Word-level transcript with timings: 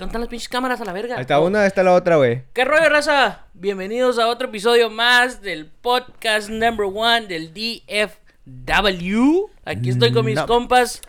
Cantan 0.00 0.22
las 0.22 0.30
pinches 0.30 0.48
cámaras 0.48 0.80
a 0.80 0.84
la 0.86 0.92
verga. 0.94 1.16
Ahí 1.16 1.20
está 1.20 1.38
una, 1.40 1.60
ahí 1.60 1.66
está 1.66 1.82
la 1.82 1.92
otra, 1.92 2.16
güey. 2.16 2.42
¿Qué 2.54 2.64
rollo, 2.64 2.88
raza? 2.88 3.44
Bienvenidos 3.52 4.18
a 4.18 4.28
otro 4.28 4.48
episodio 4.48 4.88
más 4.88 5.42
del 5.42 5.66
podcast 5.66 6.48
number 6.48 6.86
one 6.86 7.26
del 7.26 7.52
DFW. 7.52 9.46
Aquí 9.66 9.90
estoy 9.90 10.10
con 10.12 10.24
mis 10.24 10.36
No. 10.36 10.46
compas. 10.46 11.02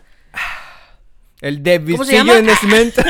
El 1.40 1.56
¿Cómo 1.56 2.04
se 2.04 2.16
Davidcillo 2.16 2.18
llama? 2.18 2.34
de 2.36 2.42
Nacimiento. 2.42 3.02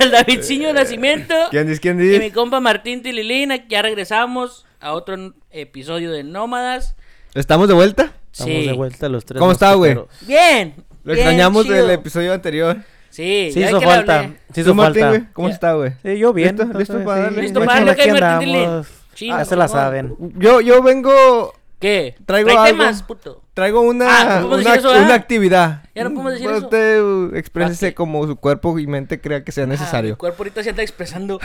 El 0.00 0.10
Davidciño 0.10 0.72
Nacimiento. 0.72 1.34
¿Quién 1.52 1.68
dice? 1.68 1.80
¿Quién 1.80 2.00
Y 2.00 2.02
mi 2.02 2.08
dice? 2.08 2.32
compa 2.32 2.58
Martín 2.58 3.00
Tililín. 3.02 3.52
Aquí 3.52 3.66
Ya 3.70 3.82
regresamos 3.82 4.66
a 4.80 4.92
otro 4.92 5.14
n- 5.14 5.32
episodio 5.52 6.10
de 6.10 6.24
Nómadas. 6.24 6.96
¿Estamos 7.34 7.68
de 7.68 7.74
vuelta? 7.74 8.12
Estamos 8.32 8.54
Sí. 8.54 8.66
de 8.66 8.72
vuelta 8.72 9.08
los 9.08 9.24
tres. 9.24 9.38
¿Cómo 9.38 9.52
está, 9.52 9.72
güey? 9.74 9.94
mosqueteros. 9.94 10.26
Bien. 10.26 10.74
Lo 11.04 11.12
bien 11.14 11.18
extrañamos 11.28 11.62
chido. 11.64 11.76
del 11.76 11.90
episodio 11.90 12.32
anterior. 12.34 12.78
Sí, 13.10 13.50
Sí 13.52 13.60
ya 13.60 13.68
hizo 13.68 13.80
que 13.80 13.86
falta. 13.86 14.30
Sí 14.54 14.60
hizo 14.60 14.70
¿Tú, 14.70 14.74
Martín, 14.76 15.02
falta. 15.02 15.18
güey? 15.18 15.32
¿Cómo 15.32 15.48
Ya. 15.48 15.54
está, 15.54 15.72
güey? 15.74 15.92
Sí, 16.02 16.18
yo 16.18 16.32
bien. 16.32 16.56
¿Listo? 16.56 16.78
¿Listo 16.78 17.04
para 17.04 17.20
darle? 17.22 17.42
¿Listo 17.42 17.64
para 17.64 17.84
darle, 17.84 17.90
ok, 17.92 18.20
Martín 18.20 18.54
andamos. 18.56 18.86
Chingo, 19.14 19.34
Ah, 19.36 19.44
se 19.44 19.56
la 19.56 19.64
no. 19.64 19.68
saben. 19.72 20.16
Yo, 20.38 20.60
yo 20.60 20.82
vengo... 20.82 21.52
¿Qué? 21.80 22.14
Traigo 22.26 22.48
Trae 22.50 22.58
algo. 22.58 22.68
temas, 22.82 23.02
puto. 23.02 23.42
Traigo 23.54 23.78
Ah, 23.80 23.82
una, 23.82 24.06
no 24.06 24.48
podemos 24.48 24.60
una, 24.60 24.72
decir 24.74 24.90
eso, 24.90 25.02
una 25.04 25.14
actividad. 25.14 25.82
Ya 25.94 26.04
no 26.04 26.10
podemos 26.10 26.32
decir 26.34 26.48
eso. 26.50 26.58
Usted 26.58 27.02
uh, 27.02 27.34
exprésese 27.36 27.88
Ok. 27.88 27.94
como 27.94 28.26
su 28.26 28.36
cuerpo 28.36 28.78
y 28.78 28.86
mente 28.86 29.20
crea 29.20 29.42
que 29.44 29.50
sea 29.50 29.64
Ah, 29.64 29.66
mi 29.66 29.72
necesario. 29.72 30.16
cuerpo 30.18 30.42
ahorita 30.42 30.62
se 30.62 30.70
anda 30.70 30.82
expresando. 30.82 31.40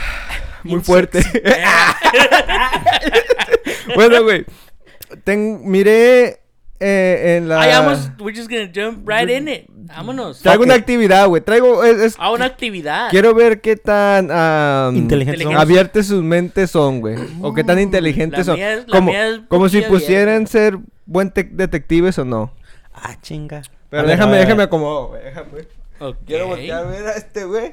Muy 0.62 0.80
fuerte. 0.80 1.20
bueno, 3.94 4.22
güey. 4.22 4.44
ten- 5.24 5.60
miré 5.64 6.40
eh, 6.80 7.36
en 7.38 7.48
la... 7.48 7.60
Ay, 7.60 7.70
vamos, 7.72 8.10
we're 8.18 8.36
just 8.36 8.50
gonna 8.50 8.70
jump 8.74 9.08
right 9.08 9.28
in 9.28 9.48
it. 9.48 9.66
Vámonos. 9.68 10.40
Traigo 10.40 10.64
una 10.64 10.74
actividad, 10.74 11.26
güey. 11.28 11.42
Traigo... 11.42 11.84
es- 11.84 11.98
es- 11.98 12.14
A 12.18 12.30
una 12.32 12.44
actividad. 12.46 13.08
Quiero 13.10 13.34
ver 13.34 13.60
qué 13.60 13.76
tan... 13.76 14.30
am, 14.30 14.96
Inteligentes 14.96 15.42
son. 15.44 15.56
abiertas 15.56 16.06
sus 16.06 16.22
mentes 16.22 16.70
son, 16.70 17.00
güey. 17.00 17.16
O 17.40 17.54
qué 17.54 17.62
tan 17.64 17.78
inteligentes 17.78 18.40
la 18.40 18.44
son. 18.44 18.56
mía 18.56 18.72
es- 18.74 18.86
la 18.88 18.92
como 18.98 19.10
mía 19.10 19.28
es 19.28 19.40
como 19.48 19.68
si 19.68 19.80
pusieran 19.82 20.46
ser 20.46 20.78
buen 21.06 21.30
te- 21.30 21.44
detectives 21.44 22.18
o 22.18 22.24
no. 22.24 22.52
Ah, 22.94 23.16
chinga. 23.22 23.62
Pero 23.90 24.02
A 24.02 24.06
déjame, 24.06 24.32
ver. 24.32 24.40
déjame 24.42 24.62
acomodo, 24.64 25.08
güey. 25.08 25.22
Déjame. 25.24 25.50
Quiero 26.26 26.48
voltear 26.48 26.84
a 26.84 26.88
ver 26.88 27.06
a 27.06 27.12
este 27.12 27.44
güey. 27.44 27.72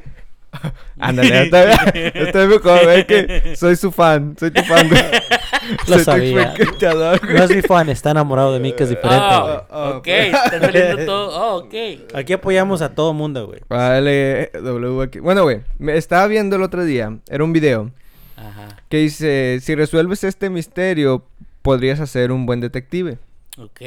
Ándale, 1.00 1.44
está 2.14 2.46
mejor, 2.48 2.84
güey, 2.84 3.06
que 3.08 3.56
soy 3.56 3.76
su 3.76 3.92
fan, 3.92 4.36
soy 4.40 4.52
tu 4.52 4.62
fan, 4.64 4.88
güey. 4.90 5.02
Lo 5.88 5.96
soy 5.96 5.98
tu 5.98 6.04
sabía. 6.04 6.54
güey. 6.56 7.34
No 7.36 7.44
es 7.44 7.56
mi 7.56 7.62
fan, 7.62 7.90
está 7.90 8.12
enamorado 8.12 8.54
de 8.54 8.60
mí, 8.60 8.74
que 8.74 8.84
es 8.84 8.90
diferente, 8.90 9.26
güey. 9.42 9.56
Oh, 9.56 9.66
Ah, 9.70 9.90
ok, 9.98 10.08
ah, 10.08 10.42
está 10.46 10.60
saliendo 10.60 11.06
todo. 11.06 11.30
Oh, 11.42 11.58
ok. 11.60 11.74
Aquí 12.14 12.34
apoyamos 12.34 12.82
a 12.82 12.94
todo 12.94 13.14
mundo, 13.14 13.48
güey. 13.48 13.62
Vale, 13.70 14.52
W 14.54 15.02
aquí. 15.04 15.20
Bueno, 15.20 15.44
güey, 15.44 15.62
me 15.80 15.98
estaba 15.98 16.28
viendo 16.28 16.56
el 16.56 16.64
otro 16.64 16.84
día, 16.84 17.18
era 17.30 17.44
un 17.44 17.54
video 17.54 17.92
Ajá. 18.36 18.78
que 18.90 18.98
dice, 18.98 19.60
si 19.62 19.76
resuelves 19.76 20.24
este 20.24 20.50
misterio, 20.50 21.26
podrías 21.62 22.00
hacer 22.00 22.32
un 22.32 22.46
buen 22.46 22.60
detective. 22.62 23.18
Ok. 23.58 23.82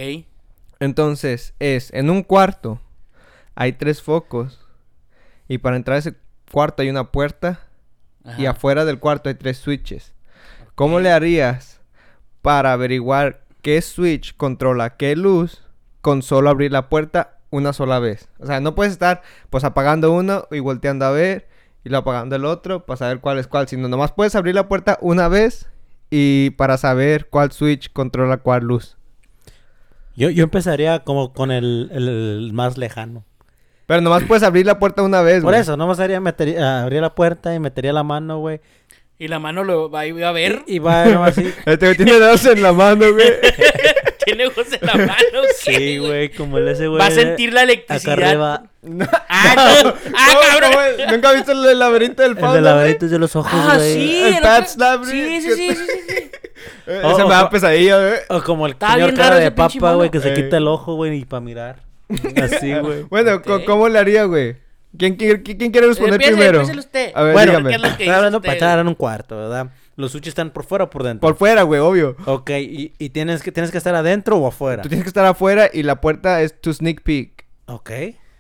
Entonces, 0.81 1.55
es, 1.59 1.93
en 1.93 2.11
un 2.11 2.23
cuarto 2.23 2.81
hay 3.55 3.73
tres 3.73 4.03
focos 4.03 4.61
y 5.49 5.59
para 5.59 5.77
entrar 5.77 5.97
a 5.97 5.99
ese 5.99 6.15
cuarto 6.51 6.83
hay 6.83 6.91
una 6.91 7.11
puerta 7.13 7.61
Ajá. 8.25 8.41
y 8.41 8.47
afuera 8.47 8.85
del 8.85 8.99
cuarto 8.99 9.29
hay 9.29 9.35
tres 9.35 9.59
switches. 9.59 10.15
¿Cómo 10.75 11.01
le 11.01 11.11
harías 11.11 11.81
para 12.43 12.73
averiguar 12.73 13.45
qué 13.63 13.81
switch 13.83 14.37
controla 14.37 14.97
qué 14.97 15.17
luz 15.17 15.63
con 16.01 16.23
solo 16.23 16.51
abrir 16.51 16.71
la 16.73 16.89
puerta 16.89 17.39
una 17.51 17.73
sola 17.73 17.99
vez? 17.99 18.29
O 18.39 18.47
sea, 18.47 18.61
no 18.61 18.75
puedes 18.75 18.93
estar 18.93 19.23
pues 19.51 19.65
apagando 19.65 20.13
uno 20.13 20.47
y 20.51 20.61
volteando 20.61 21.05
a 21.07 21.11
ver 21.11 21.49
y 21.85 21.89
lo 21.89 21.99
apagando 21.99 22.37
el 22.37 22.45
otro 22.45 22.85
para 22.85 22.97
saber 22.99 23.21
cuál 23.21 23.39
es 23.39 23.47
cuál, 23.47 23.69
sino 23.69 23.89
nomás 23.89 24.13
puedes 24.13 24.35
abrir 24.35 24.55
la 24.55 24.69
puerta 24.69 24.99
una 25.01 25.29
vez 25.29 25.69
y 26.11 26.51
para 26.51 26.77
saber 26.79 27.29
cuál 27.29 27.53
switch 27.53 27.93
controla 27.93 28.37
cuál 28.39 28.65
luz. 28.65 28.97
Yo, 30.17 30.31
yo 30.31 30.45
empezaría 30.45 31.01
como 31.05 31.33
con 31.33 31.51
el, 31.51 31.91
el- 31.93 32.09
el 32.09 32.53
más 32.53 32.79
lejano. 32.79 33.25
Pero 33.87 34.01
nomás 34.01 34.25
puedes 34.25 34.43
abrir 34.43 34.67
la 34.67 34.79
puerta 34.79 35.03
una 35.03 35.23
vez, 35.23 35.43
Por 35.43 35.53
güey. 35.53 35.61
eso, 35.61 35.77
nomás 35.77 36.01
haría, 36.01 36.21
metería, 36.21 36.83
abría 36.83 37.01
la 37.01 37.15
puerta 37.15 37.55
y 37.55 37.61
metería 37.61 37.93
la 37.93 38.03
mano, 38.03 38.39
güey. 38.39 38.61
Y 39.19 39.29
la 39.29 39.39
mano 39.39 39.65
lo 39.65 39.89
va 39.91 40.01
a 40.03 40.33
ver. 40.33 40.63
Y, 40.67 40.79
va 40.79 41.07
nomás 41.07 41.39
así. 41.39 41.51
Este 41.67 41.87
güey 41.87 41.97
tiene 41.97 42.13
dedos 42.15 42.45
en 42.47 42.63
la 42.63 42.73
mano, 42.73 43.13
güey. 43.13 43.27
Tiene 44.27 44.49
ojos 44.49 44.67
en 44.73 44.85
la 44.85 44.95
mano. 44.95 45.41
¿qué, 45.65 45.73
Sí, 45.77 45.99
güey, 45.99 46.31
como 46.33 46.59
el 46.59 46.67
ese 46.67 46.89
güey. 46.89 46.99
Va 46.99 47.07
a 47.07 47.11
sentir 47.13 47.53
la 47.53 47.61
Acá 47.61 47.71
electricidad. 47.73 48.13
arriba. 48.25 48.63
No. 48.83 49.07
Ah, 49.29 49.55
no. 49.85 49.95
Ah, 50.17 50.27
¿Cómo, 50.33 50.41
cabrón. 50.71 50.73
¿Nunca 51.13 51.29
has 51.31 51.35
visto 51.37 51.53
el 51.53 51.79
laberinto 51.79 52.23
del 52.23 52.33
El 52.33 52.37
fauno, 52.39 52.55
de 52.55 52.61
güey? 52.61 52.73
laberintos 52.75 53.11
de 53.13 53.19
los 53.21 53.37
ojos, 53.37 53.53
Ah, 53.55 53.75
güey. 53.77 53.95
sí. 53.95 54.23
El 54.25 54.35
el 54.35 54.43
Pat's 54.43 54.75
otro- 54.75 54.85
Labyrinth, 54.85 55.43
Sí, 55.43 55.51
sí, 55.53 55.55
sí, 55.69 55.75
sí, 55.77 56.03
sí. 56.09 56.31
Eh, 56.89 57.01
Oh, 57.05 57.13
Ese 57.13 57.23
me 57.23 57.31
da 57.31 57.45
oh. 57.45 57.51
pesadilla, 57.51 57.99
güey. 58.01 58.15
O 58.31 58.43
como 58.43 58.67
el 58.67 58.75
señor 58.81 59.15
cara 59.15 59.37
de 59.37 59.43
ese 59.43 59.51
papa, 59.53 59.95
güey, 59.95 60.11
que 60.11 60.19
se 60.21 60.31
Eh. 60.31 60.35
quita 60.35 60.57
el 60.57 60.67
ojo, 60.67 60.95
güey, 60.97 61.19
y 61.21 61.25
para 61.25 61.41
mirar. 61.41 61.77
Así, 62.43 62.75
güey. 62.75 63.03
Bueno. 63.05 63.43
¿cómo 63.67 63.89
le 63.89 63.99
haría, 63.99 64.25
güey? 64.25 64.57
¿Quién, 64.99 65.17
quiere- 65.17 65.43
quién, 65.43 65.59
quién 65.59 65.73
quiere 65.73 65.89
responder 65.89 66.15
Empiece, 66.23 66.33
primero? 66.37 66.63
usted. 66.79 67.13
A 67.15 67.23
ver, 67.23 67.33
Bueno, 67.35 67.53
dígame. 67.53 67.69
¿qué 67.71 67.75
es 67.77 67.81
lo 67.83 67.87
que 67.89 67.91
Estoy 67.93 68.05
dice 68.07 68.17
hablando 68.17 68.39
usted? 68.39 68.47
para 68.49 68.55
estar 68.57 68.79
en 68.79 68.89
un 68.89 68.95
cuarto, 68.95 69.37
¿verdad? 69.37 69.71
Los 69.97 70.13
switches 70.13 70.29
están 70.31 70.51
por 70.51 70.65
fuera 70.65 70.85
o 70.85 70.91
por 70.91 71.03
dentro. 71.03 71.21
Por 71.27 71.37
fuera, 71.37 71.63
güey, 71.63 71.81
obvio. 71.81 72.17
Ok, 72.27 72.51
y, 72.51 72.93
y 72.99 73.11
tienes, 73.11 73.43
que, 73.43 73.53
tienes 73.53 73.71
que 73.71 73.79
estar 73.79 73.95
adentro 73.95 74.37
o 74.37 74.47
afuera. 74.47 74.83
Tú 74.83 74.89
tienes 74.89 75.05
que 75.05 75.09
estar 75.09 75.25
afuera 75.27 75.69
y 75.73 75.83
la 75.83 76.01
puerta 76.01 76.41
es 76.43 76.59
tu 76.61 76.73
sneak 76.73 77.03
peek. 77.03 77.45
Ok. 77.67 77.91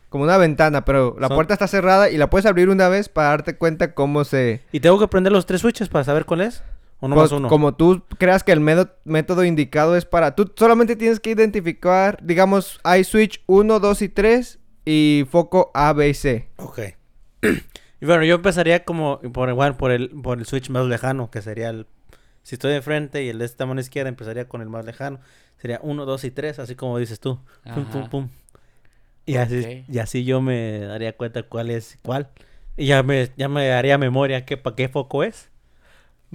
Como 0.08 0.24
una 0.24 0.38
ventana, 0.38 0.84
pero 0.84 1.16
la 1.18 1.28
Son- 1.28 1.36
puerta 1.36 1.52
está 1.54 1.66
cerrada 1.66 2.08
y 2.10 2.16
la 2.16 2.30
puedes 2.30 2.46
abrir 2.46 2.68
una 2.70 2.88
vez 2.88 3.08
para 3.08 3.30
darte 3.30 3.56
cuenta 3.56 3.92
cómo 3.94 4.24
se... 4.24 4.62
¿Y 4.72 4.80
tengo 4.80 4.98
que 4.98 5.08
prender 5.08 5.32
los 5.32 5.44
tres 5.46 5.60
switches 5.62 5.88
para 5.88 6.04
saber 6.04 6.24
cuál 6.24 6.42
es? 6.42 6.62
¿O 7.00 7.08
nomás 7.08 7.30
Pues, 7.30 7.32
uno? 7.38 7.48
Como 7.48 7.74
tú 7.74 8.02
creas 8.18 8.42
que 8.42 8.52
el 8.52 8.60
método 8.60 9.44
indicado 9.44 9.96
es 9.96 10.04
para... 10.04 10.34
Tú 10.34 10.52
solamente 10.56 10.96
tienes 10.96 11.20
que 11.20 11.30
identificar, 11.30 12.18
digamos, 12.22 12.80
hay 12.84 13.04
switch 13.04 13.42
1, 13.46 13.80
2 13.80 14.02
y 14.02 14.08
3 14.08 14.58
y 14.84 15.26
foco 15.30 15.70
A, 15.74 15.92
B 15.92 16.08
y 16.08 16.14
C. 16.14 16.48
Ok. 16.56 16.80
y 17.42 18.06
bueno, 18.06 18.24
yo 18.24 18.36
empezaría 18.36 18.84
como 18.84 19.20
por 19.32 19.48
igual 19.48 19.76
por 19.76 19.90
el, 19.90 20.10
por 20.22 20.38
el 20.38 20.46
switch 20.46 20.70
más 20.70 20.86
lejano, 20.86 21.30
que 21.30 21.42
sería 21.42 21.70
el... 21.70 21.86
Si 22.42 22.54
estoy 22.54 22.72
de 22.72 22.80
frente 22.80 23.24
y 23.24 23.28
el 23.28 23.38
de 23.40 23.44
esta 23.44 23.66
mano 23.66 23.80
izquierda, 23.80 24.08
empezaría 24.08 24.48
con 24.48 24.62
el 24.62 24.68
más 24.68 24.84
lejano. 24.84 25.18
Sería 25.58 25.80
uno, 25.82 26.06
dos 26.06 26.22
y 26.24 26.30
tres, 26.30 26.58
así 26.60 26.76
como 26.76 26.96
dices 26.98 27.18
tú. 27.18 27.40
Pum, 27.74 27.84
pum, 27.86 28.08
pum. 28.08 28.28
Y 29.24 29.36
así, 29.36 29.84
y 29.88 29.98
así 29.98 30.24
yo 30.24 30.40
me 30.40 30.78
daría 30.78 31.16
cuenta 31.16 31.42
cuál 31.42 31.70
es 31.70 31.98
cuál. 32.02 32.28
Y 32.76 32.86
ya 32.86 33.02
me, 33.02 33.30
ya 33.36 33.48
me 33.48 33.66
daría 33.66 33.98
memoria 33.98 34.44
que 34.44 34.56
para 34.56 34.76
qué 34.76 34.88
foco 34.88 35.24
es. 35.24 35.50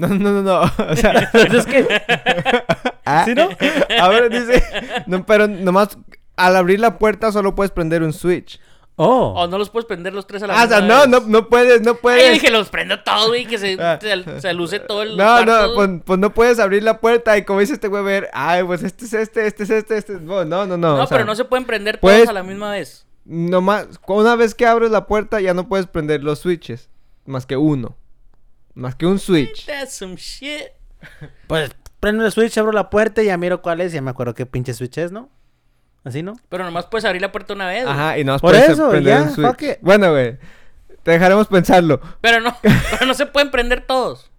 No, 0.01 0.07
no, 0.07 0.31
no, 0.31 0.41
no. 0.41 0.61
O 0.91 0.95
sea... 0.95 1.11
es 1.33 1.65
que... 1.65 1.87
Ah, 3.05 3.23
¿Sí, 3.25 3.33
no? 3.33 3.49
A 3.99 4.07
ver, 4.09 4.29
dice... 4.29 4.63
No, 5.07 5.25
pero 5.25 5.47
nomás... 5.47 5.97
Al 6.37 6.55
abrir 6.55 6.79
la 6.79 6.97
puerta 6.97 7.31
solo 7.31 7.55
puedes 7.55 7.71
prender 7.71 8.03
un 8.03 8.13
switch. 8.13 8.59
Oh. 8.95 9.33
O 9.35 9.47
no 9.47 9.57
los 9.57 9.69
puedes 9.69 9.85
prender 9.85 10.13
los 10.13 10.27
tres 10.27 10.43
a 10.43 10.47
la 10.47 10.59
Ah, 10.61 10.65
o 10.65 10.67
sea, 10.67 10.81
misma 10.81 11.05
no, 11.07 11.19
no, 11.19 11.27
no 11.27 11.49
puedes, 11.49 11.81
no 11.81 11.91
Ay, 11.91 11.97
puedes. 12.01 12.25
yo 12.27 12.31
dije, 12.33 12.49
los 12.51 12.69
prendo 12.69 13.01
todos, 13.03 13.27
güey, 13.29 13.45
que 13.45 13.57
se, 13.57 13.77
Ah. 13.81 13.97
se, 14.01 14.41
se 14.41 14.53
luce 14.53 14.79
todo 14.79 15.01
el 15.03 15.17
No, 15.17 15.23
cuarto, 15.23 15.45
no, 15.67 15.73
pues, 15.75 15.89
pues 16.05 16.19
no 16.19 16.33
puedes 16.33 16.59
abrir 16.59 16.83
la 16.83 16.99
puerta 16.99 17.37
y 17.37 17.43
como 17.43 17.59
dice 17.59 17.73
este 17.73 17.87
güey, 17.87 18.03
ver, 18.03 18.29
ay, 18.33 18.63
pues 18.63 18.83
este 18.83 19.05
es 19.05 19.13
este, 19.13 19.47
este 19.47 19.63
es 19.63 19.69
este, 19.71 19.97
este 19.97 20.13
es... 20.13 20.21
No, 20.21 20.45
no, 20.45 20.65
no, 20.65 20.77
no. 20.77 20.97
Sea, 20.97 21.07
pero 21.17 21.25
no 21.25 21.35
se 21.35 21.45
pueden 21.45 21.65
prender 21.65 21.99
puedes- 21.99 22.19
todos 22.21 22.29
a 22.29 22.33
la 22.33 22.43
misma 22.43 22.71
vez. 22.71 23.05
Nomás, 23.25 23.87
una 24.07 24.35
vez 24.35 24.53
que 24.55 24.65
abres 24.65 24.91
la 24.91 25.05
puerta 25.07 25.39
ya 25.41 25.53
no 25.53 25.67
puedes 25.67 25.87
prender 25.87 26.23
los 26.23 26.39
switches. 26.39 26.89
Más 27.25 27.45
que 27.45 27.57
uno. 27.57 27.97
Más 28.73 28.95
que 28.95 29.05
un 29.05 29.19
switch. 29.19 29.65
That's 29.65 29.93
some 29.93 30.15
shit. 30.15 30.67
Pues 31.47 31.71
prendo 31.99 32.25
el 32.25 32.31
switch, 32.31 32.57
abro 32.57 32.71
la 32.71 32.89
puerta 32.89 33.21
y 33.21 33.25
ya 33.27 33.37
miro 33.37 33.61
cuál 33.61 33.81
es. 33.81 33.91
Ya 33.93 34.01
me 34.01 34.11
acuerdo 34.11 34.33
qué 34.33 34.45
pinche 34.45 34.73
switch 34.73 34.97
es, 34.99 35.11
¿no? 35.11 35.29
¿Así 36.03 36.23
no? 36.23 36.33
Pero 36.49 36.63
nomás 36.63 36.85
puedes 36.87 37.05
abrir 37.05 37.21
la 37.21 37.31
puerta 37.31 37.53
una 37.53 37.67
vez. 37.67 37.83
güey. 37.83 37.93
Ajá, 37.93 38.17
y 38.17 38.23
no 38.23 38.33
Por 38.39 38.51
puedes 38.51 38.69
eso, 38.69 38.89
prender 38.89 39.13
ya, 39.17 39.23
un 39.23 39.33
switch. 39.35 39.47
fuck 39.47 39.61
it. 39.63 39.77
Bueno, 39.81 40.11
güey. 40.11 40.37
Te 41.03 41.11
dejaremos 41.11 41.47
pensarlo. 41.47 41.99
Pero 42.21 42.39
no, 42.39 42.55
pero 42.61 43.05
no 43.05 43.13
se 43.13 43.25
pueden 43.25 43.51
prender 43.51 43.85
todos. 43.85 44.31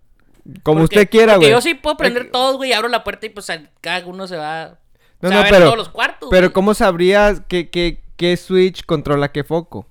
Como 0.64 0.80
Porque- 0.80 0.96
usted 1.00 1.10
quiera, 1.10 1.36
güey. 1.36 1.50
yo 1.50 1.60
sí 1.60 1.74
puedo 1.74 1.96
prender 1.96 2.22
Eh, 2.26 2.30
todos, 2.32 2.56
güey, 2.56 2.72
abro 2.72 2.88
la 2.88 3.04
puerta 3.04 3.26
y 3.26 3.28
pues 3.28 3.46
cada 3.80 4.04
uno 4.06 4.26
se 4.26 4.36
va. 4.36 4.78
No, 5.20 5.28
se 5.28 5.34
no, 5.34 5.40
va 5.40 5.40
a 5.40 5.42
ver 5.44 5.52
pero- 5.52 5.64
todos 5.66 5.78
los 5.78 5.88
cuartos. 5.88 6.28
Pero 6.30 6.48
güey. 6.48 6.52
¿cómo 6.52 6.74
sabrías 6.74 7.42
qué, 7.46 7.70
qué, 7.70 8.02
qué 8.16 8.36
switch 8.36 8.84
controla 8.84 9.30
qué 9.30 9.44
foco? 9.44 9.86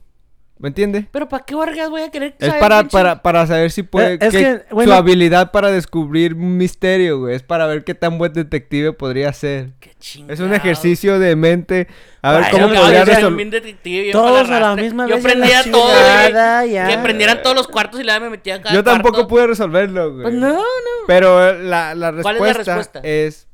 ¿Me 0.62 0.68
entiende? 0.68 1.08
Pero 1.12 1.28
¿para 1.28 1.44
qué 1.44 1.56
vergas 1.56 1.90
voy 1.90 2.04
a 2.04 2.12
querer 2.12 2.36
Es 2.38 2.46
saber, 2.46 2.60
para, 2.62 2.80
pinche? 2.82 2.92
para, 2.96 3.22
para 3.24 3.48
saber 3.48 3.72
si 3.72 3.82
puede... 3.84 4.14
Eh, 4.14 4.18
es 4.22 4.32
que, 4.32 4.62
bueno- 4.70 4.92
Su 4.92 4.98
habilidad 4.98 5.52
para 5.52 5.72
descubrir 5.72 6.36
un 6.36 6.56
misterio, 6.58 7.20
güey. 7.20 7.36
Es 7.36 7.42
para 7.44 7.66
ver 7.66 7.84
qué 7.84 7.96
tan 7.96 8.18
buen 8.20 8.32
detective 8.32 8.94
podría 8.94 9.34
ser. 9.34 9.72
Qué 9.80 9.92
Es 10.28 10.40
un 10.40 10.54
ejercicio 10.54 11.18
de 11.18 11.36
mente. 11.36 11.88
A 12.22 12.34
ver 12.34 12.44
Ay, 12.44 12.52
cómo 12.52 12.68
Yo 12.74 12.80
podría 12.82 13.06
resolver... 13.06 14.12
Todos 14.12 14.44
para 14.48 14.58
a 14.72 14.76
la 14.76 14.82
misma 14.82 15.08
Yo 15.08 15.16
vez 15.16 15.26
a 15.26 15.28
la 15.28 15.34
prendía 15.34 15.64
todo, 15.72 15.90
chingada, 15.92 16.60
güey. 16.62 16.72
ya. 16.74 16.88
Que 16.90 16.98
prendieran 17.00 17.42
todos 17.42 17.56
los 17.56 17.68
cuartos 17.68 18.00
y 18.00 18.04
luego 18.04 18.20
me 18.22 18.30
metía 18.30 18.56
a 18.56 18.62
cada 18.62 18.76
Yo 18.76 18.84
tampoco 18.84 19.14
cuarto. 19.16 19.28
pude 19.30 19.48
resolverlo, 19.48 20.12
güey. 20.12 20.24
Pues 20.24 20.36
no, 20.36 20.54
no. 20.54 20.62
Pero 21.08 21.54
la, 21.58 21.96
la 21.96 22.12
¿Cuál 22.22 22.36
es 22.36 22.42
la 22.42 22.48
respuesta, 22.54 22.76
respuesta? 22.76 23.00
es... 23.04 23.48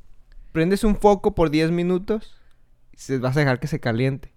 Prendes 0.52 0.84
un 0.84 0.96
foco 0.96 1.34
por 1.34 1.50
10 1.50 1.70
minutos 1.70 2.36
y 2.92 2.98
se 2.98 3.18
vas 3.18 3.36
a 3.36 3.40
dejar 3.40 3.60
que 3.60 3.66
se 3.66 3.80
caliente. 3.80 4.32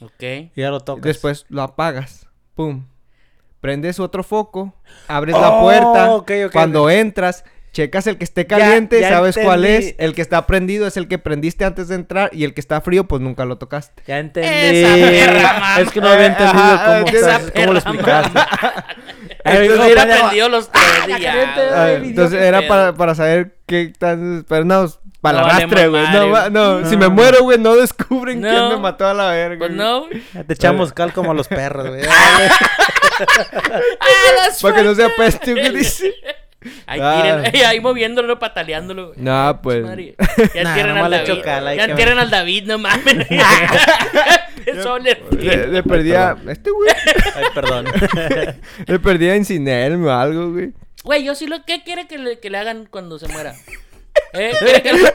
Ok. 0.00 0.22
Y 0.54 0.60
ya 0.60 0.70
lo 0.70 0.80
tocas. 0.80 1.02
Después 1.04 1.46
lo 1.48 1.62
apagas. 1.62 2.26
Pum. 2.54 2.86
prendes 3.60 3.98
otro 4.00 4.22
foco, 4.22 4.72
abres 5.08 5.34
la 5.36 5.50
Oh, 5.58 5.62
puerta, 5.62 6.10
ok, 6.14 6.30
ok, 6.46 6.52
cuando 6.52 6.88
entras, 6.88 7.44
checas 7.72 8.06
el 8.06 8.16
que 8.16 8.24
esté 8.24 8.46
caliente, 8.46 9.00
ya 9.00 9.08
sabes 9.10 9.36
cuál 9.42 9.64
es, 9.64 9.94
el 9.98 10.14
que 10.14 10.22
está 10.22 10.46
prendido 10.46 10.86
es 10.86 10.96
el 10.96 11.08
que 11.08 11.18
prendiste 11.18 11.64
antes 11.64 11.88
de 11.88 11.96
entrar 11.96 12.30
y 12.32 12.44
el 12.44 12.54
que 12.54 12.60
está 12.60 12.80
frío 12.80 13.04
pues 13.08 13.20
nunca 13.20 13.44
lo 13.44 13.58
tocaste. 13.58 14.02
Ya 14.06 14.18
entendí. 14.20 14.48
Esa 14.48 15.80
es 15.80 15.90
que 15.90 16.00
no 16.00 16.08
había 16.08 16.26
entendido 16.26 16.62
Ajá, 16.62 17.00
cómo, 17.04 17.16
esa 17.16 17.36
estás- 17.36 17.50
cómo 17.54 17.72
lo 17.72 17.78
explicaste. 17.80 18.38
Entonces, 19.44 19.76
no, 19.78 19.84
hubiera 19.84 20.02
pendejo. 20.02 20.22
aprendido 20.24 20.48
los 20.48 20.70
tres 20.70 21.06
güey. 21.08 21.26
Ah, 21.26 21.84
Ay, 21.84 21.96
entonces 22.04 22.40
era 22.40 22.68
para, 22.68 22.94
para 22.94 23.14
saber 23.14 23.56
qué 23.66 23.92
tan... 23.98 24.44
Pero 24.48 24.64
no, 24.64 24.86
para 25.20 25.38
No 25.40 25.46
la 25.46 25.52
valemos 25.54 25.72
rastre, 25.72 25.88
güey. 25.88 26.02
No, 26.12 26.50
no, 26.50 26.72
güey. 26.78 26.84
si 26.86 26.96
No. 26.96 26.98
me 26.98 27.08
muero, 27.08 27.42
güey, 27.42 27.58
no 27.58 27.74
descubren 27.76 28.40
quién 28.40 28.54
No. 28.54 28.70
me 28.70 28.76
mató 28.76 29.06
a 29.06 29.14
la 29.14 29.30
verga. 29.30 29.58
Pues 29.58 29.70
no. 29.72 30.06
Ya 30.34 30.44
Te 30.44 30.54
echamos 30.54 30.92
cal 30.92 31.12
como 31.12 31.30
a 31.30 31.34
los 31.34 31.48
perros, 31.48 31.88
güey. 31.88 32.02
Ah, 33.18 34.48
Para 34.62 34.76
que 34.76 34.82
no 34.82 34.94
sea 34.94 35.08
peste, 35.16 35.52
güey, 35.52 35.74
dice. 35.76 36.14
Ahí, 36.86 36.98
Ah. 37.00 37.42
tiren- 37.44 37.64
ahí 37.64 37.80
moviéndolo, 37.80 38.40
pataleándolo. 38.40 39.08
güey. 39.08 39.18
No, 39.20 39.60
pues. 39.62 39.84
Madre. 39.84 40.16
Ya 40.52 40.64
Nah, 40.64 41.04
al 41.04 41.10
David. 41.12 41.26
ya 41.78 41.94
que- 41.94 42.02
al 42.02 42.30
David, 42.30 42.64
no 42.66 42.78
mames. 42.78 43.30
Le 43.30 45.66
Le, 45.68 45.82
perdía. 45.84 46.36
Este 46.48 46.70
güey. 46.70 46.90
Ay, 47.36 47.44
perdón. 47.54 47.84
Le 48.86 48.98
perdía 48.98 49.36
incinerme 49.36 50.08
o 50.08 50.12
algo, 50.12 50.50
güey. 50.52 50.72
Güey, 51.04 51.22
yo 51.24 51.36
sí 51.36 51.46
lo 51.46 51.64
que 51.64 51.84
quiere 51.84 52.08
que 52.08 52.18
le, 52.18 52.40
que 52.40 52.50
le 52.50 52.58
hagan 52.58 52.86
cuando 52.90 53.18
se 53.20 53.28
muera. 53.28 53.54
¿Eh? 54.32 54.52
¿Quiere 54.58 54.82
que 54.82 54.92
le- 54.92 55.14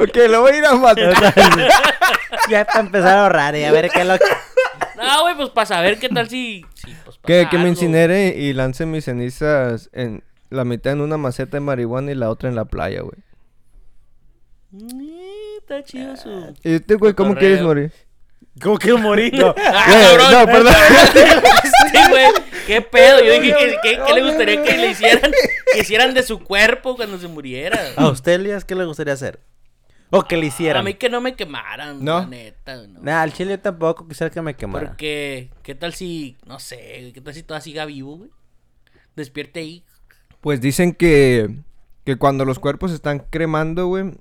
Ok, 0.00 0.16
lo 0.30 0.40
voy 0.42 0.52
a 0.52 0.56
ir 0.58 0.64
a 0.66 0.74
matar. 0.74 1.12
ya 2.50 2.64
para 2.64 2.80
empezar 2.80 3.16
a 3.18 3.22
ahorrar 3.24 3.56
y 3.56 3.64
a 3.64 3.72
ver 3.72 3.88
qué 3.90 4.00
es 4.00 4.06
lo 4.06 4.18
que... 4.18 4.24
No, 4.96 5.22
güey, 5.22 5.34
pues 5.36 5.50
para 5.50 5.66
saber 5.66 5.98
qué 5.98 6.08
tal 6.08 6.28
si. 6.28 6.64
si 6.74 6.94
pues, 7.04 7.18
que, 7.24 7.38
pasa 7.44 7.50
que 7.50 7.58
me 7.58 7.68
incinere 7.68 8.28
y 8.36 8.52
lance 8.52 8.86
mis 8.86 9.04
cenizas 9.04 9.90
en 9.92 10.22
la 10.50 10.64
mitad 10.64 10.92
en 10.92 11.00
una 11.00 11.16
maceta 11.16 11.56
de 11.56 11.60
marihuana 11.60 12.12
y 12.12 12.14
la 12.14 12.30
otra 12.30 12.48
en 12.48 12.54
la 12.54 12.64
playa, 12.64 13.00
güey. 13.02 13.16
Mm, 14.70 15.58
Está 15.58 15.82
chido 15.82 16.16
su. 16.16 16.54
¿Y 16.62 16.74
este 16.74 16.94
güey 16.94 17.14
cómo 17.14 17.34
quieres 17.34 17.62
morir? 17.62 17.92
¿Cómo 18.62 18.78
quiero 18.78 18.98
morir? 18.98 19.34
No. 19.34 19.54
Ah, 19.58 19.84
Güey, 19.88 20.30
no, 20.32 20.46
perdón. 20.46 20.74
Sí, 21.92 21.98
güey. 22.10 22.26
¿Qué 22.66 22.80
pedo? 22.82 23.22
Yo 23.22 23.32
dije 23.40 23.54
que, 23.56 23.76
que- 23.82 24.02
que 24.04 24.12
le 24.14 24.22
gustaría 24.22 24.62
que 24.62 24.76
le 24.76 24.90
hicieran, 24.90 25.32
que 25.72 25.80
hicieran 25.80 26.14
de 26.14 26.22
su 26.22 26.40
cuerpo 26.40 26.96
cuando 26.96 27.18
se 27.18 27.28
muriera. 27.28 27.78
¿A 27.96 28.08
usted, 28.08 28.32
Elías, 28.34 28.64
qué 28.64 28.74
le 28.74 28.84
gustaría 28.84 29.12
hacer? 29.14 29.40
O 30.10 30.22
que 30.24 30.36
le 30.36 30.44
A 30.44 30.48
hicieran. 30.48 30.84
mí 30.84 30.94
que 30.94 31.08
no 31.08 31.20
me 31.20 31.34
quemaran, 31.34 32.04
¿No? 32.04 32.20
la 32.20 32.26
neta. 32.26 32.76
No. 32.86 33.00
Nah, 33.00 33.22
al 33.22 33.32
chile 33.32 33.58
tampoco 33.58 34.06
quisiera 34.06 34.30
que 34.30 34.40
me 34.42 34.54
quemara. 34.54 34.88
Porque, 34.88 35.50
¿qué 35.62 35.74
tal 35.74 35.92
si, 35.94 36.36
no 36.46 36.58
sé, 36.60 37.10
qué 37.14 37.20
tal 37.20 37.34
si 37.34 37.42
todavía 37.42 37.64
siga 37.64 37.84
vivo, 37.84 38.18
güey? 38.18 38.30
Despierte 39.16 39.60
ahí. 39.60 39.84
Pues 40.40 40.60
dicen 40.60 40.92
que, 40.92 41.48
que 42.04 42.16
cuando 42.16 42.44
los 42.44 42.58
cuerpos 42.58 42.90
se 42.90 42.96
están 42.96 43.20
cremando, 43.30 43.86
güey, 43.86 44.12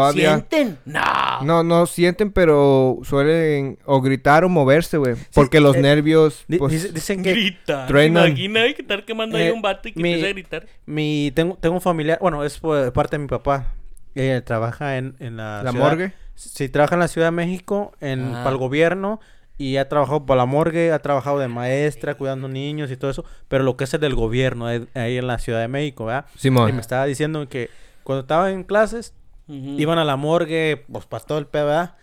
todavía... 0.00 0.30
¿Sienten? 0.48 0.78
No. 0.84 1.00
No, 1.42 1.62
no 1.62 1.86
sienten, 1.86 2.30
pero 2.32 2.98
suelen 3.02 3.78
o 3.84 4.00
gritar 4.00 4.44
o 4.44 4.48
moverse, 4.48 4.96
güey. 4.98 5.14
Porque 5.34 5.60
los 5.60 5.76
eh, 5.76 5.80
nervios, 5.82 6.44
Di- 6.48 6.58
pues... 6.58 6.72
dice- 6.72 6.92
dicen 6.92 7.22
que 7.22 7.32
Grita. 7.32 7.86
truenan. 7.86 8.28
Imagina 8.28 8.60
que 8.74 8.82
estar 8.82 9.04
quemando 9.04 9.36
ahí 9.36 9.46
Eh, 9.48 9.52
un 9.52 9.62
vato 9.62 9.88
y 9.88 9.92
que 9.92 10.00
mi- 10.02 10.10
empiece 10.12 10.30
a 10.30 10.32
gritar. 10.32 10.66
mi 10.86 11.32
tengo 11.34 11.56
tengo 11.60 11.74
un 11.76 11.80
familiar, 11.80 12.18
bueno, 12.20 12.44
es 12.44 12.58
por 12.58 12.92
parte 12.92 13.16
de 13.16 13.22
mi 13.22 13.28
papá. 13.28 13.72
Ella 14.14 14.44
trabaja 14.44 14.96
en, 14.98 15.14
en 15.18 15.36
la, 15.36 15.62
¿La 15.62 15.72
ciudad- 15.72 15.84
morgue? 15.88 16.12
Sí, 16.34 16.68
trabaja 16.68 16.94
en 16.96 17.00
la 17.00 17.08
Ciudad 17.08 17.28
de 17.28 17.32
México, 17.32 17.92
en 18.00 18.34
Ah. 18.34 18.38
para 18.44 18.50
el 18.50 18.56
gobierno 18.58 19.20
y 19.58 19.78
ha 19.78 19.88
trabajado 19.88 20.26
para 20.26 20.38
la 20.38 20.44
morgue, 20.46 20.92
ha 20.92 20.98
trabajado 20.98 21.38
de 21.38 21.48
maestra, 21.48 22.14
cuidando 22.14 22.46
niños 22.48 22.90
y 22.90 22.96
todo 22.98 23.10
eso, 23.10 23.24
pero 23.48 23.64
lo 23.64 23.76
que 23.78 23.84
es 23.84 23.94
el 23.94 24.00
del 24.00 24.14
gobierno 24.14 24.70
eh, 24.70 24.86
ahí 24.94 25.16
en 25.16 25.26
la 25.26 25.38
Ciudad 25.38 25.60
de 25.60 25.68
México, 25.68 26.04
¿verdad? 26.04 26.26
Y 26.34 26.38
Simón. 26.38 26.74
me 26.74 26.80
estaba 26.82 27.06
diciendo 27.06 27.48
que 27.48 27.70
cuando 28.02 28.20
estaba 28.20 28.50
en 28.50 28.64
clases 28.64 29.14
Ujú. 29.48 29.76
iban 29.78 29.98
a 29.98 30.04
la 30.04 30.16
morgue, 30.16 30.84
pues 30.90 31.06
para 31.06 31.24
todo 31.24 31.38
el 31.38 31.46
pedo, 31.46 31.66
¿verdad? 31.66 31.94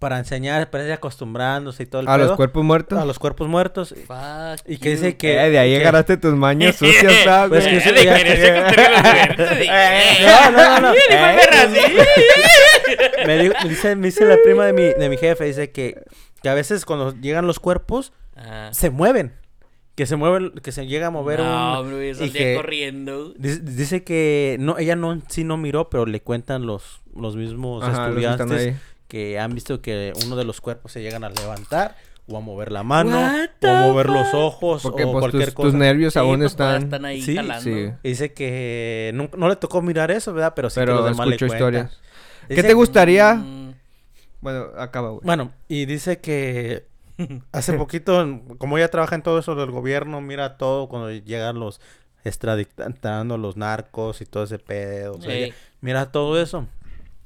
Para 0.00 0.18
enseñar, 0.18 0.68
para 0.70 0.84
ir 0.84 0.92
acostumbrándose 0.92 1.84
y 1.84 1.86
todo 1.86 2.02
el 2.02 2.08
¿A 2.08 2.16
pedo. 2.16 2.26
los 2.26 2.36
cuerpos 2.36 2.62
muertos? 2.64 2.98
a 2.98 3.04
los 3.06 3.18
cuerpos 3.18 3.48
muertos. 3.48 3.94
Fuck 4.06 4.60
Y 4.68 4.76
que 4.78 4.90
you. 4.90 4.96
dice 4.96 5.16
que 5.16 5.40
Eh, 5.46 5.50
de 5.50 5.58
ahí 5.58 5.70
que- 5.70 5.80
agarraste 5.80 6.16
tus 6.18 6.34
mañas 6.34 6.76
sucias, 6.76 7.12
¿sabes, 7.24 7.64
Pues 7.64 7.66
que 7.66 7.76
Eh, 7.76 7.80
sí, 7.98 8.04
ya- 8.04 8.18
sí. 8.18 8.24
Eh, 9.70 10.26
no, 10.26 10.50
no, 10.50 10.80
no, 10.80 10.80
no. 10.90 10.94
Eh, 10.94 11.38
me, 13.26 13.38
dijo- 13.38 13.54
me 13.62 13.68
dice, 13.70 13.96
me 13.96 14.06
dice 14.08 14.24
la 14.26 14.36
prima 14.42 14.66
de 14.66 14.72
mi, 14.72 14.82
de 14.82 15.08
mi 15.08 15.16
jefe, 15.16 15.44
dice 15.44 15.70
que, 15.70 16.02
que 16.42 16.48
a 16.48 16.54
veces 16.54 16.84
cuando 16.84 17.14
llegan 17.20 17.46
los 17.46 17.60
cuerpos, 17.60 18.12
Ah. 18.36 18.70
se 18.72 18.90
mueven. 18.90 19.32
Que 19.94 20.06
se 20.06 20.16
mueven, 20.16 20.50
que 20.62 20.72
se 20.72 20.86
llega 20.88 21.06
a 21.06 21.10
mover 21.10 21.38
no, 21.40 21.44
un... 21.82 21.86
hombre, 21.94 22.10
y 22.20 22.30
que- 22.30 22.54
corriendo. 22.56 23.32
Dice, 23.38 23.60
dice 23.60 24.02
que 24.04 24.56
no, 24.58 24.76
ella 24.78 24.96
no 24.96 25.20
sí 25.28 25.44
no 25.44 25.56
miró, 25.56 25.88
pero 25.88 26.04
le 26.06 26.20
cuentan 26.20 26.66
los, 26.66 27.00
los 27.14 27.36
mismos 27.36 27.84
Ajá, 27.84 28.04
que 28.06 28.08
estudiantes 28.10 28.76
que 29.06 29.38
han 29.38 29.54
visto 29.54 29.80
que 29.80 30.12
uno 30.26 30.34
de 30.34 30.44
los 30.44 30.60
cuerpos 30.60 30.90
se 30.90 31.00
llegan 31.02 31.22
a 31.22 31.28
levantar 31.28 31.94
o 32.26 32.36
a 32.36 32.40
mover 32.40 32.72
la 32.72 32.82
mano 32.82 33.16
o 33.62 33.66
a 33.68 33.80
mover 33.82 34.08
los 34.08 34.32
ojos 34.34 34.82
Porque 34.82 35.04
o 35.04 35.12
pues 35.12 35.20
cualquier 35.20 35.44
tus, 35.44 35.54
cosa. 35.54 35.68
tus 35.68 35.74
nervios 35.74 36.14
Sí, 36.14 36.18
aún 36.18 36.42
están... 36.42 36.84
están 36.84 37.04
ahí 37.04 37.22
Sí, 37.22 37.36
jalando. 37.36 37.62
sí. 37.62 37.90
Y 38.02 38.08
Dice 38.08 38.32
que 38.32 39.12
nunca- 39.14 39.36
no 39.36 39.48
le 39.48 39.56
tocó 39.56 39.80
mirar 39.82 40.10
eso, 40.10 40.32
¿verdad? 40.32 40.54
Pero 40.56 40.70
sí 40.70 40.76
que 40.76 40.86
Pero 40.86 40.96
los 40.96 41.04
demás 41.04 41.28
le 41.28 41.34
escucho 41.36 41.46
cuentan. 41.48 41.68
historias. 41.84 42.00
¿Qué 42.48 42.54
Dice- 42.56 42.66
te 42.68 42.74
gustaría? 42.74 43.34
Mm, 43.34 43.74
Bueno, 44.40 44.66
acaba, 44.76 45.10
güey. 45.10 45.20
Bueno, 45.22 45.52
y 45.68 45.84
dice 45.84 46.18
que 46.18 46.86
hace 47.52 47.72
poquito, 47.78 48.40
como 48.58 48.78
ella 48.78 48.90
trabaja 48.90 49.14
en 49.14 49.22
todo 49.22 49.38
eso 49.38 49.54
del 49.54 49.70
gobierno, 49.70 50.20
mira 50.20 50.56
todo 50.56 50.88
cuando 50.88 51.10
llegan 51.10 51.58
los 51.60 51.80
extraditando 52.24 53.38
los 53.38 53.56
narcos 53.56 54.20
y 54.20 54.26
todo 54.26 54.44
ese 54.44 54.58
pedo. 54.58 55.14
o 55.14 55.20
sea, 55.22 55.32
Ey. 55.32 55.44
ella 55.44 55.54
mira 55.80 56.10
todo 56.12 56.40
eso. 56.40 56.66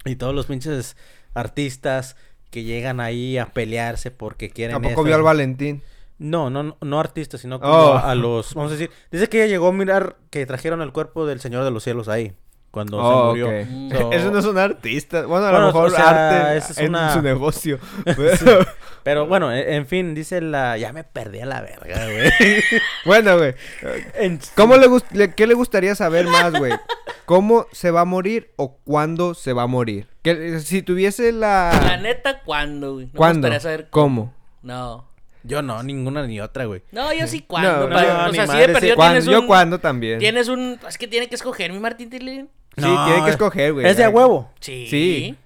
Y 0.04 0.16
todos 0.16 0.34
los 0.34 0.46
pinches 0.46 0.96
artistas 1.34 2.16
que 2.50 2.64
llegan 2.64 3.00
ahí 3.00 3.36
a 3.38 3.46
pelearse 3.46 4.10
porque 4.10 4.50
quieren 4.50 4.76
¿A 4.76 4.80
poco 4.80 4.92
eso. 4.92 5.02
vio 5.04 5.14
al 5.16 5.22
Valentín? 5.22 5.82
No, 6.18 6.50
no, 6.50 6.62
no, 6.62 6.76
no 6.80 6.98
artistas, 7.00 7.40
sino 7.42 7.60
como 7.60 7.72
Oh. 7.72 7.92
a, 7.94 8.10
a 8.10 8.14
los, 8.14 8.54
vamos 8.54 8.72
a 8.72 8.74
decir, 8.74 8.90
dice 9.12 9.28
que 9.28 9.38
ella 9.38 9.46
llegó 9.46 9.68
a 9.68 9.72
mirar 9.72 10.16
que 10.30 10.44
trajeron 10.46 10.82
el 10.82 10.92
cuerpo 10.92 11.26
del 11.26 11.40
Señor 11.40 11.64
de 11.64 11.70
los 11.70 11.84
Cielos 11.84 12.08
ahí, 12.08 12.32
cuando 12.70 12.98
Oh, 12.98 13.34
se 13.34 13.40
murió. 13.42 13.46
ok. 13.48 13.66
Mm. 13.68 13.90
So- 13.96 14.12
Eso 14.12 14.30
no 14.30 14.42
son 14.42 14.58
artistas. 14.58 15.26
Bueno, 15.26 15.46
a 15.46 15.50
Bueno, 15.50 15.66
lo 15.66 15.72
mejor 15.72 15.86
o 15.88 15.90
sea, 15.90 16.08
arte 16.48 16.56
es 16.58 16.78
en 16.78 16.88
una- 16.90 17.12
su 17.12 17.22
negocio. 17.22 17.78
Pero- 18.04 18.66
Pero 19.02 19.26
bueno, 19.26 19.50
e- 19.52 19.76
en 19.76 19.86
fin, 19.86 20.14
dice 20.14 20.40
la... 20.40 20.76
Ya 20.76 20.92
me 20.92 21.02
perdí 21.04 21.40
a 21.40 21.46
la 21.46 21.60
verga, 21.62 22.04
güey. 22.06 22.30
bueno, 23.06 23.38
güey. 23.38 23.54
¿Cómo 24.54 24.76
le, 24.76 24.86
gust- 24.88 25.34
¿Qué 25.34 25.46
le 25.46 25.54
gustaría 25.54 25.94
saber 25.94 26.26
más, 26.26 26.52
güey? 26.52 26.72
¿Cómo 27.24 27.66
se 27.72 27.90
va 27.90 28.02
a 28.02 28.04
morir 28.04 28.52
o 28.56 28.76
cuándo 28.84 29.34
se 29.34 29.52
va 29.52 29.62
a 29.62 29.66
morir? 29.66 30.08
Que, 30.22 30.60
si 30.60 30.82
tuviese 30.82 31.32
La 31.32 31.70
la... 31.84 31.96
neta, 31.98 32.40
¿cuándo, 32.42 32.94
güey? 32.94 33.06
No 33.06 33.12
me 33.12 33.16
¿Cuándo? 33.18 33.48
gustaría 33.48 33.60
saber 33.60 33.88
¿Cómo? 33.90 34.34
No. 34.62 35.07
Yo 35.48 35.62
no, 35.62 35.82
ninguna 35.82 36.26
ni 36.26 36.40
otra, 36.40 36.66
güey. 36.66 36.82
No, 36.92 37.12
yo 37.12 37.26
sí 37.26 37.40
cuándo. 37.40 37.88
No, 37.88 37.94
pa- 37.94 38.02
no, 38.02 38.30
o 38.30 38.32
sea, 38.34 38.46
sí 38.46 38.56
de 38.58 38.68
perdido 38.68 38.96
tienes 38.96 39.24
Yo 39.24 39.40
un... 39.40 39.46
cuándo 39.46 39.78
también. 39.80 40.18
Tienes 40.18 40.48
un... 40.48 40.78
Es 40.86 40.98
que 40.98 41.08
tiene 41.08 41.28
que 41.28 41.34
escoger 41.34 41.72
mi 41.72 41.78
Martín 41.78 42.10
Tilín. 42.10 42.48
Sí, 42.76 42.82
No, 42.84 43.04
tiene 43.06 43.20
que 43.22 43.28
es- 43.30 43.34
escoger, 43.34 43.72
güey. 43.72 43.86
¿Es 43.86 43.96
de 43.96 44.04
a 44.04 44.10
huevo? 44.10 44.50
Sí. 44.60 44.86
Sí. 44.88 45.36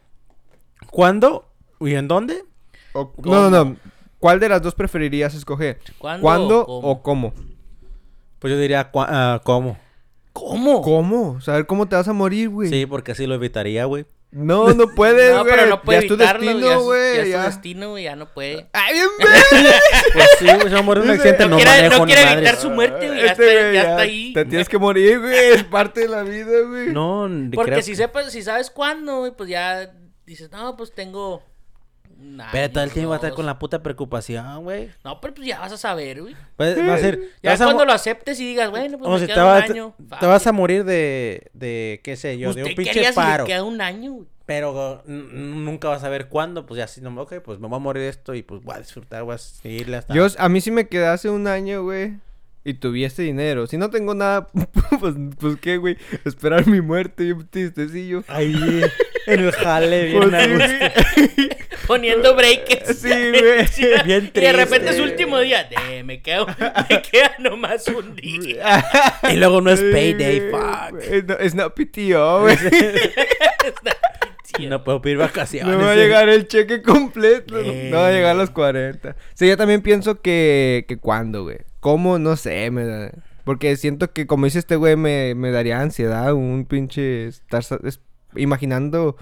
¿Cuándo? 0.91 1.49
¿Y 1.81 1.95
en 1.95 2.09
dónde? 2.09 2.45
O- 2.93 3.13
no, 3.25 3.49
no, 3.51 3.65
no. 3.65 3.77
¿Cuál 4.19 4.39
de 4.41 4.49
las 4.49 4.63
dos 4.63 4.75
preferirías 4.75 5.35
escoger? 5.35 5.81
¿Cuándo 5.99 6.23
¿Cuándo 6.23 6.61
o 6.63 6.67
cómo? 6.67 6.89
o 6.91 7.03
cómo? 7.03 7.35
Pues 8.39 8.53
yo 8.53 8.59
diría, 8.59 8.91
cua- 8.93 9.07
ah, 9.09 9.41
¿cómo? 9.45 9.79
¿Cómo? 10.33 10.83
¿Cómo? 10.83 11.41
Saber 11.41 11.67
cómo 11.67 11.87
te 11.89 11.97
vas 11.97 12.09
a 12.09 12.13
morir, 12.13 12.49
güey. 12.49 12.69
Sí, 12.69 12.87
porque 12.87 13.13
así 13.13 13.27
lo 13.27 13.35
evitaría, 13.35 13.85
güey. 13.85 14.05
No, 14.33 14.73
no 14.73 14.89
puedes, 14.89 15.35
No, 15.35 15.45
pero 15.45 15.67
no 15.67 15.83
puede 15.83 15.99
ya 15.99 16.03
es 16.03 16.09
tu 16.09 16.15
evitarlo, 16.15 16.47
destino, 16.47 16.83
güey. 16.83 17.17
Ya 17.17 17.23
es 17.23 17.33
tu 17.33 17.39
destino, 17.51 17.91
güey, 17.91 18.05
ya 18.05 18.17
no 18.17 18.27
puede. 18.33 18.67
¡Ay, 18.73 18.95
bien! 18.95 19.07
Pues 20.15 20.27
sí, 20.39 20.47
güey, 20.47 20.61
se 20.63 20.69
va 20.71 20.79
a 20.79 20.83
morir 20.83 21.05
en 21.05 21.11
un 21.11 21.15
accidente, 21.17 21.43
No 21.45 21.51
no, 21.51 21.57
quiere- 21.57 21.71
manejo 21.71 21.99
no 21.99 22.07
ni 22.07 22.13
quiere 22.13 22.25
madres. 22.29 22.39
evitar 22.49 22.61
su 22.63 22.71
muerte, 22.71 23.07
güey, 23.09 23.21
ya 23.21 23.27
Este, 23.33 23.45
está- 23.45 23.61
güey, 23.61 23.75
ya 23.75 23.81
está 23.83 23.97
ahí. 24.03 24.33
Te 24.33 24.45
tienes 24.47 24.69
que 24.71 24.79
morir, 24.79 25.21
güey. 25.21 25.37
Es 25.51 25.65
parte 25.65 26.01
de 26.01 26.09
la 26.09 26.23
vida, 26.23 26.61
güey. 26.67 26.89
No, 26.93 27.29
ni 27.29 27.51
Porque 27.55 27.73
creo- 27.73 27.83
si 27.83 27.95
sepas, 27.95 28.33
si 28.33 28.43
sabes 28.43 28.71
cuándo, 28.71 29.19
güey, 29.21 29.33
pues 29.37 29.51
ya 29.51 29.93
dices, 30.25 30.51
no, 30.51 30.77
pues 30.77 30.95
tengo. 30.95 31.43
Pero 32.53 32.71
todo 32.71 32.85
el 32.85 32.91
tiempo 32.91 33.11
va 33.11 33.17
a 33.17 33.19
estar 33.19 33.31
dos". 33.31 33.37
con 33.37 33.47
la 33.47 33.59
puta 33.59 33.83
preocupación, 33.83 34.63
güey. 34.65 34.91
No, 35.05 35.21
pero 35.21 35.35
pues 35.35 35.47
ya 35.47 35.61
vas 35.61 35.73
a 35.73 35.77
saber, 35.77 36.23
güey. 36.23 36.35
Pues, 36.57 36.79
va 36.79 36.95
a 36.95 36.99
ser... 36.99 37.21
Ya 37.43 37.51
vas 37.51 37.61
a 37.61 37.65
cuando 37.65 37.85
lo 37.85 37.93
aceptes 37.93 38.39
y 38.41 38.47
digas, 38.47 38.71
bueno, 38.71 38.99
pues 38.99 39.03
como 39.03 39.15
me 39.15 39.21
si 39.21 39.27
queda 39.27 39.35
te, 39.35 39.41
un 39.41 39.47
vas, 39.49 39.71
año. 39.71 39.95
te 40.21 40.27
vas 40.27 40.47
a 40.47 40.53
morir 40.53 40.85
de, 40.85 41.51
de, 41.53 42.01
qué 42.05 42.17
sé 42.17 42.39
yo, 42.39 42.53
de 42.55 42.63
¿Usted 42.63 42.73
un 42.73 42.77
pinche 42.77 42.91
haría 42.91 43.11
si 43.11 43.17
paro. 43.17 43.45
queda 43.45 43.63
un 43.65 43.81
año, 43.81 44.13
güey? 44.13 44.27
Pero 44.45 45.03
nunca 45.07 45.89
vas 45.89 46.05
a 46.05 46.09
ver 46.09 46.29
cuándo, 46.29 46.67
pues 46.67 46.79
ya 46.79 46.87
si 46.87 47.01
no, 47.01 47.09
ok, 47.21 47.35
pues 47.45 47.59
me 47.59 47.69
voy 47.69 47.77
a 47.77 47.81
morir 47.81 48.03
de 48.03 48.09
esto 48.09 48.35
y 48.35 48.43
pues 48.43 48.63
voy 48.63 48.75
a 48.75 48.79
disfrutar, 48.81 49.23
voy 49.23 49.35
a 49.37 49.39
seguirle 49.39 49.97
hasta... 49.97 50.13
Yo, 50.15 50.27
a 50.37 50.49
mí 50.49 50.61
sí 50.61 50.71
me 50.71 50.89
quedase 50.89 51.31
un 51.31 51.47
año, 51.47 51.85
güey. 51.85 52.15
Y 52.65 52.75
tuviese 52.75 53.23
dinero. 53.23 53.67
Si 53.67 53.77
no 53.77 53.91
tengo 53.91 54.15
nada, 54.15 54.47
pues, 55.01 55.15
pues 55.39 55.57
qué, 55.61 55.79
güey. 55.79 55.97
Esperar 56.25 56.67
mi 56.67 56.81
muerte 56.81 57.25
y 57.25 57.33
un 57.33 57.47
tristecillo. 57.49 58.23
Ay, 58.29 58.83
En 59.27 59.41
el 59.41 59.53
jale, 59.53 60.05
bien 60.07 60.31
Pues 60.31 60.71
sí. 60.71 61.49
Poniendo 61.87 62.35
breaks. 62.37 62.99
Sí, 63.01 63.09
güey. 63.09 64.03
Bien 64.05 64.31
Y 64.35 64.41
de 64.41 64.53
repente 64.53 64.91
es 64.91 65.01
último 65.01 65.39
día. 65.41 65.65
De, 65.65 66.03
me, 66.05 66.23
quedo, 66.23 66.47
me 66.91 67.03
queda 67.03 67.33
nomás 67.39 67.87
un 67.89 68.15
día. 68.17 68.85
Y 69.33 69.37
luego 69.37 69.61
no 69.61 69.71
es 69.71 69.81
Sí, 69.81 69.91
payday, 69.93 70.51
fuck. 70.51 70.99
Es 71.41 71.55
no, 71.55 71.65
no 71.65 71.75
PTO, 71.75 72.41
güey. 72.43 72.57
No 74.69 74.85
puedo 74.85 75.01
pedir 75.01 75.17
vacaciones. 75.19 75.77
No 75.77 75.85
va 75.85 75.93
a 75.93 75.97
llegar 75.97 76.29
el 76.29 76.47
cheque 76.47 76.83
completo. 76.83 77.55
No, 77.55 77.61
Eh. 77.71 77.89
no 77.91 77.97
va 77.99 78.09
a 78.09 78.13
llegar 78.13 78.33
a 78.33 78.35
los 78.39 78.51
40. 78.51 79.17
Sí, 79.35 79.49
yo 79.49 79.57
también 79.57 79.83
pienso 79.83 80.21
que, 80.21 80.85
que 80.89 80.99
cuándo, 80.99 81.45
güey. 81.45 81.59
¿Cómo? 81.81 82.19
No 82.19 82.37
sé, 82.37 82.71
me 82.71 82.85
da... 82.85 83.11
Porque 83.45 83.77
siento 83.77 84.13
que, 84.13 84.27
como 84.27 84.45
dice 84.45 84.59
este 84.61 84.77
güey, 84.77 84.95
me, 84.95 85.35
me 85.35 85.51
daría 85.51 85.81
ansiedad 85.81 86.33
un 86.35 86.65
pinche... 86.67 87.27
Estar 87.29 87.63
es- 87.85 88.01
imaginando 88.37 89.17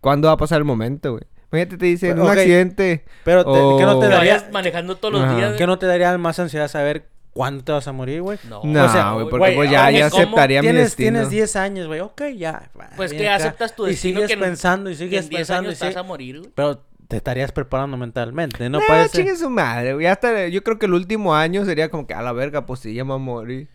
cuándo 0.00 0.28
va 0.28 0.34
a 0.34 0.36
pasar 0.36 0.58
el 0.58 0.64
momento, 0.64 1.12
güey. 1.12 1.24
Imagínate, 1.50 1.78
te 1.78 1.86
dicen 1.86 2.16
Pues, 2.16 2.24
un 2.30 2.30
accidente. 2.38 3.04
Pero 3.24 3.42
te- 3.44 3.50
o- 3.50 3.78
¿qué 3.78 3.84
no 3.84 3.98
te 3.98 4.06
daría? 4.08 4.18
vayas 4.18 4.52
manejando 4.52 4.96
todos 4.96 5.14
los 5.14 5.22
Ajá. 5.24 5.36
días. 5.36 5.54
¿Qué 5.56 5.66
no 5.66 5.78
te 5.78 5.86
daría 5.86 6.16
más 6.18 6.38
ansiedad 6.38 6.68
saber 6.68 7.08
cuándo 7.32 7.64
te 7.64 7.72
vas 7.72 7.88
a 7.88 7.92
morir, 7.92 8.20
güey? 8.20 8.38
No, 8.48 8.60
No, 8.64 8.84
o 8.84 8.88
sea, 8.90 9.12
güey, 9.12 9.24
porque 9.30 9.38
güey, 9.38 9.54
pues 9.56 9.70
ya, 9.70 9.90
ya 9.90 10.06
aceptaría 10.06 10.60
mi 10.60 10.66
Tienes, 10.68 10.84
destino. 10.84 11.10
tienes 11.12 11.30
10 11.30 11.56
años, 11.56 11.86
güey. 11.86 12.00
Ok, 12.00 12.22
ya. 12.36 12.70
Pues 12.96 13.12
que 13.12 13.26
acá. 13.28 13.36
aceptas 13.36 13.74
tu 13.74 13.86
Y 13.86 13.90
destino 13.90 14.16
sigues 14.16 14.26
que 14.28 14.34
en- 14.34 14.40
pensando 14.40 14.90
y 14.90 14.92
que 14.92 14.98
sigues 14.98 15.24
en 15.24 15.28
10 15.30 15.38
pensando. 15.40 15.68
años 15.70 15.80
y 15.80 15.84
vas 15.86 15.96
a 15.96 16.02
morir, 16.02 16.38
güey. 16.40 16.52
Pero 16.54 16.84
te 17.08 17.16
estarías 17.16 17.50
preparando 17.52 17.96
mentalmente. 17.96 18.68
No 18.68 18.80
No, 18.80 18.86
parece. 18.86 19.16
chingue 19.16 19.34
su 19.34 19.48
madre, 19.48 19.94
güey. 19.94 20.04
Hasta, 20.04 20.48
yo 20.48 20.62
creo 20.62 20.78
que 20.78 20.84
el 20.84 20.92
último 20.92 21.34
año 21.34 21.64
sería 21.64 21.88
como 21.90 22.06
que 22.06 22.12
a 22.12 22.20
la 22.20 22.32
verga, 22.32 22.66
pues 22.66 22.80
sí, 22.80 22.92
ya 22.92 23.04
me 23.04 23.12
voy 23.12 23.20
a 23.20 23.24
morir. 23.24 23.68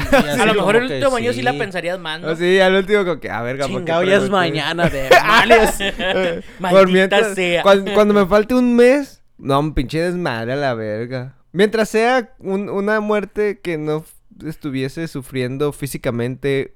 A 0.40 0.46
lo 0.46 0.54
mejor 0.54 0.76
el 0.76 0.84
último 0.92 1.16
año 1.16 1.32
sí 1.32 1.42
la 1.42 1.52
sí. 1.52 1.58
pensarías 1.58 1.98
más, 1.98 2.20
¿no? 2.20 2.28
Así, 2.28 2.58
al 2.60 2.74
último 2.74 3.04
como 3.04 3.20
que 3.20 3.30
a 3.30 3.42
verga, 3.42 3.66
¿por 3.66 3.72
qué 3.84 3.92
Chingado, 3.92 4.02
ya 4.04 4.16
es 4.16 4.30
mañana 4.30 4.88
de 4.90 5.08
males. 5.26 5.70
Por 6.70 6.88
mientras- 6.90 7.34
sea. 7.34 7.62
cuan- 7.62 7.84
Cuando, 7.94 8.14
me 8.14 8.26
falte 8.26 8.54
un 8.54 8.74
mes, 8.76 9.22
no, 9.38 9.58
un 9.60 9.74
pinche 9.74 10.00
desmadre 10.00 10.52
a 10.52 10.56
la 10.56 10.74
verga. 10.74 11.34
Mientras 11.52 11.88
sea 11.88 12.34
un- 12.38 12.68
una 12.68 13.00
muerte 13.00 13.60
que 13.60 13.76
no 13.78 14.04
estuviese 14.46 15.08
sufriendo 15.08 15.72
físicamente 15.72 16.74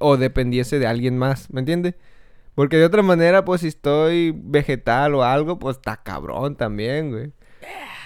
o 0.00 0.16
dependiese 0.16 0.78
de 0.78 0.86
alguien 0.86 1.18
más, 1.18 1.50
¿me 1.52 1.60
entiende? 1.60 1.94
Porque 2.54 2.76
de 2.76 2.84
otra 2.84 3.02
manera, 3.02 3.44
pues 3.44 3.60
si 3.60 3.68
estoy 3.68 4.32
vegetal 4.34 5.14
o 5.14 5.22
algo, 5.24 5.58
pues 5.58 5.76
está 5.76 5.96
cabrón 5.98 6.56
también, 6.56 7.10
güey. 7.12 7.32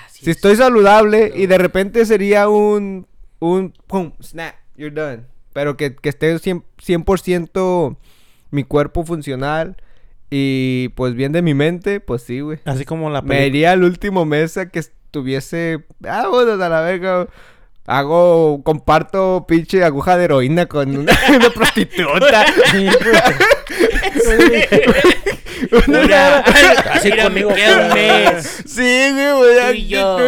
Así 0.06 0.24
Si 0.24 0.30
es. 0.30 0.36
estoy 0.36 0.56
saludable 0.56 1.32
y 1.34 1.46
de 1.46 1.56
repente 1.58 2.04
sería 2.04 2.48
un, 2.48 3.06
un, 3.42 3.72
pum, 3.86 4.12
snap, 4.22 4.54
you're 4.76 4.94
done. 4.94 5.24
Pero 5.52 5.76
que, 5.76 5.96
que 5.96 6.08
esté 6.08 6.34
100%, 6.34 6.62
100% 6.78 7.96
mi 8.50 8.64
cuerpo 8.64 9.04
funcional 9.04 9.76
y 10.30 10.88
pues 10.90 11.14
bien 11.14 11.32
de 11.32 11.42
mi 11.42 11.54
mente, 11.54 12.00
pues 12.00 12.22
sí, 12.22 12.40
güey. 12.40 12.60
Así 12.64 12.84
como 12.84 13.10
la 13.10 13.20
Me 13.20 13.46
iría 13.46 13.72
al 13.72 13.82
último 13.82 14.24
mes 14.24 14.56
a 14.56 14.68
que 14.68 14.78
estuviese, 14.78 15.84
ah, 16.06 16.28
bueno, 16.30 16.52
a 16.52 16.68
la 16.68 16.80
verga. 16.80 17.28
Hago, 17.84 18.62
comparto 18.62 19.44
pinche 19.48 19.82
aguja 19.82 20.16
de 20.16 20.24
heroína 20.24 20.66
con 20.66 20.96
una, 20.96 21.12
una 21.36 21.50
prostituta. 21.50 22.46
Mira, 25.86 26.38
Así 26.92 27.10
conmigo 27.12 27.54
queda 27.54 27.84
un 27.86 27.90
fue. 27.90 28.00
mes. 28.34 28.62
sí, 28.66 29.10
güey, 29.12 29.32
voy 29.32 29.58
a... 29.58 29.68
Tú 29.68 29.74
y 29.74 29.86
yo. 29.88 30.18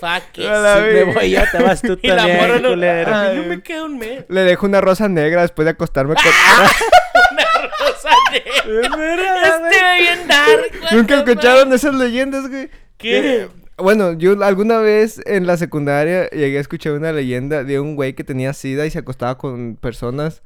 Fuck 0.00 0.38
it. 0.38 0.44
La 0.44 0.76
Si 0.76 0.80
me 0.82 1.04
voy 1.04 1.30
ya 1.30 1.50
te 1.50 1.62
vas 1.62 1.82
tú 1.82 1.98
Y 2.02 2.08
la 2.08 2.16
también, 2.16 2.38
morra 2.38 2.58
no, 2.60 2.68
culero. 2.70 3.14
a 3.14 3.22
mí 3.30 3.36
no 3.36 3.42
Ay. 3.42 3.48
me 3.48 3.62
queda 3.62 3.84
un 3.84 3.98
mes. 3.98 4.24
Le 4.28 4.40
dejo 4.42 4.66
una 4.66 4.80
rosa 4.80 5.08
negra 5.08 5.42
después 5.42 5.64
de 5.64 5.70
acostarme 5.70 6.14
con... 6.14 6.24
Una 7.32 7.44
rosa 7.78 8.10
negra. 8.32 8.82
Es 8.86 8.96
verdad, 8.96 9.70
Este 9.72 10.00
bien 10.02 10.28
dark. 10.28 10.92
¿Nunca 10.92 11.14
escucharon 11.18 11.72
esas 11.72 11.94
leyendas, 11.94 12.48
güey? 12.48 12.68
¿Qué? 12.96 13.20
Que- 13.20 13.48
Bueno, 13.76 14.12
yo 14.14 14.42
alguna 14.44 14.78
vez 14.78 15.20
en 15.26 15.46
la 15.46 15.56
secundaria 15.56 16.28
llegué 16.30 16.58
a 16.58 16.60
escuchar 16.60 16.92
una 16.94 17.12
leyenda 17.12 17.64
de 17.64 17.78
un 17.80 17.96
güey 17.96 18.14
que 18.14 18.24
tenía 18.24 18.52
sida 18.52 18.86
y 18.86 18.90
se 18.90 18.98
acostaba 19.00 19.36
con 19.38 19.76
personas. 19.76 20.42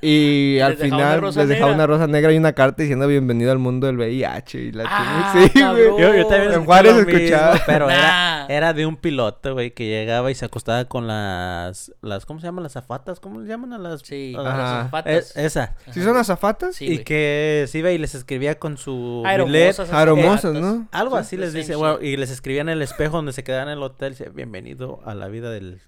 Y 0.00 0.54
¿Y 0.56 0.60
al 0.60 0.72
les 0.72 0.78
dejaba 0.80 1.02
final 1.02 1.24
les 1.24 1.34
dejaba 1.48 1.48
negra? 1.70 1.74
una 1.74 1.86
rosa 1.86 2.06
negra 2.06 2.32
y 2.32 2.36
una 2.38 2.52
carta 2.52 2.82
diciendo 2.82 3.06
bienvenido 3.06 3.50
al 3.52 3.58
mundo 3.58 3.86
del 3.86 3.96
VIH. 3.96 4.58
Y 4.60 4.72
la 4.72 4.84
Ah, 4.86 5.32
chingada. 5.32 5.48
Sí, 5.76 5.82
güey. 5.86 6.00
Yo, 6.02 6.14
yo 6.14 6.26
también 6.26 6.42
En 6.42 6.48
escuché 6.50 6.64
Juárez 6.66 6.92
lo 6.96 6.98
mismo, 7.04 7.18
escuchaba. 7.18 7.60
pero 7.66 7.86
Nah. 7.88 7.92
era, 7.94 8.46
era 8.48 8.72
de 8.74 8.86
un 8.86 8.96
piloto, 8.96 9.54
güey, 9.54 9.72
que 9.72 9.86
llegaba 9.88 10.30
y 10.30 10.34
se 10.34 10.44
acostaba 10.44 10.84
con 10.84 11.06
las, 11.06 11.92
las 12.02 12.26
¿cómo 12.26 12.38
se 12.40 12.46
llaman? 12.46 12.62
Las 12.62 12.72
zafatas, 12.74 13.20
¿cómo 13.20 13.40
le 13.40 13.48
llaman 13.48 13.72
a 13.72 13.78
las? 13.78 14.02
Sí, 14.02 14.34
a 14.38 14.42
las 14.42 14.54
Ajá. 14.54 14.84
zapatas. 14.84 15.14
Es- 15.14 15.36
esa. 15.36 15.74
¿Sí 15.90 16.02
son 16.02 16.16
azafatas? 16.16 16.76
Sí, 16.76 16.86
y 16.92 16.98
que 17.04 17.64
se 17.68 17.78
iba 17.78 17.90
y 17.90 17.98
les 17.98 18.14
escribía 18.14 18.58
con 18.58 18.76
su 18.76 19.22
Aeromosas 19.26 19.88
zapatas. 19.88 20.44
¿no? 20.54 20.88
Algo 20.92 21.16
Sí, 21.16 21.20
así 21.20 21.36
les 21.36 21.52
dice, 21.52 21.74
bueno, 21.76 21.98
y 22.00 22.16
les 22.16 22.30
escribía 22.30 22.60
en 22.62 22.68
el 22.68 22.82
espejo 22.82 23.16
donde 23.16 23.32
se 23.32 23.42
quedaban 23.44 23.68
en 23.68 23.78
el 23.78 23.82
hotel, 23.82 24.10
dice, 24.12 24.30
bienvenido 24.30 25.00
a 25.04 25.14
la 25.14 25.28
vida 25.28 25.50
del 25.50 25.80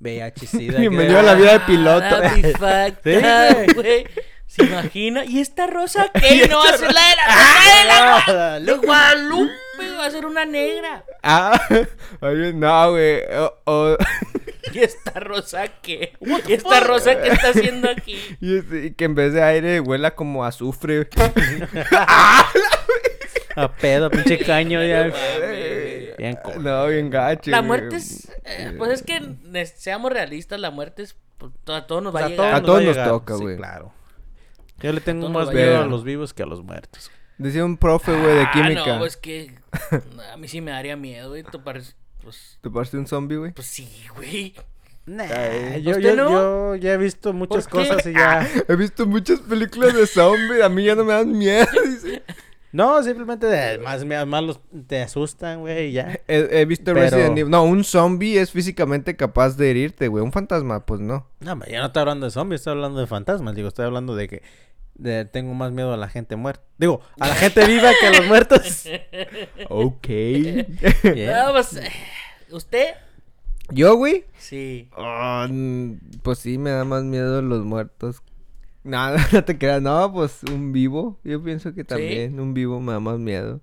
VIH 0.00 0.46
SIDA. 0.46 0.78
Bienvenido 0.80 1.18
a 1.18 1.22
la 1.22 1.34
vida 1.34 1.52
de 1.54 1.60
piloto. 1.60 2.04
Ah, 2.06 2.32
up, 2.34 3.72
güey. 3.74 3.74
güey. 3.74 4.06
¿Se 4.46 4.64
imagina? 4.64 5.24
¿Y 5.26 5.40
esta 5.40 5.66
rosa 5.66 6.10
qué? 6.14 6.46
No 6.48 6.58
va 6.58 6.70
a 6.70 6.76
ser 6.78 6.92
la 6.92 7.00
de 7.00 7.16
la 7.16 7.26
rosa 7.26 8.54
de 8.54 8.60
la 8.60 8.60
de 8.60 8.72
Guadalupe, 8.78 9.52
va 9.98 10.06
a 10.06 10.10
ser 10.10 10.24
una 10.26 10.44
negra. 10.46 11.04
Ah, 11.22 11.60
oye, 12.20 12.52
no, 12.54 12.90
güey. 12.92 13.20
O- 13.36 13.54
o- 13.66 13.96
¿Y 14.72 14.80
esta 14.80 15.18
rosa 15.20 15.66
qué? 15.82 16.12
¿Y 16.46 16.52
esta 16.52 16.80
rosa 16.80 17.20
qué 17.22 17.28
está 17.28 17.48
haciendo 17.50 17.90
aquí? 17.90 18.18
y, 18.40 18.58
este- 18.58 18.86
y 18.86 18.90
que 18.94 19.04
en 19.04 19.14
vez 19.14 19.32
de 19.32 19.42
aire 19.42 19.80
huela 19.80 20.14
como 20.14 20.44
azufre. 20.44 21.08
A 23.62 23.74
pedo, 23.74 24.10
pinche 24.10 24.38
caño 24.38 24.82
ya. 24.84 25.12
Bien 26.18 26.36
co- 26.42 26.54
no, 26.58 26.86
bien 26.86 27.10
gacho. 27.10 27.50
La 27.50 27.58
güey. 27.58 27.66
muerte 27.68 27.96
es. 27.96 28.28
eh, 28.44 28.74
pues 28.76 28.92
es 28.92 29.02
que 29.02 29.20
ne- 29.44 29.66
seamos 29.66 30.12
realistas, 30.12 30.58
la 30.60 30.70
muerte 30.70 31.02
es. 31.02 31.16
pues, 31.38 31.52
a 31.68 31.86
todos 31.86 32.02
nos 32.02 32.14
va 32.14 32.20
a 32.20 32.24
a 32.24 32.28
llegar. 32.28 32.54
A 32.54 32.62
todos 32.62 32.80
va 32.80 32.84
nos 32.84 32.94
llegar. 32.96 33.08
toca, 33.08 33.36
Sí, 33.36 33.42
güey. 33.42 33.56
claro. 33.56 33.92
Yo 34.80 34.92
le 34.92 35.00
tengo 35.00 35.22
todos 35.22 35.32
más 35.34 35.40
nos 35.46 35.48
va 35.48 35.52
a 35.52 35.54
miedo 35.54 35.68
a 35.70 35.74
llegar. 35.74 35.88
los 35.90 36.04
vivos 36.04 36.34
que 36.34 36.42
a 36.42 36.46
los 36.46 36.62
muertos. 36.62 37.10
Decía 37.38 37.64
un 37.64 37.76
profe, 37.76 38.12
güey, 38.12 38.34
de 38.34 38.42
Ah, 38.42 38.50
química. 38.52 38.96
no, 38.98 39.04
es 39.06 39.16
que. 39.16 39.54
A 40.32 40.36
mí 40.36 40.48
sí 40.48 40.60
me 40.60 40.72
daría 40.72 40.96
miedo, 40.96 41.30
güey. 41.30 41.42
Topar. 41.44 41.80
Pues. 42.22 42.58
¿Te 42.60 42.68
parece 42.70 42.96
un 42.98 43.06
zombie, 43.06 43.36
güey? 43.36 43.52
Pues 43.52 43.66
sí, 43.68 43.88
güey. 44.16 44.54
Ay, 45.06 45.82
yo, 45.82 45.92
¿usted 45.92 46.02
yo, 46.02 46.16
no? 46.16 46.30
yo 46.30 46.74
ya 46.76 46.92
he 46.92 46.96
visto 46.98 47.32
muchas 47.32 47.66
¿Por 47.66 47.82
qué? 47.82 47.88
cosas 47.88 48.06
y 48.06 48.12
ya. 48.12 48.46
He 48.68 48.76
visto 48.76 49.06
muchas 49.06 49.40
películas 49.40 49.94
de 49.94 50.06
zombies. 50.06 50.62
A 50.62 50.68
mí 50.68 50.84
ya 50.84 50.94
no 50.96 51.04
me 51.04 51.14
dan 51.14 51.30
miedo. 51.32 51.66
dice. 51.86 52.22
No, 52.72 53.02
simplemente 53.02 53.46
de- 53.46 53.78
más, 53.78 54.04
más 54.04 54.42
los 54.42 54.60
te 54.86 55.00
asustan, 55.02 55.60
güey, 55.60 55.86
y 55.88 55.92
ya. 55.92 56.20
He, 56.28 56.60
he 56.60 56.64
visto 56.66 56.92
Pero- 56.92 57.00
Resident 57.00 57.38
Evil. 57.38 57.50
No, 57.50 57.64
un 57.64 57.82
zombie 57.84 58.38
es 58.38 58.50
físicamente 58.50 59.16
capaz 59.16 59.56
de 59.56 59.70
herirte, 59.70 60.08
güey. 60.08 60.22
Un 60.22 60.32
fantasma, 60.32 60.84
pues 60.84 61.00
no. 61.00 61.26
No, 61.40 61.54
yo 61.66 61.78
no 61.80 61.86
estoy 61.86 62.00
hablando 62.00 62.26
de 62.26 62.30
zombies, 62.32 62.60
estoy 62.60 62.72
hablando 62.72 63.00
de 63.00 63.06
fantasmas. 63.06 63.54
Digo, 63.54 63.68
estoy 63.68 63.86
hablando 63.86 64.14
de 64.14 64.28
que 64.28 64.42
de- 64.96 65.24
tengo 65.24 65.54
más 65.54 65.72
miedo 65.72 65.92
a 65.92 65.96
la 65.96 66.08
gente 66.08 66.36
muerta. 66.36 66.62
Digo, 66.76 67.00
a 67.20 67.28
la 67.28 67.34
gente 67.36 67.64
viva 67.66 67.90
que 68.00 68.06
a 68.06 68.10
los 68.12 68.26
muertos. 68.26 68.84
Ok. 69.70 70.06
Yeah. 70.08 71.46
No, 71.46 71.52
pues. 71.52 71.74
eh, 71.76 71.90
¿Usted? 72.50 72.88
¿Yo, 73.70 73.96
güey? 73.96 74.24
Sí. 74.38 74.88
Ah, 74.96 75.46
pues 76.22 76.38
sí, 76.38 76.56
me 76.58 76.70
da 76.70 76.84
más 76.84 77.04
miedo 77.04 77.42
los 77.42 77.64
muertos. 77.64 78.22
No, 78.88 79.12
no 79.32 79.44
te 79.44 79.58
creas. 79.58 79.82
No, 79.82 80.12
pues 80.12 80.42
un 80.44 80.72
vivo. 80.72 81.18
Yo 81.24 81.42
pienso 81.42 81.74
que 81.74 81.84
también 81.84 82.38
un 82.40 82.54
vivo 82.54 82.80
me 82.80 82.92
da 82.92 83.00
más 83.00 83.18
miedo. 83.18 83.60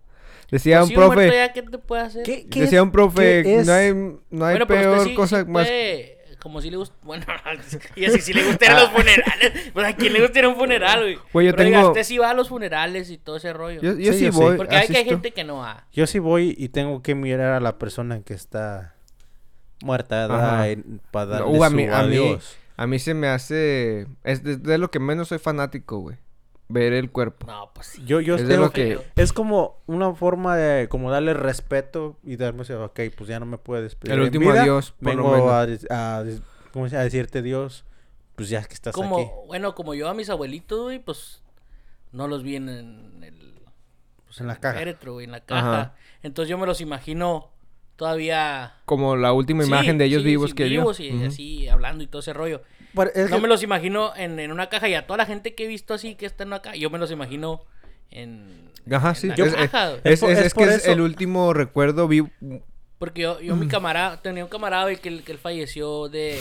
Decía 0.52 0.78
Pues 0.80 0.84
un 0.84 0.88
si 0.90 0.96
un 0.96 1.06
muerto 1.06 1.22
profe. 1.24 1.36
ya, 1.38 1.54
¿qué 1.54 1.62
te 1.64 1.78
puede 1.80 2.02
hacer? 2.04 2.24
¿Qué, 2.24 2.48
qué 2.48 2.62
Decía 2.62 2.84
un 2.84 2.92
profe, 2.92 3.42
qué 3.44 3.56
es? 3.60 3.68
no 3.68 3.74
hay, 3.74 3.94
no 3.94 4.46
hay 4.46 4.54
Bueno, 4.54 4.68
peor 4.68 5.04
sí- 5.04 5.16
cosa 5.16 5.40
sí 5.44 5.50
más. 5.50 5.66
puede- 5.68 6.12
Como 6.40 6.62
si 6.62 6.70
le 6.70 6.78
gusta. 6.78 6.96
Bueno, 7.02 7.26
y 7.96 8.06
así 8.06 8.22
si 8.22 8.32
le 8.34 8.44
gustan 8.44 8.76
los 8.76 8.90
funerales. 8.92 9.72
Pues 9.74 9.88
a 9.88 9.96
quién 9.96 10.14
le 10.14 10.22
gusta 10.22 10.38
ir 10.38 10.46
a 10.46 10.50
un 10.50 10.56
funeral, 10.56 11.00
güey. 11.02 11.18
Güey, 11.34 11.48
yo 11.48 11.52
Pero 11.54 11.64
diga, 11.66 11.78
tengo- 11.80 11.90
usted 11.90 12.04
sí 12.04 12.20
va 12.20 12.30
a 12.30 12.34
los 12.36 12.50
funerales 12.50 13.10
y 13.10 13.18
todo 13.18 13.38
ese 13.38 13.52
rollo. 13.54 13.82
Yo, 13.82 13.94
yo 13.98 14.14
Sí, 14.14 14.20
sí 14.20 14.26
yo 14.26 14.32
sí. 14.32 14.38
voy. 14.38 14.56
Porque 14.56 14.76
hay 14.76 14.88
que 14.88 14.98
hay 14.98 15.06
gente 15.06 15.32
que 15.32 15.44
no 15.44 15.58
va. 15.58 15.88
Yo 15.92 16.06
sí 16.06 16.20
voy 16.20 16.54
y 16.56 16.70
tengo 16.70 17.02
que 17.02 17.16
mirar 17.16 17.54
a 17.54 17.60
la 17.60 17.80
persona 17.80 18.22
que 18.22 18.36
está 18.36 18.94
muerta 19.82 20.28
para 21.12 21.26
darle 21.26 21.48
Uh, 21.48 21.56
a 21.56 21.58
su 21.58 21.64
a 21.64 21.70
mí- 21.76 21.88
adiós. 21.88 21.96
A 21.96 22.06
mí 22.08 22.65
se 23.00 23.14
me 23.14 23.28
hace. 23.28 24.08
Es 24.24 24.44
de, 24.44 24.58
de 24.58 24.78
lo 24.78 24.92
que 24.92 25.00
menos 25.00 25.30
soy 25.30 25.40
fanático, 25.40 26.00
güey. 26.00 26.18
Ver 26.68 26.94
el 26.94 27.12
cuerpo. 27.12 27.46
No, 27.46 27.70
pues 27.74 27.88
sí. 27.88 28.04
Yo, 28.06 28.22
yo 28.22 28.36
Es 28.36 28.48
tengo 28.48 28.72
que- 28.72 29.00
Es 29.16 29.34
como 29.34 29.78
una 29.86 30.14
forma 30.16 30.56
de 30.58 30.90
como 30.90 31.12
darle 31.12 31.34
respeto 31.36 32.18
y 32.24 32.38
darme 32.38 32.64
ese, 32.64 32.74
ok, 32.76 33.00
pues 33.16 33.30
ya 33.30 33.40
no 33.40 33.46
me 33.46 33.58
puedes 33.60 33.84
despedir. 33.84 34.14
El 34.16 34.22
último 34.22 34.50
vida, 34.52 34.64
adiós, 34.64 34.92
por 35.00 35.14
lo 35.16 35.24
Vengo 35.32 35.52
menos. 35.62 35.86
a, 35.92 36.18
a 36.18 36.20
a 36.20 37.04
decirte 37.04 37.42
Dios, 37.44 37.86
pues 38.36 38.50
ya 38.50 38.64
que 38.64 38.74
estás 38.74 38.94
como, 38.96 39.18
aquí. 39.20 39.30
bueno, 39.48 39.76
como 39.76 39.94
yo 39.94 40.10
a 40.10 40.14
mis 40.16 40.30
abuelitos, 40.30 40.82
güey, 40.82 40.98
pues 41.00 41.42
no 42.12 42.28
los 42.28 42.42
vi 42.44 42.56
en, 42.56 42.68
en 42.70 43.24
el. 43.24 43.54
pues, 44.26 44.42
En 44.42 44.48
la 44.48 44.56
caja. 44.60 44.78
féretro, 44.80 45.14
güey, 45.14 45.26
en 45.26 45.32
la 45.34 45.42
caja. 45.46 45.72
Ajá. 45.82 45.96
Entonces 46.24 46.50
yo 46.50 46.58
me 46.58 46.66
los 46.66 46.82
imagino 46.82 47.52
todavía... 47.96 48.74
Como 48.86 49.16
la 49.16 49.32
última 49.34 49.64
Sí, 49.64 49.70
imagen 49.70 49.98
de 49.98 50.06
ellos 50.06 50.22
sí, 50.24 50.28
vivos 50.30 50.50
sí, 50.52 50.56
que 50.56 50.66
vivos 50.66 51.00
y 51.00 51.24
así 51.24 51.68
hablando 51.68 52.04
y 52.04 52.08
todo 52.08 52.20
ese 52.22 52.34
rollo. 52.34 52.62
Pero 52.94 53.12
es 53.14 53.30
No 53.30 53.38
que- 53.38 53.42
me 53.44 53.48
los 53.48 53.64
imagino 53.64 54.14
en, 54.16 54.40
en 54.40 54.52
una 54.52 54.70
caja 54.70 54.88
y 54.90 54.94
a 54.96 55.06
toda 55.06 55.18
la 55.18 55.26
gente 55.26 55.54
que 55.56 55.66
he 55.66 55.68
visto 55.68 55.94
así 55.94 56.16
que 56.16 56.26
están 56.26 56.54
acá, 56.54 56.76
yo 56.76 56.90
me 56.90 56.98
los 56.98 57.12
imagino 57.12 57.62
en, 58.12 58.70
Ajá, 58.92 59.10
en 59.10 59.16
sí. 59.16 59.28
la 59.28 59.36
Es, 59.36 59.42
es- 59.42 59.56
caja, 59.56 59.94
es- 60.04 60.20
por- 60.20 60.32
es- 60.32 60.40
es 60.40 60.54
que 60.54 60.64
es 60.64 60.88
el 60.88 61.02
último 61.02 61.54
recuerdo 61.54 62.08
vivo. 62.08 62.30
Porque 62.98 63.22
yo, 63.24 63.42
yo 63.42 63.56
Mm. 63.56 63.60
mi 63.60 63.68
camarada, 63.68 64.22
tenía 64.22 64.44
un 64.46 64.50
camarada 64.50 64.84
güey, 64.84 64.98
que, 64.98 65.22
que 65.24 65.32
él 65.34 65.38
falleció 65.38 66.08
de 66.08 66.40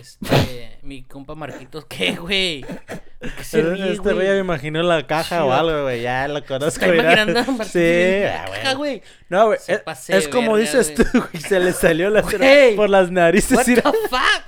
este 0.00 0.78
mi 0.82 1.02
compa 1.04 1.34
Marquitos, 1.34 1.84
¿qué, 1.86 2.12
güey? 2.16 2.60
¿Por 2.62 3.32
qué 3.36 3.44
se 3.44 3.62
ríe, 3.62 3.92
este 3.92 4.12
güey 4.12 4.26
ya 4.26 4.32
me 4.34 4.38
imaginó 4.40 4.82
la 4.82 5.06
caja 5.06 5.38
Sí, 5.38 5.42
o 5.42 5.52
algo, 5.52 5.82
güey. 5.84 6.02
Ya 6.02 6.28
lo 6.28 6.44
conozco. 6.44 6.84
Está 6.84 6.86
mira. 6.88 7.02
imaginando 7.02 7.40
a 7.40 7.44
Marquitos 7.44 7.68
Sí, 7.68 8.20
la 8.22 8.44
ah, 8.44 8.50
caja, 8.50 8.74
güey. 8.74 9.02
No, 9.28 9.46
güey. 9.46 9.58
Se 9.60 9.72
Es, 9.74 9.80
pasé 9.80 10.16
es 10.16 10.28
como 10.28 10.52
verga, 10.54 10.70
dices 10.80 10.94
güey. 10.96 11.08
tú, 11.12 11.18
güey. 11.30 11.42
Se 11.42 11.60
le 11.60 11.72
salió 11.72 12.10
la 12.10 12.22
cera 12.22 12.46
Güey. 12.46 12.76
por 12.76 12.88
las 12.90 13.10
narices. 13.10 13.56
What 13.56 13.64
the 13.64 13.82
fuck? 13.82 14.42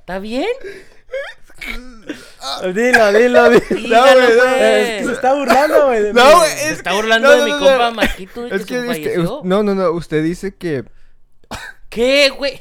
¿Está 0.00 0.18
bien? 0.18 0.46
Dilo, 2.74 3.12
dilo, 3.12 3.50
dilo. 3.50 3.60
Dígalo, 3.70 4.20
güey, 4.20 4.36
no, 4.36 4.44
güey. 4.44 4.80
Es 4.82 4.98
que 5.00 5.04
se 5.06 5.12
está 5.12 5.34
burlando, 5.34 5.86
güey. 5.86 6.12
No, 6.12 6.38
güey, 6.38 6.50
Se 6.50 6.64
es 6.66 6.72
está 6.78 6.90
que- 6.90 6.96
burlando 6.96 7.28
no, 7.28 7.34
de 7.34 7.38
no, 7.40 7.44
mi 7.44 7.50
no, 7.50 7.58
compa 7.58 7.90
no. 7.90 7.92
Marquito 7.94 8.46
Es 8.46 8.64
que, 8.64 8.82
que, 8.86 8.94
se 8.94 9.02
que 9.02 9.16
no, 9.18 9.42
no, 9.62 9.74
no. 9.74 9.90
Usted 9.90 10.22
dice 10.22 10.54
que. 10.56 10.84
¿Qué, 11.88 12.30
güey? 12.30 12.60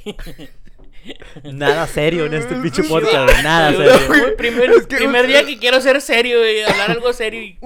Nada 1.43 1.87
serio 1.87 2.25
en 2.25 2.33
este 2.33 2.55
pinche 2.61 2.83
podcast, 2.83 3.31
güey. 3.31 3.43
Nada 3.43 3.71
serio. 3.71 4.35
Primer, 4.37 4.69
Es 4.71 4.87
que 4.87 4.97
primer 4.97 5.21
usted- 5.25 5.27
día 5.27 5.45
que 5.45 5.57
quiero 5.59 5.81
ser 5.81 6.01
serio, 6.01 6.39
güey. 6.39 6.63
Hablar 6.63 6.91
algo 6.91 7.13
serio 7.13 7.41
y... 7.41 7.57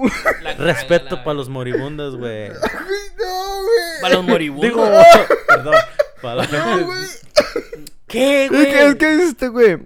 la 0.42 0.52
caga, 0.56 0.64
Respeto 0.72 1.16
la 1.16 1.24
para 1.24 1.34
los 1.34 1.48
moribundos, 1.48 2.16
güey. 2.16 2.48
No, 2.50 2.54
güey. 3.62 4.00
Para 4.00 4.14
los 4.14 4.24
moribundos. 4.24 4.68
Digo, 4.70 4.90
perdón. 5.48 5.74
Para 6.20 6.34
la 6.36 6.46
No, 6.46 6.86
güey. 6.86 6.98
¿Qué, 8.06 8.44
Es 8.44 8.50
güey? 8.50 8.64
que, 8.70 8.86
es 8.86 8.94
que 8.96 9.10
dice 9.12 9.24
este 9.28 9.48
güey. 9.48 9.78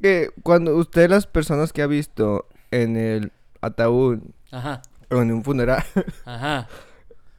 Que 0.00 0.30
cuando 0.42 0.76
usted, 0.76 1.08
las 1.10 1.26
personas 1.26 1.72
que 1.72 1.82
ha 1.82 1.86
visto 1.86 2.46
en 2.70 2.96
el 2.96 3.32
ataúd 3.60 4.18
Ajá, 4.50 4.82
o 5.10 5.20
en 5.22 5.30
un 5.32 5.44
funeral, 5.44 5.84
ajá. 6.24 6.66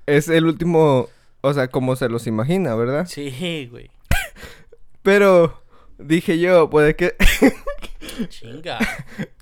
es 0.05 0.29
el 0.29 0.45
último. 0.45 1.09
O 1.41 1.53
sea, 1.53 1.67
como 1.67 1.95
se 1.97 2.07
los 2.07 2.25
imagina, 2.27 2.73
¿verdad? 2.75 3.05
Sí, 3.07 3.67
güey. 3.69 3.89
Pero 5.01 5.61
dije 5.97 6.39
yo, 6.39 6.69
pues 6.69 6.95
que 6.95 7.15
Chinga. 8.29 8.77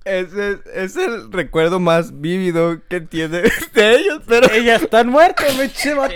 ese 0.06 0.52
es, 0.52 0.60
es 0.74 0.96
el 0.98 1.32
recuerdo 1.32 1.80
más 1.80 2.20
vívido 2.22 2.80
que 2.88 3.02
tiene 3.02 3.42
de 3.74 3.96
ellos, 3.96 4.22
pero 4.28 4.52
Ellas 4.52 4.84
están 4.84 5.10
muertas, 5.10 5.56
me 5.58 5.72
chivato. 5.72 6.14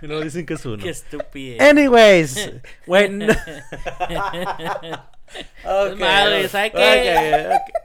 No 0.00 0.20
dicen 0.20 0.46
que 0.46 0.54
es 0.54 0.64
uno. 0.66 0.82
Qué 0.82 0.90
estúpido. 0.90 1.62
Anyways, 1.64 2.50
güey. 2.86 3.08
no- 3.08 3.32
Es 3.32 3.38
más, 5.98 6.28
güey, 6.28 6.48
¿sabe 6.48 6.70
qué? 6.72 7.48
Ok, 7.50 7.56
ok. 7.56 7.81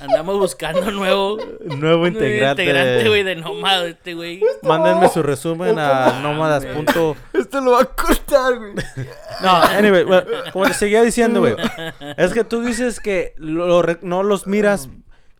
Andamos 0.00 0.38
buscando 0.38 0.90
nuevo... 0.90 1.36
Nuevo 1.64 2.06
integrante. 2.06 2.62
integrante, 2.62 3.08
güey, 3.08 3.22
de 3.22 3.36
Nomad, 3.36 3.86
este 3.86 4.14
güey. 4.14 4.40
Mándenme 4.62 5.08
su 5.10 5.22
resumen 5.22 5.78
a 5.78 6.20
nómadas. 6.22 6.64
punto- 6.64 7.16
esto 7.34 7.60
lo 7.60 7.72
va 7.72 7.82
a 7.82 7.84
cortar, 7.84 8.56
güey. 8.56 8.72
No, 9.42 9.50
anyway, 9.56 10.04
bueno, 10.04 10.26
como 10.52 10.66
te 10.66 10.74
seguía 10.74 11.02
diciendo, 11.02 11.40
güey. 11.40 11.54
Es 12.16 12.32
que 12.32 12.44
tú 12.44 12.62
dices 12.62 12.98
que 13.00 13.34
lo- 13.36 13.66
lo 13.66 13.82
re- 13.82 13.98
no 14.02 14.22
los 14.22 14.46
miras 14.46 14.88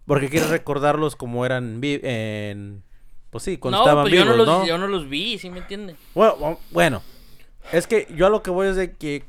porque 0.07 0.29
quieres 0.29 0.51
recordarlos 0.51 1.17
como 1.17 1.47
eran 1.47 1.81
en... 1.83 2.83
Pues 3.31 3.45
sí, 3.45 3.57
cuando 3.59 3.79
no, 3.79 3.85
estaban 3.85 4.05
pues 4.05 4.15
yo 4.15 4.23
vivos, 4.25 4.37
no, 4.39 4.45
¿no? 4.45 4.59
los, 4.59 4.69
yo 4.69 4.77
no 4.79 4.87
los 4.89 5.09
vi, 5.09 5.39
¿sí 5.39 5.49
me 5.51 5.59
entiendes? 5.61 5.97
Bueno, 6.15 6.37
bu- 6.37 6.59
bueno, 6.73 7.03
es 7.73 7.87
que 7.87 8.09
yo 8.17 8.27
a 8.27 8.31
lo 8.31 8.43
que 8.43 8.51
voy 8.51 8.67
es 8.69 8.77
de 8.77 8.93
que 8.97 9.25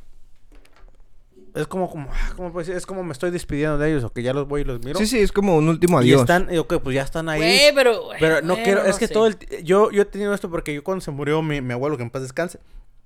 es 1.55 1.67
como 1.67 1.89
como 1.89 2.10
ah, 2.12 2.34
¿cómo 2.36 2.51
puedo 2.51 2.60
decir? 2.65 2.75
es 2.75 2.86
como 2.86 3.03
me 3.03 3.12
estoy 3.12 3.31
despidiendo 3.31 3.77
de 3.77 3.89
ellos 3.91 4.03
o 4.03 4.12
que 4.13 4.24
ya 4.24 4.34
los 4.34 4.48
voy 4.48 4.62
y 4.62 4.63
los 4.63 4.84
miro. 4.84 4.98
Sí, 5.00 5.05
sí, 5.08 5.20
es 5.20 5.31
como 5.31 5.55
un 5.58 5.67
último 5.70 6.01
Y 6.01 6.05
adiós. 6.05 6.22
están, 6.22 6.48
y 6.53 6.58
ok, 6.58 6.75
pues 6.84 6.96
ya 6.96 7.01
están 7.03 7.27
ahí. 7.29 7.39
Güey, 7.39 7.75
pero... 7.75 8.10
pero 8.20 8.41
no 8.41 8.55
quiero, 8.55 8.84
es 8.86 8.98
que 8.98 9.08
sé. 9.08 9.13
todo 9.13 9.27
el 9.27 9.38
yo 9.63 9.91
yo 9.91 10.01
he 10.01 10.05
tenido 10.05 10.34
esto 10.34 10.50
porque 10.50 10.74
yo 10.74 10.84
cuando 10.84 11.01
se 11.03 11.12
murió 11.12 11.41
mi, 11.41 11.62
mi 11.62 11.74
abuelo 11.74 11.98
que 11.98 12.03
en 12.03 12.10
paz 12.10 12.22
descanse, 12.22 12.60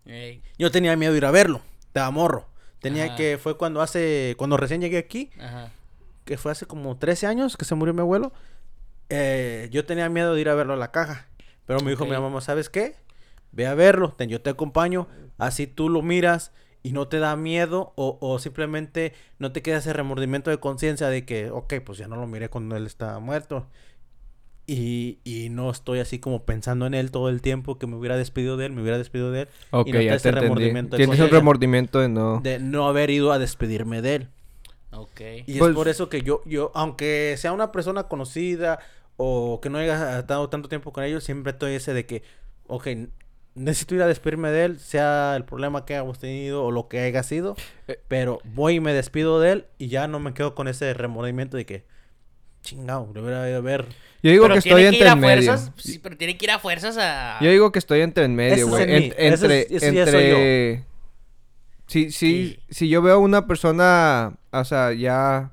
Ey, 0.06 0.42
yo 0.58 0.70
tenía 0.72 0.96
miedo 0.96 1.12
de 1.14 1.18
ir 1.18 1.26
a 1.26 1.32
verlo, 1.32 1.62
estaba 1.88 2.12
morro. 2.12 2.48
Tenía 2.80 3.06
Ajá. 3.06 3.16
que 3.16 3.40
fue 3.42 3.58
cuando 3.58 3.82
hace 3.82 4.36
cuando 4.38 4.58
recién 4.58 4.80
llegué 4.82 5.00
aquí, 5.00 5.32
Ajá. 5.40 5.72
que 6.26 6.38
fue 6.38 6.52
hace 6.52 6.68
como 6.68 6.98
13 6.98 7.26
años 7.26 7.58
que 7.58 7.66
se 7.66 7.74
murió 7.74 7.94
mi 7.96 8.02
abuelo. 8.02 8.32
eh, 9.10 9.70
yo 9.72 9.86
tenía 9.86 10.10
miedo 10.10 10.34
de 10.36 10.42
ir 10.42 10.50
a 10.50 10.56
verlo 10.56 10.74
a 10.74 10.78
la 10.78 10.92
caja. 10.92 11.28
Pero 11.66 11.80
me 11.82 11.90
dijo 11.92 12.04
Ok. 12.04 12.12
mi 12.12 12.18
mamá, 12.18 12.42
¿sabes 12.42 12.70
qué? 12.70 12.96
Ve 13.52 13.66
a 13.68 13.74
verlo, 13.74 14.14
ten- 14.16 14.30
yo 14.30 14.42
te 14.42 14.50
acompaño, 14.52 15.08
así 15.40 15.66
tú 15.68 15.90
lo 15.90 16.02
miras 16.04 16.52
y 16.86 16.92
no 16.92 17.08
te 17.08 17.18
da 17.18 17.36
miedo 17.36 17.94
o, 17.96 18.20
o 18.22 18.38
simplemente 18.38 19.12
no 19.40 19.52
te 19.52 19.64
queda 19.64 19.78
ese 19.78 19.92
remordimiento 19.92 20.52
de 20.52 20.60
conciencia 20.60 21.10
de 21.10 21.26
que, 21.26 21.50
ok, 21.50 21.74
pues 21.84 21.98
ya 21.98 22.08
no 22.08 22.16
lo 22.16 22.28
miré 22.28 22.48
cuando 22.50 22.76
él 22.76 22.86
estaba 22.86 23.20
muerto. 23.20 23.66
Y, 24.68 25.18
y 25.24 25.50
no 25.50 25.72
estoy 25.72 25.98
así 25.98 26.20
como 26.20 26.46
pensando 26.46 26.86
en 26.86 26.94
él 26.94 27.10
todo 27.10 27.30
el 27.30 27.42
tiempo 27.42 27.80
que 27.80 27.88
me 27.88 27.96
hubiera 27.96 28.18
despedido 28.18 28.56
de 28.56 28.68
él, 28.68 28.72
me 28.72 28.84
hubiera 28.84 29.00
despedido 29.00 29.32
de 29.32 29.42
él. 29.42 29.48
Ok, 29.72 29.88
y 29.88 29.92
no 29.94 29.98
te 29.98 30.06
ya 30.06 30.20
te 30.20 30.32
remordimiento 30.32 30.96
de 30.96 31.04
Tienes 31.04 31.20
un 31.20 31.30
remordimiento 31.32 32.00
de 32.00 32.08
no... 32.10 32.40
de 32.42 32.60
no 32.60 32.88
haber 32.88 33.10
ido 33.10 33.32
a 33.32 33.40
despedirme 33.40 34.04
de 34.04 34.16
él. 34.16 34.30
Ok. 34.92 35.22
Y 35.48 35.58
Pues- 35.58 35.72
es 35.72 35.76
por 35.76 35.88
eso 35.88 36.08
que 36.08 36.22
yo, 36.22 36.44
yo, 36.46 36.72
aunque 36.76 37.34
sea 37.40 37.52
una 37.52 37.72
persona 37.72 38.04
conocida 38.04 38.78
o 39.18 39.60
que 39.60 39.72
no 39.72 39.80
haya 39.80 40.20
estado 40.20 40.50
tanto 40.50 40.70
tiempo 40.70 40.94
con 40.94 41.04
ellos, 41.04 41.24
siempre 41.24 41.54
estoy 41.54 41.74
ese 41.74 41.96
de 41.96 42.06
que, 42.06 42.22
ok, 42.68 42.88
necesito 43.56 43.96
ir 43.96 44.02
a 44.02 44.08
despedirme 44.08 44.50
de 44.52 44.66
él, 44.66 44.80
sea 44.80 45.34
el 45.36 45.46
problema 45.46 45.86
que 45.86 45.94
hayamos 45.96 46.20
tenido 46.20 46.64
o 46.64 46.72
lo 46.72 46.88
que 46.88 47.00
haya 47.00 47.24
sido, 47.24 47.56
Eh. 47.88 48.00
pero 48.08 48.40
voy 48.44 48.76
y 48.76 48.80
me 48.80 48.94
despido 48.94 49.40
de 49.40 49.52
él 49.54 49.66
y 49.78 49.88
ya 49.88 50.08
no 50.08 50.20
me 50.20 50.34
quedo 50.34 50.54
con 50.56 50.68
ese 50.68 50.94
remordimiento 50.94 51.56
de 51.58 51.66
que, 51.66 51.86
chingado, 52.62 53.10
debería 53.14 53.50
ido 53.50 53.58
a 53.60 53.62
ver. 53.62 53.86
Yo 54.24 54.32
digo 54.32 54.44
pero 54.46 54.56
que 54.56 54.62
tiene 54.62 54.80
estoy 54.80 54.82
que 54.82 54.88
entre 54.88 55.00
ir 55.02 55.08
a 55.08 55.12
en 55.14 55.20
medio. 55.20 55.52
fuerzas, 55.54 55.72
sí, 55.78 56.00
pero 56.00 56.18
tiene 56.18 56.38
que 56.38 56.46
ir 56.46 56.52
a 56.52 56.60
fuerzas 56.60 56.98
a... 57.00 57.38
Yo 57.42 57.50
digo 57.52 57.72
que 57.72 57.80
estoy 57.80 58.02
entre 58.02 58.26
en 58.26 58.36
medio, 58.36 58.56
es 58.56 58.66
güey. 58.66 58.84
en 58.84 58.90
es- 58.90 59.14
entre, 59.44 59.68
entre... 59.88 60.86
Sí, 61.88 62.12
sí, 62.12 62.60
si 62.70 62.90
yo 62.90 63.02
veo 63.04 63.14
a 63.16 63.18
una 63.20 63.46
persona, 63.46 64.34
o 64.52 64.64
sea, 64.66 64.92
ya 64.94 65.52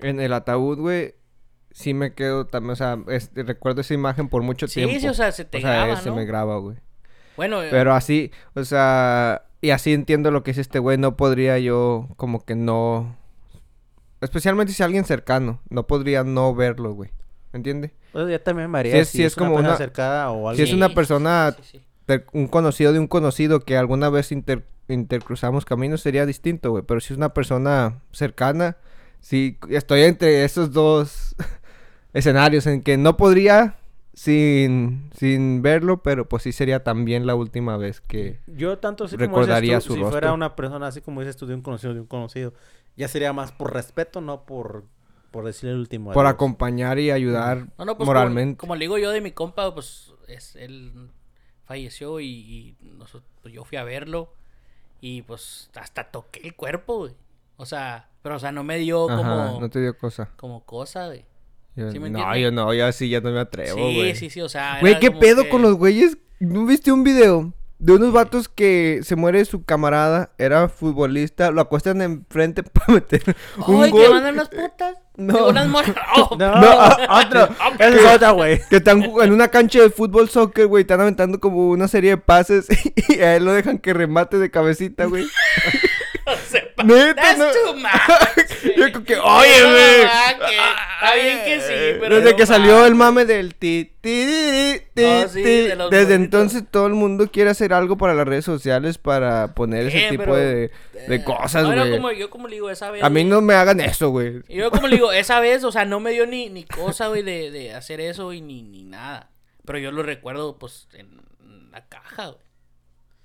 en 0.00 0.18
el 0.20 0.32
ataúd, 0.32 0.78
güey, 0.80 1.14
sí 1.70 1.94
me 1.94 2.12
quedo 2.14 2.46
también, 2.46 2.72
o 2.72 2.76
sea, 2.76 2.98
este, 3.08 3.44
recuerdo 3.44 3.80
esa 3.82 3.94
imagen 3.94 4.28
por 4.28 4.42
mucho 4.42 4.66
Sí, 4.66 4.80
tiempo. 4.80 4.98
sí, 5.00 5.06
o 5.06 5.14
sea, 5.14 5.30
se 5.30 5.44
te 5.44 5.58
O 5.58 5.60
sea, 5.60 5.70
graba, 5.70 6.00
se 6.00 6.08
¿no? 6.08 6.16
me 6.16 6.24
graba, 6.24 6.58
güey. 6.58 6.76
Bueno, 7.36 7.62
eh, 7.62 7.68
Pero 7.70 7.94
así, 7.94 8.30
o 8.54 8.64
sea, 8.64 9.42
y 9.60 9.70
así 9.70 9.92
entiendo 9.92 10.30
lo 10.30 10.42
que 10.42 10.50
es 10.52 10.58
este 10.58 10.78
güey, 10.78 10.98
no 10.98 11.16
podría 11.16 11.58
yo 11.58 12.08
como 12.16 12.44
que 12.44 12.54
no... 12.54 13.16
Especialmente 14.20 14.72
si 14.72 14.82
alguien 14.82 15.04
cercano, 15.04 15.60
no 15.68 15.86
podría 15.86 16.24
no 16.24 16.54
verlo, 16.54 16.92
güey. 16.94 17.10
¿Entiendes? 17.52 17.92
Pues 18.12 18.28
ya 18.28 18.38
también 18.42 18.74
es- 18.86 19.08
si 19.08 19.22
es 19.24 19.34
como 19.34 19.50
persona 19.52 19.68
una- 19.70 19.76
cercana 19.78 20.30
o 20.30 20.42
Si 20.42 20.48
alguien. 20.48 20.68
es 20.68 20.74
una 20.74 20.94
persona 20.94 21.54
sí, 21.56 21.62
sí, 21.72 21.78
sí. 21.78 21.84
de 22.08 22.24
un 22.32 22.48
conocido 22.48 22.92
de 22.92 22.98
un 22.98 23.06
conocido 23.06 23.60
que 23.60 23.76
alguna 23.76 24.08
vez 24.10 24.32
inter- 24.32 24.64
intercruzamos 24.88 25.64
caminos 25.64 26.00
sería 26.00 26.26
distinto, 26.26 26.70
güey. 26.70 26.82
Pero 26.86 27.00
si 27.00 27.12
es 27.12 27.16
una 27.18 27.30
persona 27.34 28.00
cercana, 28.12 28.76
sí, 29.20 29.58
estoy 29.70 30.02
entre 30.02 30.44
esos 30.44 30.72
dos 30.72 31.34
escenarios 32.14 32.66
en 32.66 32.82
que 32.82 32.96
no 32.96 33.16
podría 33.16 33.76
sin, 34.16 35.10
sin 35.14 35.60
verlo, 35.60 36.02
pero 36.02 36.26
pues 36.26 36.42
sí 36.42 36.52
sería 36.52 36.82
también 36.82 37.26
la 37.26 37.34
última 37.34 37.76
vez 37.76 38.00
que... 38.00 38.40
Yo 38.46 38.78
tanto 38.78 39.04
así 39.04 39.16
Recordaría 39.16 39.74
como 39.74 39.76
dices 39.78 39.84
tú, 39.84 39.92
su 39.92 39.94
si 39.94 40.00
rostro. 40.00 40.10
fuera 40.10 40.32
una 40.32 40.56
persona 40.56 40.86
así 40.86 41.02
como 41.02 41.20
dices 41.20 41.36
tú 41.36 41.46
de 41.46 41.54
un 41.54 41.60
conocido 41.60 41.92
de 41.92 42.00
un 42.00 42.06
conocido, 42.06 42.54
ya 42.96 43.08
sería 43.08 43.34
más 43.34 43.52
por 43.52 43.74
respeto, 43.74 44.20
no 44.22 44.46
por 44.46 44.84
por 45.30 45.44
decirle 45.44 45.72
el 45.74 45.80
último 45.80 46.12
Por 46.12 46.26
acompañar 46.26 46.98
y 46.98 47.10
ayudar 47.10 47.66
No, 47.76 47.84
no, 47.84 47.96
pues 47.98 48.06
moralmente. 48.06 48.56
Como, 48.56 48.68
como 48.68 48.76
le 48.76 48.84
digo 48.84 48.96
yo 48.96 49.10
de 49.10 49.20
mi 49.20 49.32
compa, 49.32 49.74
pues 49.74 50.14
es, 50.28 50.56
él 50.56 51.10
falleció 51.64 52.18
y, 52.20 52.26
y 52.26 52.76
nosotros, 52.96 53.30
pues, 53.42 53.52
yo 53.52 53.64
fui 53.64 53.76
a 53.76 53.84
verlo 53.84 54.32
y 55.02 55.22
pues 55.22 55.68
hasta 55.74 56.04
toqué 56.10 56.40
el 56.42 56.56
cuerpo, 56.56 56.98
güey. 57.00 57.12
O 57.58 57.66
sea, 57.66 58.08
pero 58.22 58.36
o 58.36 58.38
sea, 58.38 58.50
no 58.50 58.64
me 58.64 58.78
dio 58.78 59.10
Ajá, 59.10 59.16
como, 59.18 59.60
no 59.60 59.68
te 59.68 59.80
dio 59.80 59.98
cosa. 59.98 60.30
como 60.36 60.64
cosa, 60.64 61.06
güey. 61.08 61.26
Yo- 61.76 61.92
¿Sí 61.92 61.98
me 62.00 62.08
no, 62.10 62.18
entiendes? 62.18 62.42
yo 62.42 62.50
no, 62.52 62.72
yo 62.74 62.86
así 62.86 63.08
ya 63.08 63.20
no 63.20 63.30
me 63.30 63.40
atrevo, 63.40 63.76
Sí, 63.76 63.94
güey. 63.96 64.16
sí, 64.16 64.30
sí, 64.30 64.40
o 64.40 64.48
sea. 64.48 64.78
Güey, 64.80 64.98
¿qué 64.98 65.10
pedo 65.10 65.44
que- 65.44 65.48
con 65.50 65.62
los 65.62 65.74
güeyes? 65.76 66.16
¿No 66.40 66.64
viste 66.66 66.90
un 66.90 67.04
video 67.04 67.52
de 67.78 67.92
unos 67.92 68.12
vatos 68.12 68.48
que 68.48 69.00
se 69.02 69.14
muere 69.16 69.44
su 69.44 69.62
camarada? 69.64 70.30
Era 70.38 70.68
futbolista, 70.70 71.50
lo 71.50 71.60
acuestan 71.60 72.00
enfrente 72.00 72.62
para 72.72 72.94
meter 72.94 73.22
un 73.66 73.82
¡Ay, 73.84 73.92
que 73.92 73.98
gol. 73.98 74.10
mandan 74.10 74.36
las 74.36 74.48
putas! 74.48 74.96
No. 75.18 75.48
Unas 75.48 75.66
mor- 75.68 75.84
¡Oh! 76.16 76.36
No, 76.38 76.60
No, 76.60 76.66
ah, 76.70 77.24
otro. 77.26 77.48
Esa 77.78 77.88
es 78.10 78.16
otra, 78.16 78.30
güey. 78.32 78.60
Que 78.68 78.76
están 78.76 79.02
en 79.02 79.32
una 79.32 79.48
cancha 79.48 79.80
de 79.80 79.88
fútbol 79.90 80.28
soccer, 80.28 80.66
güey, 80.66 80.82
están 80.82 81.00
aventando 81.00 81.40
como 81.40 81.68
una 81.70 81.88
serie 81.88 82.10
de 82.10 82.16
pases 82.18 82.66
y 83.08 83.20
a 83.20 83.36
él 83.36 83.44
lo 83.44 83.52
dejan 83.52 83.78
que 83.78 83.92
remate 83.94 84.38
de 84.38 84.50
cabecita, 84.50 85.04
güey. 85.06 85.26
se 86.48 86.72
Neta, 86.84 87.14
That's 87.14 87.38
no. 87.38 87.46
too 87.52 87.74
much. 87.76 88.62
Yo 88.76 88.92
creo 88.92 89.04
que, 89.04 89.16
oye, 89.16 89.60
no, 89.62 89.70
güey. 89.70 90.04
no, 90.04 90.46
que- 90.46 90.56
Está 90.56 91.14
bien 91.14 91.38
que 91.44 91.60
sí, 91.60 91.98
pero. 92.00 92.16
Desde 92.16 92.30
no 92.32 92.36
que 92.36 92.46
salió 92.46 92.86
el 92.86 92.94
mame 92.94 93.24
del 93.24 93.54
ti, 93.54 93.92
ti, 94.00 94.26
ti, 94.26 94.80
ti, 94.94 95.02
No, 95.02 95.28
sí, 95.28 95.42
ti, 95.42 95.50
de 95.68 95.76
desde 95.90 96.14
entonces 96.14 96.64
todo 96.70 96.86
el 96.86 96.94
mundo 96.94 97.30
quiere 97.30 97.50
hacer 97.50 97.72
algo 97.72 97.96
para 97.96 98.14
las 98.14 98.26
redes 98.26 98.44
sociales 98.44 98.98
para 98.98 99.54
poner 99.54 99.86
ese 99.86 100.06
Eh, 100.06 100.10
tipo 100.10 100.22
pero, 100.24 100.36
de, 100.36 100.70
de 101.08 101.14
Eh, 101.16 101.24
cosas, 101.24 101.62
no, 101.64 101.74
no, 101.74 101.82
güey. 101.82 101.92
como, 101.96 102.12
yo 102.12 102.28
como 102.30 102.48
le 102.48 102.54
digo, 102.56 102.70
esa 102.70 102.90
vez. 102.90 103.02
A 103.02 103.10
mí 103.10 103.24
no 103.24 103.40
me 103.40 103.54
hagan 103.54 103.80
eso, 103.80 104.10
güey. 104.10 104.42
Yo 104.48 104.70
como 104.70 104.88
le 104.88 104.96
digo, 104.96 105.12
esa 105.12 105.40
vez, 105.40 105.64
o 105.64 105.72
sea, 105.72 105.84
no 105.84 106.00
me 106.00 106.10
dio 106.12 106.26
ni, 106.26 106.48
ni 106.50 106.64
cosa, 106.64 107.08
güey, 107.08 107.22
de, 107.22 107.50
de 107.50 107.74
hacer 107.74 108.00
eso 108.00 108.32
y 108.32 108.40
ni, 108.40 108.62
ni 108.62 108.84
nada. 108.84 109.30
Pero 109.64 109.78
yo 109.78 109.90
lo 109.92 110.02
recuerdo, 110.02 110.58
pues, 110.58 110.88
en 110.94 111.20
la 111.72 111.86
caja, 111.88 112.26
güey. 112.28 112.38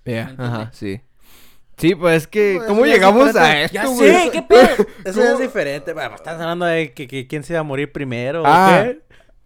Ya, 0.05 0.11
¿Me 0.25 0.31
entiende? 0.31 0.43
ajá, 0.43 0.71
sí. 0.73 1.01
Sí, 1.81 1.95
pues 1.95 2.17
es 2.23 2.27
que, 2.27 2.53
Pues, 2.57 2.67
¿cómo 2.67 2.85
llegamos 2.85 3.35
a 3.35 3.61
esto, 3.63 3.73
Ya 3.73 3.85
güey? 3.87 3.97
sé, 4.13 4.29
¿qué 4.31 4.41
pedo? 4.43 4.69
Eso 5.05 5.19
ya 5.23 5.31
es 5.33 5.39
diferente. 5.39 5.93
Bueno, 5.93 6.15
estás 6.15 6.39
hablando 6.39 6.65
de 6.67 6.93
que, 6.93 7.07
que 7.07 7.27
quién 7.27 7.43
se 7.43 7.53
iba 7.53 7.59
a 7.59 7.63
morir 7.63 7.91
primero. 7.91 8.43
Ah. 8.45 8.81
¿o 8.81 8.83
qué? 8.85 8.99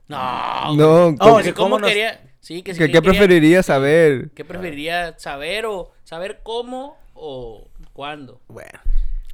No, 0.08 0.76
No. 0.76 1.16
¿cómo- 1.18 1.38
Que 1.38 1.44
que 1.46 1.54
cómo 1.54 1.66
cómo 1.70 1.80
nos- 1.80 1.90
quería. 1.90 2.22
Sí, 2.42 2.62
que 2.62 2.74
si 2.74 2.80
¿Qué, 2.80 2.86
quién 2.86 2.92
qué 2.92 3.02
quería- 3.02 3.12
preferirías 3.20 3.66
saber? 3.66 4.30
¿Qué 4.36 4.46
preferiría 4.46 5.18
saber 5.18 5.66
o 5.66 5.92
saber 6.04 6.42
cómo 6.44 6.98
o 7.16 7.68
cuándo? 7.94 8.40
Bueno. 8.48 8.80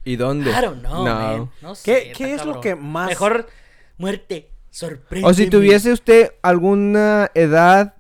¿Y 0.06 0.16
dónde? 0.16 0.52
Know, 0.52 0.76
No. 0.76 1.04
man. 1.04 1.52
No 1.62 1.76
sé. 1.76 1.84
¿Qué- 1.84 2.12
qué 2.14 2.34
es 2.36 2.46
lo 2.46 2.62
que 2.62 2.76
más- 2.76 3.10
Mejor 3.10 3.48
muerte. 3.98 4.50
Sorprende. 4.70 5.28
O 5.28 5.34
si 5.34 5.50
tuviese 5.50 5.92
usted 5.92 6.32
alguna 6.42 7.30
edad, 7.34 7.96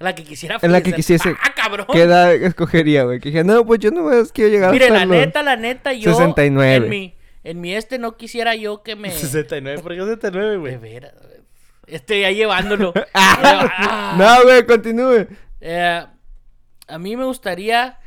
La 0.00 0.14
que 0.14 0.24
quisiera 0.24 0.58
en 0.60 0.72
la 0.72 0.82
que 0.82 0.92
quisiese- 0.92 1.36
¡Ah, 1.40 1.52
cabrón! 1.68 1.86
¿qué 1.92 2.02
edad 2.02 2.34
escogería, 2.34 3.04
güey? 3.04 3.20
Que 3.20 3.28
dije, 3.30 3.44
no, 3.44 3.64
pues 3.66 3.80
yo 3.80 3.90
no 3.90 4.02
más 4.02 4.32
quiero 4.32 4.50
llegar 4.50 4.72
Mire, 4.72 4.86
hasta 4.86 4.98
la 4.98 5.04
los- 5.06 5.16
neta, 5.16 5.42
la 5.42 5.56
neta, 5.56 5.92
yo. 5.92 6.12
69. 6.12 6.76
En 6.86 6.90
mi, 6.90 7.14
en 7.44 7.60
mi 7.60 7.74
este 7.74 7.98
no 7.98 8.16
quisiera 8.16 8.54
yo 8.54 8.82
que 8.82 8.96
me. 8.96 9.10
69, 9.12 9.82
¿por 9.82 9.92
qué 9.94 10.00
69, 10.02 10.50
De 10.52 10.56
güey? 10.58 10.76
veras, 10.76 11.12
güey. 11.20 11.36
Estoy 11.86 12.20
ya 12.22 12.30
llevándolo. 12.30 12.92
Ah. 13.14 14.14
No, 14.18 14.42
güey, 14.44 14.66
continúe. 14.66 15.26
Eh, 15.60 16.04
a 16.88 16.98
mí 16.98 17.16
me 17.16 17.24
gustaría 17.24 17.98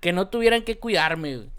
que 0.00 0.12
no 0.12 0.28
tuvieran 0.28 0.62
que 0.62 0.78
cuidarme, 0.78 1.36
güey. 1.36 1.50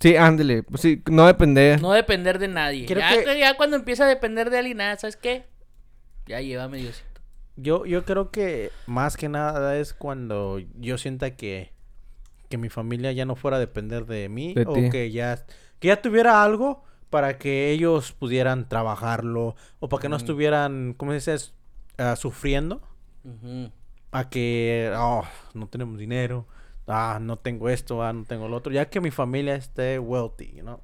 Sí, 0.00 0.16
ándele. 0.16 0.62
Pues 0.62 0.82
sí, 0.82 1.02
no 1.10 1.26
depender. 1.26 1.80
No 1.80 1.92
depender 1.92 2.38
de 2.38 2.48
nadie. 2.48 2.86
Ya, 2.86 3.22
que- 3.24 3.38
ya 3.38 3.54
cuando 3.56 3.76
empieza 3.76 4.04
a 4.04 4.08
depender 4.08 4.50
de 4.50 4.58
alguien, 4.58 4.76
nada, 4.78 4.96
¿sabes 4.96 5.16
qué? 5.16 5.44
Ya 6.26 6.40
llévame 6.40 6.78
Diosito. 6.78 7.15
Yo, 7.56 7.86
yo 7.86 8.04
creo 8.04 8.30
que 8.30 8.70
más 8.86 9.16
que 9.16 9.28
nada 9.28 9.76
es 9.78 9.94
cuando 9.94 10.58
yo 10.78 10.98
sienta 10.98 11.36
que, 11.36 11.72
que 12.48 12.58
mi 12.58 12.68
familia 12.68 13.12
ya 13.12 13.24
no 13.24 13.34
fuera 13.36 13.56
a 13.56 13.60
depender 13.60 14.06
de 14.06 14.28
mí 14.28 14.54
De 14.54 14.64
o 14.66 14.74
ti. 14.74 14.90
que 14.90 15.10
ya, 15.10 15.46
que 15.80 15.88
ya 15.88 16.02
tuviera 16.02 16.42
algo 16.42 16.84
para 17.10 17.38
que 17.38 17.70
ellos 17.70 18.12
pudieran 18.12 18.68
trabajarlo 18.68 19.56
o 19.80 19.88
para 19.88 20.02
que 20.02 20.08
no 20.08 20.16
estuvieran, 20.16 20.94
¿cómo 20.96 21.12
se 21.18 21.32
dice? 21.32 21.52
Ah, 21.98 22.14
sufriendo 22.16 22.82
Ujú. 23.24 23.70
a 24.12 24.28
que 24.28 24.92
oh, 24.96 25.24
no 25.54 25.66
tenemos 25.68 25.98
dinero, 25.98 26.46
ah, 26.86 27.18
no 27.22 27.38
tengo 27.38 27.70
esto, 27.70 28.02
ah, 28.02 28.12
no 28.12 28.24
tengo 28.24 28.48
lo 28.48 28.56
otro, 28.56 28.72
ya 28.72 28.90
que 28.90 29.00
mi 29.00 29.10
familia 29.10 29.54
esté 29.54 29.98
wealthy, 29.98 30.60
¿no? 30.62 30.82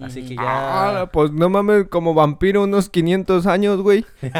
Así 0.00 0.26
que 0.26 0.34
Ah, 0.38 0.92
ya... 1.04 1.06
pues 1.12 1.30
no 1.30 1.48
mames, 1.48 1.86
como 1.88 2.14
vampiro 2.14 2.64
unos 2.64 2.88
500 2.88 3.46
años, 3.46 3.80
güey. 3.80 4.04
Pues 4.20 4.32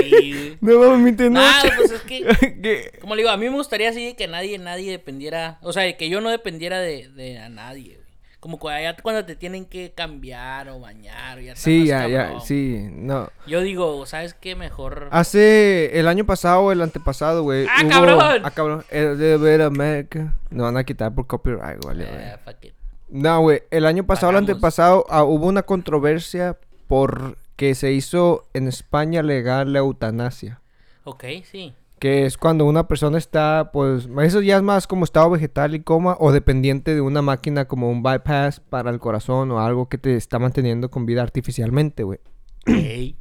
sí. 0.00 0.56
No 0.60 0.78
mames, 0.78 0.98
mi 1.00 1.12
tenoch. 1.12 1.32
Nada, 1.42 1.72
pues 1.76 1.90
es 1.90 2.02
que, 2.02 2.92
como 3.00 3.14
le 3.16 3.22
digo, 3.22 3.30
a 3.32 3.36
mí 3.36 3.48
me 3.48 3.56
gustaría 3.56 3.90
así 3.90 4.14
que 4.14 4.28
nadie, 4.28 4.58
nadie 4.58 4.90
dependiera, 4.90 5.58
o 5.62 5.72
sea, 5.72 5.96
que 5.96 6.08
yo 6.08 6.20
no 6.20 6.30
dependiera 6.30 6.78
de, 6.78 7.08
de 7.08 7.38
a 7.38 7.48
nadie, 7.48 7.94
güey. 7.96 8.06
Como 8.38 8.58
cu- 8.60 8.68
ya 8.68 8.94
cuando 9.02 9.24
te 9.24 9.34
tienen 9.34 9.64
que 9.64 9.92
cambiar 9.92 10.68
o 10.68 10.78
bañar, 10.78 11.40
ya 11.40 11.56
Sí, 11.56 11.86
ya, 11.86 12.06
ya, 12.06 12.38
sí, 12.38 12.86
no. 12.92 13.28
Yo 13.48 13.60
digo, 13.62 14.06
¿sabes 14.06 14.34
qué? 14.34 14.54
Mejor... 14.54 15.08
Hace 15.10 15.98
el 15.98 16.06
año 16.06 16.24
pasado 16.26 16.60
o 16.60 16.70
el 16.72 16.80
antepasado, 16.80 17.42
güey. 17.42 17.66
¡Ah, 17.68 17.80
hubo- 17.82 17.88
cabrón! 17.90 18.42
Ah, 18.44 18.50
cabrón. 18.52 18.84
El 18.90 19.18
de 19.18 19.36
ver 19.36 19.62
América. 19.62 20.34
Nos 20.50 20.62
van 20.66 20.76
a 20.76 20.84
quitar 20.84 21.12
por 21.12 21.26
copyright, 21.26 21.84
vale, 21.84 22.04
güey. 22.04 22.22
Eh, 22.22 22.36
fuck 22.44 22.64
it. 22.66 22.74
No, 23.16 23.40
güey. 23.40 23.62
El 23.70 23.86
año 23.86 24.04
pasado, 24.04 24.30
el 24.32 24.36
antepasado, 24.36 25.06
ah, 25.08 25.24
hubo 25.24 25.46
una 25.46 25.62
controversia 25.62 26.58
porque 26.86 27.74
se 27.74 27.92
hizo 27.92 28.44
en 28.52 28.68
España 28.68 29.22
legal 29.22 29.72
la 29.72 29.78
eutanasia. 29.78 30.60
Ok, 31.04 31.24
sí. 31.50 31.72
Que 31.98 32.26
es 32.26 32.36
cuando 32.36 32.66
una 32.66 32.86
persona 32.86 33.16
está, 33.16 33.70
pues, 33.72 34.06
eso 34.22 34.42
ya 34.42 34.56
es 34.56 34.62
más 34.62 34.86
como 34.86 35.04
estado 35.06 35.30
vegetal 35.30 35.74
y 35.74 35.80
coma 35.80 36.18
o 36.20 36.30
dependiente 36.30 36.94
de 36.94 37.00
una 37.00 37.22
máquina 37.22 37.64
como 37.64 37.90
un 37.90 38.02
bypass 38.02 38.60
para 38.60 38.90
el 38.90 38.98
corazón 38.98 39.50
o 39.50 39.60
algo 39.60 39.88
que 39.88 39.96
te 39.96 40.14
está 40.14 40.38
manteniendo 40.38 40.90
con 40.90 41.06
vida 41.06 41.22
artificialmente, 41.22 42.02
güey. 42.02 42.18
Ey. 42.66 43.16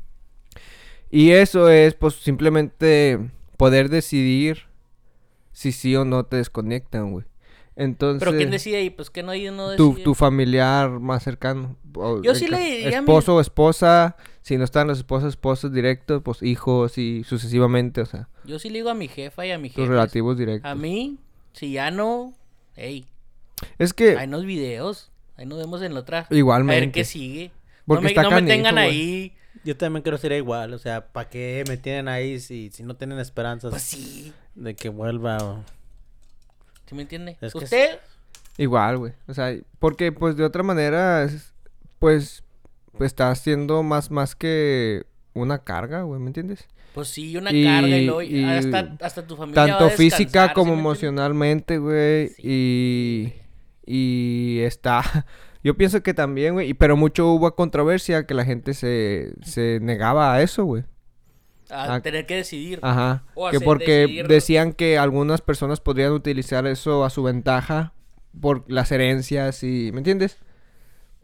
Y 1.10 1.32
eso 1.32 1.70
es, 1.70 1.94
pues, 1.94 2.16
simplemente 2.16 3.18
poder 3.56 3.88
decidir 3.88 4.64
si 5.54 5.72
sí 5.72 5.96
o 5.96 6.04
no 6.04 6.26
te 6.26 6.36
desconectan, 6.36 7.14
güey. 7.14 7.26
Entonces, 7.76 8.20
Pero 8.26 8.38
¿quién 8.38 8.52
decide 8.52 8.78
ahí? 8.78 8.90
Pues 8.90 9.10
que 9.10 9.22
no, 9.24 9.36
yo 9.36 9.52
no 9.52 9.76
tu, 9.76 9.96
tu 9.96 10.14
familiar 10.16 10.90
más 10.92 11.24
cercano. 11.24 11.76
o 11.96 12.22
Yo 12.22 12.34
sí 12.36 12.48
le 12.48 12.58
diría 12.60 13.00
a 13.00 13.02
mi- 13.02 13.06
Esposo 13.06 13.36
o 13.36 13.42
esposa. 13.42 14.16
Si 14.42 14.58
no 14.58 14.64
están 14.64 14.88
los 14.88 15.00
esposos, 15.00 15.30
esposos 15.30 15.74
directos, 15.74 16.22
pues 16.24 16.42
hijos 16.44 16.98
y 16.98 17.24
sucesivamente, 17.24 18.02
o 18.02 18.06
sea, 18.06 18.30
Yo 18.46 18.60
sí 18.60 18.70
le 18.70 18.76
digo 18.80 18.90
a 18.92 18.94
mi 18.94 19.08
jefa 19.08 19.46
y 19.46 19.52
a 19.52 19.58
mi 19.58 19.70
tus 19.70 19.78
jefe. 19.78 19.90
relativos 19.90 20.38
directos. 20.38 20.70
A 20.72 20.76
mí, 20.76 21.18
si 21.54 21.72
ya 21.72 21.90
no, 21.92 22.34
ey, 22.76 23.06
Es 23.80 23.94
que, 23.94 24.18
hay 24.18 24.28
unos 24.28 24.46
videos. 24.46 25.12
Ahí 25.36 25.46
nos 25.46 25.58
vemos 25.58 25.82
en 25.82 25.94
la 25.96 26.02
otra. 26.02 26.28
Igualmente. 26.30 26.78
A 26.78 26.80
ver 26.86 26.92
qué 26.92 27.04
sigue. 27.04 27.52
Porque 27.86 28.02
no 28.02 28.04
me, 28.04 28.10
está 28.10 28.22
no 28.24 28.30
me 28.30 28.36
canijo, 28.38 28.54
tengan 28.56 28.76
güey. 28.76 28.86
ahí. 28.88 29.34
Yo 29.66 29.76
también 29.76 30.04
quiero 30.04 30.18
ser 30.18 30.32
igual, 30.34 30.74
o 30.74 30.78
sea, 30.78 31.08
¿para 31.12 31.28
qué 31.30 31.64
me 31.68 31.76
tienen 31.78 32.08
ahí 32.08 32.40
si, 32.40 32.70
si 32.72 32.84
no 32.84 32.96
tienen 32.96 33.18
esperanzas 33.20 33.72
Pues 33.72 33.82
sí. 33.84 34.32
de 34.54 34.76
que 34.76 34.90
vuelva? 34.90 35.38
o- 35.44 35.64
¿Sí 36.88 36.96
me 36.96 37.04
entiende? 37.04 37.38
Es 37.42 37.54
¿Usted? 37.56 38.00
igual, 38.58 38.98
güey. 38.98 39.14
O 39.28 39.34
sea, 39.34 39.56
porque, 39.80 40.12
pues, 40.12 40.38
de 40.38 40.44
otra 40.44 40.64
manera, 40.64 41.24
es- 41.24 41.54
pues, 42.00 42.44
pues, 42.98 43.08
está 43.08 43.30
haciendo 43.32 43.84
más, 43.84 44.12
más 44.12 44.36
que 44.36 45.06
una 45.34 45.60
carga, 45.64 46.04
güey, 46.04 46.20
¿me 46.22 46.28
entiendes? 46.28 46.68
Pues 46.94 47.10
sí, 47.10 47.36
una 47.36 47.52
Y- 47.52 47.66
carga 47.66 47.88
y, 47.98 48.06
luego 48.06 48.22
y 48.22 48.44
hasta, 48.46 48.96
hasta 49.02 49.28
tu 49.28 49.36
familia 49.36 49.62
va 49.66 49.76
a 49.76 49.80
Tanto 49.80 49.90
física 49.98 50.24
descansar, 50.44 50.50
¿sí 50.50 50.54
como 50.56 50.74
emocionalmente, 50.74 51.78
güey. 51.78 52.32
Y, 52.38 53.34
y 53.86 54.60
está... 54.62 55.02
Yo 55.64 55.76
pienso 55.76 56.04
que 56.04 56.14
también, 56.14 56.54
güey. 56.54 56.74
Pero 56.76 56.96
mucho 56.96 57.28
hubo 57.34 57.54
controversia 57.56 58.26
que 58.28 58.36
la 58.36 58.46
gente 58.46 58.74
se, 58.76 59.34
se 59.44 59.80
negaba 59.82 60.34
a 60.36 60.42
eso, 60.44 60.64
güey. 60.64 60.84
A 61.70 61.96
Ah, 61.96 62.00
tener 62.02 62.26
que 62.26 62.36
decidir. 62.36 62.80
Ajá. 62.84 63.24
O 63.34 63.50
Que 63.50 63.58
hacer- 63.58 63.66
porque 63.66 64.02
decidir- 64.08 64.28
decían 64.28 64.74
que 64.74 64.98
algunas 64.98 65.42
personas 65.42 65.80
podrían 65.80 66.12
utilizar 66.12 66.68
eso 66.68 67.04
a 67.06 67.10
su 67.10 67.24
ventaja 67.24 67.94
por 68.40 68.64
las 68.72 68.92
herencias 68.92 69.64
y... 69.64 69.92
¿Me 69.92 70.00
entiendes? 70.00 70.38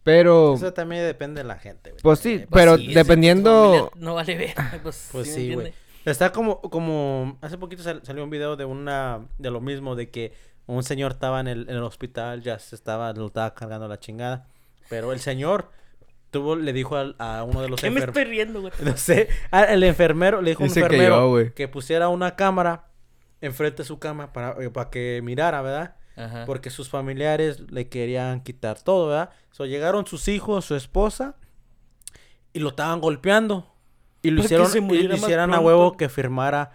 Pero... 0.03 0.55
Eso 0.55 0.73
también 0.73 1.03
depende 1.05 1.41
de 1.41 1.47
la 1.47 1.57
gente, 1.59 1.91
güey. 1.91 2.01
Pues 2.01 2.19
sí, 2.19 2.33
Eh, 2.41 2.47
pero 2.51 2.77
Sí, 2.77 2.93
dependiendo... 2.93 3.91
No 3.95 4.15
vale 4.15 4.35
ver. 4.37 4.53
Pues, 4.83 5.09
Pues 5.11 5.27
¿sí 5.27 5.47
sí, 5.49 5.53
güey. 5.53 5.73
Está 6.05 6.31
como, 6.31 6.59
como, 6.61 7.37
hace 7.41 7.59
poquito 7.59 7.83
sal- 7.83 8.01
salió 8.03 8.23
un 8.23 8.31
video 8.31 8.55
de 8.55 8.65
una, 8.65 9.27
de 9.37 9.51
lo 9.51 9.61
mismo, 9.61 9.95
de 9.95 10.09
que 10.09 10.33
un 10.65 10.81
señor 10.81 11.11
estaba 11.11 11.39
en 11.39 11.47
el, 11.47 11.69
en 11.69 11.75
el 11.75 11.83
hospital, 11.83 12.41
ya 12.41 12.57
se 12.57 12.73
estaba, 12.75 13.13
lo 13.13 13.27
estaba 13.27 13.53
cargando 13.53 13.87
la 13.87 13.99
chingada, 13.99 14.47
pero 14.89 15.13
el 15.13 15.19
señor 15.19 15.69
tuvo, 16.31 16.55
le 16.55 16.73
dijo 16.73 16.95
al- 16.95 17.15
a 17.19 17.43
uno 17.43 17.61
de 17.61 17.69
los 17.69 17.79
¿Qué 17.79 17.91
me 17.91 17.99
estoy 17.99 18.23
riendo, 18.23 18.61
güey? 18.61 18.73
no 18.83 18.97
sé, 18.97 19.27
ah, 19.51 19.63
el 19.65 19.83
enfermero, 19.83 20.41
le 20.41 20.51
dijo 20.51 20.63
a 20.63 20.67
un 20.67 20.73
que 20.73 20.79
enfermero 20.79 21.39
yo, 21.39 21.53
que 21.53 21.67
pusiera 21.67 22.07
una 22.09 22.35
cámara 22.35 22.87
enfrente 23.41 23.83
de 23.83 23.87
su 23.87 23.99
cama 23.99 24.33
para, 24.33 24.61
eh, 24.63 24.69
para 24.69 24.89
que 24.89 25.21
mirara, 25.23 25.61
¿verdad? 25.61 25.95
Ajá. 26.15 26.45
Porque 26.45 26.69
sus 26.69 26.89
familiares 26.89 27.71
le 27.71 27.87
querían 27.89 28.41
quitar 28.41 28.81
todo, 28.81 29.07
¿verdad? 29.07 29.29
So, 29.51 29.65
llegaron 29.65 30.05
sus 30.07 30.27
hijos, 30.27 30.65
su 30.65 30.75
esposa, 30.75 31.35
y 32.53 32.59
lo 32.59 32.69
estaban 32.69 33.01
golpeando. 33.01 33.67
Y 34.21 34.29
lo 34.31 34.43
hicieron, 34.43 34.67
y 34.91 35.03
le 35.07 35.15
hicieran 35.15 35.53
a 35.53 35.59
huevo 35.59 35.97
que 35.97 36.07
firmara, 36.07 36.73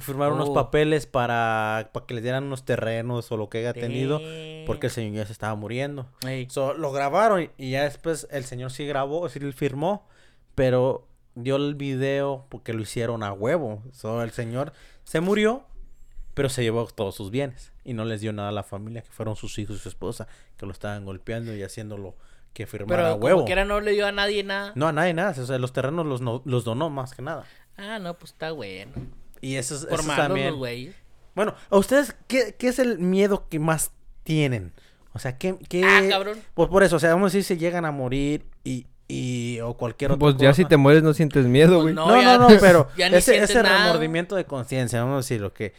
firmara 0.00 0.32
unos 0.32 0.48
Oh. 0.50 0.54
papeles 0.54 1.06
para, 1.06 1.90
para 1.92 2.06
que 2.06 2.14
les 2.14 2.22
dieran 2.22 2.44
unos 2.44 2.64
terrenos 2.64 3.30
o 3.32 3.36
lo 3.36 3.48
que 3.48 3.58
haya 3.58 3.72
tenido, 3.74 4.20
porque 4.66 4.86
el 4.86 4.92
señor 4.92 5.14
ya 5.16 5.26
se 5.26 5.32
estaba 5.32 5.54
muriendo. 5.54 6.06
So, 6.48 6.74
lo 6.74 6.92
grabaron 6.92 7.50
y, 7.58 7.70
ya 7.70 7.84
después 7.84 8.26
el 8.30 8.44
señor 8.44 8.70
sí 8.72 8.86
grabó, 8.86 9.28
sí 9.28 9.40
firmó, 9.52 10.06
pero 10.54 11.06
dio 11.34 11.56
el 11.56 11.74
video 11.74 12.46
porque 12.48 12.72
lo 12.72 12.82
hicieron 12.82 13.22
a 13.22 13.32
huevo. 13.32 13.82
So, 13.92 14.22
el 14.22 14.30
señor 14.32 14.72
se 15.04 15.20
murió, 15.20 15.64
pero 16.34 16.48
se 16.48 16.62
llevó 16.62 16.86
todos 16.86 17.14
sus 17.14 17.30
bienes 17.30 17.72
y 17.84 17.94
no 17.94 18.04
les 18.04 18.20
dio 18.20 18.32
nada 18.32 18.48
a 18.50 18.52
la 18.52 18.62
familia, 18.62 19.02
que 19.02 19.10
fueron 19.10 19.36
sus 19.36 19.58
hijos 19.58 19.76
y 19.76 19.78
su 19.80 19.88
esposa, 19.88 20.28
que 20.56 20.66
lo 20.66 20.72
estaban 20.72 21.04
golpeando 21.04 21.54
y 21.54 21.62
haciéndolo 21.62 22.14
que 22.54 22.66
firmara 22.66 23.02
Pero 23.02 23.08
a 23.08 23.14
huevo. 23.14 23.44
quiera 23.46 23.64
no 23.64 23.80
le 23.80 23.92
dio 23.92 24.06
a 24.06 24.12
nadie 24.12 24.44
nada. 24.44 24.72
No, 24.74 24.86
a 24.88 24.92
nadie 24.92 25.14
nada, 25.14 25.30
o 25.40 25.46
sea, 25.46 25.58
los 25.58 25.72
terrenos 25.72 26.04
los, 26.06 26.20
no- 26.20 26.42
los 26.44 26.64
donó 26.64 26.90
más 26.90 27.14
que 27.14 27.22
nada. 27.22 27.44
Ah, 27.78 27.98
no, 27.98 28.12
pues 28.14 28.32
está 28.32 28.52
bueno. 28.52 28.92
Y 29.42 29.56
eso 29.56 29.74
es, 29.74 29.82
Por 29.84 29.94
eso 29.94 30.00
es 30.02 30.06
malos 30.06 30.26
también. 30.28 30.56
güeyes. 30.56 30.94
Bueno, 31.34 31.54
¿a 31.68 31.76
ustedes 31.76 32.14
qué, 32.28 32.54
qué 32.58 32.68
es 32.68 32.78
el 32.78 32.98
miedo 32.98 33.48
que 33.50 33.58
más 33.58 33.90
tienen? 34.22 34.72
O 35.12 35.18
sea, 35.18 35.36
¿qué, 35.36 35.56
qué... 35.68 35.84
Ah, 35.84 36.00
cabrón. 36.08 36.38
Pues 36.54 36.68
por 36.70 36.82
eso, 36.82 36.96
o 36.96 36.98
sea, 36.98 37.10
vamos 37.10 37.32
a 37.32 37.36
decir 37.36 37.44
si 37.44 37.60
llegan 37.60 37.84
a 37.84 37.90
morir 37.90 38.46
y, 38.64 38.86
y 39.08 39.60
o 39.60 39.74
cualquier 39.76 40.12
otra 40.12 40.18
Pues 40.20 40.36
ya 40.38 40.54
si 40.54 40.64
te 40.64 40.76
mueres 40.78 41.02
no 41.02 41.12
sientes 41.12 41.44
miedo, 41.46 41.82
Pues 41.82 41.82
güey. 41.82 41.94
no. 41.94 42.06
No, 42.06 42.22
ya- 42.22 42.38
no, 42.38 42.48
no, 42.48 42.56
pero 42.60 42.88
ya 42.96 43.10
ni 43.10 43.16
ese, 43.16 43.36
ese 43.38 43.62
nada. 43.62 43.84
remordimiento 43.86 44.36
de 44.36 44.46
conciencia, 44.46 45.00
vamos 45.00 45.14
a 45.14 45.18
decirlo, 45.18 45.52
que, 45.52 45.74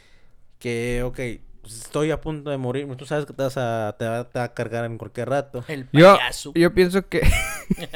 que, 0.60 1.02
ok, 1.04 1.20
pues, 1.62 1.76
estoy 1.78 2.12
a 2.12 2.20
punto 2.20 2.50
de 2.50 2.58
morir, 2.58 2.88
tú 2.98 3.06
sabes 3.06 3.26
que 3.26 3.34
te 3.34 3.42
vas 3.42 3.56
a, 3.58 3.96
te 3.98 4.06
va, 4.06 4.24
te 4.30 4.38
va 4.38 4.46
a 4.46 4.54
cargar 4.54 4.86
en 4.86 4.98
cualquier 4.98 5.30
rato. 5.30 5.64
El 5.68 5.88
Yo, 5.94 6.16
payaso. 6.18 6.52
yo 6.56 6.74
pienso 6.74 7.08
que, 7.08 7.22
Te 7.76 7.88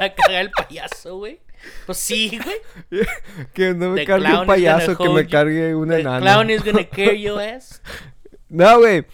va 0.00 0.06
a 0.06 0.14
cagar 0.14 0.42
el 0.42 0.50
payaso, 0.50 1.18
güey. 1.18 1.40
Pues 1.86 1.98
sí, 1.98 2.38
güey. 2.42 3.06
que 3.54 3.74
no 3.74 3.90
me 3.90 4.00
The 4.00 4.06
cargue 4.06 4.34
un 4.38 4.46
payaso, 4.46 4.96
que 4.96 5.08
me 5.08 5.26
cargue 5.26 5.74
un 5.74 5.88
The 5.88 6.00
enano. 6.00 6.20
clown 6.20 6.50
is 6.50 6.64
gonna 6.64 6.84
carry 6.90 7.22
your 7.22 7.40
ass. 7.40 7.80
No, 8.48 8.78
güey. 8.78 9.04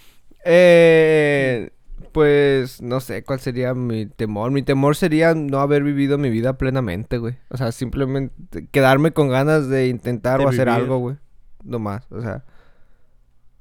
Eh, 0.45 1.71
pues 2.12 2.83
no 2.83 3.01
sé 3.01 3.25
cuál 3.25 3.41
sería 3.41 3.75
mi 3.75 4.07
temor. 4.07 4.51
Mi 4.51 4.62
temor 4.62 4.97
sería 4.97 5.35
no 5.35 5.61
haber 5.61 5.83
vivido 5.83 6.19
mi 6.19 6.31
vida 6.31 6.59
plenamente, 6.59 7.19
güey. 7.19 7.37
O 7.49 7.57
sea, 7.57 7.73
simplemente 7.73 8.67
quedarme 8.71 9.12
con 9.12 9.29
ganas 9.29 9.69
de 9.69 9.88
intentar 9.88 10.41
De 10.41 10.47
o 10.47 10.49
hacer 10.49 10.67
vivir. 10.69 10.83
algo, 10.83 10.99
güey. 10.99 11.17
No 11.65 11.79
más, 11.79 12.05
o 12.11 12.21
sea. 12.21 12.45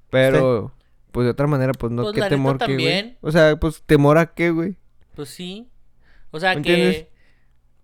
Pero, 0.10 0.74
pues 1.12 1.26
de 1.26 1.32
otra 1.32 1.48
manera, 1.48 1.72
pues 1.74 1.92
no, 1.92 2.04
Pues, 2.04 2.14
qué 2.16 2.20
la 2.22 2.26
neta 2.26 2.36
temor 2.36 2.58
que, 2.58 2.66
güey. 2.66 2.76
también. 2.78 3.18
O 3.22 3.32
sea, 3.32 3.56
pues 3.58 3.84
temor 3.86 4.18
a 4.18 4.34
qué, 4.34 4.50
güey. 4.52 4.76
Pues 5.16 5.30
sí. 5.30 5.70
O 6.32 6.40
sea 6.40 6.56
¿Me 6.56 6.62
que. 6.62 6.74
entiendes? 6.74 7.08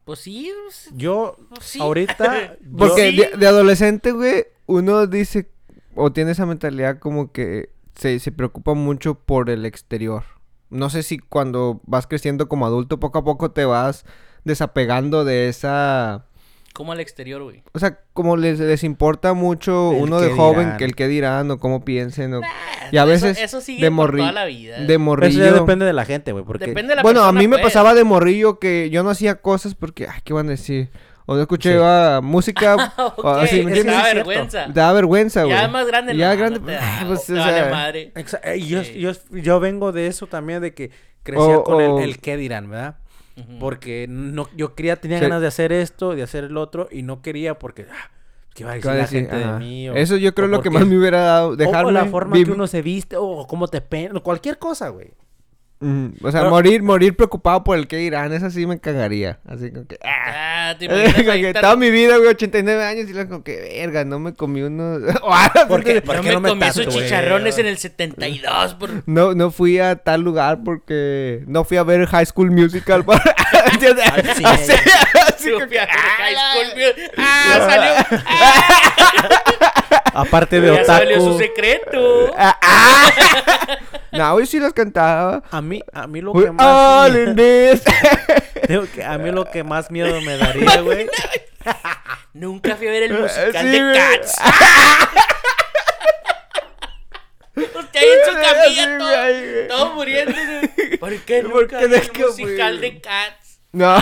Pues 0.08 0.20
sí. 0.20 0.52
pues, 0.64 0.90
Yo, 0.96 1.36
pues 1.50 1.64
sí. 1.66 1.80
ahorita, 1.80 2.56
Porque 2.78 3.12
Sí. 3.12 3.18
de, 3.18 3.38
de 3.38 3.48
adolescente, 3.48 4.12
güey, 4.14 4.46
uno 4.66 5.06
dice 5.06 5.52
o 5.96 6.12
tiene 6.14 6.32
esa 6.32 6.46
mentalidad 6.46 6.98
como 7.00 7.32
que 7.32 7.72
se, 7.96 8.20
se 8.20 8.32
preocupa 8.32 8.74
mucho 8.74 9.16
por 9.16 9.50
el 9.50 9.66
exterior. 9.66 10.24
No 10.70 10.90
sé 10.90 11.04
si 11.04 11.20
cuando 11.20 11.82
vas 11.86 12.08
creciendo 12.08 12.48
como 12.48 12.66
adulto, 12.66 13.00
poco 13.00 13.20
a 13.20 13.24
poco 13.24 13.52
te 13.52 13.66
vas 13.66 14.06
desapegando 14.46 15.26
de 15.26 15.50
esa... 15.50 16.27
Como 16.74 16.92
al 16.92 17.00
exterior, 17.00 17.42
güey. 17.42 17.64
O 17.74 17.80
sea, 17.80 18.00
como 18.14 18.38
les, 18.38 18.60
les 18.60 18.84
importa 18.84 19.34
mucho 19.34 19.92
El 19.94 20.04
uno 20.04 20.20
de 20.22 20.30
joven 20.30 20.66
dirán. 20.66 20.78
que 20.78 20.86
el 20.86 20.96
que 20.96 21.08
dirán 21.08 21.50
o 21.50 21.58
cómo 21.60 21.84
piensen. 21.84 22.34
O... 22.36 22.42
Nah, 22.42 22.48
Y 22.92 22.98
a 22.98 23.02
eso- 23.04 23.10
veces 23.12 23.40
Eso, 23.40 23.62
sigue 23.62 23.84
de 23.84 23.92
por 23.92 24.12
morri- 24.14 24.20
toda 24.20 24.32
la 24.32 24.46
vida. 24.46 24.78
De 24.80 24.94
eso 24.94 25.00
morrillo. 25.00 25.44
ya 25.46 25.54
depende 25.54 25.86
de 25.86 25.94
la 25.94 26.06
gente, 26.06 26.32
güey, 26.34 26.44
porque... 26.46 26.68
Depende 26.68 26.90
de 26.90 26.96
la 26.98 27.02
bueno, 27.02 27.24
a 27.24 27.32
mí 27.32 27.48
me 27.48 27.56
pues. 27.58 27.64
pasaba 27.64 27.94
de 27.96 28.04
morrillo 28.04 28.60
que 28.60 28.90
yo 28.92 29.02
no 29.04 29.10
hacía 29.10 29.36
cosas 29.42 29.74
porque, 29.74 30.08
ay, 30.08 30.20
¿qué 30.24 30.34
van 30.34 30.48
a 30.48 30.52
decir? 30.52 30.90
O 31.26 31.36
no 31.36 31.42
escuchaba 31.42 32.22
música. 32.22 32.94
Ok, 32.98 33.24
o 33.26 33.30
así, 33.30 33.58
¿me 33.64 33.72
te 33.72 33.80
entiendes? 33.80 33.96
da 33.96 34.08
Es 34.10 34.16
vergüenza. 34.16 34.66
Te 34.68 34.74
da 34.80 34.94
vergüenza, 34.94 35.44
güey. 35.44 35.58
Ya 35.58 35.68
más 35.68 35.88
grande, 35.88 36.16
Ya 36.16 36.32
no, 36.34 36.38
grande, 36.38 36.60
no 36.60 36.68
ah, 36.80 37.00
da, 37.02 37.08
pues, 37.08 37.26
te 37.26 37.34
o 37.34 37.38
vale 37.38 37.54
sea, 37.54 37.70
madre. 37.72 38.12
Exa- 38.16 38.40
eh, 38.44 38.60
yo, 38.62 38.84
Sí. 38.84 39.00
yo, 39.00 39.12
yo 39.32 39.60
vengo 39.60 39.92
de 39.92 40.08
eso 40.08 40.28
también, 40.28 40.62
de 40.62 40.74
que 40.74 40.92
crecía 41.24 41.58
O- 41.58 41.64
con 41.64 41.76
o- 41.82 42.00
el, 42.00 42.04
el 42.10 42.20
qué 42.20 42.38
dirán, 42.38 42.70
¿verdad? 42.70 42.98
Porque 43.60 44.08
no, 44.10 44.50
yo 44.56 44.74
quería, 44.76 44.96
tenía 44.96 45.18
Sí. 45.20 45.24
ganas 45.24 45.42
de 45.42 45.48
hacer 45.48 45.72
esto, 45.72 46.16
de 46.16 46.24
hacer 46.24 46.46
el 46.46 46.58
otro, 46.58 46.88
y 46.92 47.04
no 47.04 47.22
quería 47.22 47.60
porque, 47.60 47.86
ah, 47.92 48.12
¿qué 48.56 48.64
va 48.66 48.72
a 48.72 48.74
¿Qué 48.74 48.78
decir 48.80 48.90
va 48.90 48.94
a 48.94 48.96
la 48.98 49.02
decir? 49.04 49.20
gente 49.30 49.36
Ajá. 49.36 49.54
de 49.54 49.60
mí? 49.60 49.90
O- 49.90 49.96
Eso 49.96 50.18
yo 50.18 50.34
creo 50.34 50.48
lo 50.48 50.62
que 50.62 50.70
más 50.72 50.86
me 50.88 50.98
hubiera 50.98 51.22
dado. 51.22 51.50
o- 51.50 51.56
Dejarme 51.56 51.90
O 51.90 51.92
la 51.92 52.06
forma 52.06 52.36
que 52.44 52.50
uno 52.52 52.66
se 52.68 52.82
viste, 52.82 53.16
o 53.18 53.46
cómo 53.48 53.68
te 53.68 53.82
pen... 53.82 54.20
cualquier 54.22 54.58
cosa, 54.58 54.90
güey. 54.90 55.12
O 55.80 56.32
sea, 56.32 56.42
Pero- 56.42 56.50
morir, 56.50 56.82
morir 56.84 57.16
preocupado 57.16 57.64
por 57.64 57.78
el 57.78 57.88
que 57.88 57.98
dirán, 57.98 58.34
eso 58.34 58.50
sí 58.50 58.66
me 58.66 58.80
cagaría. 58.80 59.40
Así 59.46 59.72
como 59.72 59.88
que. 59.88 59.98
ah. 60.04 60.58
Ah, 60.68 60.76
te 60.78 60.88
Como 60.88 61.00
que 61.32 61.54
toda 61.54 61.76
mi 61.76 61.92
vida, 61.92 62.18
güey, 62.18 62.30
89 62.30 62.84
años 62.84 63.08
y 63.10 63.14
luego 63.14 63.30
como 63.30 63.44
que, 63.44 63.56
verga, 63.80 64.04
no 64.04 64.20
me 64.20 64.34
comí 64.34 64.64
unos... 64.64 65.02
¿Por 65.68 65.84
qué? 65.84 65.92
así. 65.92 66.02
¿Por 66.02 66.16
Yo 66.18 66.22
qué 66.22 66.28
me 66.28 66.34
no 66.34 66.42
me 66.42 66.50
comí 66.50 66.66
esos 66.66 66.88
chicharrones 66.88 67.58
en 67.58 67.68
el 67.68 67.78
72 67.78 68.74
por... 68.76 68.90
No, 69.06 69.34
no 69.34 69.52
fui 69.52 69.80
a 69.80 69.96
tal 69.96 70.22
lugar 70.22 70.60
porque 70.66 71.44
no 71.48 71.64
fui 71.64 71.78
a 71.78 71.84
ver 71.84 72.06
High 72.08 72.26
School 72.26 72.52
Musical. 72.52 73.06
por- 73.06 73.18
cine. 73.80 74.02
Así, 74.44 74.74
así 75.28 75.52
como 75.52 75.68
que, 75.68 75.80
High 75.80 76.36
ah, 76.36 76.54
School 76.54 76.68
Musical. 76.76 77.12
Ah, 77.18 77.68
salió. 77.70 77.94
Aparte 80.14 80.60
de 80.62 80.74
ya 80.76 80.84
salió 80.86 81.18
su 81.20 81.28
otaku, 81.28 81.40
secreto. 81.40 82.34
ah, 82.38 82.58
ah. 82.62 83.12
No, 84.12 84.34
güey, 84.34 84.46
sí 84.48 84.60
las 84.60 84.74
cantaba. 84.74 85.44
a 85.52 85.62
mí, 85.62 85.82
a 85.94 86.08
mí 86.08 86.22
lo 86.22 86.32
Güey, 86.32 86.46
que 86.46 86.52
más... 86.52 86.66
all 86.66 87.16
in 87.18 87.36
this. 87.36 87.84
Que 88.96 89.04
a 89.04 89.18
mí 89.18 89.32
lo 89.32 89.46
que 89.46 89.64
más 89.64 89.92
miedo 89.92 90.20
me 90.22 90.38
daría, 90.38 90.82
güey. 90.82 91.08
Nunca 92.34 92.76
fui 92.78 92.88
a 92.88 92.92
ver 92.92 93.04
el 93.04 93.14
musical 93.20 93.62
Sí, 93.62 93.80
de. 93.80 93.94
Cats. 93.94 94.34
Usted 97.56 98.00
ahí 98.00 98.08
en 98.08 98.26
su 98.26 98.34
camilla 98.40 98.98
todo, 98.98 99.68
todo 99.78 99.94
muriéndose. 99.96 100.98
¿Por 101.00 101.16
qué 101.22 101.42
¿Por 101.44 101.62
nunca 101.62 101.80
qué 101.80 101.88
vi 101.88 101.96
el 101.96 102.02
fui, 102.04 102.24
musical 102.26 102.78
güey? 102.78 102.92
de 102.92 103.02
Cats? 103.02 103.60
No. 103.72 103.96
Ah. 103.96 104.02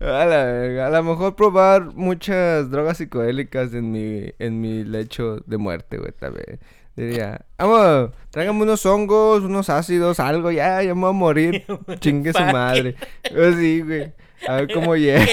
A 0.00 0.24
la 0.26 0.44
verga. 0.44 0.86
A 0.88 0.90
lo 0.90 1.02
mejor 1.02 1.34
probar 1.36 1.94
muchas 1.94 2.70
drogas 2.70 2.98
psicodélicas 2.98 3.72
en 3.74 3.90
mi, 3.92 4.30
en 4.38 4.60
mi 4.60 4.84
lecho 4.84 5.38
de 5.46 5.56
muerte, 5.56 5.96
güey, 5.98 6.12
también. 6.12 6.60
Diría, 6.94 7.44
vamos, 7.58 8.10
tráigame 8.30 8.62
unos 8.62 8.84
hongos, 8.86 9.42
unos 9.42 9.68
ácidos, 9.68 10.18
algo, 10.18 10.50
ya, 10.50 10.82
ya 10.82 10.94
me 10.94 11.02
voy 11.02 11.10
a 11.10 11.12
morir. 11.12 11.64
Chingue 12.00 12.32
su 12.32 12.42
madre. 12.42 12.94
Pues 13.34 13.56
sí, 13.56 13.80
güey. 13.80 14.12
A 14.46 14.56
ver 14.56 14.72
cómo 14.72 14.94
llega. 14.96 15.24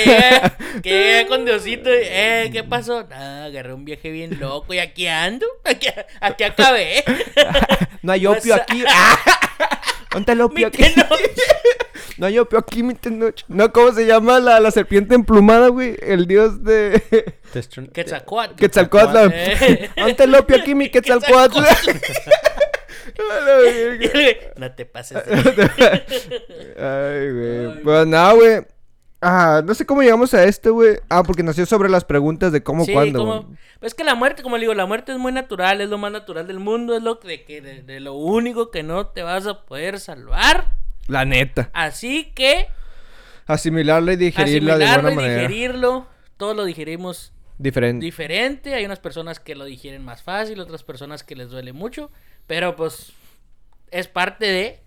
Que 0.82 1.26
con 1.30 1.44
Diosito 1.46 1.90
eh, 1.92 2.50
¿qué 2.54 2.64
pasó? 2.64 3.04
Nada, 3.04 3.46
agarré 3.46 3.74
un 3.74 3.84
viaje 3.86 4.12
bien 4.12 4.40
loco 4.40 4.74
y 4.74 4.80
aquí 4.80 5.08
ando. 5.08 5.46
Aquí, 5.66 5.88
aquí 6.22 6.44
acabé. 6.46 7.04
No 8.02 8.14
hay 8.14 8.26
opio 8.26 8.54
a- 8.56 8.58
aquí. 8.58 8.84
¿Dónde 10.14 10.68
aquí? 10.68 10.84
Mitenoch. 10.84 11.20
No 12.18 12.28
hay 12.28 12.38
opio 12.38 12.60
aquí, 12.60 12.84
mi 12.84 12.94
tenoch. 12.94 13.42
No, 13.48 13.74
¿cómo 13.74 13.92
se 13.92 14.06
llama 14.06 14.40
la, 14.40 14.60
la 14.60 14.70
serpiente 14.70 15.16
emplumada, 15.16 15.70
güey? 15.70 15.98
El 16.00 16.28
dios 16.28 16.64
de... 16.64 17.02
Quetzalcoatl. 18.56 19.32
Eh. 19.34 19.90
¿Dónde 19.98 20.12
está 20.12 20.24
el 20.26 20.36
opio 20.36 20.58
aquí, 20.58 20.76
mi 20.76 20.90
Quetzalcoatl? 20.90 21.60
No 24.58 24.72
te 24.74 24.86
pases. 24.86 25.26
de- 25.26 25.70
Ay, 26.80 27.32
güey. 27.32 27.84
Pues 27.84 28.08
nada, 28.08 28.34
güey. 28.34 28.62
No 29.66 29.74
sé 29.74 29.86
cómo 29.86 30.02
llegamos 30.02 30.34
a 30.34 30.44
esto, 30.44 30.74
güey. 30.74 30.98
Ah, 31.10 31.24
porque 31.24 31.44
nació 31.44 31.66
sobre 31.66 31.90
las 31.90 32.04
preguntas 32.06 32.52
de 32.52 32.62
cómo, 32.64 32.86
Sí, 32.86 32.94
cuándo. 32.94 33.20
como- 33.20 33.44
pues 33.80 33.92
es 33.92 33.94
que 33.96 34.04
la 34.04 34.16
muerte, 34.16 34.44
como 34.44 34.58
le 34.58 34.62
digo, 34.62 34.74
la 34.74 34.86
muerte 34.86 35.12
es 35.12 35.18
muy 35.18 35.32
natural, 35.32 35.82
es 35.82 35.90
lo 35.90 35.98
más 35.98 36.12
natural 36.12 36.48
del 36.48 36.60
mundo, 36.60 36.96
es 36.96 37.04
lo 37.04 37.16
de 37.16 37.44
que 37.44 37.62
de, 37.62 37.82
de 37.84 38.00
lo 38.00 38.14
único 38.14 38.72
que 38.72 38.84
no 38.84 39.08
te 39.08 39.24
vas 39.24 39.46
a 39.48 39.66
poder 39.66 40.00
salvar. 40.00 40.76
La 41.08 41.26
neta. 41.26 41.70
Así 41.74 42.32
que 42.36 42.68
Asimilarla 43.46 44.14
y 44.14 44.16
digerirla 44.16 44.78
de 44.78 44.86
buena 44.86 45.12
y 45.12 45.16
manera. 45.16 45.34
digerirlo, 45.42 46.08
todos 46.38 46.56
lo 46.56 46.64
digerimos 46.64 47.34
Diferente. 47.58 48.06
diferente. 48.06 48.74
Hay 48.74 48.86
unas 48.86 49.00
personas 49.00 49.40
que 49.40 49.54
lo 49.56 49.66
digieren 49.66 50.04
más 50.04 50.24
fácil, 50.24 50.60
otras 50.62 50.84
personas 50.84 51.24
que 51.24 51.36
les 51.36 51.50
duele 51.50 51.74
mucho, 51.74 52.10
pero 52.48 52.76
pues 52.78 53.12
es 53.92 54.08
parte 54.08 54.46
de 54.46 54.83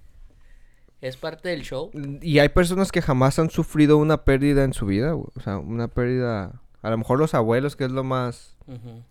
es 1.00 1.16
parte 1.16 1.48
del 1.50 1.62
show. 1.62 1.90
Y 2.22 2.38
hay 2.38 2.48
personas 2.48 2.90
que 2.92 3.02
jamás 3.02 3.38
han 3.38 3.50
sufrido 3.50 3.96
una 3.98 4.24
pérdida 4.24 4.64
en 4.64 4.72
su 4.72 4.86
vida, 4.86 5.12
güey. 5.12 5.28
O 5.36 5.40
sea, 5.40 5.58
una 5.58 5.88
pérdida. 5.88 6.60
A 6.82 6.90
lo 6.90 6.98
mejor 6.98 7.18
los 7.18 7.34
abuelos, 7.34 7.76
que 7.76 7.84
es 7.84 7.90
lo 7.90 8.04
más. 8.04 8.56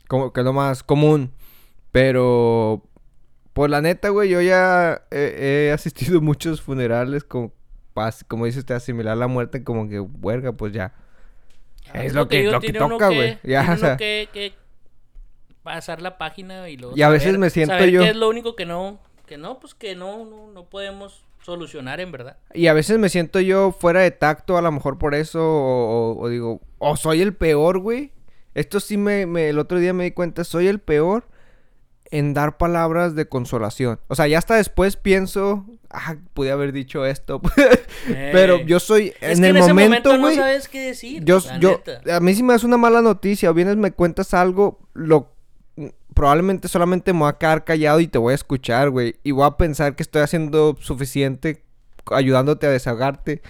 Como, 0.08 0.34
que 0.34 0.42
es 0.42 0.46
lo 0.46 0.54
más 0.54 0.84
común. 0.84 1.32
Pero. 1.92 2.84
Pues 3.54 3.72
la 3.72 3.80
neta, 3.82 4.10
güey, 4.10 4.30
yo 4.30 4.42
ya 4.42 5.04
he, 5.12 5.68
he 5.68 5.72
asistido 5.72 6.18
a 6.18 6.22
muchos 6.22 6.62
funerales 6.62 7.24
con. 7.24 7.54
Como 8.28 8.46
dice 8.46 8.60
usted, 8.60 8.76
asimilar 8.76 9.16
la 9.16 9.28
muerte 9.28 9.64
como 9.64 9.88
que, 9.88 10.02
huerga, 10.02 10.52
pues 10.52 10.74
ya. 10.74 10.94
Es 11.94 12.14
lo 12.14 12.28
que- 12.28 12.44
lo 12.44 12.60
que 12.60 12.74
toca, 12.74 13.08
güey. 13.08 13.38
Ya, 13.44 13.62
tiene 13.62 13.74
o 13.74 13.78
sea. 13.78 13.90
uno 13.90 13.98
que, 13.98 14.28
que 14.34 14.54
pasar 15.64 16.02
la 16.02 16.18
página 16.18 16.68
y 16.70 16.78
luego 16.78 16.96
Y 16.98 17.02
a 17.02 17.10
veces 17.10 17.38
me 17.38 17.50
siento 17.50 17.74
saber 17.74 17.90
yo- 17.92 18.02
qué 18.02 18.10
es 18.10 18.16
lo 18.16 18.30
único 18.30 18.56
que 18.56 18.66
no 18.66 19.00
que 19.26 19.38
no 19.38 19.60
pues 19.60 19.74
que 19.74 19.96
no 19.96 20.26
no, 20.26 20.52
no 20.52 20.66
podemos 20.66 21.25
solucionar 21.46 22.00
en 22.00 22.12
verdad 22.12 22.38
Y 22.54 22.68
a 22.68 22.74
veces 22.74 22.98
me 23.00 23.10
siento 23.10 23.40
yo 23.40 23.72
fuera 23.72 24.02
de 24.02 24.12
tacto, 24.12 24.58
a 24.58 24.62
lo 24.62 24.72
mejor 24.72 24.98
por 24.98 25.14
eso, 25.16 25.40
o, 25.42 26.14
o- 26.14 26.20
o 26.22 26.30
digo, 26.30 26.62
o 26.80 26.98
soy 26.98 27.22
el 27.22 27.34
peor, 27.36 27.80
güey. 27.80 28.12
Esto 28.54 28.80
sí 28.80 28.98
me, 28.98 29.26
me- 29.26 29.50
el 29.50 29.60
otro 29.60 29.80
día 29.80 29.94
me 29.94 30.06
di 30.06 30.12
cuenta, 30.12 30.44
soy 30.44 30.68
el 30.68 30.80
peor 30.80 31.28
en 32.12 32.34
dar 32.34 32.58
palabras 32.58 33.16
de 33.16 33.28
consolación. 33.28 34.00
O 34.08 34.16
sea, 34.16 34.28
ya 34.28 34.38
hasta 34.38 34.56
después 34.56 34.96
pienso, 34.96 35.66
ah, 35.90 36.16
pude 36.34 36.52
haber 36.52 36.72
dicho 36.72 37.06
esto. 37.06 37.42
Pero 38.08 38.62
yo 38.62 38.80
soy, 38.80 39.14
es 39.22 39.38
en 39.40 39.44
que 39.44 39.50
el 39.50 39.56
en 39.58 39.64
ese 39.64 39.74
momento, 39.74 40.10
momento 40.12 40.20
güey. 40.20 40.36
no 40.38 40.42
sabes 40.44 40.68
qué 40.68 40.82
decir 40.82 41.24
yo, 41.26 41.40
yo, 41.60 41.82
neta. 41.86 42.16
a 42.16 42.20
mí 42.20 42.34
si 42.36 42.44
me 42.44 42.54
das 42.54 42.64
una 42.64 42.78
mala 42.78 43.02
noticia 43.02 43.50
o 43.50 43.54
vienes 43.54 43.76
me 43.78 43.92
cuentas 43.92 44.34
algo, 44.34 44.80
lo 44.94 45.35
probablemente 46.16 46.68
solamente 46.68 47.14
me 47.14 47.20
voy 47.20 47.30
a 47.30 47.38
quedar 47.38 47.64
callado 47.64 48.00
y 48.00 48.08
te 48.08 48.18
voy 48.18 48.32
a 48.32 48.36
escuchar, 48.36 48.90
güey. 48.90 49.18
Y 49.24 49.32
voy 49.32 49.46
a 49.46 49.52
pensar 49.58 49.96
que 49.96 50.02
estoy 50.02 50.24
haciendo 50.24 50.76
suficiente 50.82 51.64
ayudándote 52.12 52.66
a 52.66 52.72
desahogarte. 52.72 53.42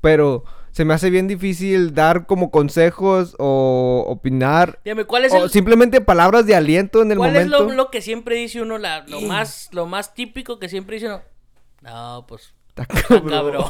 Pero 0.00 0.44
se 0.72 0.84
me 0.84 0.92
hace 0.94 1.10
bien 1.10 1.28
difícil 1.28 1.94
dar 1.94 2.26
como 2.26 2.50
consejos 2.50 3.36
o 3.38 4.04
opinar. 4.08 4.80
Dígame, 4.84 5.04
¿cuál 5.04 5.26
es 5.26 5.32
O 5.32 5.44
el 5.44 5.50
simplemente 5.50 6.00
palabras 6.00 6.46
de 6.46 6.56
aliento 6.56 7.02
en 7.02 7.12
el 7.12 7.18
cuál 7.18 7.36
es 7.36 7.46
momento. 7.46 7.68
lo, 7.70 7.74
lo 7.76 7.90
que 7.90 8.02
siempre 8.02 8.34
dice 8.36 8.60
uno 8.60 8.78
la, 8.78 9.04
lo 9.06 9.20
más 9.20 9.68
lo 9.72 9.86
más 9.86 10.14
típico 10.14 10.58
que 10.58 10.68
siempre 10.68 10.96
dice 10.96 11.06
uno 11.06 11.22
No, 11.82 12.24
pues. 12.26 12.54
Está 12.76 12.86
cabrón. 12.86 13.62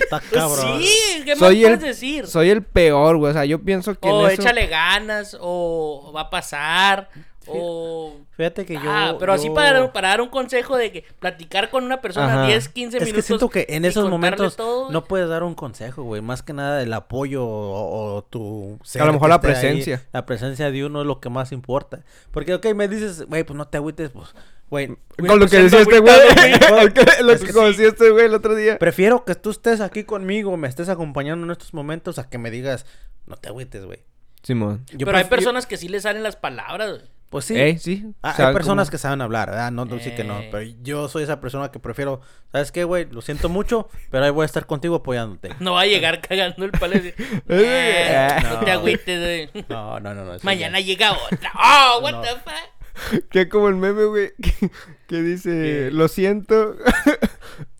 Está 0.00 0.20
cabrón. 0.32 0.80
Sí, 0.82 1.22
¿qué 1.26 1.32
más 1.32 1.38
Soy 1.40 1.60
puedes 1.60 1.74
el, 1.74 1.80
decir? 1.80 2.26
soy 2.26 2.48
el 2.48 2.62
peor, 2.62 3.18
güey. 3.18 3.30
O 3.30 3.34
sea, 3.34 3.44
yo 3.44 3.58
pienso 3.62 3.94
que 3.98 4.08
O 4.08 4.26
en 4.26 4.32
eso... 4.32 4.40
échale 4.40 4.66
ganas, 4.66 5.36
o 5.38 6.10
va 6.16 6.22
a 6.22 6.30
pasar, 6.30 7.10
o... 7.48 8.14
Fíjate 8.36 8.66
que 8.66 8.74
yo. 8.74 8.80
ah, 8.84 9.16
pero 9.18 9.32
así 9.32 9.48
para, 9.50 9.92
para 9.92 10.08
dar 10.08 10.20
un 10.20 10.28
consejo 10.28 10.76
de 10.76 10.92
que 10.92 11.04
platicar 11.18 11.70
con 11.70 11.84
una 11.84 12.00
persona 12.00 12.32
Ajá. 12.42 12.46
10, 12.48 12.68
15 12.68 12.96
Es 12.98 13.02
minutos. 13.04 13.14
que 13.16 13.22
siento 13.26 13.48
que 13.48 13.66
en 13.70 13.84
esos 13.84 14.08
momentos 14.10 14.56
todo, 14.56 14.90
no 14.90 15.04
puedes 15.04 15.28
dar 15.28 15.42
un 15.42 15.54
consejo, 15.54 16.02
güey. 16.02 16.20
Más 16.22 16.42
que 16.42 16.52
nada 16.52 16.82
el 16.82 16.92
apoyo 16.92 17.44
o, 17.46 18.16
o 18.16 18.24
tu... 18.24 18.78
ser 18.84 19.04
lo 19.06 19.12
mejor 19.12 19.26
que 19.26 19.28
la 19.30 19.34
ahí, 19.36 19.40
presencia. 19.40 20.02
la 20.12 20.26
presencia 20.26 20.70
de 20.70 20.84
uno 20.84 21.00
es 21.00 21.06
lo 21.06 21.20
que 21.20 21.28
más 21.30 21.52
importa. 21.52 22.00
Porque, 22.30 22.54
ok, 22.54 22.66
me 22.74 22.88
dices, 22.88 23.26
güey, 23.26 23.44
pues 23.44 23.56
no 23.56 23.66
te 23.68 23.78
agüites, 23.78 24.10
pues, 24.10 24.34
güey. 24.68 24.86
Güey, 25.18 25.28
Con 25.28 25.38
lo 25.38 25.46
pues 25.46 25.50
que 25.52 25.56
ando 25.58 25.76
decía 25.78 25.80
este 25.80 25.98
güey. 26.00 26.12
agüitado, 26.14 26.76
Lo 26.84 26.92
que- 26.92 27.22
lo 27.22 27.32
Es 27.32 27.40
que 27.44 27.52
que 27.52 27.60
decía 27.60 27.88
este 27.88 28.10
güey 28.10 28.26
el 28.26 28.34
otro 28.34 28.54
día. 28.54 28.78
Prefiero 28.78 29.24
que 29.24 29.34
tú 29.34 29.50
estés 29.50 29.80
aquí 29.80 30.04
conmigo, 30.04 30.56
me 30.56 30.68
estés 30.68 30.88
acompañando 30.88 31.46
en 31.46 31.52
estos 31.52 31.72
momentos, 31.72 32.18
a 32.18 32.28
que 32.28 32.36
me 32.38 32.50
digas, 32.50 32.84
no 33.26 33.36
te 33.36 33.48
agüites, 33.48 33.84
güey. 33.84 34.00
Simón. 34.42 34.84
Pero 34.98 35.16
hay 35.16 35.24
yo- 35.24 35.28
personas 35.30 35.66
que 35.66 35.76
sí 35.76 35.88
le 35.88 36.00
salen 36.00 36.22
las 36.22 36.36
palabras. 36.36 36.90
güey. 36.90 37.02
Pues 37.30 37.44
sí. 37.44 37.58
Eh, 37.58 37.76
sí. 37.78 38.06
Ah, 38.22 38.34
hay 38.38 38.52
personas 38.54 38.86
cómo- 38.86 38.92
que 38.92 38.98
saben 38.98 39.20
hablar, 39.20 39.50
¿verdad? 39.50 39.72
No, 39.72 39.84
no 39.84 39.98
sí 39.98 40.12
que 40.14 40.22
no. 40.24 40.38
Eh. 40.40 40.48
Pero 40.52 40.70
yo 40.82 41.08
soy 41.08 41.24
esa 41.24 41.40
persona 41.40 41.70
que 41.72 41.78
prefiero, 41.80 42.20
¿sabes 42.52 42.70
qué, 42.70 42.84
güey? 42.84 43.06
Lo 43.10 43.20
siento 43.20 43.48
mucho, 43.48 43.88
pero 44.10 44.24
ahí 44.24 44.30
voy 44.30 44.44
a 44.44 44.46
estar 44.46 44.64
contigo 44.66 44.94
apoyándote. 44.96 45.50
No 45.58 45.72
va 45.72 45.80
a 45.82 45.86
llegar 45.86 46.20
cagando 46.20 46.64
el 46.64 46.70
palo 46.70 46.94
decir, 46.94 47.14
Eh, 47.48 48.06
"Eh, 48.08 48.28
no, 48.44 48.54
no. 48.54 48.60
te 48.64 48.70
agüites, 48.70 49.50
güey. 49.52 49.64
No, 49.68 49.98
no, 50.00 50.14
no, 50.14 50.24
no. 50.24 50.38
Mañana 50.42 50.78
ya- 50.80 50.86
llega 50.86 51.12
otra. 51.12 51.52
Oh, 51.54 52.00
what 52.00 52.12
No. 52.12 52.22
the 52.22 52.28
fuck. 52.28 53.28
Que 53.28 53.48
como 53.48 53.68
el 53.68 53.74
meme, 53.74 54.04
güey, 54.04 54.32
que, 54.40 54.70
que 55.08 55.22
dice, 55.22 55.50
¿Qué? 55.50 55.90
lo 55.92 56.08
siento, 56.08 56.76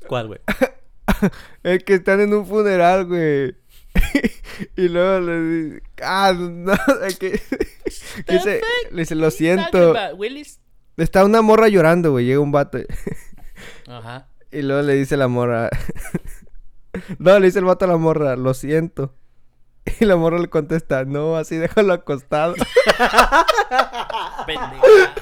¿Cuál, 0.09 0.27
güey? 0.27 0.41
es 1.63 1.85
que 1.85 1.95
están 1.95 2.21
en 2.21 2.35
un 2.35 2.47
funeral, 2.47 3.07
güey. 3.07 3.55
y 4.77 4.89
luego 4.89 5.21
le 5.21 5.41
dice, 5.41 5.83
ah, 6.03 6.33
no, 6.37 6.73
que, 7.19 7.41
que 8.27 8.33
dice, 8.33 8.61
le 8.91 9.01
dice, 9.03 9.15
lo 9.15 9.31
siento. 9.31 9.95
Está 10.97 11.25
una 11.25 11.43
morra 11.43 11.69
llorando, 11.69 12.13
güey, 12.13 12.25
llega 12.25 12.41
un 12.41 12.53
vato. 12.53 12.79
Ajá. 13.87 14.29
Y 14.51 14.63
luego 14.63 14.83
le 14.83 14.95
dice 14.95 15.17
la 15.17 15.29
morra, 15.29 15.69
no, 17.19 17.39
le 17.39 17.47
dice 17.47 17.59
el 17.59 17.65
vato 17.67 17.85
a 17.85 17.89
la 17.89 17.97
morra, 17.97 18.37
lo 18.37 18.55
siento. 18.55 19.15
Y 20.01 20.05
la 20.05 20.17
morra 20.17 20.39
le 20.39 20.49
contesta, 20.49 21.05
no, 21.05 21.37
así 21.37 21.57
déjalo 21.57 21.93
acostado. 21.93 22.55
Pendeja. 24.47 25.15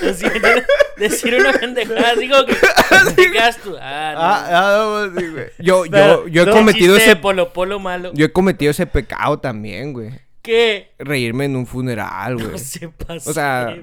Decir, 0.00 0.32
decir 0.96 1.34
una 1.34 1.52
pendejada 1.52 2.10
así 2.12 2.28
como 2.28 2.44
que 2.46 2.54
te 3.16 3.30
quedas 3.30 3.56
tú. 3.58 3.76
Ah, 3.80 4.12
no. 4.14 4.20
ah, 4.20 4.46
ah, 4.48 5.08
no, 5.14 5.20
sí, 5.20 5.26
güey. 5.28 5.46
Yo, 5.58 5.84
yo, 5.86 5.90
Pero, 5.90 6.28
yo 6.28 6.42
he 6.42 6.46
no, 6.46 6.52
cometido 6.52 6.96
ese, 6.96 7.16
polo 7.16 7.52
polo 7.52 7.78
malo. 7.78 8.10
yo 8.14 8.26
he 8.26 8.32
cometido 8.32 8.70
ese 8.70 8.86
pecado 8.86 9.38
también, 9.38 9.92
güey. 9.92 10.10
¿Qué? 10.42 10.92
Reírme 10.98 11.44
en 11.46 11.56
un 11.56 11.66
funeral, 11.66 12.36
güey. 12.36 12.48
No 12.52 12.58
se 12.58 12.88
pasa. 12.88 13.30
O 13.30 13.32
sea, 13.34 13.76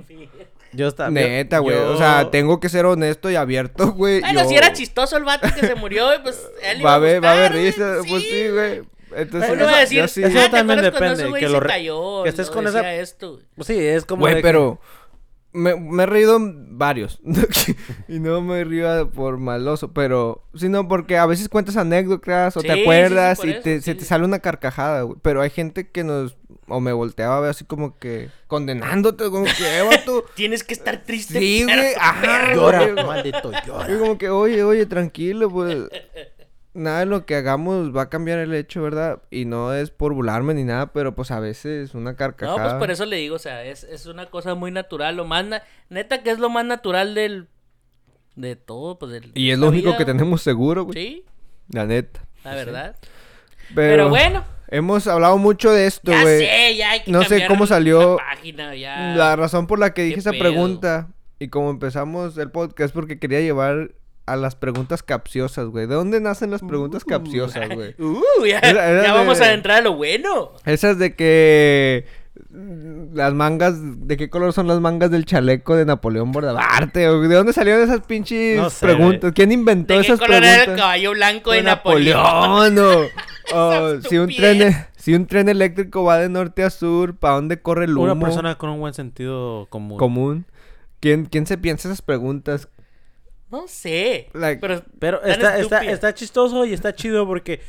Yo 0.73 0.87
estaba... 0.87 1.09
Neta, 1.11 1.59
güey. 1.59 1.75
yo- 1.77 1.91
O 1.93 1.97
sea, 1.97 2.29
tengo 2.31 2.59
que 2.59 2.69
ser 2.69 2.85
honesto 2.85 3.29
y 3.29 3.35
abierto, 3.35 3.91
güey. 3.93 4.21
Bueno, 4.21 4.41
Yo- 4.43 4.49
si 4.49 4.55
era 4.55 4.73
chistoso 4.73 5.15
el 5.17 5.23
vato 5.25 5.47
que 5.53 5.65
se 5.67 5.75
murió, 5.75 6.07
güey, 6.07 6.23
pues 6.23 6.41
él 6.63 6.79
iba 6.79 6.89
Va 6.89 6.93
a 6.93 6.95
haber, 6.95 7.23
va 7.23 7.29
a 7.29 7.33
haber 7.33 7.51
risa. 7.53 7.97
güey, 7.97 8.09
Pues 8.09 8.23
sí, 8.23 8.47
güey. 8.49 8.81
Entonces, 9.15 9.51
Uno 9.53 9.65
va 9.65 9.77
a 9.77 9.79
decir, 9.79 9.99
yo 9.99 10.07
sí. 10.09 10.23
eso 10.23 10.37
ah, 10.39 10.43
¿te 10.43 10.49
también 10.49 10.81
depende, 10.81 11.13
ese 11.13 11.27
güey 11.27 11.39
que 11.39 11.47
se 11.47 11.53
lo 11.53 11.59
re- 11.61 11.69
cayó, 11.69 12.23
que 12.23 12.29
estés 12.29 12.47
no 12.47 12.53
con 12.53 12.67
esa- 12.67 12.93
esto? 12.95 13.39
Pues 13.55 13.67
sí, 13.67 13.77
es 13.79 14.03
como... 14.03 14.21
Güey, 14.21 14.33
de 14.35 14.41
que- 14.41 14.47
pero 14.47 14.81
me, 15.55 15.75
me 15.75 16.03
he 16.03 16.05
reído 16.05 16.37
varios. 16.41 17.19
y 18.07 18.19
no 18.19 18.41
me 18.41 18.63
río 18.63 19.09
por 19.11 19.37
maloso, 19.37 19.93
pero 19.93 20.43
sino 20.53 20.87
porque 20.87 21.17
a 21.17 21.25
veces 21.25 21.49
cuentas 21.49 21.77
anécdotas 21.77 22.55
o 22.57 22.61
Sí, 22.61 22.67
te 22.67 22.73
sí, 22.73 22.79
sí, 22.79 22.83
acuerdas 22.83 23.43
y 23.43 23.49
eso, 23.51 23.61
te, 23.63 23.75
sí, 23.77 23.81
se 23.83 23.95
te 23.95 24.05
sale 24.05 24.25
una 24.25 24.39
carcajada, 24.39 25.01
güey. 25.03 25.17
Pero 25.21 25.41
hay 25.41 25.49
gente 25.49 25.89
que 25.89 26.03
nos 26.03 26.37
o 26.67 26.79
me 26.79 26.93
volteaba 26.93 27.37
a 27.37 27.41
ver 27.41 27.49
así 27.51 27.63
como 27.63 27.97
que 27.99 28.29
condenándote, 28.47 29.29
como 29.29 29.45
que, 29.45 29.77
"Eh, 29.79 29.83
vato". 29.83 30.25
Tienes 30.35 30.63
que 30.63 30.73
estar 30.73 31.03
triste. 31.03 31.39
Sí, 31.39 31.63
güey, 31.63 31.93
ajá, 31.99 32.53
Llora, 32.53 33.03
maldito, 33.05 33.51
llora. 33.65 33.87
Yo 33.87 33.99
como 33.99 34.17
que, 34.17 34.29
oye, 34.29 34.63
oye, 34.63 34.85
tranquilo, 34.85 35.49
pues. 35.49 35.77
Nada 36.75 36.99
de 36.99 37.05
lo 37.07 37.25
que 37.25 37.35
hagamos 37.35 37.95
va 37.95 38.03
a 38.03 38.09
cambiar 38.09 38.37
el 38.39 38.53
hecho, 38.53 38.83
¿verdad? 38.83 39.21
Y 39.31 39.45
no 39.45 39.73
es 39.73 39.91
por 39.91 40.13
burlarme 40.13 40.53
ni 40.53 40.63
nada, 40.65 40.91
pero 40.93 41.15
pues 41.15 41.31
a 41.31 41.39
veces 41.39 41.95
una 41.95 42.11
No, 42.11 42.17
carcajada. 42.17 42.63
pues 42.63 42.73
por 42.75 42.91
eso 42.91 43.05
le 43.05 43.15
digo, 43.15 43.35
o 43.37 43.39
sea, 43.39 43.63
es, 43.63 43.85
es 43.85 44.05
una 44.07 44.25
cosa 44.27 44.55
muy 44.55 44.71
natural, 44.71 45.15
lo 45.15 45.23
más 45.25 45.45
na- 45.45 45.63
neta 45.89 46.21
que 46.21 46.31
es 46.31 46.39
lo 46.39 46.49
más 46.49 46.65
natural 46.65 47.15
del 47.15 47.47
de 48.35 48.57
todo, 48.57 48.99
pues 48.99 49.11
del, 49.13 49.31
Y 49.33 49.51
es 49.51 49.57
lo 49.57 49.69
único 49.69 49.95
que 49.95 50.03
tenemos 50.03 50.41
seguro, 50.41 50.83
güey. 50.83 50.93
Sí, 50.97 51.25
La 51.69 51.85
neta. 51.85 52.19
la 52.43 52.53
verdad. 52.55 52.95
Pero, 53.73 53.75
Pero, 53.75 54.09
bueno, 54.09 54.43
Hemos 54.67 55.05
hablado 55.07 55.37
mucho 55.37 55.71
de 55.71 55.85
esto, 55.87 56.11
ya 56.11 56.21
güey. 56.23 56.39
sé, 56.39 56.75
ya 56.75 56.91
hay 56.91 57.03
que 57.03 57.11
No 57.11 57.23
sé 57.23 57.45
cómo 57.47 57.67
salió 57.67 58.17
la 58.17 58.25
página, 58.35 58.75
ya. 58.75 59.15
La 59.15 59.35
razón 59.35 59.67
por 59.67 59.79
la 59.79 59.93
que 59.93 60.01
dije 60.01 60.15
¿Qué 60.15 60.19
esa 60.19 60.31
pedo? 60.31 60.41
pregunta 60.41 61.07
y 61.39 61.47
como 61.49 61.69
empezamos 61.69 62.35
el 62.37 62.49
podcast 62.51 62.93
porque 62.93 63.19
quería 63.19 63.39
llevar 63.41 63.91
a 64.25 64.35
las 64.35 64.55
preguntas 64.55 65.03
capciosas, 65.03 65.67
güey. 65.67 65.87
¿De 65.87 65.95
dónde 65.95 66.19
nacen 66.19 66.51
las 66.51 66.61
preguntas 66.61 67.03
capciosas, 67.05 67.69
güey? 67.69 67.95
Uh, 67.99 68.45
ya, 68.45 68.59
Era- 68.59 68.89
era 68.89 69.03
ya 69.03 69.11
de- 69.13 69.17
vamos 69.17 69.39
a 69.41 69.53
entrar 69.53 69.77
a 69.77 69.81
lo 69.81 69.93
bueno. 69.95 70.51
Esas 70.65 70.97
de 70.97 71.15
que 71.15 72.05
mm, 72.49 73.15
las 73.15 73.33
mangas, 73.33 73.75
¿de 73.79 74.17
qué 74.17 74.29
color 74.29 74.51
son 74.53 74.67
las 74.67 74.79
mangas 74.79 75.11
del 75.11 75.25
chaleco 75.25 75.75
de 75.75 75.85
Napoleón 75.85 76.31
Bonaparte? 76.31 77.07
¿O 77.07 77.21
¿De 77.21 77.35
dónde 77.35 77.53
salieron 77.53 77.81
esas 77.83 78.01
pinches 78.01 78.57
No 78.57 78.69
sé, 78.69 78.85
preguntas? 78.85 79.31
¿Quién 79.35 79.51
inventó 79.51 79.93
¿De 79.93 79.99
qué 80.01 80.05
esas 80.07 80.19
color 80.19 80.37
preguntas? 80.39 80.63
era 80.63 80.71
el 80.73 80.79
caballo 80.79 81.11
blanco 81.11 81.51
de, 81.51 81.57
De 81.57 81.63
Napoleón? 81.63 82.77
o- 83.53 84.01
si 84.09 84.17
un 84.17 84.29
tren 84.35 84.75
si 84.97 85.13
un 85.13 85.27
tren 85.27 85.49
eléctrico 85.49 86.03
va 86.03 86.17
de 86.17 86.29
norte 86.29 86.63
a 86.63 86.71
sur, 86.71 87.15
¿para 87.15 87.35
dónde 87.35 87.61
corre 87.61 87.85
el 87.85 87.91
humo? 87.95 88.11
Una 88.11 88.19
persona 88.19 88.57
con 88.57 88.71
un 88.71 88.79
buen 88.79 88.95
sentido 88.95 89.67
común. 89.69 89.99
común. 89.99 90.45
¿Quién, 90.99 91.25
¿Quién 91.25 91.45
se 91.45 91.59
piensa 91.59 91.87
esas 91.87 92.01
preguntas? 92.01 92.67
No 93.51 93.67
sé. 93.67 94.29
Like- 94.33 94.59
pero 94.59 94.83
Pero 94.99 95.19
tan 95.19 95.29
está, 95.31 95.57
está, 95.59 95.83
está 95.85 96.13
chistoso 96.13 96.65
y 96.65 96.73
está 96.73 96.93
chido 96.95 97.25
porque 97.27 97.61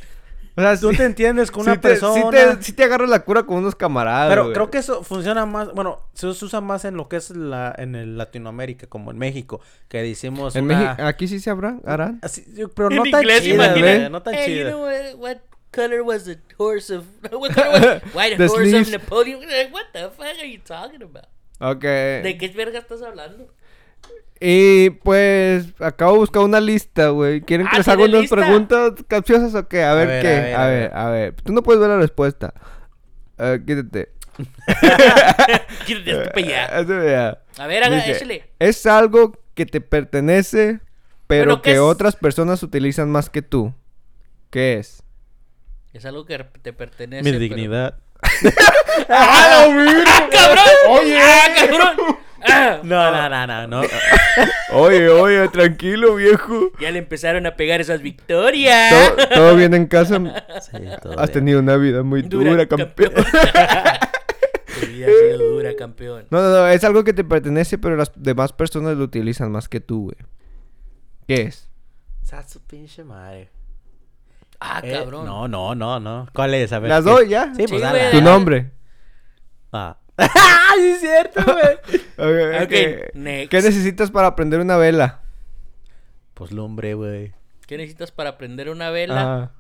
O 0.57 0.61
sea, 0.63 0.79
tú 0.81 0.91
sí- 0.91 0.97
te 0.97 1.05
entiendes 1.05 1.51
con 1.51 1.65
sí 1.65 1.71
una 1.71 1.81
te- 1.81 1.89
persona. 1.89 2.15
Sí 2.15 2.57
te, 2.57 2.63
sí 2.63 2.73
te 2.73 2.85
agarras 2.85 3.11
la 3.11 3.21
cura 3.25 3.43
con 3.45 3.59
unos 3.59 3.75
camaradas. 3.75 4.31
Pero 4.31 4.45
güey. 4.45 4.55
creo 4.55 4.71
que 4.71 4.79
eso 4.79 5.05
funciona 5.05 5.45
más, 5.45 5.73
bueno, 5.75 6.01
se 6.15 6.33
se 6.33 6.45
usa 6.47 6.63
más 6.63 6.85
en 6.87 6.97
lo 6.97 7.09
que 7.09 7.17
es 7.17 7.29
la, 7.31 7.75
en 7.77 7.95
el 7.95 8.17
Latinoamérica, 8.17 8.87
como 8.87 9.11
en 9.11 9.19
México, 9.19 9.61
que 9.89 10.03
decimos 10.03 10.57
En 10.57 10.65
una... 10.65 10.79
México, 10.79 11.03
aquí 11.05 11.29
sí 11.29 11.41
se 11.41 11.51
habrán, 11.51 11.83
harán. 11.85 12.19
Así, 12.23 12.45
yo- 12.55 12.71
pero 12.71 12.91
en 12.91 12.97
no 12.97 13.03
tan 13.05 13.21
inglés, 13.21 13.43
chida, 13.43 13.75
güey, 13.75 14.11
no 14.11 14.23
tan 14.23 14.35
hey, 14.35 14.45
chida. 14.47 14.71
know 14.71 14.83
what, 14.87 15.15
what 15.19 15.37
color 15.73 16.01
was 16.01 16.25
the 16.25 16.39
horse 16.57 16.91
of 16.95 17.05
what 17.33 17.53
color 17.55 18.01
was 18.03 18.03
white 18.15 18.37
horse 18.43 18.55
sleeves. 18.71 18.89
of 18.95 19.03
Napoleon? 19.03 19.41
What 19.71 19.85
the 19.93 20.09
fuck 20.17 20.25
are 20.41 20.51
you 20.51 20.59
talking 20.65 21.03
about? 21.03 21.27
Ok. 21.61 21.83
¿De 21.83 22.37
qué 22.41 22.49
verga 22.49 22.79
estás 22.79 23.03
hablando? 23.03 23.53
Y 24.41 24.91
pues 24.91 25.67
acabo 25.81 26.13
de 26.13 26.19
buscar 26.19 26.43
una 26.43 26.61
lista, 26.61 27.09
güey. 27.09 27.41
¿Quieren 27.41 27.67
que 27.69 27.77
Ah, 27.77 27.79
les 27.79 27.89
haga 27.89 27.97
¿tiene 27.97 28.11
unas 28.11 28.21
lista? 28.23 28.37
preguntas 28.37 28.93
capciosas 29.09 29.55
o 29.55 29.67
qué? 29.69 29.83
A 29.83 29.95
ver, 29.95 30.09
ver, 30.09 30.23
qué. 30.23 30.29
a 30.29 30.41
ver, 30.41 30.55
A 30.55 30.63
a 30.63 30.67
ver, 30.69 30.81
ver. 30.91 30.97
a 30.99 31.11
ver. 31.11 31.35
Tú 31.43 31.53
no 31.53 31.63
puedes 31.63 31.81
ver 31.81 31.89
la 31.91 31.97
respuesta. 31.99 32.53
Eh, 33.39 33.61
quítate. 33.67 34.11
Quítate 35.87 36.43
ya. 36.49 37.39
A 37.59 37.67
ver, 37.67 37.85
haga, 37.85 37.97
Dice, 37.97 38.13
échale. 38.13 38.45
Es 38.59 38.85
algo 38.87 39.33
que 39.55 39.65
te 39.67 39.81
pertenece, 39.81 40.81
pero 41.27 41.45
Bueno, 41.47 41.63
¿qué 41.63 41.71
que 41.71 41.75
es? 41.77 41.81
otras 41.81 42.17
personas 42.17 42.63
utilizan 42.63 43.11
más 43.11 43.31
que 43.31 43.41
tú. 43.43 43.73
¿Qué 44.51 44.75
es? 44.75 45.03
Es 45.95 46.05
algo 46.05 46.27
que 46.27 46.39
te 46.63 46.73
pertenece. 46.75 47.23
Mi 47.25 47.31
pero- 47.31 47.41
dignidad. 47.41 47.99
¡Ah, 49.09 49.67
cabrón! 50.31 50.67
¡Oye! 50.91 51.19
¡Ah, 51.21 51.49
cabrón! 51.57 52.17
No, 52.83 53.11
no, 53.13 53.29
no, 53.29 53.47
no, 53.47 53.67
no. 53.67 53.83
Oye, 54.73 55.09
oye, 55.09 55.49
tranquilo, 55.49 56.15
viejo. 56.17 56.71
Ya 56.81 56.91
le 56.91 56.99
empezaron 56.99 57.47
a 57.47 57.57
pegar 57.57 57.81
esas 57.81 58.03
victorias. 58.03 58.91
¿Todo, 59.17 59.29
todo 59.29 59.57
bien 59.57 59.73
en 59.75 59.87
casa? 59.87 60.19
Sí, 60.61 60.79
todo 61.03 61.13
Has 61.19 61.29
bien. 61.29 61.33
tenido 61.33 61.61
una 61.61 61.77
vida 61.77 62.03
muy 62.03 62.23
dura, 62.23 62.67
campeón. 62.67 63.13
Tu 64.81 64.87
vida 64.89 65.07
ha 65.07 65.11
sido 65.11 65.39
dura, 65.39 65.75
campeón. 65.75 66.27
No, 66.31 66.43
no, 66.43 66.51
no, 66.51 66.67
es 66.69 66.85
algo 66.85 67.03
que 67.03 67.15
te 67.15 67.25
pertenece, 67.25 67.79
pero 67.79 67.97
las 67.97 68.13
demás 68.15 68.53
personas 68.53 68.97
lo 68.97 69.05
utilizan 69.05 69.51
más 69.51 69.69
que 69.69 69.81
tú, 69.81 70.05
güey. 70.05 70.17
¿Qué 71.27 71.43
es? 71.49 71.69
Sa 72.23 72.47
su 72.47 72.61
pinche 72.61 73.03
madre. 73.05 73.51
Ah, 74.61 74.81
Eh, 74.85 74.93
cabrón. 74.93 75.25
no, 75.25 75.49
no, 75.49 75.75
no, 75.75 75.99
no. 76.01 76.29
¿Cuál 76.35 76.55
es? 76.55 76.73
A 76.73 76.79
ver. 76.79 76.91
¿Las 76.91 77.05
¿qué? 77.05 77.11
doy 77.11 77.29
ya? 77.29 77.47
Sí, 77.55 77.65
pues 77.67 77.71
Sí, 77.71 77.79
dale. 77.79 77.99
güey. 78.01 78.11
Tu 78.13 78.21
nombre. 78.21 78.71
Ah. 79.73 79.97
sí, 80.79 80.89
es 80.89 81.01
cierto, 81.01 81.43
güey. 81.45 82.01
Ok, 82.19 82.63
Ok, 82.63 82.65
ok. 82.65 82.73
next. 83.15 83.51
¿Qué 83.51 83.61
necesitas 83.63 84.11
para 84.11 84.35
prender 84.37 84.61
una 84.61 84.77
vela? 84.79 85.21
Pues 86.35 86.51
lumbre, 86.53 86.95
güey. 86.95 87.33
¿Qué 87.67 87.77
necesitas 87.77 88.11
para 88.13 88.39
prender 88.39 88.71
una 88.71 88.89
vela? 88.91 89.23
Ah, 89.23 89.51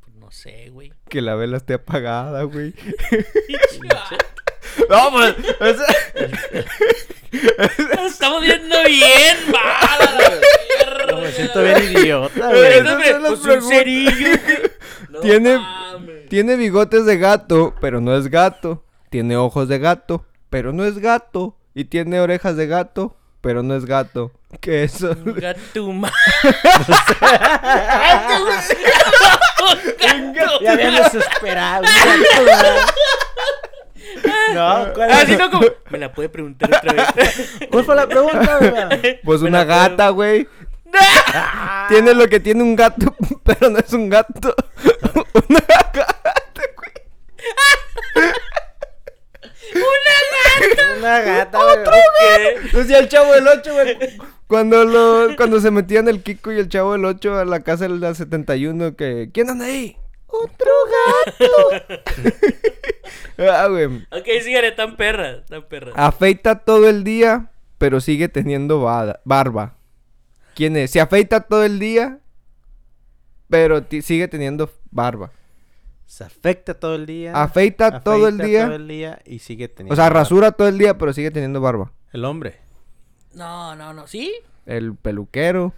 Pues 0.00 0.14
no 0.16 0.30
sé, 0.30 0.68
güey. 0.70 0.92
que 1.08 1.22
la 1.22 1.34
vela 1.34 1.56
esté 1.56 1.72
apagada, 1.74 2.42
güey. 2.42 2.74
no, 4.90 5.10
pues. 5.12 5.34
es- 5.60 5.78
Nos 7.96 8.12
estamos 8.12 8.42
viendo 8.42 8.76
bien 8.86 9.36
mal. 9.50 10.40
No, 11.10 11.20
me 11.20 11.30
siento 11.32 11.62
bien 11.62 11.92
güey. 12.50 12.78
Esas 12.78 13.02
son 13.12 13.22
las 13.22 13.40
Pues 13.40 13.62
un 13.62 13.68
cerillo, 13.70 14.10
güey. 14.44 14.58
No 15.10 15.20
Tiene- 15.20 15.58
mames. 15.58 16.28
Tiene 16.28 16.56
bigotes 16.56 17.06
de 17.06 17.16
gato, 17.18 17.74
pero 17.80 18.00
no 18.00 18.16
es 18.16 18.28
gato. 18.28 18.82
Tiene 19.10 19.36
ojos 19.36 19.68
de 19.68 19.78
gato, 19.78 20.24
pero 20.50 20.72
no 20.72 20.84
es 20.84 20.98
gato. 20.98 21.56
Y 21.74 21.84
tiene 21.86 22.20
orejas 22.20 22.56
de 22.56 22.66
gato, 22.66 23.16
pero 23.40 23.62
no 23.62 23.74
es 23.76 23.84
gato. 23.84 24.32
¿Qué 24.60 24.84
es 24.84 24.96
eso? 24.96 25.10
Un 25.24 25.34
gato 25.40 25.92
ma- 25.92 26.12
Ya 30.62 30.72
habían 30.72 30.94
desesperado. 31.02 31.84
No, 34.54 34.92
¿cuál, 34.94 35.10
Ah, 35.12 35.24
sí, 35.26 35.36
no, 35.36 35.50
como... 35.50 35.66
Me 35.90 35.98
la 35.98 36.12
puede 36.12 36.28
preguntar 36.28 36.70
otra 36.74 36.92
vez. 36.92 37.58
¿Cuál 37.70 37.84
fue 37.84 37.96
la 37.96 38.06
pregunta, 38.06 38.58
güey? 38.58 39.20
Pues 39.22 39.40
Me 39.42 39.48
una 39.48 39.58
la 39.58 39.66
puedo- 39.66 39.78
gata, 39.90 40.08
güey. 40.10 40.48
Tiene 41.88 42.14
lo 42.14 42.26
que 42.28 42.40
tiene 42.40 42.62
un 42.62 42.74
gato, 42.76 43.14
pero 43.44 43.68
no 43.70 43.78
es 43.78 43.92
un 43.92 44.08
gato. 44.08 44.54
Una 45.48 45.60
gata, 45.92 46.62
güey. 46.76 48.32
Una 50.98 51.20
gata, 51.20 51.58
güey. 51.58 52.70
¿Qué? 52.70 52.76
Decía 52.76 52.98
el 52.98 53.08
chavo 53.08 53.32
del 53.32 53.46
8, 53.46 53.72
güey. 53.72 53.98
Cuando, 54.46 54.84
lo, 54.84 55.36
cuando 55.36 55.60
se 55.60 55.70
metían 55.70 56.08
el 56.08 56.22
Kiko 56.22 56.52
y 56.52 56.58
el 56.58 56.68
chavo 56.68 56.92
del 56.92 57.04
8 57.04 57.38
a 57.38 57.44
la 57.44 57.60
casa 57.60 57.88
del 57.88 58.14
71, 58.14 58.96
que... 58.96 59.30
¿Quién 59.32 59.50
anda 59.50 59.66
ahí? 59.66 59.96
Otro 60.26 60.70
gato. 61.26 61.52
ah, 63.50 63.66
güey. 63.68 63.86
Ok, 64.10 64.26
sígale, 64.42 64.72
tan 64.72 64.96
perra, 64.96 65.44
tan 65.46 65.64
perra. 65.64 65.92
Afeita 65.94 66.60
todo 66.60 66.88
el 66.88 67.04
día, 67.04 67.50
pero 67.78 68.00
sigue 68.00 68.28
teniendo 68.28 68.80
barba. 69.24 69.76
¿Quién 70.54 70.76
es? 70.76 70.90
Se 70.90 71.00
afeita 71.00 71.40
todo 71.40 71.64
el 71.64 71.78
día, 71.78 72.18
pero 73.48 73.84
sigue 73.88 74.28
teniendo 74.28 74.70
barba. 74.90 75.32
Se 76.06 76.24
afecta 76.24 76.74
todo 76.74 76.94
el 76.94 77.04
día. 77.06 77.32
Afeita, 77.34 78.00
todo 78.00 78.28
el 78.28 78.38
día. 78.38 78.66
todo 78.66 78.76
el 78.76 78.88
día 78.88 79.20
y 79.24 79.40
sigue 79.40 79.68
teniendo. 79.68 79.92
O 79.92 79.96
sea, 79.96 80.04
barba. 80.04 80.20
rasura 80.20 80.52
todo 80.52 80.68
el 80.68 80.78
día, 80.78 80.96
pero 80.96 81.12
sigue 81.12 81.30
teniendo 81.30 81.60
barba. 81.60 81.92
El 82.12 82.24
hombre. 82.24 82.60
No, 83.34 83.74
no, 83.76 83.92
no. 83.92 84.06
¿Sí? 84.06 84.32
El 84.64 84.94
peluquero, 84.94 85.74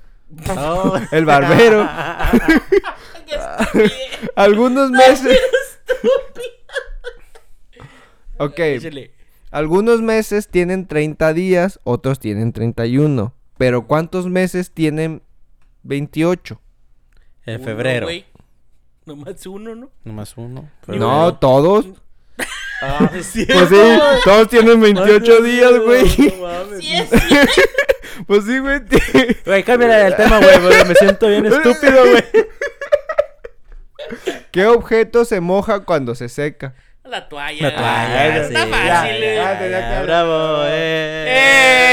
Oh. 0.56 0.94
el 1.12 1.24
barbero. 1.24 1.88
Qué 3.26 3.34
estúpido. 3.34 4.30
Algunos 4.36 4.90
meses. 4.90 5.38
ok. 8.38 8.58
Échale. 8.58 9.12
Algunos 9.50 10.02
meses 10.02 10.48
tienen 10.48 10.86
30 10.86 11.32
días, 11.32 11.80
otros 11.84 12.18
tienen 12.20 12.52
31. 12.52 13.34
Pero 13.56 13.86
¿cuántos 13.86 14.26
meses 14.28 14.70
tienen 14.72 15.22
28? 15.82 16.60
En 17.46 17.62
febrero. 17.64 18.08
Nomás 19.08 19.46
uno, 19.46 19.74
¿no? 19.74 19.90
Nomás 20.04 20.36
uno. 20.36 20.60
No, 20.62 20.68
febrero. 20.84 21.34
todos. 21.40 21.86
Ah, 22.82 23.10
sí. 23.22 23.46
Pues 23.46 23.68
sí, 23.70 23.98
todos 24.24 24.48
tienen 24.48 24.80
28 24.80 25.40
días, 25.42 25.72
güey. 25.80 26.04
No 26.36 26.46
mames. 26.46 26.78
Sí, 26.84 26.94
es. 26.94 27.08
Pues 28.26 28.44
sí, 28.44 28.58
güey. 28.58 28.80
Güey, 29.46 29.62
cámbiale 29.64 30.06
el 30.08 30.16
tema, 30.16 30.38
güey, 30.38 30.60
porque 30.60 30.84
me 30.84 30.94
siento 30.94 31.26
bien 31.28 31.46
estúpido, 31.46 32.02
güey. 32.10 32.24
¿Qué 34.50 34.66
objeto 34.66 35.24
se 35.24 35.40
moja 35.40 35.80
cuando 35.80 36.14
se 36.14 36.28
seca? 36.28 36.74
La 37.04 37.28
toalla. 37.28 37.70
La 37.70 37.74
toalla, 37.74 38.36
Está 38.36 38.64
sí. 38.64 38.70
fácil, 38.70 38.86
Ya, 38.86 39.08
eh. 39.10 39.34
ya, 39.36 39.60
ya, 39.60 39.80
ya. 39.80 40.02
Bravo, 40.02 40.62
eh. 40.64 40.68
Eh, 40.68 41.26
eh. 41.30 41.87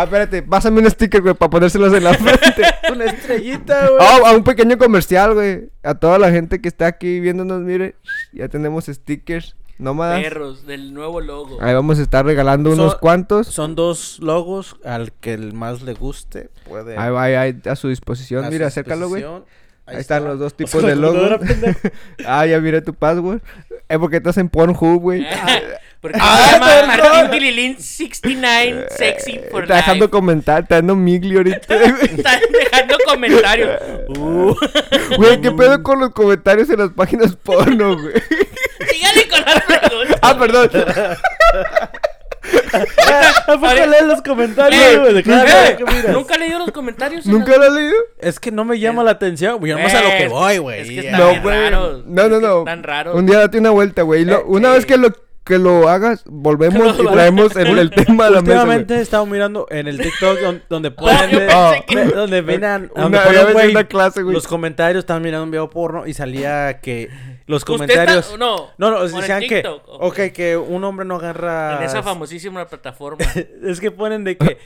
Ah, 0.00 0.04
espérate, 0.04 0.42
pásame 0.42 0.80
un 0.80 0.90
sticker, 0.90 1.22
güey, 1.22 1.34
para 1.34 1.50
ponérselos 1.50 1.92
en 1.92 2.04
la 2.04 2.14
frente. 2.14 2.62
Una 2.92 3.04
estrellita, 3.06 3.88
güey. 3.88 3.98
Ah, 4.00 4.30
a 4.30 4.32
un 4.36 4.44
pequeño 4.44 4.78
comercial, 4.78 5.34
güey. 5.34 5.70
A 5.82 5.94
toda 5.94 6.18
la 6.18 6.30
gente 6.30 6.60
que 6.60 6.68
está 6.68 6.86
aquí 6.86 7.20
viéndonos, 7.20 7.60
mire, 7.62 7.96
ya 8.32 8.48
tenemos 8.48 8.86
stickers 8.86 9.56
nómadas. 9.78 10.22
Perros, 10.22 10.66
del 10.66 10.94
nuevo 10.94 11.20
logo. 11.20 11.58
Ahí 11.60 11.74
vamos 11.74 11.98
a 11.98 12.02
estar 12.02 12.24
regalando 12.24 12.70
unos 12.72 12.92
Son- 12.92 13.00
cuantos. 13.00 13.46
Son 13.48 13.74
dos 13.74 14.18
logos 14.20 14.76
al 14.84 15.12
que 15.12 15.34
el 15.34 15.52
más 15.52 15.82
le 15.82 15.94
guste. 15.94 16.50
Puede. 16.68 16.96
Ahí 16.96 17.10
va, 17.10 17.22
ahí, 17.24 17.34
ahí, 17.34 17.60
a 17.68 17.76
su 17.76 17.88
disposición. 17.88 18.44
a 18.44 18.50
Mira, 18.50 18.66
su 18.66 18.68
acércalo, 18.80 19.08
güey. 19.08 19.22
disposición. 19.22 19.58
Ahí, 19.88 19.96
están 20.00 20.18
está. 20.18 20.20
los 20.20 20.38
dos 20.38 20.52
O 20.52 20.56
tipos 20.56 20.70
sea, 20.80 20.90
de 20.90 20.96
logos. 20.96 21.40
ah, 22.26 22.46
ya 22.46 22.60
miré 22.60 22.82
tu 22.82 22.94
password. 22.94 23.40
Es 23.88 23.98
porque 23.98 24.18
estás 24.18 24.36
en 24.38 24.48
Pornhub, 24.48 25.00
güey. 25.00 25.26
Porque 26.00 26.16
Ah, 26.22 26.46
se 26.46 26.52
llama. 26.52 26.96
Martín 26.96 27.30
Tililín 27.32 27.76
69 27.80 28.86
Sexy 28.88 29.40
for 29.50 29.62
Está 29.64 29.74
dejando 29.78 30.08
comentar, 30.08 30.62
está 30.62 30.76
dando 30.76 30.94
migli 30.94 31.36
ahorita. 31.36 31.74
Están 32.02 32.40
dejando 32.52 32.96
comentarios. 33.04 33.80
Uh. 34.16 34.54
Güey, 35.16 35.40
¿qué 35.40 35.50
pedo 35.50 35.82
con 35.82 35.98
los 35.98 36.10
comentarios 36.10 36.70
en 36.70 36.78
las 36.78 36.90
páginas 36.90 37.34
porno, 37.34 37.96
güey? 38.00 38.14
Sígale 38.92 39.26
con 39.28 39.40
la 39.40 39.80
pregunta. 39.80 40.18
ah, 40.22 40.38
perdón. 40.38 40.70
¿A 43.46 43.56
poco 43.58 43.66
lees 43.74 44.02
los 44.04 44.22
comentarios, 44.22 44.82
Eh, 44.82 44.98
güey? 44.98 45.14
De 45.14 45.22
cada 45.22 45.68
eh, 45.70 45.76
que 45.76 45.84
miras? 45.84 46.12
¿Nunca 46.12 46.34
he 46.34 46.38
leído 46.38 46.58
los 46.58 46.70
comentarios? 46.70 47.26
en 47.26 47.32
¿Nunca 47.32 47.50
las- 47.52 47.58
lo 47.58 47.64
has 47.66 47.72
leído? 47.72 47.94
Es 48.18 48.40
que 48.40 48.50
no 48.50 48.64
me 48.64 48.78
llama 48.78 49.02
la 49.02 49.12
atención, 49.12 49.58
güey. 49.58 49.72
Vamos 49.72 49.92
a 49.94 50.02
lo 50.02 50.08
que 50.08 50.24
Eh, 50.24 50.28
voy, 50.28 50.58
güey. 50.58 50.80
es 50.80 50.88
que 50.88 50.94
Ya. 50.96 51.02
está 51.02 51.18
No, 51.18 51.28
bien 51.30 51.42
güey. 51.42 51.60
raro. 51.60 52.02
No, 52.06 52.28
no, 52.28 52.40
no. 52.40 52.58
están 52.60 52.82
raros. 52.82 53.14
Un 53.16 53.26
día 53.26 53.38
date 53.38 53.58
una 53.58 53.70
vuelta, 53.70 54.02
güey. 54.02 54.24
lo- 54.24 54.38
Eh, 54.38 54.42
una 54.46 54.68
eh. 54.70 54.72
vez 54.72 54.86
que 54.86 54.96
lo, 54.96 55.08
que 55.44 55.58
lo 55.58 55.88
hagas, 55.88 56.24
volvemos 56.26 56.98
y 57.00 57.06
traemos 57.06 57.56
el, 57.56 57.78
el 57.78 57.90
tema 57.90 58.26
a 58.26 58.30
la 58.30 58.42
mesa. 58.42 58.52
Últimamente 58.58 58.96
he 58.96 59.00
estado 59.00 59.24
mirando 59.24 59.66
en 59.70 59.88
el 59.88 59.98
TikTok 59.98 60.38
don- 60.40 60.62
donde 60.68 60.88
Ah, 60.88 60.92
ponen 60.98 61.30
yo 61.30 61.38
pensé 61.38 61.84
que- 61.86 62.04
donde 62.14 62.42
miran 62.42 62.90
Una- 62.94 63.02
donde 63.02 63.18
ya 63.18 63.24
ponen, 63.24 63.44
ves 63.46 63.52
güey, 63.54 63.70
una 63.70 63.84
clase, 63.84 64.22
güey. 64.22 64.34
los 64.34 64.46
comentarios 64.46 65.00
estaban 65.00 65.22
mirando 65.22 65.44
un 65.44 65.50
video 65.50 65.70
porno 65.70 66.06
y 66.06 66.12
salía 66.12 66.80
que 66.80 67.08
los 67.48 67.62
¿Usted 67.62 67.72
comentarios 67.74 68.26
está- 68.26 68.36
no, 68.38 68.68
no 68.78 68.90
no 68.92 68.96
¿o 68.98 69.06
en 69.06 69.12
decían 69.14 69.40
que 69.40 69.48
TikTok? 69.48 69.82
¿O 69.88 70.06
ok 70.08 70.16
que 70.32 70.56
un 70.56 70.84
hombre 70.84 71.04
no 71.04 71.16
agarra 71.16 71.78
En 71.78 71.82
esa 71.82 72.02
famosísima 72.04 72.64
plataforma. 72.66 73.18
es 73.64 73.80
que 73.80 73.90
ponen 73.90 74.22
de 74.22 74.36
que 74.38 74.58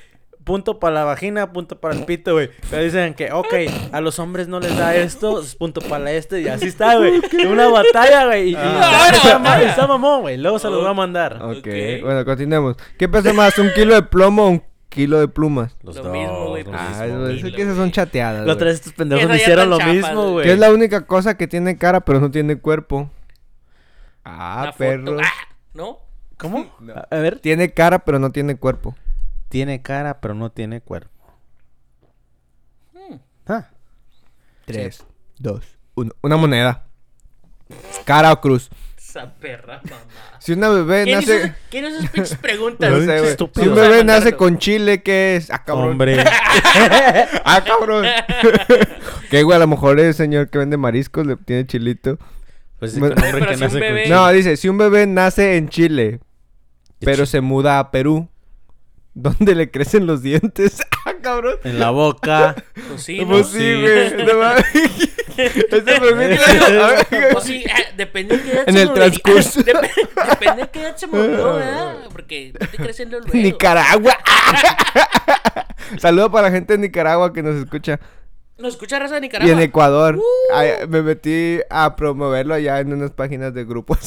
punto 0.44 0.80
para 0.80 0.92
la 0.96 1.04
vagina, 1.04 1.52
punto 1.52 1.78
para 1.80 1.94
el 1.94 2.04
pito, 2.04 2.32
güey. 2.32 2.50
Pero 2.68 2.82
dicen 2.82 3.14
que, 3.14 3.30
ok, 3.30 3.54
a 3.92 4.00
los 4.00 4.18
hombres 4.18 4.48
no 4.48 4.58
les 4.58 4.76
da 4.76 4.94
esto, 4.96 5.40
es 5.40 5.54
punto 5.54 5.80
para 5.80 6.10
este 6.10 6.40
y 6.40 6.48
así 6.48 6.66
está, 6.66 6.96
güey. 6.96 7.22
Una 7.46 7.68
batalla, 7.68 8.26
güey. 8.26 8.48
Y, 8.48 8.52
y 8.52 8.56
Ah. 8.58 9.06
está, 9.12 9.16
está 9.16 9.38
ma- 9.38 9.62
está 9.62 9.86
mamón, 9.86 10.22
güey. 10.22 10.36
Luego 10.38 10.58
se 10.58 10.68
los 10.68 10.80
voy 10.80 10.90
a 10.90 10.94
mandar. 10.94 11.40
Ok, 11.40 11.58
Ok. 11.58 11.66
bueno, 12.02 12.24
continuemos. 12.24 12.76
¿Qué 12.98 13.08
pesa 13.08 13.32
más, 13.32 13.56
un 13.58 13.70
kilo 13.72 13.94
de 13.94 14.02
plomo 14.02 14.46
o 14.46 14.48
un 14.50 14.64
kilo 14.92 15.18
de 15.18 15.28
plumas? 15.28 15.76
Los 15.82 15.96
Lo 15.96 16.04
mismo, 16.12 16.48
güey, 16.50 16.64
los 16.64 16.72
pues, 16.74 16.86
Ah, 16.96 17.04
kilo, 17.04 17.28
es 17.28 17.42
que 17.54 17.62
esas 17.62 17.76
son 17.76 17.90
chateadas. 17.90 18.48
Otra 18.48 18.66
vez 18.66 18.76
estos 18.76 18.92
pendejos 18.92 19.28
me 19.28 19.36
hicieron 19.36 19.70
lo 19.70 19.78
mismo, 19.80 20.30
güey. 20.32 20.44
Que 20.46 20.52
es 20.52 20.58
la 20.58 20.70
única 20.70 21.06
cosa 21.06 21.36
que 21.36 21.48
tiene 21.48 21.78
cara, 21.78 22.00
pero 22.00 22.20
no 22.20 22.30
tiene 22.30 22.56
cuerpo. 22.58 23.10
Ah, 24.24 24.72
perro. 24.76 25.18
Ah, 25.20 25.30
¿No? 25.74 25.98
¿Cómo? 26.36 26.66
A- 26.94 27.08
A 27.10 27.18
ver. 27.18 27.38
Tiene 27.40 27.72
cara, 27.72 28.00
pero 28.00 28.18
no 28.18 28.30
tiene 28.30 28.56
cuerpo. 28.56 28.94
Tiene 29.48 29.82
cara, 29.82 30.20
pero 30.20 30.34
no 30.34 30.50
tiene 30.50 30.80
cuerpo. 30.80 31.10
Hmm. 32.92 33.16
Ah. 33.46 33.68
3, 34.66 35.04
2, 35.38 35.64
1. 35.94 36.12
Una 36.22 36.36
moneda. 36.36 36.84
Cara 38.04 38.32
o 38.32 38.40
cruz. 38.40 38.70
Esa 38.96 39.34
perra 39.34 39.80
mamá. 39.84 39.96
Si 40.42 40.52
una 40.54 40.70
bebé 40.70 41.04
¿Quién 41.04 41.20
hizo, 41.22 41.32
nace. 41.34 41.54
¿Quién 41.70 41.84
hizo 41.86 41.98
esas 41.98 42.10
pinches 42.10 42.38
preguntas? 42.38 42.90
No 42.92 42.98
sé, 42.98 43.18
güey. 43.18 43.30
estúpido. 43.30 43.62
Si 43.62 43.68
un 43.68 43.74
bebé 43.76 44.02
nace 44.04 44.32
con 44.32 44.58
chile, 44.58 45.02
¿qué 45.02 45.36
es? 45.36 45.50
Ah, 45.50 45.62
cabrón. 45.64 45.90
Hombre. 45.90 46.24
Ah, 47.44 47.62
cabrón. 47.64 48.06
que 49.30 49.42
güey, 49.44 49.56
a 49.56 49.60
lo 49.60 49.66
mejor 49.68 50.00
el 50.00 50.14
señor 50.14 50.48
que 50.50 50.58
vende 50.58 50.76
mariscos 50.76 51.26
le 51.26 51.36
tiene 51.36 51.66
chilito. 51.66 52.18
Pues 52.78 52.96
es 52.96 53.02
hombre 53.02 53.14
pero 53.20 53.46
que 53.46 53.54
si 53.54 53.60
nace 53.60 53.78
con 53.78 53.88
chile. 53.88 54.08
No, 54.08 54.28
dice, 54.32 54.56
si 54.56 54.68
un 54.68 54.78
bebé 54.78 55.06
nace 55.06 55.56
en 55.56 55.68
Chile, 55.68 56.18
pero 56.98 57.26
se 57.26 57.40
muda 57.40 57.78
a 57.78 57.92
Perú, 57.92 58.28
¿dónde 59.14 59.54
le 59.54 59.70
crecen 59.70 60.06
los 60.06 60.22
dientes? 60.22 60.80
ah, 61.06 61.12
cabrón. 61.22 61.54
En 61.62 61.78
la 61.78 61.90
boca. 61.90 62.56
Pues 62.88 63.02
sí, 63.04 63.20
¿no? 63.20 63.28
Pues 63.28 63.46
sí, 63.46 63.58
Sí. 63.58 63.80
güey. 63.80 64.26
No 64.26 64.54
a 65.38 66.86
ver, 66.86 67.06
Pues 67.32 67.44
sí, 67.44 67.64
ah, 67.72 67.78
depende 67.96 68.36
de 68.38 68.42
qué 68.42 68.52
edad 68.52 68.64
En 68.68 68.74
se 68.74 68.82
el 68.82 68.88
murió. 68.88 69.02
transcurso. 69.04 69.60
Dep- 69.60 69.90
depende 70.30 70.62
de 70.62 70.68
qué 70.70 70.80
edad 70.82 70.96
se 70.96 71.06
murió, 71.06 71.54
¿verdad? 71.56 71.94
Porque 72.12 72.52
no 72.60 72.66
te 72.66 72.76
crecen 72.76 73.10
luego. 73.10 73.26
Nicaragua. 73.32 74.16
Saludo 75.98 76.30
para 76.30 76.48
la 76.48 76.54
gente 76.54 76.72
de 76.74 76.78
Nicaragua 76.78 77.32
que 77.32 77.42
nos 77.42 77.56
escucha. 77.56 77.98
¿Nos 78.58 78.74
escucha 78.74 78.98
raza 78.98 79.14
de 79.14 79.18
Y 79.18 79.22
Nicaragua? 79.22 79.52
en 79.52 79.60
Ecuador. 79.60 80.16
Uh. 80.16 80.22
Ay, 80.54 80.70
me 80.88 81.02
metí 81.02 81.58
a 81.68 81.96
promoverlo 81.96 82.54
allá 82.54 82.78
en 82.80 82.92
unas 82.92 83.10
páginas 83.10 83.52
de 83.54 83.64
grupos. 83.64 83.98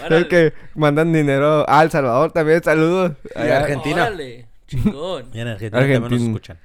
Órale. 0.00 0.20
es 0.20 0.26
que 0.26 0.52
mandan 0.74 1.12
dinero 1.12 1.64
a 1.68 1.82
El 1.82 1.90
Salvador 1.90 2.32
también. 2.32 2.62
Saludos. 2.62 3.12
Y. 3.34 3.38
Argentina. 3.48 4.02
Órale, 4.02 4.46
chingón. 4.66 5.30
Mira, 5.32 5.42
en 5.42 5.48
Argentina 5.48 5.70
también 5.80 6.02
nos 6.02 6.12
Argentina. 6.12 6.30
escuchan. 6.30 6.58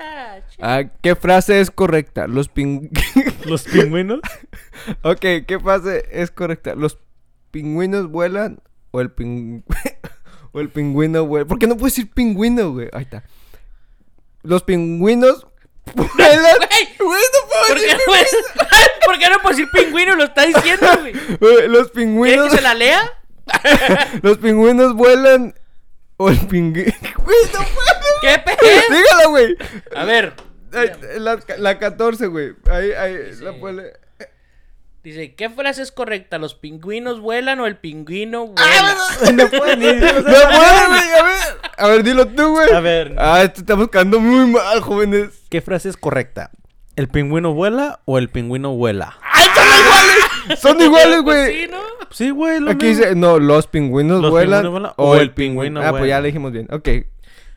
Ah, 0.00 0.38
Ah, 0.60 0.82
¿Qué 1.02 1.14
frase 1.16 1.60
es 1.60 1.70
correcta? 1.70 2.26
Los 2.26 2.48
ping... 2.48 2.88
¿Los 3.44 3.64
pingüinos? 3.64 4.20
ok, 5.02 5.20
¿qué 5.46 5.58
frase 5.62 6.04
es 6.10 6.30
correcta? 6.30 6.74
¿Los 6.74 6.98
pingüinos 7.50 8.08
vuelan 8.10 8.60
o 8.90 9.00
el 9.00 9.10
ping... 9.10 9.62
o 10.52 10.60
el 10.60 10.68
pingüino 10.70 11.26
vuela? 11.26 11.46
¿Por 11.46 11.58
qué 11.58 11.66
no 11.66 11.76
puedes 11.76 11.94
decir 11.96 12.10
pingüino, 12.12 12.72
güey? 12.72 12.88
Ahí 12.92 13.02
está. 13.02 13.24
Los 14.42 14.62
pingüinos 14.62 15.46
vuelan. 15.94 16.56
Güey, 16.98 17.22
no 17.22 17.48
puedo 17.48 17.66
¿Por 17.68 17.78
qué 17.80 17.92
no 17.94 17.98
puedes, 18.06 18.36
¿Por 19.04 19.18
qué 19.18 19.30
no 19.30 19.38
puedes 19.40 19.56
decir 19.58 19.70
pingüino? 19.72 20.14
Lo 20.16 20.24
está 20.24 20.46
diciendo, 20.46 20.86
güey. 21.00 21.12
Los 21.12 21.38
¿Quieres 21.40 21.90
pingüinos. 21.92 22.50
que 22.50 22.56
se 22.56 22.62
la 22.62 22.74
lea? 22.74 23.02
Los 24.22 24.38
pingüinos 24.38 24.94
vuelan. 24.94 25.54
O 26.18 26.28
el 26.30 26.38
pingüino. 26.46 26.92
Güey, 27.24 27.36
no 27.52 27.58
puedo. 27.60 27.87
¿Qué 28.20 28.38
pe? 28.44 28.56
Dígalo, 28.90 29.30
güey. 29.30 29.56
A 29.94 30.04
ver. 30.04 30.32
Ay, 30.72 30.90
La, 31.18 31.38
la 31.58 31.78
14, 31.78 32.26
güey. 32.26 32.52
Ahí, 32.70 32.92
ahí, 32.92 33.16
la 33.40 33.52
puede. 33.54 33.94
Dice, 35.02 35.34
¿qué 35.34 35.48
frase 35.48 35.80
es 35.80 35.92
correcta? 35.92 36.38
¿Los 36.38 36.54
pingüinos 36.54 37.20
vuelan 37.20 37.60
o 37.60 37.66
el 37.66 37.76
pingüino 37.76 38.52
Ah, 38.56 38.96
vuela? 39.22 39.44
no 39.44 39.50
puedo 39.58 39.76
ni 39.76 39.86
No 39.86 40.00
puedo, 40.00 40.22
güey. 40.88 41.12
A 41.12 41.22
ver. 41.22 41.60
A 41.78 41.88
ver, 41.88 42.02
dilo 42.02 42.26
tú, 42.28 42.50
güey. 42.50 42.72
A 42.72 42.80
ver. 42.80 43.14
Ah, 43.16 43.42
esto 43.42 43.60
estamos 43.60 43.88
quedando 43.88 44.20
muy 44.20 44.50
mal, 44.50 44.80
jóvenes. 44.80 45.28
¿Qué 45.48 45.62
frase 45.62 45.88
es 45.88 45.96
correcta? 45.96 46.50
¿El 46.96 47.08
pingüino 47.08 47.54
vuela 47.54 48.00
o 48.04 48.18
el 48.18 48.28
pingüino 48.28 48.72
vuela? 48.74 49.16
¡Ay, 49.22 49.46
son 49.54 49.64
iguales! 49.80 50.60
Son 50.60 50.80
iguales, 50.80 51.20
Pues 51.22 51.24
güey. 51.46 51.60
sí, 51.62 51.68
¿no? 51.70 51.78
Sí, 52.10 52.30
güey. 52.30 52.56
Aquí 52.68 52.86
mismo. 52.86 53.02
dice, 53.04 53.14
no, 53.14 53.38
los 53.38 53.66
pingüinos 53.68 54.20
Los 54.20 54.30
vuelan, 54.32 54.62
pingüinos 54.64 54.72
vuelan 54.72 54.92
o 54.96 55.14
el 55.16 55.30
pingüino. 55.30 55.80
Ah, 55.80 55.90
pues 55.90 56.00
vuela. 56.00 56.06
ya 56.16 56.20
le 56.20 56.26
dijimos 56.26 56.52
bien. 56.52 56.66
Ok. 56.72 56.88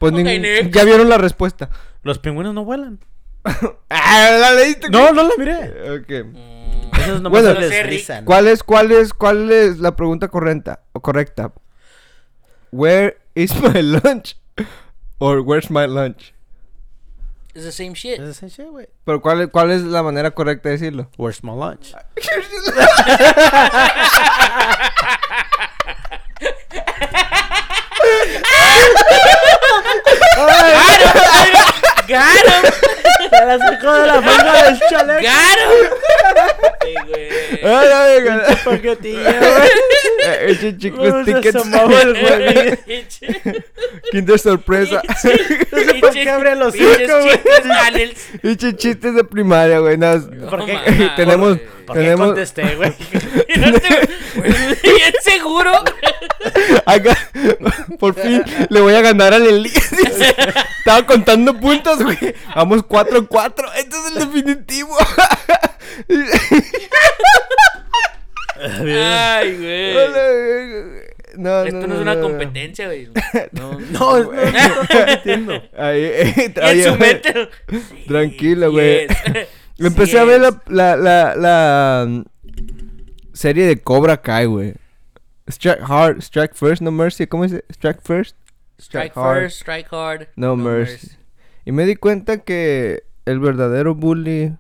Pues 0.02 0.12
Ok, 0.14 0.20
nin- 0.20 0.42
next. 0.42 0.74
ya 0.76 0.84
vieron 0.90 1.08
la 1.08 1.18
respuesta. 1.18 1.70
Los 2.04 2.20
pingüinos 2.20 2.54
no 2.54 2.66
vuelan. 2.66 3.00
Ah, 3.90 4.30
la 4.40 4.52
leíste. 4.54 4.90
No, 4.90 5.14
no 5.14 5.24
la 5.24 5.32
miré. 5.38 5.92
Ok. 5.92 6.26
Mm, 6.26 7.00
Esos 7.02 7.22
no 7.22 7.30
Bueno, 7.30 7.54
deslizan. 7.54 8.26
¿Cuál 8.26 8.48
es, 8.48 8.62
cuál 8.64 8.92
es, 8.92 9.14
cuál 9.14 9.52
es 9.52 9.78
la 9.80 9.96
pregunta 9.96 10.28
correcta? 10.28 10.82
O 10.94 11.00
correcta. 11.02 11.54
Where 12.72 13.18
is 13.36 13.54
my 13.62 13.82
lunch? 14.04 14.36
Or 15.20 15.40
where's 15.42 15.70
my 15.72 15.86
lunch? 15.88 16.34
It's 17.54 17.64
the 17.66 17.72
same 17.72 17.94
shit. 17.96 18.20
Es 18.20 18.30
ese 18.42 18.50
shit, 18.50 18.68
güey. 18.70 18.88
Pero 19.06 19.22
¿cuál, 19.22 19.42
es- 19.42 19.48
cuál 19.50 19.72
es 19.72 19.82
la 19.84 20.02
manera 20.04 20.32
correcta 20.32 20.70
de 20.70 20.74
decirlo? 20.78 21.10
Where's 21.18 21.44
my 21.44 21.52
lunch? 21.52 21.94
¡Got 32.08 32.46
him! 32.46 32.64
Se 33.30 33.46
la 33.46 33.58
sacó 33.58 33.94
de 33.94 34.08
la 34.08 34.22
manga 34.22 34.64
del 34.64 34.80
chaleco. 34.90 35.22
¡Got 35.22 35.60
him! 35.62 35.72
Sí, 36.82 36.94
güey. 37.08 37.74
Ay, 37.74 37.88
ay, 37.94 38.28
ay, 38.48 38.56
Paquetillo, 38.66 39.20
güey. 39.22 40.52
Eche 40.52 40.78
chicos 40.78 41.26
tickets. 41.26 41.66
güey. 42.14 42.78
Pinche- 42.86 43.64
Kinder 44.12 44.40
sorpresa. 44.40 45.02
¿Por 46.02 46.12
qué 46.12 46.30
abre 46.30 46.56
los 46.56 46.74
hocico, 46.74 47.22
güey? 47.22 47.40
chistes 48.76 49.16
de 49.16 49.24
primaria, 49.24 49.80
güey. 49.80 49.98
nada, 49.98 50.20
¿Por 50.50 50.66
qué? 50.66 50.74
mames, 50.74 51.16
tenemos, 51.16 51.58
güey. 51.94 51.94
¿Por 51.94 51.96
qué 51.96 52.00
tenemos, 52.04 52.28
contesté, 52.28 52.76
güey? 52.76 52.94
Bien 54.84 55.14
seguro. 55.22 55.72
acá, 56.86 57.18
por 58.00 58.14
fin 58.16 58.44
le 58.70 58.82
voy 58.82 58.94
a 58.94 59.02
ganar 59.02 59.34
al 59.34 59.46
Elías. 59.46 59.92
Estaba 60.80 61.06
contando 61.06 61.60
puntos, 61.60 62.04
güey. 62.04 62.18
Vamos 62.56 62.84
4-4. 62.84 63.72
Este 63.76 63.96
es 63.98 64.06
el 64.08 64.32
definitivo. 64.32 64.98
Ay, 68.60 69.58
güey. 69.58 71.02
No, 71.38 71.64
Esto 71.64 71.88
no 71.88 71.96
es 71.96 72.02
una 72.02 72.20
competencia, 72.20 72.88
güey. 72.88 73.10
No, 73.52 73.80
No, 73.80 74.24
no, 74.24 74.32
no 74.32 74.88
compitiendo. 74.98 75.54
Ahí, 75.78 76.04
eh, 76.04 76.54
en 76.56 76.84
su 76.84 76.96
mente. 76.98 77.50
Tranquilo, 78.08 78.72
güey. 78.72 79.08
Yes. 79.08 79.18
Empecé 79.88 80.12
Sí 80.12 80.18
a 80.18 80.24
ver 80.24 80.42
la, 80.42 80.62
la, 80.68 80.96
la, 80.96 81.36
la 81.36 82.06
mm, 82.08 82.24
serie 83.34 83.66
de 83.66 83.82
Cobra 83.82 84.22
Kai, 84.22 84.46
güey. 84.46 84.76
Strike 85.48 85.82
hard, 85.88 86.22
strike 86.22 86.56
first, 86.56 86.82
no 86.82 86.92
mercy. 86.92 87.28
¿Cómo 87.28 87.44
dice? 87.44 87.64
Strike 87.70 88.02
first, 88.02 88.36
Strike 88.80 89.14
hard, 89.16 89.42
first, 89.44 89.62
strike 89.62 89.88
hard. 89.92 90.28
no, 90.36 90.56
mercy. 90.56 91.12
Y 91.66 91.72
me 91.72 91.86
di 91.86 91.96
cuenta 91.96 92.40
que 92.40 93.04
el 93.26 93.40
verdadero 93.40 93.94
bully 93.96 94.56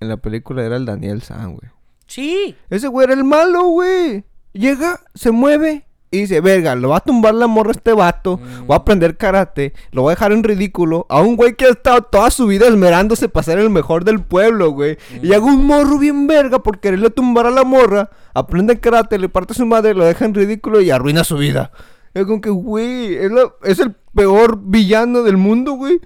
en 0.00 0.08
la 0.08 0.16
película 0.18 0.64
era 0.64 0.76
el 0.76 0.84
Daniel 0.84 1.22
San, 1.22 1.54
güey. 1.54 1.70
Sí. 2.06 2.56
Ese 2.70 2.88
güey 2.88 3.04
era 3.04 3.14
el 3.14 3.24
malo, 3.24 3.64
güey. 3.68 4.24
Llega, 4.52 5.00
se 5.14 5.30
mueve 5.30 5.85
y 6.10 6.20
dice, 6.20 6.40
verga, 6.40 6.74
lo 6.76 6.90
va 6.90 6.98
a 6.98 7.00
tumbar 7.00 7.34
la 7.34 7.46
morra 7.46 7.70
a 7.70 7.72
este 7.72 7.92
vato. 7.92 8.38
Mm. 8.38 8.66
Voy 8.66 8.74
a 8.74 8.78
aprender 8.78 9.16
karate. 9.16 9.72
Lo 9.90 10.02
voy 10.02 10.10
a 10.12 10.14
dejar 10.14 10.32
en 10.32 10.44
ridículo. 10.44 11.04
A 11.08 11.20
un 11.20 11.36
güey 11.36 11.54
que 11.56 11.66
ha 11.66 11.70
estado 11.70 12.02
toda 12.02 12.30
su 12.30 12.46
vida 12.46 12.68
esmerándose 12.68 13.28
para 13.28 13.44
ser 13.44 13.58
el 13.58 13.70
mejor 13.70 14.04
del 14.04 14.22
pueblo, 14.22 14.70
güey. 14.70 14.98
Y 15.22 15.32
hago 15.32 15.46
un 15.46 15.66
morro 15.66 15.98
bien 15.98 16.26
verga 16.26 16.62
por 16.62 16.78
quererle 16.78 17.10
tumbar 17.10 17.46
a 17.46 17.50
la 17.50 17.64
morra. 17.64 18.10
Aprende 18.34 18.78
karate, 18.78 19.18
le 19.18 19.28
parte 19.28 19.52
a 19.52 19.56
su 19.56 19.66
madre, 19.66 19.94
lo 19.94 20.04
deja 20.04 20.24
en 20.24 20.34
ridículo 20.34 20.80
y 20.80 20.90
arruina 20.90 21.24
su 21.24 21.36
vida. 21.36 21.72
Es 22.14 22.24
como 22.24 22.40
que, 22.40 22.50
güey, 22.50 23.16
es, 23.16 23.30
la- 23.30 23.52
es 23.64 23.78
el 23.80 23.92
peor 24.14 24.58
villano 24.62 25.22
del 25.22 25.36
mundo, 25.36 25.72
güey. 25.72 26.00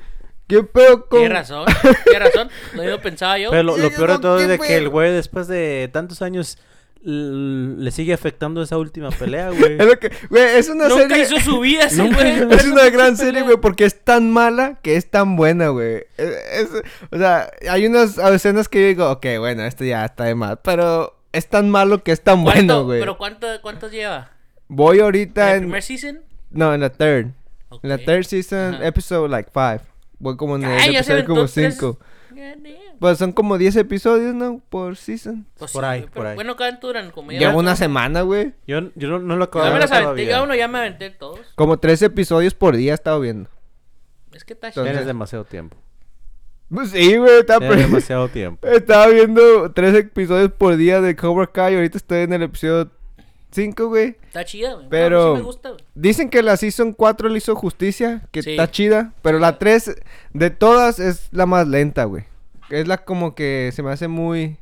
¿Qué 0.48 0.64
pedo 0.64 1.06
con...? 1.08 1.20
Tienes 1.20 1.38
razón. 1.38 1.66
Tienes 2.06 2.32
razón. 2.32 2.48
Lo 2.74 2.82
mismo 2.82 2.98
pensaba 2.98 3.38
yo. 3.38 3.50
Pero 3.50 3.62
lo, 3.62 3.76
lo 3.76 3.90
peor 3.90 4.12
de 4.12 4.18
todo 4.18 4.38
es 4.38 4.42
qué 4.46 4.48
de 4.48 4.58
que 4.58 4.76
el 4.76 4.88
güey 4.88 5.12
después 5.12 5.46
de 5.46 5.88
tantos 5.92 6.22
años 6.22 6.58
le 7.02 7.90
sigue 7.90 8.12
afectando 8.12 8.62
esa 8.62 8.76
última 8.78 9.10
pelea, 9.18 9.50
güey. 9.50 9.78
Es 9.78 9.86
lo 9.86 9.98
que, 9.98 10.10
güey, 10.28 10.42
es 10.56 10.68
una 10.68 10.88
Nunca 10.88 11.08
serie... 11.08 11.22
hizo 11.22 11.40
su 11.40 11.60
vida 11.60 11.86
güey. 11.88 12.52
Es 12.52 12.64
una 12.66 12.90
gran 12.90 13.16
serie, 13.16 13.42
güey, 13.42 13.56
porque 13.56 13.84
es 13.84 14.04
tan 14.04 14.30
mala 14.30 14.78
que 14.82 14.96
es 14.96 15.10
tan 15.10 15.36
buena, 15.36 15.68
güey. 15.68 16.04
Es- 16.16 16.36
es- 16.52 16.82
o 17.10 17.16
sea, 17.18 17.50
hay 17.70 17.86
unas 17.86 18.18
escenas 18.18 18.68
que 18.68 18.82
yo 18.82 18.86
digo, 18.88 19.10
ok, 19.10 19.26
bueno, 19.38 19.64
esto 19.64 19.84
ya 19.84 20.04
está 20.04 20.24
de 20.24 20.34
más, 20.34 20.58
pero 20.62 21.16
es 21.32 21.48
tan 21.48 21.70
malo 21.70 22.02
que 22.02 22.12
es 22.12 22.20
tan 22.20 22.42
bueno, 22.44 22.58
¿Cuánto- 22.74 22.84
güey. 22.84 23.00
¿Pero 23.00 23.16
cuánto, 23.16 23.46
cuántos 23.62 23.90
lleva? 23.92 24.30
Voy 24.68 24.98
¿En 24.98 25.04
ahorita 25.04 25.50
el 25.52 25.56
en... 25.56 25.62
primer 25.62 25.82
season? 25.82 26.20
No, 26.50 26.74
en 26.74 26.80
la 26.80 26.90
third. 26.90 27.28
En 27.82 27.88
la 27.88 27.98
third 27.98 28.24
season, 28.24 28.74
Ajá. 28.74 28.86
episode 28.86 29.28
like 29.28 29.50
five. 29.52 29.80
Voy 30.18 30.36
como 30.36 30.56
en 30.56 30.64
el 30.64 30.70
Ay, 30.78 30.96
episodio 30.96 31.24
como 31.24 31.46
cinco. 31.48 31.98
Pues 33.00 33.18
son 33.18 33.32
como 33.32 33.56
10 33.58 33.76
episodios, 33.76 34.34
¿no? 34.34 34.60
Por 34.68 34.96
season. 34.96 35.46
Pues 35.58 35.72
Por 35.72 35.82
sí, 35.84 35.88
ahí, 35.88 36.00
güey, 36.00 36.10
por 36.10 36.14
pero 36.18 36.28
ahí. 36.28 36.34
Bueno, 36.36 36.56
¿cuánto 36.56 36.86
duran? 36.86 37.10
Como 37.10 37.32
ya 37.32 37.38
Llevo 37.40 37.58
una 37.58 37.74
semana, 37.74 38.20
güey. 38.22 38.52
Yo, 38.66 38.80
yo 38.94 39.08
no, 39.08 39.18
no 39.18 39.36
lo 39.36 39.44
acabo 39.44 39.64
Ya 39.64 39.70
de 39.70 39.74
me 39.74 39.80
ver 39.80 39.88
las 39.88 39.90
aventé. 39.90 40.04
todavía. 40.04 40.36
Yo 40.38 40.44
uno 40.44 40.54
ya 40.54 40.68
me 40.68 40.78
aventé 40.78 41.10
todos. 41.10 41.40
Como 41.56 41.78
tres 41.78 42.02
episodios 42.02 42.54
por 42.54 42.76
día 42.76 42.92
he 42.92 42.94
estado 42.94 43.18
viendo. 43.18 43.48
Es 44.32 44.44
que 44.44 44.52
está 44.52 44.68
Entonces- 44.68 44.92
Tienes 44.92 45.06
demasiado 45.06 45.44
tiempo. 45.44 45.76
Pues 46.72 46.90
sí, 46.90 47.16
güey, 47.16 47.40
estaba 47.40 47.58
Tienes 47.60 47.76
pre- 47.78 47.86
demasiado 47.86 48.28
tiempo. 48.28 48.64
Estaba 48.68 49.06
viendo 49.08 49.72
tres 49.72 49.94
episodios 49.96 50.52
por 50.52 50.76
día 50.76 51.00
de 51.00 51.16
Cobra 51.16 51.46
Kai. 51.48 51.74
Ahorita 51.74 51.96
estoy 51.98 52.20
en 52.20 52.32
el 52.34 52.42
episodio 52.44 52.90
5, 53.50 53.88
güey. 53.88 54.16
Está 54.26 54.44
chida, 54.44 54.74
güey. 54.74 54.86
Pero- 54.88 55.18
Bueno, 55.18 55.26
a 55.26 55.30
mí 55.30 55.36
sí 55.38 55.42
me 55.42 55.46
gusta, 55.46 55.68
güey. 55.70 55.84
Dicen 55.96 56.30
que 56.30 56.42
la 56.44 56.56
Season 56.56 56.92
4 56.92 57.28
le 57.28 57.38
hizo 57.38 57.56
justicia, 57.56 58.22
que 58.30 58.42
Sí. 58.42 58.50
está 58.52 58.70
chida. 58.70 59.14
Pero 59.22 59.38
la 59.40 59.58
3, 59.58 59.96
de 60.32 60.50
todas, 60.50 61.00
es 61.00 61.28
la 61.32 61.46
más 61.46 61.66
lenta, 61.66 62.04
güey. 62.04 62.24
Es 62.70 62.86
la 62.88 62.98
como 63.04 63.34
que 63.34 63.70
se 63.74 63.82
me 63.82 63.90
hace 63.90 64.08
muy... 64.08 64.56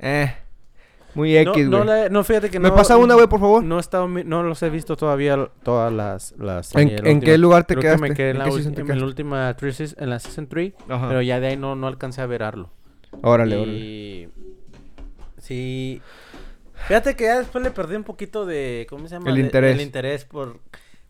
Eh, 0.00 0.34
muy 1.14 1.32
No, 1.44 1.52
X, 1.52 1.68
güey. 1.68 1.78
no, 1.78 1.84
la- 1.84 2.08
no, 2.08 2.24
fíjate 2.24 2.50
que 2.50 2.58
¿Me 2.58 2.70
no. 2.70 2.74
pasa 2.74 2.96
una, 2.96 3.14
güey, 3.14 3.28
por 3.28 3.38
favor? 3.38 3.62
No, 3.62 3.76
he 3.76 3.80
estado 3.80 4.08
no 4.08 4.42
los 4.42 4.60
he 4.64 4.70
visto 4.70 4.96
todavía 4.96 5.48
todas 5.62 5.92
las. 5.92 6.32
las 6.38 6.74
¿En- 6.74 7.06
en 7.06 7.20
qué 7.20 7.38
lugar 7.38 7.64
te 7.64 7.76
Creo 7.76 7.94
que 7.94 8.00
me 8.00 8.08
quedaste? 8.08 8.14
quedé 8.16 8.30
¿En 8.30 8.38
la, 8.38 8.44
season 8.46 8.74
en 8.90 8.98
la 8.98 9.04
última 9.06 9.56
en 9.98 10.10
la 10.10 10.18
season 10.18 10.46
3. 10.48 10.72
Ajá. 10.88 11.08
Pero 11.08 11.22
ya 11.22 11.38
de 11.38 11.46
ahí 11.48 11.56
no, 11.56 11.76
no 11.76 11.86
alcancé 11.86 12.20
a 12.20 12.26
verlo. 12.26 12.70
Órale, 13.22 13.56
órale. 13.56 13.72
Y. 13.78 14.28
Sí. 15.38 16.02
Fíjate 16.88 17.14
que 17.14 17.24
ya 17.24 17.38
después 17.38 17.62
le 17.62 17.70
perdí 17.70 17.94
un 17.96 18.04
poquito 18.04 18.44
de. 18.44 18.86
¿Cómo 18.90 19.06
se 19.06 19.14
llama? 19.14 19.30
El 19.30 19.36
De- 19.36 19.40
interés. 19.42 19.74
El 19.76 19.82
interés 19.82 20.24
por. 20.24 20.58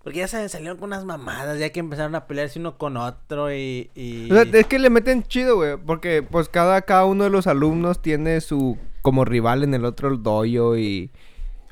Porque 0.05 0.19
ya 0.19 0.29
se 0.29 0.49
salieron 0.51 0.77
con 0.77 0.91
unas 0.91 1.05
mamadas, 1.07 1.59
ya 1.59 1.71
que 1.71 1.81
empezaron 1.81 2.15
a 2.15 2.27
pelearse 2.27 2.59
uno 2.61 2.77
con 2.77 2.97
otro 2.99 3.53
y. 3.53 3.91
y... 3.95 4.31
O 4.31 4.35
sea, 4.35 4.43
es 4.53 4.67
que 4.67 4.79
le 4.79 4.91
meten 4.91 5.23
chido, 5.23 5.57
güey. 5.57 5.77
Porque 5.79 6.23
pues 6.23 6.49
cada, 6.51 6.83
cada 6.83 7.07
uno 7.07 7.25
de 7.25 7.31
los 7.31 7.47
alumnos 7.47 8.03
tiene 8.03 8.41
su 8.43 8.77
como 9.03 9.25
rival 9.25 9.65
en 9.65 9.73
el 9.75 9.85
otro 9.87 10.15
doyo 10.19 10.77
y... 10.77 11.11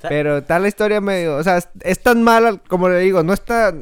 sea- 0.01 0.09
Pero 0.11 0.39
está 0.39 0.59
la 0.59 0.69
historia 0.69 1.01
medio... 1.03 1.37
O 1.37 1.43
sea, 1.43 1.59
es, 1.59 1.69
es 1.83 2.03
tan 2.03 2.23
mala, 2.23 2.59
como 2.69 2.89
le 2.89 2.99
digo, 3.01 3.23
no 3.23 3.33
está... 3.35 3.75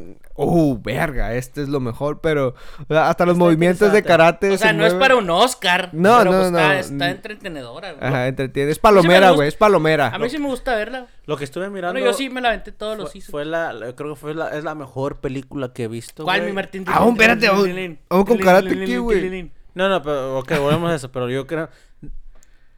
Uh, 0.45 0.81
verga, 0.81 1.35
este 1.35 1.63
es 1.63 1.69
lo 1.69 1.81
mejor, 1.81 2.21
pero... 2.21 2.55
hasta 2.89 3.27
los 3.27 3.35
Está 3.35 3.45
movimientos 3.45 3.93
de 3.93 4.03
karate... 4.03 4.51
O 4.51 4.59
sea, 4.59 4.69
se 4.69 4.75
no 4.75 4.87
es 4.87 4.95
para 4.95 5.17
un 5.17 5.29
Oscar. 5.29 5.91
No, 5.93 6.19
pero, 6.19 6.33
no, 6.33 6.39
pues, 6.39 6.51
no, 6.51 6.73
Está, 6.73 7.11
entretenedora, 7.11 7.93
güey. 7.93 8.05
Ajá, 8.05 8.27
entretiene. 8.29 8.71
Es 8.71 8.79
me 8.79 8.83
palomera, 8.83 9.31
güey, 9.31 9.49
es 9.49 9.57
palomera. 9.57 10.09
A 10.09 10.19
mí 10.19 10.31
sí 10.31 10.39
me 10.39 10.47
gusta 10.47 10.75
verla. 10.75 11.07
Lo 11.27 11.37
que 11.37 11.45
estuve 11.45 11.69
mirando. 11.71 11.93
Bueno, 11.93 12.07
yo 12.07 12.13
sí 12.17 12.31
me 12.31 12.41
la 12.41 12.49
aventé 12.49 12.73
todos 12.73 12.95
fue, 12.97 13.03
los 13.05 13.13
seasons. 13.13 13.31
fue 13.31 13.45
la, 13.45 13.75
creo 13.95 14.15
que 14.15 14.21
fue 14.21 14.35
la, 14.35 14.49
es 14.49 14.65
la 14.65 14.75
mejor 14.75 15.19
película 15.21 15.73
que 15.73 15.85
he 15.85 15.89
visto. 15.89 16.25
¿Cuál, 16.25 16.41
güey. 16.41 16.51
mi 16.51 16.55
Martín? 16.55 16.85
Ah, 16.87 17.07
espérate, 17.09 17.49
vamos- 17.49 17.69
vamos 18.09 18.27
con 18.27 18.39
Karate 18.39 18.85
Kid, 18.85 18.99
güey. 19.01 19.53
No, 19.75 19.89
no, 19.89 20.03
pero 20.03 20.39
ok, 20.39 20.59
volvemos 20.59 20.91
a 20.91 20.97
eso, 20.97 21.13
pero 21.13 21.31
yo 21.31 21.47
creo 21.47 21.69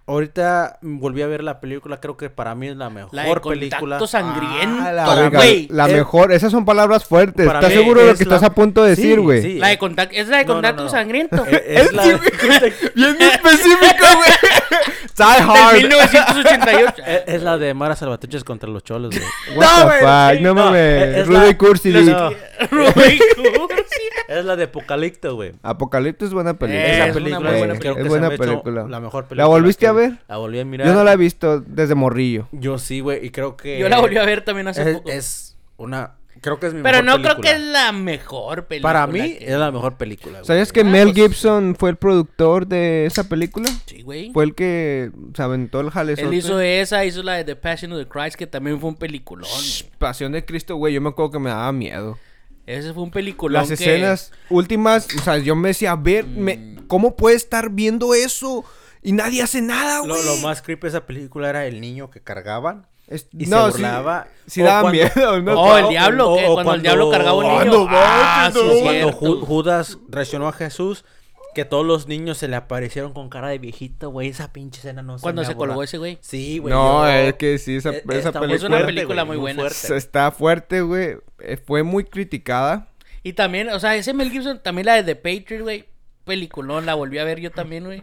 Ahorita 0.05 0.79
volví 0.83 1.23
a 1.23 1.29
ver 1.29 1.45
la 1.45 1.61
película, 1.61 2.01
creo 2.01 2.17
que 2.17 2.29
para 2.29 2.57
mí 2.57 2.67
es 2.69 2.77
la 2.77 2.91
mejor 2.91 3.15
La 3.15 3.23
de 3.23 3.35
película. 3.41 3.79
Contacto 3.79 4.07
Sangriento, 4.09 4.83
Ah, 4.85 4.93
la, 4.93 5.87
es- 5.87 5.93
mejor, 5.93 6.33
esas 6.33 6.51
son 6.51 6.65
palabras 6.65 7.05
fuertes. 7.05 7.47
Para 7.47 7.61
¿Estás 7.61 7.73
seguro 7.73 8.01
de 8.01 8.07
lo 8.09 8.13
que 8.19 8.25
la- 8.25 8.35
estás 8.35 8.51
a 8.51 8.53
punto 8.53 8.83
de 8.83 8.97
Sí, 8.97 9.03
decir, 9.03 9.21
güey? 9.21 9.43
sí. 9.43 9.59
La 9.59 9.69
de 9.69 9.79
contacto, 9.79 10.17
es 10.17 10.27
la 10.29 10.39
de 10.39 10.45
No, 10.45 10.49
no, 10.49 10.55
contacto 10.55 10.83
no. 10.85 10.89
sangriento. 10.91 11.47
Es, 11.47 11.63
es 11.65 11.93
la 11.93 12.03
Bien 12.03 13.17
específico, 13.21 14.07
güey. 14.17 14.31
Die 15.17 15.23
Hard. 15.23 15.77
1988. 15.77 17.03
es, 17.07 17.23
es 17.27 17.43
la 17.43 17.59
de 17.59 17.75
Mara 17.75 17.95
Salvatruches 17.97 18.45
contra 18.45 18.69
los 18.69 18.83
cholos, 18.83 19.15
güey. 19.15 19.59
What 19.59 19.67
the 19.79 19.85
güey, 19.85 20.01
fuck, 20.01 20.37
sí, 20.39 20.43
no 20.43 20.55
no, 20.55 20.65
mames. 20.65 21.03
es- 21.03 21.17
es 21.19 21.27
Rudo 21.27 21.39
la- 21.41 21.49
y 21.49 21.55
Cursi. 21.55 21.91
No, 21.93 22.31
Rubén 22.71 23.19
Cursi. 23.37 24.03
es 24.29 24.45
la 24.45 24.57
de 24.57 24.65
Apocalipto, 24.65 25.35
güey. 25.35 25.53
Apocalipsis 25.63 26.29
es 26.29 26.35
buena 26.35 26.55
película. 26.59 26.85
Eh, 26.87 26.93
es 26.93 27.05
una 27.05 27.13
película 27.15 27.51
buena 27.59 27.79
creo 27.79 27.95
que 27.97 28.03
Es 28.03 28.09
buena 28.09 28.31
película. 28.31 28.87
La 28.89 29.01
mejor 29.01 29.25
¿La 29.25 29.29
película. 29.29 29.47
volviste 29.47 29.81
que- 29.81 29.87
a 29.89 29.93
ver? 29.93 30.13
La 30.29 30.37
volví 30.39 30.61
a 30.61 30.65
mirar. 30.65 30.87
Yo 30.87 30.95
no 30.95 31.05
la 31.05 31.13
he 31.13 31.17
visto 31.17 31.61
desde 31.61 31.95
morrillo. 31.95 32.49
Yo 32.53 32.79
sí, 32.79 33.01
güey, 33.01 33.25
y 33.27 33.31
creo 33.31 33.57
que... 33.57 33.79
Yo 33.79 33.89
la 33.89 33.99
volví 34.01 34.17
a 34.17 34.25
ver 34.25 34.45
también 34.45 34.69
hace 34.69 34.83
es, 34.91 34.97
poco. 34.97 35.11
es 35.11 35.57
una... 35.77 36.13
Creo 36.41 36.59
que 36.59 36.67
es 36.67 36.75
mi 36.75 36.83
Pero 36.83 37.03
mejor 37.03 37.21
no 37.21 37.23
creo 37.25 37.41
que 37.41 37.51
es 37.53 37.61
la 37.61 37.93
mejor 37.93 38.67
película. 38.67 38.93
Para 38.93 39.07
mí 39.07 39.37
que- 39.39 39.45
es 39.53 39.57
la 39.59 39.71
mejor 39.71 39.97
película, 39.97 40.39
güey. 40.39 40.45
¿Sabías 40.47 40.73
que 40.73 40.81
Ah, 40.81 40.85
Mel 40.85 41.13
pues- 41.13 41.17
Gibson 41.17 41.77
fue 41.79 41.91
el 41.91 41.97
productor 41.97 42.67
de 42.67 43.07
esa 43.07 43.29
película? 43.29 43.69
Sí, 43.87 44.03
güey. 44.03 44.33
Fue 44.33 44.45
el 44.45 44.55
que 44.55 45.13
se 45.37 45.43
aventó 45.43 45.81
el 45.81 45.91
jale. 45.91 46.15
Él 46.15 46.35
hizo 46.35 46.59
esa, 46.61 47.05
hizo 47.05 47.23
la 47.23 47.35
de 47.35 47.45
The 47.45 47.57
Passion 47.57 47.93
of 47.93 47.99
the 48.01 48.09
Christ, 48.09 48.37
que 48.37 48.47
también 48.47 48.81
fue 48.81 48.89
un 48.91 48.97
peliculón. 48.97 49.49
Pasión 49.99 50.33
de 50.33 50.45
Cristo, 50.45 50.77
güey. 50.77 50.95
Yo 50.95 51.01
me 51.01 51.11
acuerdo 51.11 51.31
que 51.33 51.39
me 51.39 51.51
daba 51.51 51.71
miedo. 51.73 52.19
Ese 52.67 52.93
fue 52.93 53.03
un 53.03 53.11
peliculón. 53.11 53.61
Las 53.61 53.69
que- 53.69 53.75
escenas 53.75 54.33
últimas, 54.49 55.09
o 55.17 55.21
sea, 55.23 55.39
yo 55.39 55.55
me 55.55 55.69
decía, 55.69 55.93
a 55.93 55.97
ver, 55.97 56.27
me- 56.27 56.57
Mm. 56.57 56.87
¿cómo 56.89 57.17
puede 57.17 57.37
estar 57.37 57.71
viendo 57.71 58.15
eso? 58.15 58.65
Y 59.03 59.13
nadie 59.13 59.43
hace 59.43 59.61
nada, 59.63 59.99
güey. 59.99 60.11
Lo, 60.11 60.23
lo 60.23 60.37
más 60.39 60.63
creepy 60.63 60.83
de 60.83 60.89
esa 60.89 61.07
película 61.07 61.51
era 61.51 61.67
el 61.67 61.81
niño 61.81 62.09
que 62.11 62.21
cargaban 62.21 62.87
Es- 63.07 63.29
y 63.33 63.47
no, 63.47 63.67
se 63.67 63.73
burlaba. 63.73 64.29
Sí, 64.47 64.63
O 64.63 64.65
daba 64.65 64.83
cuando- 64.83 64.99
miedo, 65.03 65.43
¿no? 65.43 65.61
Oh, 65.61 65.77
el 65.77 65.89
diablo, 65.89 66.33
o- 66.33 66.55
Cuando 66.55 66.75
el 66.75 66.83
diablo 66.83 67.11
cargaba 67.11 67.37
un 67.39 67.45
Ah, 67.47 67.65
niño. 67.65 67.87
Ah, 67.91 68.51
sí, 68.53 68.61
Cuando. 68.83 69.13
Ju- 69.13 69.41
Judas 69.45 69.99
traicionó 70.11 70.49
a 70.49 70.53
Jesús, 70.53 71.05
que 71.55 71.67
todos 71.67 71.85
los 71.85 72.09
niños 72.09 72.39
se 72.39 72.49
le 72.49 72.57
aparecieron 72.57 73.13
con 73.13 73.29
cara 73.29 73.49
de 73.49 73.59
viejito, 73.59 74.09
güey. 74.11 74.29
Esa 74.29 74.53
pinche 74.53 74.79
escena 74.79 75.03
no 75.03 75.19
se 75.19 75.23
Cuando 75.23 75.45
se 75.45 75.55
colgó 75.55 75.83
ese 75.83 75.99
güey. 75.99 76.17
Sí, 76.23 76.59
güey. 76.59 76.73
No, 76.73 77.03
yo- 77.05 77.09
es 77.11 77.35
que 77.35 77.59
sí, 77.59 77.77
esa, 77.77 77.91
Eh, 77.91 78.03
esa 78.13 78.33
película 78.33 78.55
Es 78.55 78.63
una 78.63 78.87
película 78.87 79.23
güey, 79.25 79.37
muy 79.39 79.43
buena. 79.55 79.63
fuerte. 79.69 79.97
está 79.97 80.31
fuerte, 80.31 80.81
güey. 80.81 81.17
Eh, 81.41 81.59
Fue 81.63 81.83
muy 81.83 82.05
criticada. 82.05 82.89
Y 83.23 83.35
también, 83.35 83.69
o 83.69 83.79
sea, 83.79 83.95
ese 83.97 84.15
Mel 84.15 84.31
Gibson, 84.31 84.61
también 84.63 84.87
la 84.87 84.95
de 84.95 85.03
The 85.03 85.17
Patriot, 85.17 85.61
güey. 85.63 85.85
Peliculón, 86.25 86.87
la 86.87 86.95
volví 86.95 87.19
a 87.19 87.25
ver 87.25 87.41
yo 87.41 87.51
también, 87.51 87.85
güey. 87.85 88.03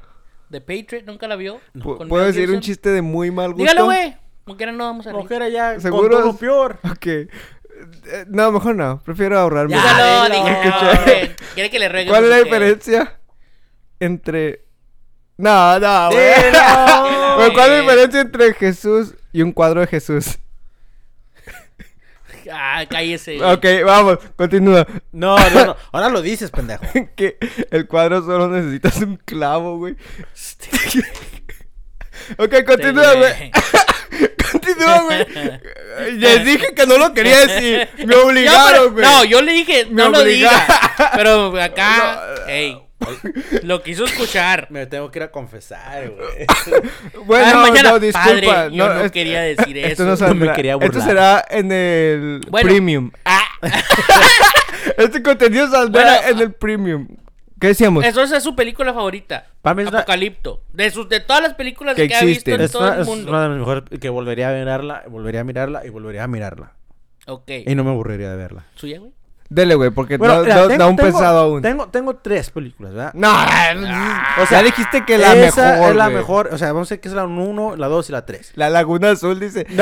The 0.52 0.62
Patriot, 0.62 1.06
¿nunca 1.06 1.28
la 1.28 1.36
vio? 1.36 1.60
¿Puedo 1.82 2.06
Mel 2.06 2.26
decir 2.34 2.52
un 2.52 2.60
chiste 2.60 2.90
de 2.90 3.02
muy 3.02 3.32
mal 3.32 3.50
gusto? 3.54 3.64
Dígalo, 3.64 3.86
güey. 3.86 4.16
Quiera 4.58 4.72
no 4.72 4.86
vamos 4.86 5.06
a 5.08 5.12
reír. 5.12 5.24
Mujer 5.24 5.52
ya 5.52 5.80
¿Seguro? 5.80 6.10
con 6.10 6.22
todo 6.24 6.38
peor. 6.38 6.80
Ok. 6.90 7.06
Eh, 7.08 7.30
No, 8.28 8.52
mejor 8.52 8.76
no. 8.76 9.02
Prefiero 9.04 9.40
ahorrarme. 9.40 9.76
Ya, 9.76 10.26
dígalo. 10.30 11.04
güey. 11.06 11.36
¿Quiere 11.54 11.70
que 11.70 11.80
le 11.80 11.90
ruegue? 11.90 12.10
¿Cuál 12.10 12.22
No 12.22 12.28
es 12.28 12.38
la 12.38 12.44
diferencia 12.44 13.20
entre... 14.00 14.66
No, 15.38 15.80
no, 15.80 16.10
güey. 16.12 16.26
Dilo. 16.44 17.36
Güey, 17.38 17.54
¿Cuál 17.54 17.72
es 17.72 17.76
la 17.78 17.82
diferencia 17.82 18.22
entre 18.22 18.54
Jesús 18.54 19.16
y 19.32 19.42
un 19.42 19.52
cuadro 19.54 19.80
de 19.82 19.88
Jesús? 19.88 20.38
Ah, 22.52 22.84
cállese. 22.90 23.44
Ok, 23.44 23.64
vamos, 23.86 24.18
continúa. 24.36 24.86
No, 25.12 25.38
no, 25.52 25.66
no. 25.68 25.76
Ahora 25.92 26.10
lo 26.10 26.22
dices, 26.22 26.50
pendejo. 26.50 26.84
que 27.16 27.38
el 27.70 27.88
cuadro 27.88 28.22
solo 28.24 28.48
necesitas 28.48 28.98
un 29.02 29.18
clavo, 29.18 29.78
güey. 29.78 29.96
Ok, 32.38 32.64
continúa, 32.66 33.14
güey. 33.16 33.52
Continúa, 34.52 35.02
güey. 35.04 35.26
Les 36.18 36.44
dije 36.50 36.74
que 36.74 36.86
no 36.88 36.98
lo 36.98 37.14
quería 37.14 37.46
decir. 37.46 37.88
Me 38.06 38.16
obligaron, 38.24 38.94
güey. 38.94 39.06
No, 39.06 39.24
yo 39.24 39.42
le 39.42 39.54
dije, 39.54 39.86
Me 39.86 40.04
no 40.04 40.10
lo 40.10 40.20
obligaron. 40.22 40.60
diga. 40.60 41.12
Pero 41.16 41.62
acá, 41.62 42.24
ey, 42.48 42.82
lo 43.62 43.84
quiso 43.84 44.06
escuchar. 44.06 44.68
Me 44.72 44.88
tengo 44.88 45.12
que 45.12 45.20
ir 45.20 45.24
a 45.24 45.32
confesar, 45.32 46.10
güey. 46.10 46.48
Bueno, 47.26 47.46
Ah, 47.46 47.62
mañana, 47.62 47.92
no, 47.92 48.00
disculpa. 48.00 48.46
padre, 48.54 48.76
yo 48.76 48.90
no 48.90 49.02
es- 49.06 49.12
quería 49.12 49.42
decir 49.42 49.78
Esto 49.78 49.92
eso. 49.94 50.04
no 50.04 50.10
No 50.12 50.18
saldrá. 50.18 50.50
me 50.52 50.56
quería 50.56 50.78
Esto 50.82 51.02
será 51.02 51.46
en 51.50 51.72
el 51.72 52.42
Bueno. 52.50 52.68
premium. 52.70 53.12
Ah, 53.26 53.44
Este 54.98 55.22
contenido 55.22 55.70
saldrá 55.70 56.04
Bueno, 56.22 56.28
en 56.30 56.40
el 56.40 56.54
premium. 56.54 57.08
¿Qué 57.60 57.68
decíamos? 57.68 58.06
eso 58.06 58.24
es 58.24 58.44
su 58.44 58.56
película 58.56 58.94
favorita. 58.94 59.48
Para 59.62 59.74
mí 59.76 59.84
es 59.84 59.90
una- 59.90 60.00
Apocalipto. 60.00 60.64
De 60.72 60.90
sus, 60.92 61.10
de 61.10 61.20
todas 61.20 61.42
las 61.44 61.54
películas 61.56 61.96
Que 61.96 62.08
que, 62.08 62.16
ha 62.16 62.20
visto 62.22 62.52
existen. 62.52 62.54
en 62.56 62.62
Es 62.62 62.72
todo 62.72 62.84
una, 62.84 62.96
el 62.96 63.02
es 63.02 63.08
mundo. 63.08 63.30
una 63.32 63.44
de 63.44 63.50
las 63.50 63.58
mejores 63.58 63.84
que 64.00 64.10
volvería 64.10 64.50
a 64.50 64.54
mirarla, 64.54 65.04
volvería 65.08 65.42
a 65.42 65.44
mirarla 65.44 65.86
y 65.86 65.90
volvería 65.90 66.24
a 66.24 66.28
mirarla. 66.28 66.74
Ok. 67.28 67.50
Y 67.66 67.76
no 67.76 67.84
me 67.84 67.92
aburriría 67.92 68.30
de 68.32 68.38
verla. 68.38 68.66
¿Suya, 68.76 69.00
güey? 69.00 69.12
Dele, 69.52 69.74
güey, 69.74 69.90
porque 69.90 70.18
Bueno, 70.18 70.36
no, 70.36 70.42
mira, 70.44 70.56
no- 70.58 70.68
tengo- 70.68 70.78
da 70.78 70.88
un 70.88 70.96
tengo- 70.96 71.12
pesado 71.12 71.40
aún. 71.40 71.62
Tengo, 71.64 71.88
tengo 71.90 72.16
tres 72.18 72.52
películas, 72.52 72.94
¿verdad? 72.94 73.12
No, 73.16 73.30
Ah. 73.32 74.36
o 74.42 74.46
sea, 74.46 74.62
dijiste 74.62 75.04
que 75.06 75.18
la 75.18 75.34
Esa 75.36 75.72
mejor. 75.74 75.90
es 75.90 75.96
la 75.96 76.06
güey. 76.06 76.16
mejor. 76.18 76.50
O 76.54 76.58
sea, 76.60 76.68
vamos 76.72 76.88
a 76.88 76.94
decir 76.94 77.02
que 77.02 77.08
es 77.08 77.14
la 77.16 77.26
1, 77.26 77.76
la 77.76 77.88
2 77.88 78.10
y 78.10 78.12
la 78.12 78.26
3. 78.28 78.52
La 78.56 78.70
Laguna 78.70 79.10
Azul 79.12 79.40
dice. 79.40 79.66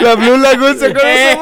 la 0.00 0.14
Blue 0.14 0.38
Lagoon, 0.38 0.78
¿se 0.78 0.86
esa 0.86 0.98
güey? 0.98 1.38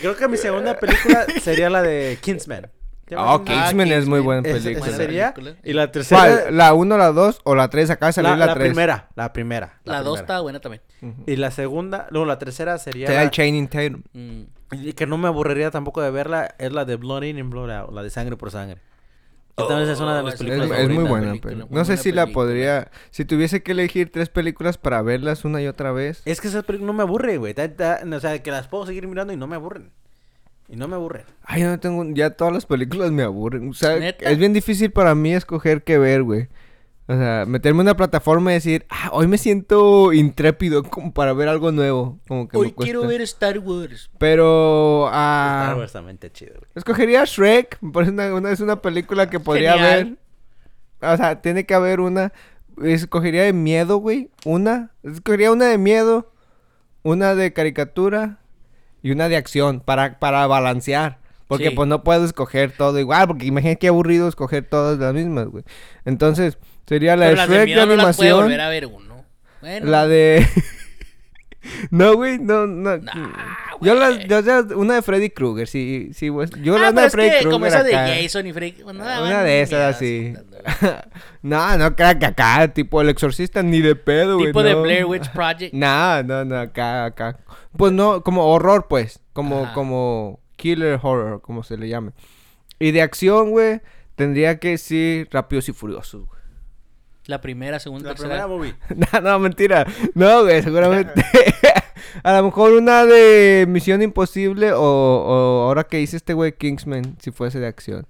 Creo 0.00 0.16
que 0.16 0.28
mi 0.28 0.36
segunda 0.36 0.76
película 0.78 1.26
sería 1.42 1.68
la 1.70 1.82
de 1.82 2.18
Kingsman. 2.20 2.70
¿Se 3.08 3.14
llama 3.14 3.32
Ah, 3.34 3.36
Kingsman? 3.38 3.58
Kingsman 3.64 3.92
es 3.92 4.06
muy 4.06 4.20
buena 4.20 4.42
película. 4.42 4.86
Esa 4.86 4.96
sería. 4.96 5.34
Y 5.62 5.72
la 5.74 5.92
tercera. 5.92 6.20
¿Cuál? 6.44 6.56
¿La 6.56 6.72
1, 6.74 6.96
la 6.98 7.12
2 7.12 7.40
o 7.44 7.54
la 7.54 7.68
3? 7.68 7.90
Acaba 7.90 8.08
de 8.08 8.12
salir 8.14 8.30
La, 8.30 8.36
la 8.36 8.46
la 8.46 8.54
3. 8.54 8.66
primera. 8.68 9.08
La 9.14 9.32
primera. 9.32 9.80
La 9.84 9.98
2 9.98 10.04
primera. 10.04 10.20
está 10.22 10.40
buena 10.40 10.60
también. 10.60 10.82
Y 11.26 11.36
la 11.36 11.50
segunda. 11.50 12.06
Luego 12.10 12.24
la 12.26 12.38
tercera 12.38 12.78
sería. 12.78 13.06
Será 13.06 13.18
la- 13.20 13.24
el 13.24 13.30
Channing 13.30 13.68
Tatum. 13.68 14.02
Mm. 14.14 14.42
y 14.72 14.92
que 14.94 15.06
no 15.06 15.18
me 15.18 15.28
aburriría 15.28 15.70
tampoco 15.70 16.00
de 16.02 16.10
verla. 16.10 16.54
Es 16.58 16.72
la 16.72 16.84
de 16.84 16.96
Blood 16.96 17.22
In 17.24 17.38
and 17.38 17.50
Blood 17.50 17.70
Out. 17.70 17.92
La 17.92 18.02
de 18.02 18.10
sangre 18.10 18.36
por 18.36 18.50
sangre. 18.50 18.78
También 19.56 19.82
esa 19.82 19.92
es 19.92 20.00
una 20.00 20.16
de 20.16 20.22
mis 20.24 20.32
Oh, 20.32 20.34
Es, 20.34 20.38
películas 20.40 20.64
es 20.64 20.68
muy 20.70 20.78
favoritas. 20.96 21.08
buena, 21.10 21.26
película, 21.30 21.52
pero 21.54 21.66
muy 21.68 21.78
no 21.78 21.84
sé 21.84 21.96
si 21.96 22.10
la 22.10 22.24
película. 22.24 22.44
podría. 22.44 22.90
Si 23.10 23.24
tuviese 23.24 23.62
que 23.62 23.70
elegir 23.70 24.10
tres 24.10 24.28
películas 24.28 24.78
para 24.78 25.00
verlas 25.02 25.44
una 25.44 25.62
y 25.62 25.68
otra 25.68 25.92
vez. 25.92 26.22
Es 26.24 26.40
que 26.40 26.48
esas 26.48 26.64
películas 26.64 26.88
no 26.88 26.92
me 26.94 27.02
aburren, 27.04 27.38
güey. 27.38 27.54
O 27.54 28.20
sea, 28.20 28.42
que 28.42 28.50
las 28.50 28.66
puedo 28.66 28.84
seguir 28.86 29.06
mirando 29.06 29.32
y 29.32 29.36
no 29.36 29.46
me 29.46 29.54
aburren. 29.54 29.92
Y 30.74 30.76
no 30.76 30.88
me 30.88 30.96
aburren. 30.96 31.22
Ay, 31.44 31.62
yo 31.62 31.68
no 31.68 31.78
tengo. 31.78 32.04
Ya 32.14 32.30
todas 32.30 32.52
las 32.52 32.66
películas 32.66 33.12
me 33.12 33.22
aburren. 33.22 33.68
O 33.68 33.74
sea, 33.74 33.96
¿Neta? 33.96 34.28
es 34.28 34.36
bien 34.38 34.52
difícil 34.52 34.90
para 34.90 35.14
mí 35.14 35.32
escoger 35.32 35.84
qué 35.84 35.98
ver, 35.98 36.24
güey. 36.24 36.48
O 37.06 37.14
sea, 37.14 37.44
meterme 37.46 37.82
en 37.82 37.86
una 37.88 37.96
plataforma 37.96 38.50
y 38.50 38.54
decir, 38.54 38.84
ah, 38.88 39.10
hoy 39.12 39.28
me 39.28 39.38
siento 39.38 40.12
intrépido 40.12 40.82
como 40.82 41.12
para 41.12 41.32
ver 41.32 41.48
algo 41.48 41.70
nuevo. 41.70 42.18
Como 42.26 42.48
que 42.48 42.56
Hoy 42.56 42.68
me 42.76 42.84
quiero 42.84 43.06
ver 43.06 43.20
Star 43.20 43.60
Wars. 43.60 44.10
Pero. 44.18 45.06
ah, 45.12 45.60
Star 45.66 45.78
Wars 45.78 45.92
también 45.92 46.14
está 46.16 46.32
chido, 46.32 46.54
güey. 46.58 46.70
Escogería 46.74 47.24
Shrek. 47.24 47.78
Me 47.80 47.92
parece 47.92 48.10
una, 48.10 48.34
una- 48.34 48.50
es 48.50 48.58
una 48.58 48.82
película 48.82 49.30
que 49.30 49.38
podría 49.38 49.74
Genial. 49.74 50.18
haber. 51.02 51.14
O 51.14 51.16
sea, 51.16 51.40
tiene 51.40 51.64
que 51.66 51.74
haber 51.74 52.00
una. 52.00 52.32
Escogería 52.82 53.44
de 53.44 53.52
miedo, 53.52 53.98
güey. 53.98 54.30
Una. 54.44 54.90
Escogería 55.04 55.52
una 55.52 55.66
de 55.66 55.78
miedo. 55.78 56.32
Una 57.04 57.36
de 57.36 57.52
caricatura. 57.52 58.38
Y 59.04 59.12
una 59.12 59.28
de 59.28 59.36
acción. 59.36 59.78
Para, 59.80 60.18
para 60.18 60.44
balancear. 60.48 61.18
Porque 61.46 61.68
Sí. 61.68 61.74
pues 61.76 61.86
no 61.88 62.02
puedo 62.02 62.24
escoger 62.24 62.72
todo 62.72 62.98
igual. 62.98 63.28
Porque 63.28 63.46
imagínate 63.46 63.78
qué 63.78 63.88
aburrido 63.88 64.26
escoger 64.26 64.64
todas 64.68 64.98
las 64.98 65.14
mismas, 65.14 65.46
güey. 65.46 65.62
Entonces, 66.04 66.58
sería 66.86 67.14
la 67.16 67.26
Pero 67.28 67.42
de 67.42 67.48
de 67.48 67.58
de 67.60 67.64
miedo 67.66 67.86
no 67.86 67.96
las 67.96 68.16
puede 68.16 68.30
animación. 68.30 68.44
volver 68.46 68.60
a 68.62 68.68
ver 68.70 68.86
uno. 68.86 69.24
Bueno. 69.60 69.86
La 69.86 70.06
de. 70.08 70.44
No, 71.90 72.14
güey, 72.14 72.38
no, 72.38 72.66
no. 72.66 72.96
Nah, 72.98 73.12
yo 73.80 73.94
la, 73.94 74.10
güey. 74.10 74.28
yo 74.28 74.40
ya- 74.40 74.60
una 74.76 74.94
de 74.94 75.02
Freddy 75.02 75.30
Krueger, 75.30 75.66
sí, 75.68 76.10
sí, 76.12 76.28
güey. 76.28 76.48
Yo 76.62 76.78
la 76.78 76.88
ah, 76.88 76.90
una 76.90 76.94
pero 76.94 77.02
de 77.02 77.10
Freddy 77.10 77.30
Krueger. 77.30 77.50
como 77.50 77.66
esa 77.66 77.82
de. 77.82 77.92
Jason 77.94 78.46
y 78.46 78.52
Freddy. 78.52 78.82
bueno, 78.82 79.02
Una 79.04 79.42
de 79.42 79.62
esas 79.62 79.96
así. 79.96 80.34
no, 81.42 81.76
no 81.78 81.96
creo 81.96 82.18
que 82.18 82.26
acá, 82.26 82.68
tipo 82.68 83.00
el 83.00 83.08
exorcista, 83.08 83.62
ni 83.62 83.80
de 83.80 83.96
pedo, 83.96 84.36
güey. 84.36 84.48
Tipo 84.48 84.62
de. 84.62 84.74
Blair 84.74 85.04
Witch 85.06 85.30
Project. 85.32 85.74
No, 85.84 86.22
no, 86.22 86.44
no, 86.44 86.58
acá, 86.58 87.06
acá. 87.06 87.38
Pues 87.76 87.92
no, 87.92 88.22
como 88.22 88.46
horror, 88.46 88.86
pues. 88.88 89.20
Como, 89.32 89.64
Ajá. 89.64 89.74
como 89.74 90.40
killer 90.56 90.98
horror, 91.02 91.40
como 91.42 91.62
se 91.62 91.76
le 91.76 91.88
llame. 91.88 92.12
Y 92.78 92.90
de 92.92 93.02
acción, 93.02 93.50
güey, 93.50 93.80
tendría 94.14 94.58
que 94.58 94.70
decir 94.70 95.28
Rápidos 95.30 95.68
y 95.68 95.72
Furiosos, 95.72 96.26
güey. 96.26 96.33
La 97.26 97.40
primera, 97.40 97.78
segunda, 97.78 98.10
La 98.10 98.14
tercera. 98.14 98.46
primera 98.46 98.46
movie. 98.46 98.74
No, 99.12 99.20
no, 99.20 99.38
mentira. 99.38 99.86
No, 100.14 100.42
güey, 100.42 100.62
seguramente. 100.62 101.12
a 102.22 102.36
lo 102.36 102.44
mejor 102.44 102.72
una 102.72 103.04
de 103.06 103.64
Misión 103.68 104.02
Imposible 104.02 104.72
o, 104.72 104.80
o 104.82 105.62
ahora 105.62 105.84
que 105.84 106.00
hice 106.00 106.16
este 106.16 106.34
güey 106.34 106.52
Kingsman, 106.52 107.16
si 107.20 107.30
fuese 107.30 107.60
de 107.60 107.66
acción. 107.66 108.06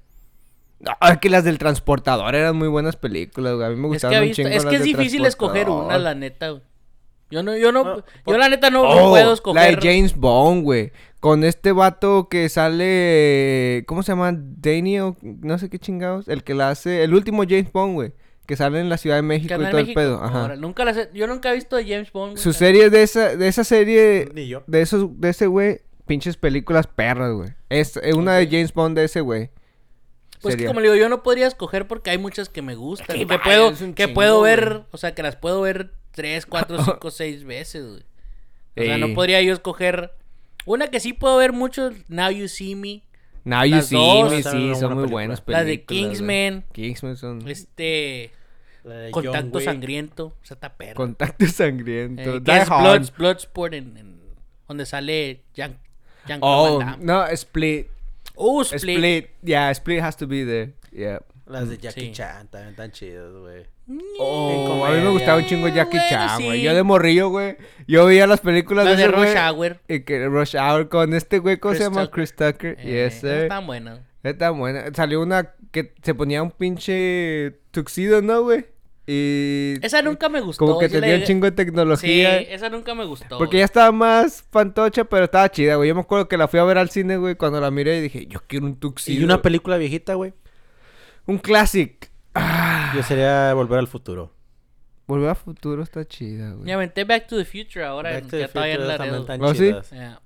No, 0.80 0.92
es 1.08 1.18
que 1.18 1.30
las 1.30 1.44
del 1.44 1.58
transportador 1.58 2.34
eran 2.34 2.56
muy 2.56 2.68
buenas 2.68 2.96
películas, 2.96 3.54
güey. 3.54 3.66
A 3.66 3.70
mí 3.70 3.76
me 3.76 3.86
Es 3.86 3.92
gustaban 3.92 4.12
que, 4.12 4.16
ha 4.16 4.20
un 4.20 4.26
visto- 4.28 4.42
chingo 4.42 4.48
es, 4.56 4.64
las 4.64 4.70
que 4.70 4.76
es 4.76 4.82
del 4.82 4.92
difícil 4.96 5.24
escoger 5.24 5.68
una, 5.70 5.96
la 5.98 6.14
neta. 6.14 6.50
güey. 6.50 6.62
Yo 7.30 7.42
no, 7.42 7.56
yo 7.56 7.72
no, 7.72 7.84
No, 7.84 7.96
yo 7.96 8.04
por- 8.24 8.38
la 8.38 8.48
neta 8.48 8.68
no, 8.70 8.82
no 8.82 9.06
Oh, 9.06 9.10
puedo 9.10 9.32
escoger. 9.32 9.62
La 9.62 9.68
de 9.76 9.76
James 9.80 10.14
Bond, 10.16 10.62
güey. 10.64 10.92
Con 11.20 11.42
este 11.42 11.72
vato 11.72 12.28
que 12.28 12.48
sale. 12.50 13.84
¿Cómo 13.86 14.02
se 14.02 14.12
llama? 14.12 14.32
Daniel. 14.36 15.14
No 15.22 15.56
sé 15.58 15.70
qué 15.70 15.78
chingados. 15.78 16.28
El 16.28 16.44
que 16.44 16.52
la 16.54 16.68
hace. 16.70 17.02
El 17.02 17.14
último 17.14 17.44
James 17.48 17.72
Bond, 17.72 17.94
güey. 17.94 18.12
Que 18.46 18.56
sale 18.56 18.80
en 18.80 18.88
la 18.88 18.98
Ciudad 18.98 19.16
de 19.16 19.22
México 19.22 19.54
y 19.54 19.56
todo 19.56 19.72
México. 19.72 19.88
el 20.00 20.06
pedo. 20.06 20.22
Ajá. 20.22 20.56
Nunca 20.56 20.84
las 20.84 20.96
he- 20.96 21.10
yo 21.14 21.26
nunca 21.26 21.50
he 21.50 21.54
visto 21.54 21.76
de 21.76 21.84
James 21.84 22.12
Bond. 22.12 22.32
güey. 22.32 22.42
Su 22.42 22.52
serie 22.52 22.90
de 22.90 23.02
esa, 23.02 23.36
de 23.36 23.48
esa 23.48 23.64
serie, 23.64 24.28
Ni 24.34 24.48
yo. 24.48 24.62
de 24.66 24.82
esos, 24.82 25.08
de 25.20 25.30
ese 25.30 25.46
güey, 25.46 25.80
pinches 26.06 26.36
películas 26.36 26.86
perras, 26.86 27.32
güey. 27.32 27.50
Es, 27.70 27.96
es 27.96 28.14
una 28.14 28.34
de 28.34 28.46
James 28.46 28.72
Bond 28.74 28.96
de 28.96 29.04
ese 29.04 29.20
güey. 29.20 29.50
Pues 30.42 30.56
que 30.56 30.66
como 30.66 30.80
le 30.80 30.88
digo, 30.90 30.96
yo 30.96 31.08
no 31.08 31.22
podría 31.22 31.46
escoger 31.46 31.86
porque 31.88 32.10
hay 32.10 32.18
muchas 32.18 32.50
que 32.50 32.60
me 32.60 32.74
gustan. 32.74 33.16
Que 33.16 33.22
y 33.22 33.26
que 33.26 33.36
vaya, 33.38 33.42
puedo, 33.42 33.70
que 33.70 33.76
chingo, 34.04 34.14
puedo 34.14 34.40
ver, 34.42 34.68
güey. 34.68 34.84
o 34.90 34.98
sea, 34.98 35.14
que 35.14 35.22
las 35.22 35.36
puedo 35.36 35.62
ver 35.62 35.92
tres, 36.10 36.44
cuatro, 36.44 36.76
cinco, 36.84 37.10
seis 37.10 37.44
veces, 37.44 37.86
güey. 37.86 38.02
O 38.76 38.82
sea, 38.82 38.98
no 38.98 39.14
podría 39.14 39.40
yo 39.40 39.54
escoger. 39.54 40.12
Una 40.66 40.88
que 40.88 41.00
sí 41.00 41.12
puedo 41.14 41.36
ver 41.38 41.52
mucho, 41.52 41.90
Now 42.08 42.30
You 42.30 42.48
See 42.48 42.74
Me. 42.74 43.02
Now 43.44 43.64
You 43.64 43.82
See 43.82 43.96
dos. 43.96 44.30
Me, 44.32 44.42
sí, 44.42 44.74
son 44.74 44.94
muy 44.94 45.06
buenas 45.06 45.42
La 45.46 45.64
de 45.64 45.78
películas. 45.78 45.86
Kingsman. 46.16 46.64
Kingsman 46.72 47.16
son... 47.16 47.48
Este. 47.48 48.30
Contacto 49.12 49.60
sangriento. 49.60 50.26
O 50.26 50.34
sea, 50.44 50.54
está 50.54 50.74
perro. 50.74 50.94
Contacto 50.96 51.46
sangriento. 51.46 52.36
Eh, 52.36 52.40
Die 52.40 52.52
es 52.56 52.70
Hard. 52.70 52.82
Bloods- 53.00 53.12
Bloodsport 53.16 53.74
en, 53.74 53.96
en- 53.96 54.20
donde 54.68 54.84
sale 54.86 55.40
Jean, 55.54 55.78
Jean 56.26 56.38
Oh, 56.42 56.82
no, 57.00 57.26
Split. 57.28 57.88
Uh, 58.34 58.62
Split. 58.62 58.80
Split. 58.96 59.30
Yeah, 59.42 59.70
Split 59.74 60.00
has 60.00 60.16
to 60.16 60.26
be 60.26 60.44
there. 60.44 60.72
Yeah. 60.92 61.20
Las 61.46 61.68
de 61.68 61.76
Jackie 61.78 62.00
Sí. 62.06 62.12
Chan 62.12 62.48
también 62.48 62.74
tan 62.74 62.90
chidas, 62.90 63.30
güey. 63.32 63.64
Oh, 64.18 64.82
a 64.86 64.90
mí 64.92 65.00
me 65.02 65.10
gustaba 65.10 65.38
un 65.38 65.44
chingo 65.46 65.68
Jackie 65.68 65.98
Bueno, 65.98 66.08
Chan, 66.08 66.42
güey. 66.42 66.58
sí. 66.60 66.64
Yo 66.64 66.74
de 66.74 66.82
morrillo, 66.82 67.28
güey. 67.28 67.56
Yo 67.86 68.06
veía 68.06 68.26
las 68.26 68.40
películas 68.40 68.86
Las 68.86 68.96
de 68.96 69.02
ese 69.04 69.12
Rush 69.12 69.36
Hour. 69.36 69.80
Y 69.88 70.00
que 70.00 70.26
Rush 70.26 70.56
Hour 70.56 70.88
con 70.88 71.12
este 71.12 71.38
güey, 71.40 71.58
¿cómo 71.58 71.74
se 71.74 71.82
llama? 71.82 72.02
Tucker. 72.06 72.10
Chris 72.14 72.34
Tucker. 72.34 72.76
Eh, 72.80 73.04
yes, 73.10 73.20
sir. 73.20 73.30
Están 73.42 73.66
buenas. 73.66 74.00
Está 74.22 74.50
buena. 74.50 74.84
Salió 74.94 75.20
una 75.20 75.52
que 75.70 75.92
se 76.02 76.14
ponía 76.14 76.42
un 76.42 76.50
pinche 76.50 77.58
tuxido, 77.72 78.22
¿no, 78.22 78.42
güey? 78.42 78.64
Y... 79.06 79.74
Esa 79.82 80.00
nunca 80.00 80.30
me 80.30 80.40
gustó. 80.40 80.64
Como 80.64 80.78
que 80.78 80.88
sí 80.88 80.94
la 80.94 81.00
tenía 81.02 81.16
un 81.16 81.24
chingo 81.24 81.44
de 81.44 81.50
Sí, 81.50 81.56
tecnología. 81.56 82.38
esa 82.38 82.70
nunca 82.70 82.94
me 82.94 83.04
gustó. 83.04 83.36
Porque 83.36 83.58
ya 83.58 83.64
estaba 83.66 83.92
más 83.92 84.42
fantocha, 84.50 85.04
pero 85.04 85.24
estaba 85.26 85.50
chida, 85.50 85.74
güey. 85.76 85.90
Yo 85.90 85.94
me 85.94 86.00
acuerdo 86.00 86.26
que 86.26 86.38
la 86.38 86.48
fui 86.48 86.58
a 86.58 86.64
ver 86.64 86.78
al 86.78 86.88
cine, 86.88 87.18
güey, 87.18 87.34
cuando 87.34 87.60
la 87.60 87.70
miré 87.70 87.98
y 87.98 88.00
dije, 88.00 88.26
yo 88.28 88.40
quiero 88.46 88.64
un 88.64 88.76
tuxido. 88.76 89.20
Y 89.20 89.24
una 89.24 89.42
película 89.42 89.76
viejita, 89.76 90.14
güey. 90.14 90.32
Un 91.26 91.38
classic. 91.38 92.10
Ah, 92.34 92.92
Yo 92.94 93.02
sería 93.02 93.52
Volver 93.54 93.78
al 93.78 93.88
Futuro. 93.88 94.32
Volver 95.06 95.30
a 95.30 95.34
futuro 95.34 95.82
está 95.82 96.04
chida, 96.06 96.52
güey. 96.52 96.64
Me 96.64 96.72
aventé 96.72 97.04
Back 97.04 97.26
to 97.26 97.36
the 97.36 97.44
Future 97.44 97.84
ahora. 97.84 98.10
Back 98.10 98.22
en- 98.24 98.30
to 98.30 98.38
ya 98.38 98.46
the 98.46 98.52
todavía 98.52 98.74
en 98.74 98.80
Future 98.80 98.96
también 98.98 99.26
tan 99.26 99.42
¿Oh, 99.42 99.54
sí? 99.54 99.70
Ya. 99.94 100.20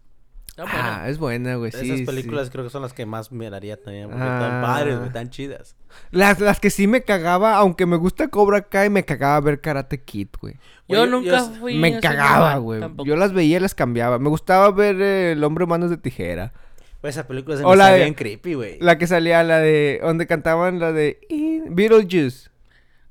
Buena. 0.56 1.02
Ah, 1.02 1.08
es 1.08 1.18
buena, 1.18 1.54
güey. 1.54 1.70
Sí, 1.70 1.86
Esas 1.86 1.98
sí. 2.00 2.04
películas 2.04 2.50
creo 2.50 2.64
que 2.64 2.70
son 2.70 2.82
las 2.82 2.92
que 2.92 3.06
más 3.06 3.30
miraría 3.30 3.80
también. 3.80 4.08
Porque 4.08 4.24
Ah. 4.24 4.34
están 4.34 4.62
padres, 4.62 4.98
güey, 4.98 5.10
tan 5.12 5.30
chidas. 5.30 5.76
Las, 6.10 6.40
las 6.40 6.58
que 6.58 6.70
sí 6.70 6.88
me 6.88 7.02
cagaba, 7.02 7.56
aunque 7.56 7.86
me 7.86 7.96
gusta 7.96 8.26
Cobra 8.28 8.62
Kai, 8.62 8.90
me 8.90 9.04
cagaba 9.04 9.40
ver 9.40 9.60
Karate 9.60 10.02
Kid, 10.02 10.28
güey. 10.40 10.56
Yo 10.88 11.06
nunca 11.06 11.30
yo- 11.38 11.50
fui. 11.60 11.76
Me 11.76 12.00
cagaba, 12.00 12.56
güey. 12.56 12.80
Yo 13.04 13.14
las 13.16 13.32
veía 13.32 13.58
y 13.58 13.60
las 13.60 13.74
cambiaba. 13.74 14.18
Me 14.18 14.28
gustaba 14.28 14.70
ver 14.72 15.00
eh, 15.00 15.32
El 15.32 15.44
Hombre 15.44 15.64
Manos 15.66 15.90
de 15.90 15.96
Tijera. 15.96 16.52
Pues 17.00 17.14
esa 17.16 17.26
película 17.26 17.56
se 17.56 17.62
me 17.62 17.68
la 17.76 17.84
está 17.84 17.92
de- 17.94 18.00
bien 18.02 18.14
creepy, 18.14 18.54
güey. 18.54 18.78
La 18.80 18.98
que 18.98 19.06
salía, 19.06 19.42
la 19.44 19.58
de... 19.60 20.00
Donde 20.02 20.26
cantaban 20.26 20.80
la 20.80 20.92
de... 20.92 21.18
Beetlejuice. 21.70 22.50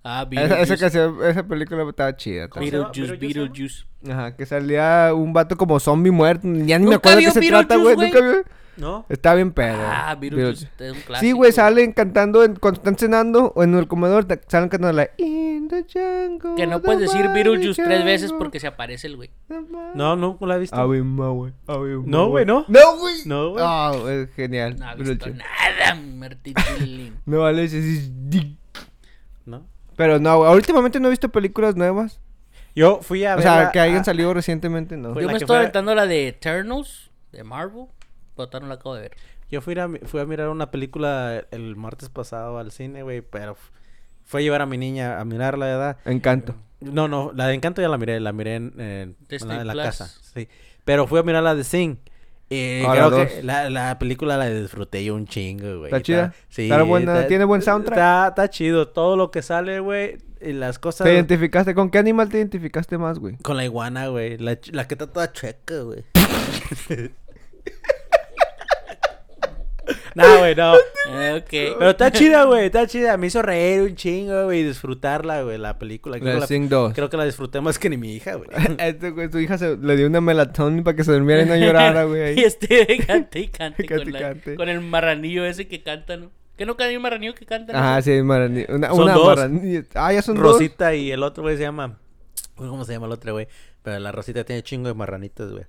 Ah, 0.03 0.27
Esa, 0.31 0.41
esa, 0.41 0.47
Beetlejuice. 0.55 0.77
canción, 0.79 1.17
esa 1.25 1.43
película 1.47 1.89
estaba 1.89 2.15
chida. 2.15 2.47
Beetlejuice, 2.47 3.01
¿Beetlejuice, 3.01 3.39
Beetlejuice. 3.39 3.85
Ajá, 4.09 4.35
que 4.35 4.45
salía 4.45 5.11
un 5.13 5.33
vato 5.33 5.55
como 5.57 5.79
zombie 5.79 6.11
muerto. 6.11 6.43
Ya 6.47 6.77
ni 6.79 6.85
me 6.85 6.91
¿Nunca 6.91 6.97
acuerdo 6.97 7.19
de 7.19 7.25
qué 7.25 7.31
se 7.31 7.47
trata, 7.47 7.75
güey. 7.77 7.95
Beetlejuice, 7.95 8.25
Nunca 8.25 8.41
vio. 8.43 8.57
¿No? 8.77 9.05
Está 9.09 9.33
bien 9.33 9.51
pedo. 9.51 9.75
Ah, 9.79 10.15
Beetlejuice. 10.19 10.69
Es 10.79 10.91
un 10.91 10.99
clásico. 11.01 11.19
Sí, 11.19 11.31
güey, 11.31 11.51
salen 11.51 11.93
cantando 11.93 12.43
en- 12.43 12.55
cuando 12.55 12.77
están 12.79 12.95
cenando 12.95 13.51
o 13.55 13.63
en 13.63 13.73
el 13.75 13.87
comedor, 13.87 14.27
salen 14.47 14.69
cantando 14.69 14.93
la 14.93 15.09
In 15.17 15.67
the 15.67 15.83
jungle. 15.91 16.55
Que 16.55 16.67
no 16.67 16.79
the 16.79 16.85
puedes 16.85 17.01
decir 17.01 17.27
Beetlejuice 17.29 17.83
tres 17.83 18.05
veces 18.05 18.31
porque 18.33 18.59
se 18.59 18.67
aparece 18.67 19.07
el 19.07 19.15
güey. 19.15 19.31
No, 19.95 20.15
no, 20.15 20.37
no 20.39 20.47
la 20.47 20.55
he 20.57 20.59
visto. 20.59 20.85
Güey. 20.87 21.01
Ma, 21.01 21.25
No, 21.25 22.29
güey, 22.29 22.45
no. 22.45 22.65
No, 22.67 22.97
güey. 22.99 23.15
No, 23.25 23.49
güey. 23.49 23.63
Ah, 23.67 23.91
güey, 23.99 24.27
genial. 24.35 24.77
No 24.77 24.87
ha 24.87 24.95
visto 24.95 25.27
nada, 25.29 25.95
Martín 26.15 26.53
Tilín. 26.77 27.17
No, 27.25 27.39
vale, 27.39 27.63
es 27.63 28.11
¿No? 29.45 29.65
Pero 29.95 30.19
no, 30.19 30.37
güey, 30.37 30.53
últimamente 30.53 30.99
no 30.99 31.07
he 31.07 31.11
visto 31.11 31.29
películas 31.29 31.75
nuevas. 31.75 32.19
Yo 32.75 32.99
fui 33.01 33.25
a 33.25 33.33
O 33.33 33.37
ver. 33.37 33.43
sea, 33.43 33.63
la- 33.63 33.71
que 33.71 33.79
hayan 33.79 34.01
a- 34.01 34.03
salido 34.03 34.31
recientemente, 34.35 34.97
no. 34.97 35.19
Yo 35.19 35.27
me 35.27 35.33
estoy 35.33 35.47
fue- 35.47 35.57
aventando 35.57 35.95
la 35.95 36.05
de 36.05 36.27
Eternals 36.27 37.09
de 37.31 37.43
Marvel. 37.43 37.85
No 38.37 38.67
la 38.67 38.75
acabo 38.75 38.95
de 38.95 39.01
ver. 39.01 39.11
Yo 39.49 39.61
fui 39.61 39.77
a, 39.79 39.87
mi- 39.87 39.99
fui 39.99 40.19
a 40.19 40.25
mirar 40.25 40.49
una 40.49 40.71
película 40.71 41.45
el 41.51 41.75
martes 41.75 42.09
pasado 42.09 42.57
al 42.59 42.71
cine, 42.71 43.03
güey, 43.03 43.21
pero 43.21 43.55
fue 44.25 44.41
a 44.41 44.43
llevar 44.43 44.61
a 44.61 44.65
mi 44.65 44.77
niña 44.77 45.19
a 45.19 45.25
mirarla, 45.25 45.65
¿verdad? 45.65 45.97
Encanto. 46.05 46.55
No, 46.79 47.07
no, 47.07 47.31
la 47.33 47.47
de 47.47 47.55
Encanto 47.55 47.81
ya 47.81 47.89
la 47.89 47.97
miré, 47.97 48.19
la 48.19 48.33
miré 48.33 48.55
en, 48.55 48.79
en- 48.79 49.15
Disney 49.27 49.57
en 49.59 49.67
la, 49.67 49.71
en 49.73 49.77
la 49.77 49.83
casa, 49.85 50.07
sí. 50.33 50.47
Pero 50.85 51.07
fui 51.07 51.19
a 51.19 51.23
mirar 51.23 51.43
la 51.43 51.55
de 51.55 51.63
Sing. 51.63 51.97
Y 52.49 52.81
Ah, 52.85 52.91
creo 52.93 53.09
la 53.09 53.27
que 53.27 53.43
la, 53.43 53.69
la 53.69 53.99
película 53.99 54.37
la 54.37 54.47
disfruté 54.49 55.03
yo 55.03 55.15
un 55.15 55.27
chingo, 55.27 55.79
güey. 55.79 55.85
¿Está 55.91 56.01
chida? 56.01 56.33
Sí. 56.47 56.63
¿Está 56.63 56.81
buena? 56.83 57.27
¿Tiene 57.27 57.43
buen 57.43 57.61
soundtrack? 57.61 57.97
Está, 57.97 58.27
está 58.29 58.49
chido. 58.49 58.87
Todo 58.87 59.17
lo 59.17 59.31
que 59.31 59.41
sale, 59.41 59.81
güey, 59.81 60.17
y 60.39 60.53
las 60.53 60.79
cosas... 60.79 61.05
¿Te 61.05 61.13
identificaste? 61.13 61.73
¿Con 61.75 61.89
qué 61.89 61.97
animal 61.97 62.29
te 62.29 62.37
identificaste 62.37 62.97
más, 62.97 63.19
güey? 63.19 63.35
Con 63.37 63.57
la 63.57 63.65
iguana, 63.65 64.07
güey. 64.07 64.37
La, 64.37 64.57
la 64.71 64.87
que 64.87 64.93
está 64.93 65.07
toda 65.11 65.33
chueca, 65.33 65.79
güey. 65.81 66.05
no, 70.15 70.39
güey, 70.39 70.55
no. 70.55 70.75
Eh, 70.75 71.33
ok. 71.41 71.77
Pero 71.79 71.89
está 71.91 72.11
chida, 72.11 72.43
güey. 72.45 72.65
Está 72.65 72.87
chida. 72.87 73.17
Me 73.17 73.27
hizo 73.27 73.41
reír 73.41 73.81
un 73.81 73.95
chingo, 73.95 74.45
güey. 74.45 74.59
Y 74.59 74.63
disfrutarla, 74.63 75.43
güey. 75.43 75.57
La 75.57 75.77
película. 75.79 76.19
Creo, 76.19 76.27
La 76.29 76.33
que 76.35 76.39
la, 76.41 76.47
Sing 76.47 76.69
2. 76.69 76.93
creo 76.93 77.09
que 77.09 77.17
la 77.17 77.25
disfruté 77.25 77.61
más 77.61 77.77
que 77.79 77.89
ni 77.89 77.97
mi 77.97 78.13
hija, 78.13 78.35
güey. 78.35 78.49
Este 78.79 79.11
güey, 79.11 79.29
tu 79.29 79.37
hija 79.39 79.57
se, 79.57 79.77
le 79.77 79.95
dio 79.97 80.07
una 80.07 80.21
melatonin 80.21 80.83
para 80.83 80.95
que 80.95 81.03
se 81.03 81.11
durmiera 81.11 81.43
y 81.43 81.45
no 81.45 81.55
llorara, 81.55 82.03
güey. 82.05 82.39
y 82.39 82.43
este 82.43 82.97
cante 83.07 83.39
y 83.39 83.47
cante, 83.47 83.85
Cante 83.85 84.03
con, 84.03 84.13
la- 84.13 84.19
cante. 84.19 84.55
con 84.55 84.69
el 84.69 84.81
marranillo 84.81 85.45
ese 85.45 85.67
que 85.67 85.81
canta, 85.83 86.17
¿no? 86.17 86.31
¿Que 86.57 86.65
nunca 86.65 86.85
hay 86.85 86.95
un 86.95 87.03
marranillo 87.03 87.35
que 87.35 87.45
canta? 87.45 87.71
no? 87.73 87.79
Ajá, 87.79 88.01
sí, 88.01 88.21
maranillo. 88.23 88.65
Una, 88.69 88.87
Son 88.89 89.01
una 89.01 89.13
dos. 89.13 89.39
Ah, 89.93 90.11
ya 90.11 90.21
son 90.23 90.35
dos. 90.37 90.53
Rosita 90.53 90.95
y 90.95 91.11
el 91.11 91.21
otro, 91.21 91.43
güey, 91.43 91.55
se 91.55 91.61
llama... 91.63 91.99
¿Cómo 92.55 92.83
se 92.83 92.93
llama 92.93 93.05
el 93.05 93.11
otro, 93.11 93.33
güey? 93.33 93.47
Pero 93.83 93.99
la 93.99 94.11
Rosita 94.11 94.43
tiene 94.43 94.63
chingo 94.63 94.87
de 94.87 94.95
marranitos, 94.95 95.51
güey. 95.51 95.65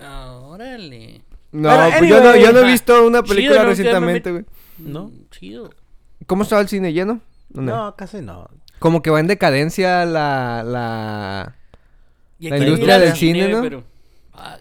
Ah, 0.00 0.32
órale. 0.42 1.22
No, 1.60 1.90
pues 1.98 2.08
yo, 2.10 2.22
no, 2.22 2.36
yo 2.36 2.52
no 2.52 2.58
he 2.60 2.64
visto 2.64 3.06
una 3.06 3.22
Chido, 3.22 3.34
película 3.34 3.62
¿no? 3.62 3.68
recientemente, 3.68 4.30
güey. 4.30 4.44
¿No? 4.78 5.04
Mm, 5.08 5.28
Chido. 5.30 5.70
¿Cómo 6.26 6.42
estaba 6.42 6.60
el 6.62 6.68
cine 6.68 6.92
lleno? 6.92 7.20
¿O 7.54 7.60
no? 7.60 7.76
No, 7.86 7.96
casi 7.96 8.20
no. 8.20 8.48
Como 8.78 9.00
que 9.02 9.10
va 9.10 9.20
en 9.20 9.26
decadencia 9.26 10.04
la... 10.04 10.62
la... 10.64 11.54
La 12.38 12.58
industria 12.58 12.98
del 12.98 13.14
cine, 13.14 13.48
¿no? 13.48 13.62
pero- 13.62 13.84
ah, 14.34 14.58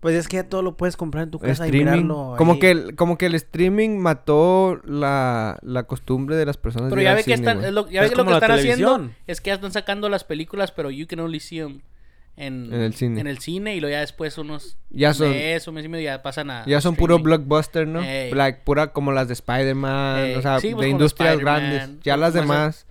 Pues 0.00 0.14
es 0.16 0.28
que 0.28 0.36
ya 0.36 0.44
todo 0.46 0.60
lo 0.60 0.76
puedes 0.76 0.96
comprar 0.98 1.24
en 1.24 1.30
tu 1.30 1.38
casa 1.38 1.66
y 1.66 1.72
mirarlo 1.72 2.34
Como 2.36 2.52
ahí. 2.54 2.58
que, 2.58 2.70
el, 2.70 2.94
como 2.96 3.16
que 3.16 3.24
el 3.26 3.34
streaming 3.34 3.96
mató 3.98 4.78
la, 4.84 5.58
la 5.62 5.84
costumbre 5.84 6.36
de 6.36 6.44
las 6.44 6.58
personas 6.58 6.90
pero 6.90 6.98
de 6.98 7.04
ya 7.04 7.14
ve 7.14 7.24
que 7.24 7.36
cine, 7.36 7.36
están, 7.36 7.64
es 7.64 7.72
lo, 7.72 7.88
ya 7.88 8.00
ve 8.02 8.06
Es 8.08 8.12
que 8.12 8.16
lo 8.18 8.26
que 8.26 8.34
están 8.34 8.50
haciendo 8.50 9.10
es 9.26 9.40
que 9.40 9.48
ya 9.48 9.54
están 9.54 9.72
sacando 9.72 10.10
las 10.10 10.24
películas, 10.24 10.72
pero 10.72 10.90
you 10.90 11.06
can 11.06 11.20
only 11.20 11.40
see 11.40 11.60
them 11.60 11.80
en, 12.36 12.72
En 12.72 12.80
el 12.80 12.94
cine. 12.94 13.20
en 13.20 13.26
el 13.26 13.38
cine 13.38 13.76
y 13.76 13.80
luego 13.80 13.92
ya 13.92 14.00
después 14.00 14.36
unos 14.38 14.76
Ya 14.90 15.14
son- 15.14 15.30
mes 15.30 15.66
o 15.68 15.72
mes 15.72 15.84
y 15.84 15.88
medio 15.88 16.04
ya 16.04 16.22
pasan 16.22 16.50
a 16.50 16.64
Ya 16.66 16.80
son 16.80 16.96
puro 16.96 17.18
blockbuster, 17.20 17.86
¿no? 17.86 18.02
Ey. 18.02 18.32
Like, 18.32 18.60
pura 18.64 18.88
como 18.92 19.12
las 19.12 19.28
de 19.28 19.34
Spider-Man, 19.34 20.36
o 20.36 20.42
sea, 20.42 20.58
sí, 20.60 20.70
pues, 20.74 20.84
de 20.84 20.90
industrias 20.90 21.38
grandes. 21.38 21.90
Ya 22.02 22.14
como 22.14 22.20
las 22.22 22.30
esa- 22.34 22.40
demás. 22.40 22.86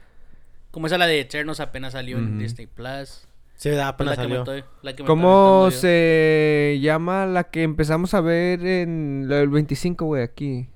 Como 0.72 0.88
esa 0.88 0.98
la 0.98 1.08
de 1.08 1.20
Eternos 1.20 1.60
apenas 1.60 1.94
salió 1.94 2.18
en. 2.18 2.40
Disney 2.40 2.68
Plus. 2.68 3.28
Sí, 3.56 3.70
da, 3.70 3.84
Es 3.84 3.88
apenas 3.90 4.18
la 4.18 4.24
que 4.24 4.28
me 4.30 4.36
salió. 4.38 4.54
estoy- 4.56 4.70
la 4.82 4.96
¿Cómo 5.06 5.70
se 5.72 6.80
llama 6.82 7.26
la 7.28 7.44
que 7.46 7.64
empezamos 7.64 8.14
a 8.14 8.22
ver 8.22 8.66
en 8.66 9.28
del 9.28 9.50
25, 9.50 10.06
güey, 10.06 10.24
aquí? 10.24 10.68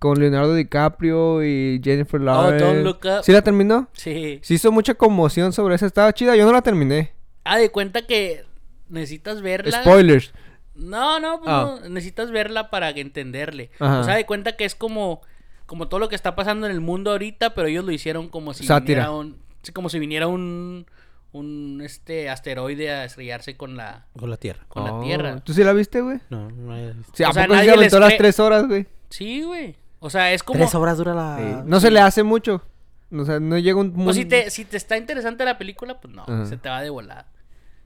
Con 0.00 0.18
Leonardo 0.18 0.54
DiCaprio 0.54 1.42
y 1.42 1.80
Jennifer 1.82 2.20
Lawrence. 2.20 2.64
Oh, 2.64 2.68
Don't 2.68 2.84
Look 2.84 2.98
Up. 3.04 3.22
¿Sí 3.22 3.32
la 3.32 3.40
terminó? 3.42 3.88
Sí. 3.92 4.38
Se 4.42 4.54
hizo 4.54 4.70
mucha 4.72 4.94
conmoción 4.94 5.52
sobre 5.52 5.76
esa. 5.76 5.86
Estaba 5.86 6.12
chida. 6.12 6.36
Yo 6.36 6.44
no 6.44 6.52
la 6.52 6.60
terminé. 6.62 7.12
Ah, 7.44 7.58
de 7.58 7.70
cuenta 7.70 8.02
que 8.02 8.44
necesitas 8.88 9.40
verla. 9.42 9.82
Spoilers. 9.82 10.32
No, 10.74 11.18
no, 11.20 11.38
pues 11.40 11.50
Ah. 11.50 11.78
no, 11.82 11.88
necesitas 11.88 12.30
verla 12.30 12.70
para 12.70 12.90
entenderle. 12.90 13.70
Ajá. 13.80 14.00
O 14.00 14.04
sea, 14.04 14.14
de 14.14 14.26
cuenta 14.26 14.56
que 14.56 14.64
es 14.64 14.74
como, 14.74 15.22
como 15.66 15.88
todo 15.88 15.98
lo 16.00 16.08
que 16.08 16.14
está 16.14 16.34
pasando 16.36 16.66
en 16.66 16.72
el 16.72 16.80
mundo 16.80 17.10
ahorita, 17.10 17.54
pero 17.54 17.68
ellos 17.68 17.84
lo 17.84 17.90
hicieron 17.92 18.28
como 18.28 18.54
si 18.54 18.64
Sátira. 18.64 19.08
viniera 19.08 19.10
un, 19.10 19.38
como 19.74 19.88
si 19.88 19.98
viniera 19.98 20.26
un, 20.28 20.86
un 21.32 21.80
este 21.84 22.30
asteroide 22.30 22.90
a 22.90 23.04
estrellarse 23.04 23.56
con 23.56 23.76
la, 23.76 24.06
Con 24.18 24.30
la 24.30 24.36
tierra. 24.36 24.64
con 24.68 24.84
la 24.84 24.94
Oh, 24.94 25.02
Tierra. 25.02 25.40
¿Tú 25.40 25.52
sí 25.52 25.64
la 25.64 25.72
viste, 25.72 26.00
güey? 26.00 26.20
No, 26.30 26.48
no. 26.50 26.76
Sí, 27.12 27.24
¿a 27.24 27.30
O 27.30 27.32
sea, 27.32 27.42
poco 27.44 27.54
sí 27.54 27.58
nadie 27.58 27.70
se 27.70 27.76
les 27.76 27.92
aventó 27.92 28.00
las 28.00 28.16
tres 28.16 28.38
horas, 28.40 28.66
güey? 28.68 28.86
Sí, 29.10 29.42
güey. 29.42 29.74
O 30.00 30.10
sea, 30.10 30.32
es 30.32 30.44
como, 30.44 30.60
Tres 30.60 30.74
horas 30.76 30.96
dura 30.96 31.12
la... 31.12 31.36
Sí. 31.38 31.62
No 31.66 31.80
se 31.80 31.90
le 31.90 31.98
hace 32.00 32.22
mucho. 32.22 32.62
O 33.10 33.24
sea, 33.24 33.40
no 33.40 33.56
llega 33.58 33.78
un... 33.80 33.92
pues 33.92 34.16
si 34.16 34.24
te, 34.24 34.50
si 34.50 34.64
te 34.64 34.76
está 34.76 34.96
interesante 34.96 35.44
la 35.44 35.56
película, 35.58 36.00
pues 36.00 36.12
no, 36.14 36.22
Ajá. 36.22 36.46
se 36.46 36.56
te 36.56 36.68
va 36.68 36.82
de 36.82 36.90
volada. 36.90 37.26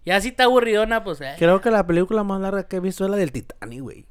Ya 0.05 0.21
si 0.21 0.29
está 0.29 0.45
aburridona, 0.45 1.05
pues 1.05 1.21
eh. 1.21 1.35
Creo 1.39 1.61
que 1.61 1.71
la 1.71 1.87
película 1.87 2.25
más 2.25 2.41
larga 2.41 2.65
que 2.65 2.77
he 2.77 2.81
visto 2.81 3.05
es 3.05 3.11
la 3.11 3.17
del 3.17 3.31
Titanic, 3.31 3.81
güey. 3.81 4.07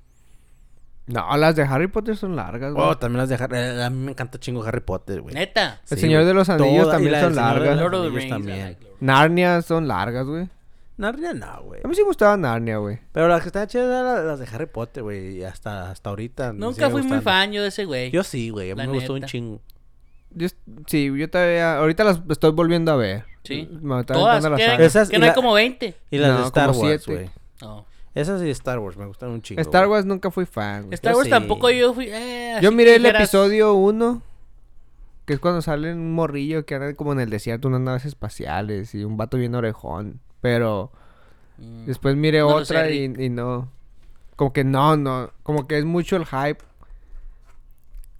No, 1.07 1.35
las 1.35 1.55
de 1.57 1.63
Harry 1.63 1.87
Potter 1.87 2.15
son 2.15 2.35
largas, 2.37 2.73
güey. 2.73 2.87
Oh, 2.87 2.97
también 2.97 3.17
las 3.17 3.27
de 3.29 3.35
Harry... 3.35 3.57
eh, 3.57 3.83
A 3.83 3.89
mí 3.89 3.97
me 4.05 4.11
encanta 4.11 4.39
chingo 4.39 4.63
Harry 4.63 4.79
Potter, 4.79 5.19
güey. 5.21 5.35
Neta. 5.35 5.81
El 5.89 5.97
Sí, 5.97 6.01
Señor 6.01 6.19
güey. 6.21 6.27
de 6.27 6.33
los 6.33 6.47
Anillos 6.49 6.83
Toda- 6.83 6.93
también 6.93 7.11
la 7.11 7.19
son 7.21 7.29
del 7.33 7.35
Señor 7.43 7.53
de 7.53 7.59
largas. 7.65 7.81
los 7.81 7.91
Lord 7.91 7.95
of 7.95 8.01
the 8.01 8.07
Anillos 8.07 8.21
Rings. 8.23 8.29
También. 8.29 8.65
like 8.67 8.83
Lord 8.85 8.97
Narnia 9.01 9.61
son 9.63 9.87
largas, 9.87 10.27
güey. 10.27 10.49
Narnia 10.97 11.33
no, 11.33 11.63
güey. 11.63 11.81
A 11.83 11.87
mí 11.87 11.95
sí 11.95 12.01
me 12.01 12.07
gustaba 12.07 12.37
Narnia, 12.37 12.77
güey. 12.77 12.99
Pero 13.11 13.27
las 13.27 13.41
que 13.41 13.47
están 13.47 13.67
chidas 13.67 13.87
eran 13.87 14.27
las, 14.27 14.39
de 14.39 14.47
Harry 14.53 14.67
Potter, 14.67 15.03
güey. 15.03 15.39
Y 15.39 15.43
hasta, 15.43 15.89
hasta 15.91 16.09
ahorita. 16.11 16.53
Nunca 16.53 16.89
fui 16.89 17.01
muy 17.01 17.19
fan 17.19 17.51
yo 17.51 17.61
de 17.63 17.69
ese 17.69 17.83
güey. 17.85 18.11
Yo 18.11 18.23
sí, 18.23 18.49
güey. 18.49 18.71
A 18.71 18.75
mí 18.75 18.81
La 18.83 18.87
me 18.87 18.93
gustó 18.93 19.13
un 19.15 19.23
chingo. 19.23 19.59
Yo, 20.33 20.47
sí, 20.87 21.11
yo 21.17 21.29
todavía... 21.29 21.77
Ahorita 21.77 22.03
las 22.03 22.21
estoy 22.29 22.51
volviendo 22.51 22.91
a 22.91 22.95
ver. 22.95 23.25
Sí. 23.43 23.67
Me 23.81 24.03
Todas. 24.03 24.45
Que. 24.55 24.85
Esas 24.85 25.09
que 25.09 25.15
hay 25.17 25.21
la- 25.21 25.33
como 25.33 25.53
20. 25.53 25.95
Y 26.11 26.17
las 26.17 26.31
No, 26.31 26.37
de 26.39 26.43
Star 26.45 26.69
Wars, 26.69 26.79
siete. 26.79 27.03
güey. 27.13 27.29
No. 27.61 27.85
Esas 28.13 28.41
y 28.43 28.49
Star 28.49 28.79
Wars 28.79 28.97
me 28.97 29.05
gustaron 29.05 29.35
un 29.35 29.41
chingo. 29.41 29.61
Star. 29.61 29.87
Wars 29.87 30.05
nunca 30.05 30.31
fui 30.31 30.45
fan, 30.45 30.83
güey. 30.83 30.93
Star 30.95 31.13
Yo 31.13 31.17
Wars 31.17 31.25
sí. 31.27 31.31
tampoco 31.31 31.69
yo 31.69 31.93
fui. 31.93 32.07
eh, 32.09 32.57
Yo 32.61 32.71
miré 32.71 32.95
el 32.95 33.05
episodio 33.05 33.73
1, 33.73 34.21
que 35.25 35.33
es 35.33 35.39
cuando 35.39 35.61
sale 35.61 35.93
un 35.93 36.13
morrillo 36.13 36.65
que 36.65 36.75
anda 36.75 36.93
como 36.93 37.13
en 37.13 37.21
el 37.21 37.29
desierto, 37.29 37.67
unas 37.69 37.79
naves 37.81 38.05
espaciales 38.05 38.93
y 38.95 39.03
un 39.05 39.15
vato 39.17 39.37
bien 39.37 39.55
orejón. 39.55 40.19
Pero 40.41 40.91
mm, 41.57 41.85
después 41.85 42.15
miré 42.17 42.39
No 42.39 42.47
otra 42.47 42.83
sé, 42.85 42.95
y, 42.95 43.03
y 43.25 43.29
no. 43.29 43.69
Como 44.35 44.51
que 44.51 44.63
no, 44.65 44.97
no. 44.97 45.31
Como 45.43 45.67
que 45.67 45.77
es 45.77 45.85
mucho 45.85 46.15
el 46.17 46.25
hype. 46.25 46.57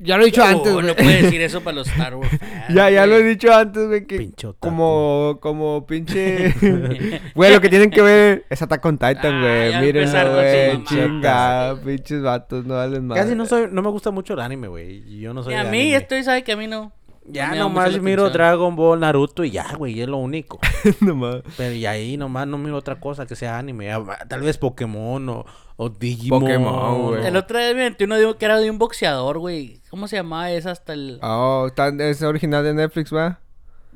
Ya 0.04 0.18
lo 0.18 0.24
he 0.24 0.26
dicho 0.28 0.42
oh, 0.42 0.46
antes, 0.46 0.74
güey. 0.74 0.86
No 0.86 0.96
puedes 0.96 1.22
decir 1.24 1.42
eso 1.44 1.62
para 1.62 1.76
los 1.76 1.88
Star 1.88 2.16
Wars 2.16 2.30
fans. 2.30 2.74
ya, 2.74 2.90
ya 2.90 3.06
lo 3.06 3.16
he 3.16 3.24
dicho 3.24 3.54
antes, 3.54 3.88
güey. 3.88 4.06
Que 4.08 4.18
Pinche 4.18 4.48
otaku. 4.48 4.68
como, 4.68 5.38
como 5.42 5.86
pinche. 5.86 6.54
Güey, 7.36 7.54
lo 7.54 7.62
que 7.62 7.70
tienen 7.70 7.90
que 7.92 8.02
ver 8.02 8.46
es 8.50 8.62
Attack 8.62 8.84
on 8.86 8.98
Titan, 8.98 9.36
Ah, 9.36 9.40
güey. 9.42 9.82
Miren, 9.86 10.12
güey. 10.12 10.84
güey. 10.84 11.98
pinches 11.98 12.22
vatos, 12.22 12.66
no 12.66 12.76
valen 12.76 13.08
más. 13.08 13.18
Casi 13.18 13.36
no 13.36 13.46
soy, 13.46 13.68
no 13.72 13.82
me 13.82 13.90
gusta 13.90 14.12
mucho 14.12 14.34
el 14.34 14.40
anime, 14.40 14.68
güey. 14.68 15.04
y 15.08 15.20
Yo 15.22 15.34
no 15.34 15.44
soy 15.44 15.54
Y 15.54 15.56
a 15.58 15.64
mí, 15.64 15.82
anime. 15.82 15.96
esto 15.96 16.24
sabe 16.24 16.44
que 16.44 16.52
a 16.54 16.58
mí 16.58 16.68
no. 16.68 16.92
Ya 17.26 17.54
nomás 17.54 17.92
miro 18.02 18.24
atención. 18.24 18.34
Dragon 18.34 18.76
Ball, 18.76 19.00
Naruto 19.00 19.44
y 19.44 19.52
ya, 19.52 19.76
güey, 19.78 20.02
es 20.02 20.08
lo 20.08 20.18
único. 20.18 20.60
Nomás. 21.02 21.42
Pero 21.56 21.74
y 21.74 21.86
ahí 21.86 22.18
nomás 22.18 22.48
no 22.48 22.58
miro 22.58 22.78
otra 22.78 23.00
cosa 23.00 23.26
que 23.28 23.36
sea 23.36 23.58
anime. 23.58 23.90
Tal 24.28 24.42
vez 24.42 24.58
Pokémon 24.58 25.30
o, 25.30 25.46
o 25.78 25.90
Digimon. 25.90 26.42
Pokémon, 26.42 27.02
güey. 27.04 27.26
El 27.28 27.36
otro 27.36 27.60
día 27.60 27.74
me 27.76 27.90
metí 27.90 28.06
uno 28.06 28.16
de 28.16 28.36
que 28.38 28.46
era 28.46 28.58
de 28.58 28.72
un 28.72 28.80
boxeador, 28.80 29.38
güey. 29.38 29.82
¿Cómo 29.90 30.08
se 30.08 30.16
llamaba 30.16 30.52
esa 30.52 30.72
hasta 30.72 30.94
el. 30.94 31.20
Oh, 31.22 31.70
es 32.00 32.22
original 32.24 32.64
de 32.64 32.74
Netflix, 32.74 33.14
¿va? 33.14 33.40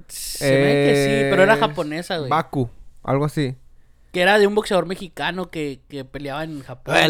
Se 0.08 0.52
ve 0.52 0.92
que 0.92 0.96
sí, 0.96 1.30
pero 1.32 1.44
era 1.44 1.56
Es 1.56 1.60
japonesa, 1.60 2.18
güey. 2.18 2.30
Baku, 2.30 2.70
algo 3.04 3.26
así. 3.26 3.56
Que 4.12 4.22
era 4.22 4.40
de 4.40 4.48
un 4.48 4.56
boxeador 4.56 4.86
mexicano 4.86 5.50
que, 5.50 5.82
que 5.90 6.06
peleaba 6.06 6.44
en 6.44 6.62
Japón. 6.64 6.96
Ah, 6.96 7.08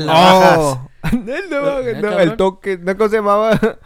No. 1.12 1.12
Oh, 1.12 1.30
el, 1.40 1.50
navajas, 1.50 1.86
¿Eh, 1.86 2.00
no, 2.02 2.20
el 2.20 2.36
toque, 2.36 2.78
¿no 2.78 2.98
cómo 2.98 3.10
se 3.10 3.18
llamaba? 3.18 3.60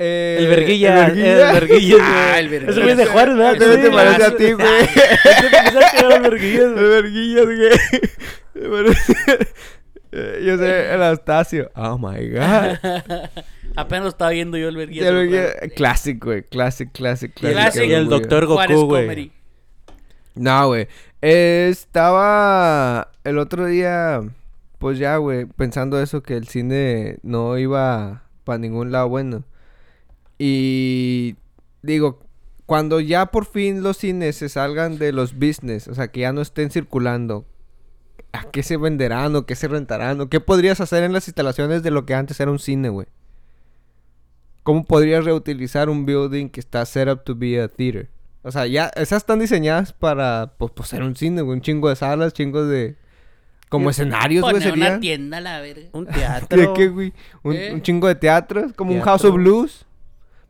Eh, 0.00 0.36
El 0.38 0.46
verguilla, 0.46 1.06
el 1.08 1.14
verguilla, 1.16 1.96
Ah, 2.00 2.38
el 2.38 2.48
verguilla. 2.48 2.70
Ese 2.70 2.80
güey 2.80 2.92
es 2.92 2.98
de 2.98 3.06
Juárez, 3.06 3.36
¿verdad? 3.36 3.66
Güey 3.66 3.82
te 3.82 3.90
parece 3.90 4.22
ah, 4.22 4.26
a 4.28 4.36
ti, 4.36 4.52
güey. 4.52 4.86
Yo 5.42 5.50
pensaba 5.50 5.90
que 5.90 5.98
era 6.06 6.16
el 6.16 6.22
verguillas, 6.22 6.62
El 6.64 6.74
güey. 6.74 6.88
verguillas, 6.88 7.44
güey. 7.44 8.96
Eh, 10.10 10.42
Yo 10.46 10.56
sé, 10.56 10.94
el 10.94 11.02
Astacio. 11.02 11.70
Oh 11.74 11.98
my 11.98 12.28
god. 12.30 12.78
Apenas 13.76 14.04
lo 14.04 14.08
estaba 14.08 14.30
viendo 14.30 14.56
yo 14.56 14.68
el 14.70 14.76
verguilla. 14.76 15.06
El 15.08 15.14
verguilla- 15.14 15.74
Classic, 15.76 16.24
güey. 16.24 16.42
Classic, 16.44 16.90
classic, 16.90 17.34
classic. 17.34 17.54
Classic. 17.54 17.84
Y 17.84 17.92
el 17.92 18.06
güey. 18.06 18.18
doctor 18.20 18.46
Goku, 18.46 18.86
güey. 18.86 19.30
No, 20.34 20.68
güey. 20.68 20.88
Eh, 21.20 21.68
estaba 21.70 23.10
el 23.24 23.38
otro 23.38 23.66
día, 23.66 24.20
pues 24.78 24.98
ya, 24.98 25.16
güey, 25.18 25.44
pensando 25.44 26.00
eso, 26.00 26.22
que 26.22 26.36
el 26.36 26.48
cine 26.48 27.18
no 27.22 27.58
iba 27.58 28.22
para 28.44 28.58
ningún 28.58 28.90
lado 28.92 29.08
bueno. 29.10 29.44
Y 30.38 31.36
digo, 31.82 32.20
cuando 32.66 33.00
ya 33.00 33.26
por 33.26 33.46
fin 33.46 33.82
los 33.82 33.96
cines 33.96 34.36
se 34.36 34.48
salgan 34.48 34.98
de 34.98 35.12
los 35.12 35.34
business, 35.34 35.88
o 35.88 35.94
sea, 35.94 36.08
que 36.08 36.20
ya 36.20 36.32
no 36.32 36.40
estén 36.40 36.70
circulando, 36.70 37.46
¿a 38.32 38.44
qué 38.50 38.62
se 38.62 38.76
venderán 38.76 39.34
o 39.36 39.46
qué 39.46 39.56
se 39.56 39.68
rentarán 39.68 40.20
o 40.20 40.28
qué 40.28 40.40
podrías 40.40 40.80
hacer 40.80 41.02
en 41.02 41.12
las 41.12 41.28
instalaciones 41.28 41.82
de 41.82 41.90
lo 41.90 42.06
que 42.06 42.14
antes 42.14 42.38
era 42.40 42.50
un 42.50 42.58
cine, 42.58 42.88
güey? 42.88 43.06
¿Cómo 44.62 44.84
podrías 44.84 45.24
reutilizar 45.24 45.88
un 45.88 46.04
building 46.04 46.50
que 46.50 46.60
está 46.60 46.84
set 46.84 47.08
up 47.08 47.24
to 47.24 47.34
be 47.34 47.60
a 47.60 47.68
theater? 47.68 48.10
O 48.42 48.52
sea, 48.52 48.66
ya 48.66 48.86
esas 48.94 49.22
están 49.22 49.38
diseñadas 49.38 49.92
para 49.92 50.52
pues, 50.58 50.72
pues, 50.74 50.90
ser 50.90 51.02
un 51.02 51.16
cine, 51.16 51.42
güey, 51.42 51.56
un 51.56 51.62
chingo 51.62 51.88
de 51.88 51.96
salas, 51.96 52.32
chingos 52.32 52.68
de 52.68 52.96
como 53.68 53.90
escenarios, 53.90 54.42
güey, 54.42 54.54
Poner 54.54 54.72
una 54.72 54.84
sería. 54.86 55.00
tienda 55.00 55.40
la 55.40 55.60
verga. 55.60 55.88
Un 55.92 56.04
¿De 56.06 56.12
teatro. 56.12 56.74
qué, 56.74 56.88
güey? 56.88 57.12
Un, 57.42 57.54
¿Eh? 57.54 57.72
un 57.72 57.82
chingo 57.82 58.08
de 58.08 58.14
teatros, 58.14 58.72
como 58.74 58.92
un. 58.92 59.00
House 59.00 59.24
of 59.24 59.34
Blues. 59.34 59.86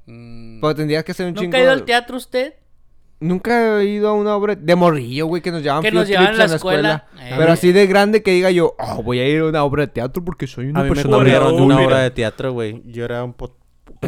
Mm. 0.08 0.60
Pero 0.60 0.74
tendrías 0.74 1.04
que 1.04 1.12
hacer 1.12 1.26
un 1.26 1.34
¿Nunca 1.34 1.42
chingo 1.42 1.56
ha 1.56 1.60
ido 1.60 1.70
al 1.70 1.84
teatro 1.84 2.16
usted? 2.16 2.54
Nunca 3.20 3.80
he 3.80 3.84
ido 3.86 4.08
a 4.08 4.14
una 4.14 4.36
obra 4.36 4.54
de 4.54 4.76
morrillo, 4.76 5.26
güey, 5.26 5.42
que 5.42 5.50
nos 5.50 5.62
llevaban 5.62 5.82
Que 5.82 5.90
nos 5.90 6.06
llevaban 6.06 6.34
trips 6.34 6.44
a 6.44 6.46
la 6.48 6.56
escuela. 6.56 7.06
Eh. 7.18 7.34
Pero 7.36 7.52
así 7.52 7.72
de 7.72 7.86
grande 7.86 8.22
que 8.22 8.30
diga 8.30 8.50
yo, 8.50 8.74
oh, 8.78 9.02
voy 9.02 9.18
a 9.18 9.28
ir 9.28 9.40
a 9.40 9.46
una 9.46 9.64
obra 9.64 9.82
de 9.82 9.88
teatro 9.88 10.24
porque 10.24 10.46
soy 10.46 10.66
una 10.66 10.80
A 10.80 10.82
mí 10.84 10.90
me 10.90 10.94
persona 10.94 11.16
corrieron 11.16 11.56
de 11.56 11.62
una 11.62 11.76
mira, 11.76 11.86
obra 11.88 11.98
de 12.00 12.10
teatro, 12.12 12.52
güey. 12.52 12.82
Yo 12.86 13.04
era 13.04 13.24
un 13.24 13.34
pot... 13.34 13.56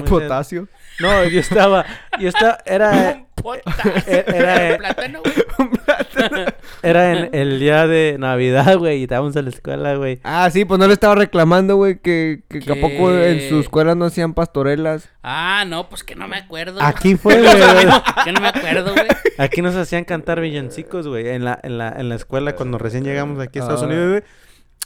potasio. 0.08 0.68
No, 1.00 1.24
yo 1.24 1.40
estaba... 1.40 1.84
Yo 2.20 2.28
estaba... 2.28 2.58
Era... 2.64 3.26
Potasio. 3.34 3.92
Era- 4.06 4.78
Plátano, 4.78 5.20
güey. 5.22 5.69
Era 6.82 7.12
en 7.12 7.34
el 7.34 7.60
día 7.60 7.86
de 7.86 8.16
Navidad, 8.18 8.76
güey. 8.78 9.00
Y 9.00 9.02
estábamos 9.04 9.36
en 9.36 9.44
la 9.44 9.50
escuela, 9.50 9.94
güey. 9.96 10.20
Ah, 10.24 10.48
sí, 10.50 10.64
pues 10.64 10.78
no 10.80 10.86
le 10.86 10.94
estaba 10.94 11.14
reclamando, 11.14 11.76
güey, 11.76 11.98
que, 11.98 12.42
que, 12.48 12.60
que 12.60 12.72
a 12.72 12.80
poco 12.80 13.12
en 13.12 13.48
su 13.48 13.60
escuela 13.60 13.94
no 13.94 14.06
hacían 14.06 14.34
pastorelas. 14.34 15.08
Ah, 15.22 15.64
no, 15.66 15.88
pues 15.88 16.04
que 16.04 16.14
no 16.16 16.26
me 16.28 16.36
acuerdo. 16.36 16.80
Aquí 16.82 17.16
fue, 17.16 17.40
güey. 17.40 17.54
güey. 17.60 17.86
que 18.24 18.32
no 18.32 18.40
me 18.40 18.48
acuerdo, 18.48 18.92
güey. 18.94 19.06
Aquí 19.38 19.62
nos 19.62 19.74
hacían 19.76 20.04
cantar 20.04 20.40
villancicos, 20.40 21.06
güey. 21.06 21.28
En 21.28 21.44
la, 21.44 21.58
en, 21.62 21.78
la, 21.78 21.88
en 21.90 22.08
la 22.08 22.14
escuela, 22.14 22.54
cuando 22.54 22.78
recién 22.78 23.04
llegamos 23.04 23.38
aquí 23.40 23.58
a 23.58 23.62
Estados 23.62 23.82
Ah. 23.82 23.86
Unidos, 23.86 24.08
güey. 24.10 24.22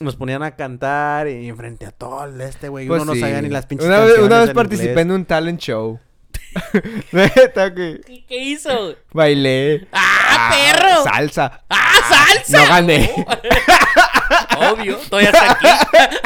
Nos 0.00 0.16
ponían 0.16 0.42
a 0.42 0.56
cantar 0.56 1.28
y 1.28 1.52
frente 1.52 1.86
a 1.86 1.92
todo 1.92 2.24
el 2.24 2.40
este, 2.40 2.68
güey. 2.68 2.88
Pues 2.88 3.00
Uno 3.02 3.12
no 3.12 3.14
sí. 3.14 3.20
sabía 3.20 3.40
ni 3.40 3.48
las 3.48 3.66
pinches 3.66 3.86
Una 3.86 4.00
vez, 4.00 4.18
una 4.18 4.40
vez 4.40 4.50
participé 4.50 4.88
inglés. 4.90 5.04
en 5.06 5.12
un 5.12 5.24
talent 5.24 5.60
show. 5.60 6.00
Neta 7.12 7.74
que 7.74 8.00
¿Qué, 8.06 8.24
qué 8.26 8.36
hizo? 8.36 8.96
bailé. 9.12 9.86
¡Ah, 9.92 10.50
perro! 10.52 11.04
Salsa. 11.04 11.62
¡Ah, 11.68 11.94
salsa! 12.08 12.58
No 12.58 12.68
gané. 12.68 13.10
Obvio, 14.72 14.96
todavía 15.08 15.30
está 15.30 15.52
aquí. 15.52 15.66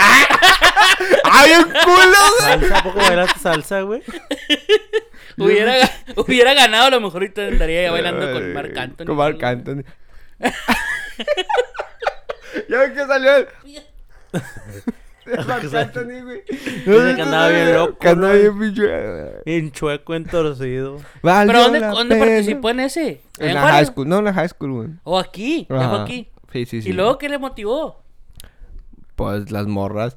¡Ay, 1.24 1.53
un 1.53 1.64
culo, 1.64 2.18
güey! 2.41 2.61
¿Salsa? 2.61 2.79
¿A 2.79 2.83
poco 2.83 2.99
bailaste 2.99 3.41
salsa, 3.41 3.81
güey? 3.83 4.03
hubiera, 5.37 5.74
hubiera 6.16 6.55
ganado, 6.55 6.87
a 6.87 6.91
lo 6.91 7.01
mejor 7.01 7.22
ahorita 7.22 7.47
andaría 7.47 7.83
ya 7.85 7.91
bailando 7.93 8.33
con 8.33 8.53
Marc 8.53 8.76
Anthony. 8.76 9.07
Con 9.07 9.16
Marc 9.16 9.43
Anthony. 9.43 9.83
ya 12.68 12.79
ven 12.79 12.95
que 12.95 13.07
salió 13.07 13.37
el... 13.37 13.49
Marc 15.47 15.64
Anthony, 15.74 16.22
güey. 16.24 16.43
Dice 16.49 17.14
que 17.16 17.22
andaba 17.22 17.49
bien 17.49 17.74
loco, 17.74 17.99
Que 17.99 18.09
andaba 18.09 18.33
¿no? 18.35 18.39
bien 18.41 18.59
pinche... 18.59 19.31
En 19.45 19.72
chueco, 19.72 20.14
entorcido. 20.14 20.99
Valió 21.22 21.53
¿Pero 21.53 21.62
dónde, 21.64 21.81
dónde 21.81 22.16
participó 22.16 22.70
en 22.70 22.81
ese? 22.81 23.20
En 23.39 23.49
¿En 23.49 23.55
la 23.55 23.61
high 23.62 23.87
school. 23.87 24.09
No, 24.09 24.18
en 24.18 24.24
la 24.24 24.33
high 24.35 24.49
school, 24.49 24.72
güey. 24.72 24.89
¿O 25.05 25.18
aquí? 25.18 25.66
¿Ya 25.68 25.76
fue 25.76 25.85
Ajá. 25.85 26.03
aquí? 26.03 26.29
Sí, 26.53 26.66
sí, 26.66 26.83
sí. 26.83 26.91
¿Y 26.91 26.93
luego 26.93 27.18
qué 27.18 27.29
le 27.29 27.39
motivó? 27.39 28.03
Pues 29.16 29.51
las 29.51 29.66
morras. 29.66 30.16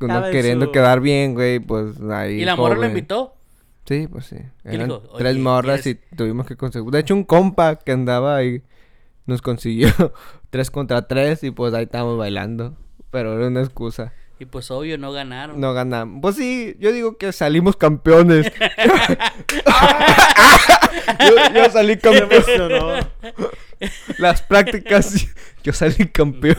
Estaba 0.00 0.26
en 0.26 0.32
queriendo 0.32 0.66
su- 0.66 0.72
quedar 0.72 1.00
bien, 1.00 1.34
güey, 1.34 1.58
pues 1.58 1.98
ahí. 2.10 2.42
¿Y 2.42 2.44
la 2.44 2.54
morra 2.56 2.76
lo 2.76 2.84
invitó? 2.86 3.34
Sí, 3.86 4.08
pues 4.08 4.26
sí. 4.26 4.36
¿Qué 4.62 4.74
Eran 4.74 4.92
tres 5.16 5.38
morras 5.38 5.86
y 5.86 5.94
tuvimos 5.94 6.46
que 6.46 6.56
conseguir. 6.56 6.90
De 6.90 6.98
hecho, 7.00 7.14
un 7.14 7.24
compa 7.24 7.76
que 7.76 7.92
andaba 7.92 8.36
ahí 8.36 8.62
nos 9.26 9.42
consiguió 9.42 9.90
tres 10.50 10.70
contra 10.70 11.06
tres 11.06 11.42
y 11.44 11.50
pues 11.50 11.74
ahí 11.74 11.84
estábamos 11.84 12.18
bailando. 12.18 12.76
Pero 13.10 13.36
era 13.36 13.46
una 13.48 13.60
excusa. 13.60 14.12
Y 14.38 14.44
pues 14.44 14.70
obvio, 14.70 14.98
no 14.98 15.12
ganaron. 15.12 15.58
No 15.60 15.72
ganamos. 15.72 16.20
Pues 16.20 16.36
sí, 16.36 16.76
yo 16.78 16.92
digo 16.92 17.16
que 17.16 17.32
salimos 17.32 17.76
campeones. 17.76 18.52
yo, 21.20 21.54
yo 21.54 21.70
salí 21.70 21.94
Me 21.94 21.98
campeón. 21.98 22.28
emocionó. 22.32 22.98
Las 24.18 24.42
prácticas, 24.42 25.26
yo 25.62 25.72
salí 25.72 26.08
campeón. 26.08 26.58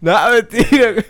no, 0.00 0.30
mentira, 0.30 0.92
güey. 0.92 1.04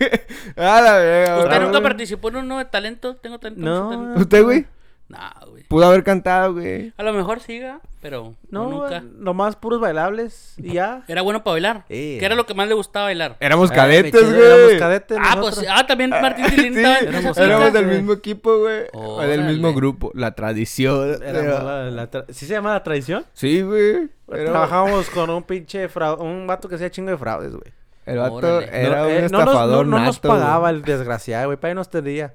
A 0.56 0.80
la 0.80 0.96
verga, 0.98 1.38
¿Usted 1.44 1.60
nunca 1.60 1.80
participó 1.80 2.28
en 2.30 2.36
uno 2.36 2.58
de 2.58 2.64
talento? 2.64 3.16
¿Tengo 3.16 3.38
talento? 3.38 3.62
No. 3.64 3.88
talento? 3.90 4.20
¿Usted, 4.20 4.42
güey? 4.42 4.66
Nah, 5.08 5.30
güey. 5.48 5.62
Pudo 5.64 5.86
haber 5.86 6.04
cantado, 6.04 6.52
güey. 6.52 6.92
A 6.98 7.02
lo 7.02 7.14
mejor 7.14 7.40
siga, 7.40 7.80
pero 8.02 8.34
no, 8.50 8.64
No, 8.68 8.80
nunca. 8.82 9.02
nomás 9.16 9.56
puros 9.56 9.80
bailables 9.80 10.52
y 10.58 10.74
ya. 10.74 11.02
Era 11.08 11.22
bueno 11.22 11.42
para 11.42 11.52
bailar. 11.52 11.84
Sí. 11.88 12.18
¿Qué 12.20 12.26
era 12.26 12.34
lo 12.34 12.44
que 12.44 12.52
más 12.52 12.68
le 12.68 12.74
gustaba 12.74 13.06
bailar? 13.06 13.36
Éramos 13.40 13.70
Ah, 13.70 13.74
cadetes, 13.74 14.12
quedé- 14.12 14.36
Éramos 14.46 14.64
güey. 14.66 14.78
cadetes 14.78 15.18
Ah, 15.18 15.34
nosotros. 15.36 15.54
pues 15.60 15.68
ah, 15.70 15.86
también 15.86 16.10
Martín 16.10 16.44
Tilín 16.50 16.74
Sí, 16.74 16.80
estaba 16.80 16.98
en 16.98 17.14
esa 17.26 17.44
éramos- 17.44 17.72
del 17.72 17.84
güey. 17.86 17.96
mismo 17.96 18.12
equipo, 18.12 18.58
güey. 18.58 19.26
Del 19.28 19.44
mismo 19.44 19.72
grupo. 19.72 20.10
La 20.14 20.32
tradición. 20.34 21.22
Éramos 21.22 21.64
la- 21.64 21.90
la 21.90 22.10
tra- 22.10 22.24
¿Sí 22.28 22.44
se 22.44 22.52
llama 22.52 22.74
la 22.74 22.82
tradición? 22.82 23.24
Sí, 23.32 23.62
güey. 23.62 24.10
Trabajábamos 24.26 25.08
con 25.10 25.30
un 25.30 25.42
pinche 25.42 25.88
fraude, 25.88 26.22
un 26.22 26.46
vato 26.46 26.68
que 26.68 26.74
hacía 26.74 26.90
chingo 26.90 27.10
de 27.10 27.16
fraudes, 27.16 27.52
güey. 27.52 27.72
El 28.04 28.18
vato 28.18 28.34
Órale. 28.34 28.68
era 28.72 29.00
No, 29.00 29.04
un 29.06 29.10
eh, 29.10 29.14
no 29.14 29.38
nos- 29.38 29.40
estafador 29.40 29.86
no, 29.86 29.98
no 29.98 30.04
nos 30.04 30.16
nato, 30.16 30.28
güey. 30.28 30.40
pagaba 30.40 30.70
el 30.70 30.82
desgraciado, 30.82 31.46
güey. 31.46 31.56
Para 31.58 31.70
ahí 31.70 31.74
nos 31.74 31.88
tenía 31.90 32.34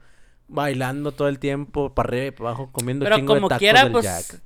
bailando 0.53 1.11
todo 1.11 1.27
el 1.27 1.39
tiempo, 1.39 1.93
para 1.93 2.07
arriba 2.09 2.25
y 2.27 2.31
para 2.31 2.49
abajo, 2.51 2.69
comiendo 2.71 3.03
Pero 3.03 3.15
chingo 3.17 3.33
como 3.35 3.47
de 3.47 3.49
tacos 3.49 3.59
quiera, 3.59 3.83
del 3.83 3.91
pues. 3.91 4.05
Jack. 4.05 4.41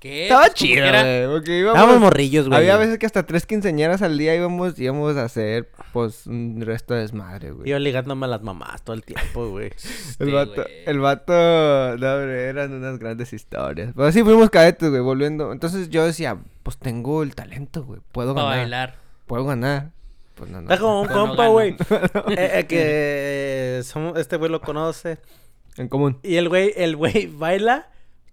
¿Qué? 0.00 0.24
Estaba 0.24 0.42
Pues, 0.42 0.54
como 0.54 0.66
chido, 0.66 0.86
güey. 0.90 1.26
Porque 1.28 1.58
íbamos... 1.60 1.78
Estábamos 1.78 2.00
morrillos, 2.02 2.46
güey. 2.48 2.58
Había 2.58 2.76
veces 2.76 2.98
que 2.98 3.06
hasta 3.06 3.24
tres 3.24 3.46
quinceañeras 3.46 4.02
al 4.02 4.18
día 4.18 4.34
íbamos, 4.34 4.78
íbamos 4.78 5.16
a 5.16 5.24
hacer, 5.24 5.70
pues, 5.94 6.26
un 6.26 6.60
resto 6.60 6.92
de 6.92 7.00
desmadre, 7.00 7.52
güey. 7.52 7.70
Iba 7.70 7.78
ligándome 7.78 8.26
a 8.26 8.28
las 8.28 8.42
mamás 8.42 8.82
todo 8.82 8.94
el 8.96 9.02
tiempo, 9.02 9.48
güey. 9.48 9.66
El 10.18 10.26
Sí, 10.26 10.32
vato, 10.32 10.54
güey. 10.62 10.66
el 10.84 10.98
vato, 10.98 11.32
no, 11.32 12.14
hombre, 12.16 12.44
eran 12.48 12.74
unas 12.74 12.98
grandes 12.98 13.32
historias. 13.32 13.92
Pero 13.96 14.12
sí 14.12 14.22
fuimos 14.22 14.50
cadetes, 14.50 14.90
güey, 14.90 15.00
volviendo. 15.00 15.52
Entonces 15.52 15.88
yo 15.88 16.04
decía, 16.04 16.36
pues 16.62 16.76
tengo 16.76 17.22
el 17.22 17.34
talento, 17.34 17.84
güey, 17.84 18.00
puedo 18.12 18.34
Para 18.34 18.46
ganar. 18.48 18.60
bailar. 18.60 18.96
Puedo 19.26 19.44
ganar. 19.46 19.90
Pues 20.34 20.50
no, 20.50 20.60
no. 20.60 20.70
Está 20.70 20.78
como 20.78 21.02
un 21.02 21.08
no 21.08 21.12
compa, 21.14 21.46
güey. 21.48 21.76
eh, 22.30 22.50
eh, 22.54 22.66
que 22.68 22.78
eh, 23.78 23.82
somos- 23.84 24.18
este 24.18 24.36
güey 24.36 24.50
lo 24.50 24.60
conoce. 24.60 25.18
En 25.76 25.88
común. 25.88 26.18
Y 26.22 26.36
el 26.36 26.48
güey, 26.48 26.72
el 26.76 26.96
güey 26.96 27.26
baila 27.32 27.88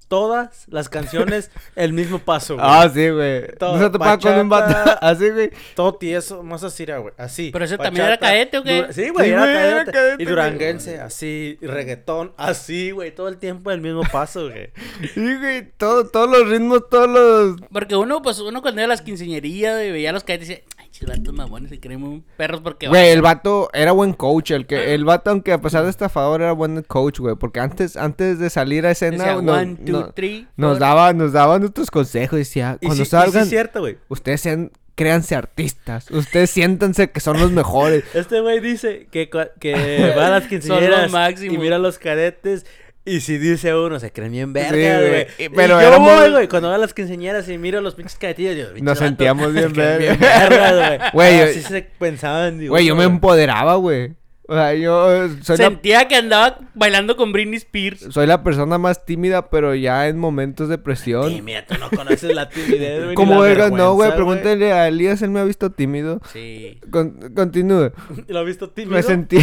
todas 0.07 0.65
las 0.67 0.89
canciones 0.89 1.51
el 1.77 1.93
mismo 1.93 2.19
paso, 2.19 2.55
güey. 2.55 2.67
Ah, 2.69 2.89
sí, 2.93 3.07
güey. 3.09 3.47
Todo, 3.57 3.77
No 3.77 3.83
se 3.85 3.89
topaba 3.91 4.19
con 4.19 4.33
un 4.39 4.49
vato 4.49 4.73
bachata. 4.73 4.93
así, 5.07 5.29
güey. 5.29 5.51
Todo 5.73 5.95
tieso, 5.95 6.43
más 6.43 6.63
así, 6.65 6.83
era, 6.83 6.97
güey. 6.97 7.13
Así. 7.17 7.49
¿Pero 7.53 7.63
ese 7.63 7.77
también 7.77 8.07
era 8.07 8.17
cadete 8.17 8.57
o 8.57 8.63
qué? 8.63 8.87
Sí, 8.91 9.07
güey, 9.07 9.27
Sí, 9.27 9.31
era, 9.31 9.41
güey, 9.43 9.55
era 9.55 9.83
Y 10.11 10.15
güey. 10.15 10.25
duranguense, 10.25 10.99
así. 10.99 11.57
Y 11.61 11.65
reggaetón, 11.65 12.33
así, 12.35 12.91
güey. 12.91 13.15
Todo 13.15 13.29
el 13.29 13.37
tiempo 13.37 13.71
el 13.71 13.79
mismo 13.79 14.01
paso, 14.11 14.49
güey. 14.49 14.71
Sí, 15.13 15.35
güey, 15.37 15.71
todo, 15.77 16.05
todos 16.09 16.29
los 16.29 16.49
ritmos, 16.49 16.89
todos 16.89 17.07
los... 17.09 17.61
Porque 17.71 17.95
uno, 17.95 18.21
pues, 18.21 18.37
uno 18.39 18.61
cuando 18.61 18.81
iba 18.81 18.85
a 18.87 18.89
las 18.89 19.01
quinceañerías 19.01 19.81
y 19.85 19.91
veía 19.91 20.09
a 20.09 20.13
los 20.13 20.25
cadetes 20.25 20.49
decía, 20.49 20.63
ay, 20.91 20.99
chivatos 20.99 21.33
mamones, 21.33 21.69
se 21.69 21.79
creen 21.79 22.01
muy 22.01 22.23
perros 22.37 22.61
porque 22.61 22.87
Güey, 22.87 23.09
el 23.11 23.21
vato 23.21 23.69
era 23.73 23.91
buen 23.91 24.13
coach, 24.13 24.51
el 24.51 24.65
que, 24.65 24.93
el 24.93 25.05
vato, 25.05 25.29
aunque 25.31 25.53
a 25.53 25.61
pesar 25.61 25.83
de 25.83 25.89
estafador, 25.89 26.41
era 26.41 26.51
buen 26.51 26.83
coach, 26.83 27.19
güey, 27.19 27.35
porque 27.35 27.59
antes, 27.59 27.97
antes 27.97 28.39
de 28.39 28.49
salir 28.49 28.85
a 28.85 28.91
escena, 28.91 29.17
Decía, 29.25 29.41
nos, 29.41 29.57
one, 29.57 29.75
two, 29.85 29.91
no- 29.91 30.11
three, 30.13 30.47
nos 30.57 30.79
daba, 30.79 31.13
nos 31.13 31.31
daba 31.33 31.59
nuestros 31.59 31.89
consejos, 31.91 32.37
decía, 32.39 32.77
Y 32.81 32.87
cuando 32.87 33.03
sí 33.05 33.09
salgan, 33.09 33.43
es 33.43 33.49
cierto, 33.49 33.79
güey. 33.81 33.97
ustedes 34.09 34.41
sean, 34.41 34.71
créanse 34.95 35.35
artistas, 35.35 36.11
ustedes 36.11 36.49
siéntanse 36.51 37.09
que 37.11 37.19
son 37.21 37.39
los 37.39 37.51
mejores. 37.51 38.03
Este 38.13 38.41
güey 38.41 38.59
dice 38.59 39.07
que, 39.11 39.29
que 39.59 40.13
va 40.17 40.27
a 40.27 40.29
las 40.31 40.47
quinceañeras 40.47 41.11
máximos. 41.11 41.55
y 41.55 41.57
mira 41.57 41.77
a 41.77 41.79
los 41.79 41.97
cadetes. 41.97 42.65
Y 43.03 43.21
si 43.21 43.37
dice 43.39 43.73
uno, 43.75 43.99
se 43.99 44.11
creen 44.11 44.31
bien 44.31 44.53
verga, 44.53 44.99
güey. 44.99 45.21
Y- 45.39 45.49
Pero 45.49 45.53
Pero 45.55 45.81
yo 45.81 45.87
éramos- 45.87 46.19
voy, 46.21 46.31
güey, 46.31 46.47
cuando 46.47 46.69
va 46.69 46.75
a 46.75 46.77
las 46.77 46.93
quinceañeras 46.93 47.49
y 47.49 47.57
miro 47.57 47.81
los 47.81 47.95
pinches 47.95 48.15
cadetillos, 48.17 48.55
yo, 48.55 48.65
"Pinches 48.67 48.83
Nos 48.83 48.97
sentíamos 48.99 49.51
bien 49.53 49.73
verga". 49.73 50.15
güey. 51.11 51.11
Güey, 51.13 51.37
yo- 51.39 51.43
Así 51.45 51.61
se 51.63 51.81
pensaban, 51.97 52.59
digo. 52.59 52.73
Güey, 52.73 52.85
yo 52.85 52.95
me 52.95 53.05
empoderaba, 53.05 53.75
güey. 53.75 54.13
O 54.47 54.53
sea, 54.53 54.73
yo 54.73 55.25
eh, 55.25 55.29
soy 55.43 55.57
la, 55.57 55.65
Sentía 55.65 56.07
que 56.09 56.15
andaba 56.17 56.59
bailando 56.73 57.15
con 57.15 57.31
Britney 57.31 57.55
Spears. 57.55 58.05
soy 58.09 58.27
la 58.27 58.43
persona 58.43 58.77
más 58.77 59.05
tímida, 59.05 59.49
pero 59.49 59.73
ya 59.75 60.07
en 60.09 60.17
momentos 60.19 60.67
de 60.67 60.77
presión. 60.77 61.29
Sí, 61.31 61.41
mira, 61.41 61.65
tú 61.65 61.75
no 61.79 61.89
conoces 61.89 62.35
la 62.35 62.49
timidez, 62.49 63.01
güey. 63.03 63.15
¿Cómo 63.15 63.39
vergas? 63.39 63.71
No, 63.71 63.93
güey, 63.93 64.13
pregúntale 64.13 64.73
a 64.73 64.89
Elías, 64.89 65.21
él 65.21 65.29
me 65.29 65.39
ha 65.39 65.45
visto 65.45 65.71
tímido. 65.71 66.19
Sí. 66.33 66.79
Con- 66.91 67.33
continúe. 67.33 67.93
¿Lo 68.27 68.39
has 68.41 68.45
visto 68.45 68.69
tímido? 68.69 68.95
Me 68.97 69.01
sentí. 69.03 69.37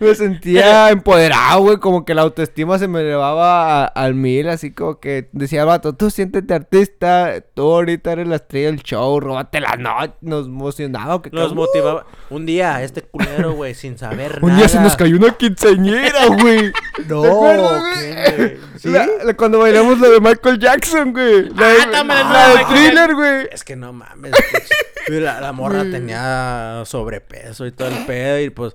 Me 0.00 0.14
sentía 0.14 0.90
empoderado, 0.90 1.60
güey. 1.62 1.76
Como 1.78 2.04
que 2.04 2.14
la 2.14 2.22
autoestima 2.22 2.78
se 2.78 2.88
me 2.88 3.00
elevaba 3.00 3.84
a- 3.84 3.86
al 3.86 4.14
mil. 4.14 4.48
Así 4.48 4.72
como 4.72 4.98
que 5.00 5.28
decía 5.32 5.64
vato: 5.64 5.94
Tú 5.94 6.10
siéntete 6.10 6.54
artista. 6.54 7.34
Tú 7.54 7.62
ahorita 7.72 8.12
eres 8.12 8.26
la 8.28 8.36
estrella 8.36 8.66
del 8.68 8.82
show. 8.82 9.20
Róbate 9.20 9.60
la 9.60 9.76
noche. 9.76 10.14
Nos 10.20 10.46
emocionaba. 10.46 11.20
Que 11.22 11.30
Nos 11.30 11.50
que- 11.50 11.54
motivaba. 11.54 12.06
Un 12.30 12.46
día, 12.46 12.82
este 12.82 13.02
culero, 13.02 13.52
güey, 13.54 13.74
sin 13.74 13.98
saber 13.98 14.38
Un 14.42 14.48
nada. 14.50 14.60
día 14.60 14.68
se 14.68 14.80
nos 14.80 14.96
cayó 14.96 15.16
una 15.16 15.30
quinceañera, 15.36 16.26
güey. 16.40 16.72
No, 17.08 17.22
¿Te 17.22 17.28
acuerdas, 17.28 17.82
güey? 17.94 18.56
¿Sí? 18.78 18.88
La- 18.90 19.06
la- 19.24 19.34
cuando 19.36 19.58
bailamos 19.58 20.00
la 20.00 20.08
de 20.08 20.20
Michael 20.20 20.58
Jackson, 20.58 21.12
güey. 21.12 21.48
La 21.50 21.68
de, 21.68 21.76
Ah, 21.82 21.88
también 21.92 22.20
la 22.20 22.48
la 22.48 22.48
de 22.56 22.64
thriller, 22.66 23.14
güey. 23.14 23.48
Es 23.52 23.64
que 23.64 23.76
no 23.76 23.92
mames. 23.92 24.32
la, 25.08 25.40
la 25.40 25.52
morra 25.52 25.82
tenía 25.90 26.82
sobrepeso 26.86 27.66
y 27.66 27.72
todo 27.72 27.88
el 27.88 28.06
pedo. 28.06 28.40
Y 28.40 28.50
pues 28.50 28.74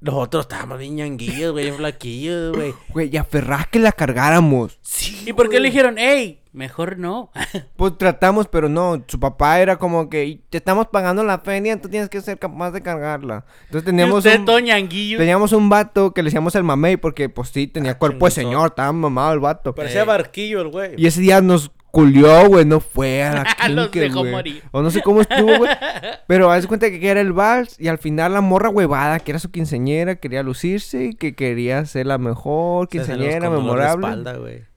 nosotros 0.00 0.44
estábamos 0.44 0.78
bien 0.78 0.96
ñanguillos, 0.96 1.52
güey, 1.52 1.64
bien 1.66 1.76
flaquillos, 1.76 2.56
güey. 2.56 2.74
Güey, 2.90 3.10
y 3.12 3.16
aferraba 3.16 3.64
que 3.70 3.78
la 3.78 3.92
cargáramos. 3.92 4.78
Sí. 4.82 5.22
¿Y 5.26 5.32
por 5.32 5.48
qué 5.48 5.60
le 5.60 5.68
dijeron, 5.68 5.96
hey, 5.98 6.40
mejor 6.52 6.98
no? 6.98 7.30
Pues 7.76 7.96
tratamos, 7.98 8.48
pero 8.48 8.68
no. 8.68 9.02
Su 9.06 9.20
papá 9.20 9.60
era 9.60 9.76
como 9.76 10.08
que 10.08 10.40
te 10.50 10.58
estamos 10.58 10.86
pagando 10.88 11.22
la 11.22 11.38
feria, 11.38 11.80
tú 11.80 11.88
tienes 11.88 12.08
que 12.08 12.20
ser 12.20 12.38
capaz 12.38 12.70
de 12.72 12.82
cargarla. 12.82 13.44
Entonces 13.66 13.82
y 13.82 13.86
teníamos 13.86 14.18
usted 14.24 14.38
un, 14.40 14.44
todo 14.46 14.58
ñanguillo. 14.58 15.18
teníamos 15.18 15.52
un 15.52 15.68
vato 15.68 16.12
que 16.12 16.22
le 16.22 16.28
decíamos 16.28 16.54
el 16.54 16.64
mamey 16.64 16.96
porque 16.96 17.28
pues 17.28 17.50
sí 17.50 17.66
tenía 17.66 17.92
Ah, 17.92 17.98
cuerpo 17.98 18.24
de 18.26 18.30
señor, 18.32 18.68
estaba 18.70 18.92
mamado 18.92 19.32
el 19.34 19.40
vato. 19.40 19.74
Parecía 19.74 20.02
Eh. 20.02 20.06
barquillo 20.06 20.60
el 20.62 20.68
güey. 20.68 20.94
Y 20.96 21.06
ese 21.06 21.20
día 21.20 21.40
nos 21.40 21.70
culió, 21.90 22.46
güey, 22.48 22.64
no 22.64 22.80
fue 22.80 23.22
a 23.22 23.32
la 23.58 23.68
Los 23.70 23.90
dejó 23.90 24.20
güey. 24.20 24.32
morir. 24.32 24.62
O 24.72 24.82
no 24.82 24.90
sé 24.90 25.02
cómo 25.02 25.20
estuvo, 25.20 25.58
güey. 25.58 25.70
Pero 26.26 26.50
haz 26.50 26.62
de 26.62 26.68
cuenta 26.68 26.90
que 26.90 27.08
era 27.08 27.20
el 27.20 27.32
vals 27.32 27.76
y 27.78 27.88
al 27.88 27.98
final 27.98 28.32
la 28.34 28.40
morra 28.40 28.68
huevada, 28.70 29.18
que 29.20 29.32
era 29.32 29.38
su 29.38 29.50
quinceñera, 29.50 30.16
quería 30.16 30.42
lucirse 30.42 31.04
y 31.06 31.14
que 31.14 31.34
quería 31.34 31.84
ser 31.86 32.06
la 32.06 32.18
mejor 32.18 32.88
Se 32.90 33.00
hacen 33.00 33.16
los 33.18 33.26
quinceñera, 33.26 33.50
de 33.50 33.56
memorable. 33.56 34.06
espalda, 34.06 34.36
güey. 34.36 34.70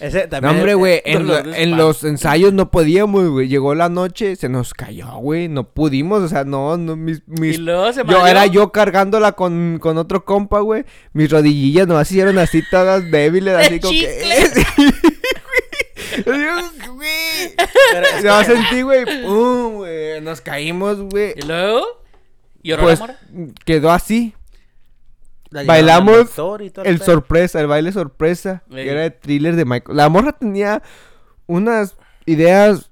Ese 0.00 0.24
No, 0.24 0.28
también. 0.28 0.56
hombre, 0.56 0.74
güey, 0.74 1.02
en, 1.04 1.26
dolor 1.26 1.46
lo- 1.46 1.52
de 1.52 1.56
en 1.62 1.68
espalda. 1.68 1.76
los 1.84 2.04
ensayos 2.04 2.52
no 2.52 2.70
podíamos, 2.70 3.28
güey. 3.30 3.46
Llegó 3.48 3.74
la 3.76 3.88
noche, 3.88 4.34
se 4.34 4.48
nos 4.48 4.74
cayó, 4.74 5.06
güey. 5.18 5.48
No 5.48 5.68
pudimos, 5.70 6.20
o 6.22 6.28
sea, 6.28 6.42
no, 6.44 6.76
no, 6.76 6.96
mis... 6.96 7.22
mis- 7.28 7.54
Y 7.54 7.58
luego 7.58 7.92
se 7.92 8.02
yo 8.04 8.26
era 8.26 8.44
yo 8.46 8.72
cargándola 8.72 9.32
con, 9.32 9.78
con 9.80 9.96
otro 9.96 10.24
compa, 10.24 10.58
güey. 10.60 10.84
Mis 11.12 11.30
rodillillas 11.30 11.86
nomás 11.86 12.10
hicieron 12.10 12.38
así 12.38 12.62
todas 12.70 13.08
débiles, 13.10 13.54
así 13.54 13.74
¡De 13.74 13.80
como 13.80 13.92
que... 13.92 14.18
chicle! 14.20 15.13
Yo 16.24 16.32
digo, 16.32 16.94
güey. 16.94 17.54
Ya 18.22 18.44
sentí, 18.44 18.82
güey, 18.82 19.04
pum, 19.24 19.74
güey. 19.76 20.20
Nos 20.20 20.40
caímos, 20.40 21.00
güey. 21.00 21.34
Y 21.36 21.42
luego, 21.42 21.84
lloró 22.62 22.82
Pues 22.84 23.00
la 23.00 23.06
morra. 23.06 23.18
quedó 23.64 23.90
así. 23.90 24.34
Bailamos 25.50 26.36
El 26.84 26.96
pedo. 26.98 27.04
sorpresa, 27.04 27.60
el 27.60 27.66
baile 27.68 27.92
sorpresa. 27.92 28.62
Que 28.70 28.90
era 28.90 29.02
de 29.02 29.10
thriller 29.10 29.54
de 29.56 29.64
Michael. 29.64 29.96
La 29.96 30.08
morra 30.08 30.32
tenía 30.32 30.82
unas 31.46 31.96
ideas 32.26 32.90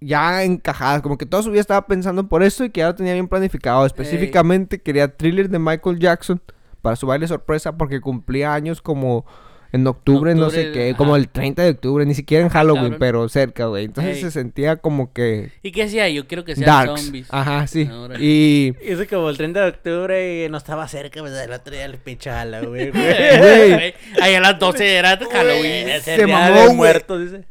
ya 0.00 0.42
encajadas. 0.42 1.02
Como 1.02 1.16
que 1.16 1.26
toda 1.26 1.44
su 1.44 1.50
vida 1.50 1.60
estaba 1.60 1.86
pensando 1.86 2.28
por 2.28 2.42
eso 2.42 2.64
y 2.64 2.70
que 2.70 2.80
ya 2.80 2.88
lo 2.88 2.94
tenía 2.96 3.12
bien 3.12 3.28
planificado. 3.28 3.86
Específicamente 3.86 4.80
quería 4.82 5.16
thriller 5.16 5.48
de 5.48 5.58
Michael 5.60 5.98
Jackson 6.00 6.42
para 6.82 6.96
su 6.96 7.06
baile 7.06 7.28
sorpresa 7.28 7.76
porque 7.76 8.00
cumplía 8.00 8.52
años 8.52 8.82
como 8.82 9.24
en 9.72 9.86
octubre, 9.86 10.34
no 10.34 10.50
sé 10.50 10.60
Octubre, 10.66 10.72
qué, 10.72 10.88
ajá. 10.90 10.96
como 10.96 11.16
el 11.16 11.28
30 11.28 11.62
de 11.62 11.70
octubre, 11.70 12.06
ni 12.06 12.14
siquiera 12.14 12.44
en 12.44 12.50
Halloween, 12.50 12.82
cabrón. 12.84 12.98
pero 13.00 13.28
cerca, 13.28 13.66
güey. 13.66 13.84
Entonces 13.86 14.16
Ey. 14.16 14.22
se 14.22 14.30
sentía 14.30 14.76
como 14.76 15.12
que 15.12 15.52
¿Y 15.62 15.72
qué 15.72 15.84
hacía? 15.84 16.08
Yo 16.08 16.26
quiero 16.26 16.44
que 16.44 16.54
sean 16.54 16.66
darks. 16.66 17.00
zombies. 17.02 17.26
Ajá, 17.30 17.66
sí. 17.66 17.84
Órale. 17.90 18.24
Y 18.24 18.74
Hizo 18.86 19.06
como 19.08 19.28
el 19.30 19.36
30 19.36 19.60
de 19.60 19.68
octubre 19.68 20.44
y 20.44 20.48
no 20.48 20.58
estaba 20.58 20.86
cerca, 20.88 21.20
pues 21.20 21.32
el 21.32 21.52
otro 21.52 21.74
día 21.74 21.88
le 21.88 21.98
pichala, 21.98 22.60
güey. 22.66 22.90
Güey. 22.90 23.94
Ahí 24.22 24.34
a 24.34 24.40
las 24.40 24.58
12 24.58 24.94
era 24.96 25.18
Halloween. 25.18 25.88
Ese 25.88 26.16
Se 26.16 26.24
día 26.24 26.34
mamó, 26.38 26.68
de 26.68 26.74
muertos, 26.74 27.20
dice. 27.22 27.44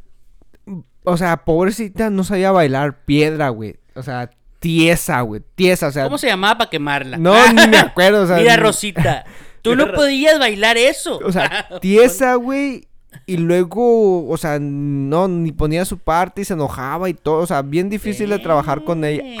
O 1.04 1.16
sea, 1.16 1.36
pobrecita 1.44 2.10
no 2.10 2.24
sabía 2.24 2.50
bailar 2.50 3.04
piedra, 3.04 3.50
güey. 3.50 3.76
O 3.94 4.02
sea, 4.02 4.28
tiesa, 4.58 5.20
güey. 5.20 5.40
Tiesa, 5.54 5.86
o 5.86 5.92
sea. 5.92 6.04
¿Cómo 6.04 6.18
se 6.18 6.26
llamaba 6.26 6.58
para 6.58 6.70
quemarla? 6.70 7.16
No, 7.16 7.34
ni 7.52 7.68
me 7.68 7.78
acuerdo, 7.78 8.22
o 8.22 8.26
sea. 8.26 8.38
Mira, 8.38 8.56
Rosita, 8.56 9.24
tú 9.70 9.76
no 9.76 9.92
podías 9.92 10.38
bailar 10.38 10.76
eso. 10.76 11.18
O 11.24 11.32
sea, 11.32 11.68
tiesa, 11.80 12.34
güey. 12.34 12.86
Y 13.24 13.38
luego, 13.38 14.28
o 14.28 14.36
sea, 14.36 14.58
no, 14.60 15.26
ni 15.26 15.50
ponía 15.50 15.84
su 15.84 15.98
parte 15.98 16.42
y 16.42 16.44
se 16.44 16.52
enojaba 16.52 17.08
y 17.08 17.14
todo. 17.14 17.38
O 17.42 17.46
sea, 17.46 17.62
bien 17.62 17.88
difícil 17.88 18.28
de 18.30 18.38
trabajar 18.38 18.84
con 18.84 19.04
ella. 19.04 19.22
ella. 19.24 19.38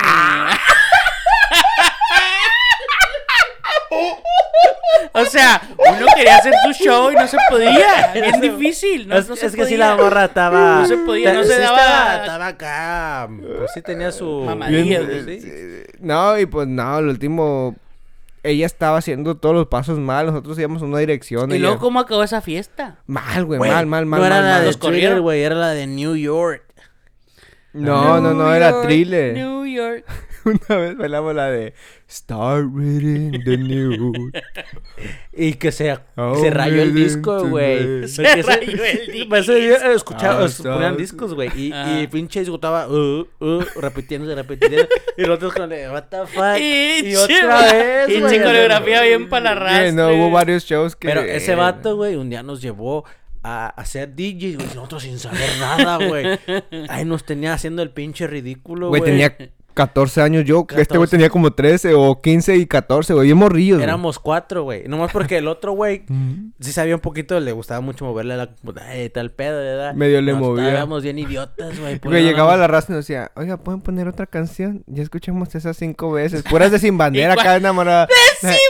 O 5.12 5.24
sea, 5.24 5.62
uno 5.78 6.06
quería 6.14 6.36
hacer 6.36 6.52
su 6.66 6.84
show 6.84 7.10
y 7.10 7.14
no 7.14 7.26
se 7.26 7.38
podía. 7.48 8.10
Bien 8.14 8.38
difícil. 8.40 9.08
No, 9.08 9.16
es, 9.16 9.26
no 9.28 9.34
se 9.36 9.46
es 9.46 9.56
que 9.56 9.64
sí 9.64 9.76
la 9.76 9.96
morra 9.96 10.26
estaba... 10.26 10.80
No 10.80 10.86
se 10.86 10.98
podía, 10.98 11.32
no 11.32 11.42
se 11.42 11.54
sí 11.54 11.60
daba- 11.60 11.76
Estaba, 11.78 12.16
estaba 12.16 12.46
acá, 12.48 13.28
pues 13.58 13.70
sí 13.72 13.80
tenía 13.80 14.12
su... 14.12 14.42
Mamadilla, 14.44 15.00
eh, 15.00 15.24
eh, 15.26 15.86
No, 16.00 16.38
y 16.38 16.44
pues 16.44 16.68
no, 16.68 16.98
el 16.98 17.08
último. 17.08 17.74
Ella 18.46 18.66
estaba 18.66 18.98
haciendo 18.98 19.36
todos 19.36 19.54
los 19.54 19.66
pasos 19.66 19.98
mal. 19.98 20.26
Nosotros 20.26 20.58
íbamos 20.58 20.82
en 20.82 20.88
una 20.88 20.98
dirección. 20.98 21.50
¿Y 21.50 21.54
ella- 21.54 21.62
luego 21.66 21.78
cómo 21.80 22.00
acabó 22.00 22.22
esa 22.22 22.40
fiesta? 22.40 22.98
Mal, 23.06 23.44
güey, 23.44 23.58
mal, 23.58 23.86
mal, 23.86 24.06
mal. 24.06 24.20
No 24.20 24.26
era 24.26 24.36
mal, 24.36 24.44
la 24.44 24.56
mal. 24.58 24.64
de. 24.66 24.74
Thriller, 24.74 25.20
güey, 25.20 25.42
era 25.42 25.54
la 25.54 25.70
de 25.70 25.86
New 25.86 26.14
York. 26.16 26.62
No, 27.72 28.20
no, 28.20 28.32
no, 28.32 28.54
era 28.54 28.70
York, 28.70 28.84
thriller. 28.86 29.34
New 29.34 29.66
York. 29.66 30.04
Una 30.46 30.80
vez 30.80 30.96
bailamos 30.96 31.34
la 31.34 31.50
de 31.50 31.74
Start 32.08 32.66
reading 32.74 33.32
the 33.44 33.56
news. 33.58 34.32
Y 35.32 35.54
que 35.54 35.70
se, 35.72 35.98
Oh, 36.16 36.34
se 36.36 36.50
rayó 36.50 36.80
el 36.82 36.94
disco, 36.94 37.46
güey. 37.48 38.08
Se 38.08 38.22
Porque 38.22 38.42
rayó 38.42 38.84
el 38.84 39.12
disco. 39.12 39.36
Ese 39.36 39.54
día 39.56 39.92
escuchaba, 39.92 40.46
Ah, 40.46 40.48
ponían 40.62 40.96
discos, 40.96 41.34
güey. 41.34 41.50
Y, 41.54 41.72
Ajá. 41.72 42.00
y 42.00 42.06
pinche 42.06 42.40
disco 42.40 42.54
estaba 42.54 42.88
uh, 42.88 43.26
uh, 43.40 43.60
repitiéndose, 43.80 44.34
repitiendo. 44.34 44.86
y 45.16 45.22
los 45.22 45.36
otros 45.36 45.52
con 45.52 45.70
el, 45.70 45.90
what 45.90 46.04
the 46.04 46.26
fuck. 46.26 46.58
Y, 46.58 47.14
otra 47.16 47.72
vez, 47.72 48.08
Y 48.08 48.20
güey. 48.20 48.42
coreografía 48.42 49.02
bien 49.02 49.28
para 49.28 49.54
la 49.54 49.92
no, 49.92 50.08
hubo 50.14 50.30
varios 50.30 50.64
shows 50.64 50.96
que... 50.96 51.08
Pero 51.08 51.20
ese 51.22 51.54
vato, 51.54 51.96
güey, 51.96 52.16
un 52.16 52.30
día 52.30 52.42
nos 52.42 52.62
llevó 52.62 53.04
a 53.42 53.68
hacer 53.68 54.14
DJs, 54.16 54.56
güey, 54.56 54.66
nosotros 54.74 55.02
sin 55.02 55.18
saber 55.18 55.50
nada, 55.60 56.04
güey. 56.06 56.38
Ahí 56.88 57.04
nos 57.04 57.24
tenía 57.24 57.52
haciendo 57.52 57.82
el 57.82 57.90
pinche 57.90 58.26
ridículo, 58.26 58.88
Güey, 58.88 59.00
güey. 59.00 59.10
tenía 59.12 59.36
14 59.76 60.22
años 60.22 60.44
yo. 60.44 60.62
Este 60.70 60.74
güey 60.74 60.86
14. 61.06 61.10
tenía 61.10 61.28
como 61.30 61.52
13 61.52 61.92
o 61.94 62.20
15 62.20 62.56
y 62.56 62.66
14, 62.66 63.12
güey. 63.14 63.26
Bien 63.26 63.36
morrillos. 63.36 63.80
Éramos 63.82 64.18
cuatro, 64.18 64.62
güey. 64.64 64.88
Nomás 64.88 65.12
porque 65.12 65.36
el 65.36 65.46
otro, 65.46 65.72
güey, 65.72 66.04
Ujú. 66.08 66.50
sí 66.60 66.72
sabía 66.72 66.94
un 66.94 67.00
poquito, 67.02 67.38
le 67.38 67.52
gustaba 67.52 67.80
mucho 67.82 68.04
moverle 68.06 68.34
a 68.34 68.36
la 68.38 68.46
computadora 68.46 69.00
y 69.00 69.10
tal 69.10 69.30
pedo, 69.30 69.58
¿verdad? 69.58 69.94
Medio 69.94 70.20
le 70.22 70.32
Nos 70.32 70.40
movía. 70.40 70.68
Estábamos 70.68 71.02
bien 71.02 71.18
idiotas, 71.18 71.78
güey. 71.78 71.98
Güey, 72.02 72.24
llegaba 72.24 72.54
a 72.54 72.56
la 72.56 72.66
raza 72.66 72.86
y 72.92 72.96
nos 72.96 73.04
decía, 73.06 73.30
oiga, 73.36 73.58
¿pueden 73.58 73.82
poner 73.82 74.08
otra 74.08 74.26
canción? 74.26 74.82
Ya 74.86 75.02
escuchamos 75.02 75.54
esas 75.54 75.76
cinco 75.76 76.10
veces. 76.10 76.42
Puras 76.42 76.72
de 76.72 76.78
Sin 76.78 76.96
Bandera, 76.96 77.32
acá 77.38 77.56
enamorada. 77.56 78.08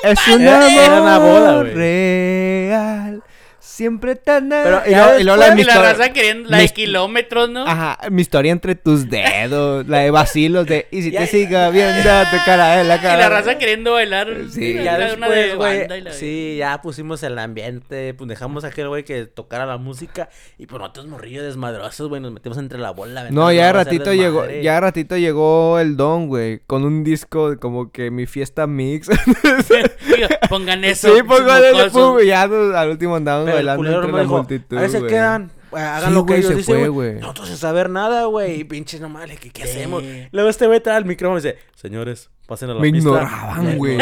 Es 0.02 0.18
un 0.28 0.44
Bandera! 0.44 0.66
amor 0.66 0.82
Era 0.82 1.02
una 1.02 1.18
boda, 1.18 1.60
güey. 1.62 1.74
real. 1.74 3.22
Siempre 3.66 4.14
tan... 4.14 4.48
Pero, 4.48 4.80
y 4.86 4.90
luego, 4.94 5.18
y 5.18 5.24
luego 5.24 5.40
la 5.40 5.46
de 5.46 5.52
Y 5.52 5.56
mi 5.56 5.64
la 5.64 5.82
raza 5.82 6.12
queriendo 6.12 6.48
la 6.48 6.58
de 6.58 6.68
kilómetros, 6.68 7.50
¿no? 7.50 7.66
Ajá, 7.66 7.98
mi 8.10 8.22
historia 8.22 8.52
entre 8.52 8.76
tus 8.76 9.10
dedos. 9.10 9.86
La 9.88 9.98
de 9.98 10.10
vacilos 10.12 10.66
de... 10.66 10.86
Y 10.92 11.02
si 11.02 11.10
Ya- 11.10 11.20
te 11.20 11.26
siga 11.26 11.68
viendo 11.70 12.00
tu 12.30 12.36
cara 12.46 12.80
en 12.80 12.86
la 12.88 12.96
Y 12.96 13.00
cara. 13.00 13.16
la 13.18 13.28
raza 13.28 13.58
queriendo 13.58 13.92
bailar. 13.92 14.28
Sí. 14.50 14.74
una- 14.74 14.82
Ya 14.84 15.14
una 15.16 15.28
de 15.28 15.36
después, 15.36 15.56
güey, 15.56 15.78
banda 15.80 15.98
y 15.98 16.00
la- 16.02 16.12
sí, 16.12 16.56
ya 16.58 16.80
pusimos 16.80 17.22
el 17.24 17.36
ambiente, 17.40 18.14
pues 18.14 18.28
dejamos 18.28 18.62
a 18.64 18.68
aquel 18.68 18.88
güey 18.88 19.04
que 19.04 19.26
tocara 19.26 19.66
la 19.66 19.78
música 19.78 20.28
y 20.58 20.66
pues 20.66 20.80
nosotros 20.80 21.06
morrillos 21.08 21.42
desmadrosos, 21.44 22.08
güey, 22.08 22.20
nos 22.22 22.32
metimos 22.32 22.58
entre 22.58 22.78
la 22.78 22.92
bola. 22.92 23.28
No, 23.30 23.50
ya 23.52 23.66
de 23.66 23.72
ratito 23.72 24.14
llegó, 24.14 24.46
ya 24.48 24.74
de 24.74 24.80
ratito 24.80 25.16
llegó 25.16 25.80
el 25.80 25.96
don, 25.96 26.28
güey, 26.28 26.60
con 26.68 26.84
un 26.84 27.02
disco 27.02 27.50
de 27.50 27.56
como 27.56 27.90
que 27.90 28.12
mi 28.12 28.26
fiesta 28.26 28.66
mix. 28.68 29.08
Digo, 30.06 30.28
Pongan 30.48 30.84
eso. 30.84 31.14
sí, 31.14 31.22
pum, 31.24 32.18
y 32.22 32.26
ya 32.26 32.46
nos- 32.46 32.74
al 32.74 32.90
último 32.90 33.16
andábamos 33.16 33.46
Pero 33.46 33.55
el 33.60 33.76
culero 33.76 34.02
la 34.16 34.22
dijo, 34.22 34.36
multitud, 34.36 34.76
a 34.78 34.82
güey. 35.00 35.12
quedan, 35.12 35.50
hagan 35.72 36.08
Sí, 36.08 36.14
lo 36.14 36.26
que 36.26 36.36
ellos 36.36 36.50
se 36.50 36.54
dicen, 36.56 36.92
güey. 36.92 37.14
Nosotros 37.20 37.48
sin 37.48 37.56
saber 37.56 37.90
nada, 37.90 38.24
güey, 38.26 38.60
y 38.60 38.64
pinche 38.64 38.98
nomás, 39.00 39.28
¿qué, 39.40 39.50
qué 39.50 39.62
Sí. 39.66 39.70
hacemos? 39.70 40.02
Luego 40.32 40.48
este 40.48 40.66
güey 40.66 40.80
trae 40.80 40.98
el 40.98 41.04
micrófono 41.04 41.38
y 41.38 41.42
dice, 41.42 41.58
señores, 41.74 42.30
pasen 42.46 42.70
a 42.70 42.74
la 42.74 42.80
Me 42.80 42.90
pista. 42.92 43.08
ignoraban, 43.08 43.64
Me 43.64 43.70
ignoraban, 43.72 43.78
güey. 43.78 43.98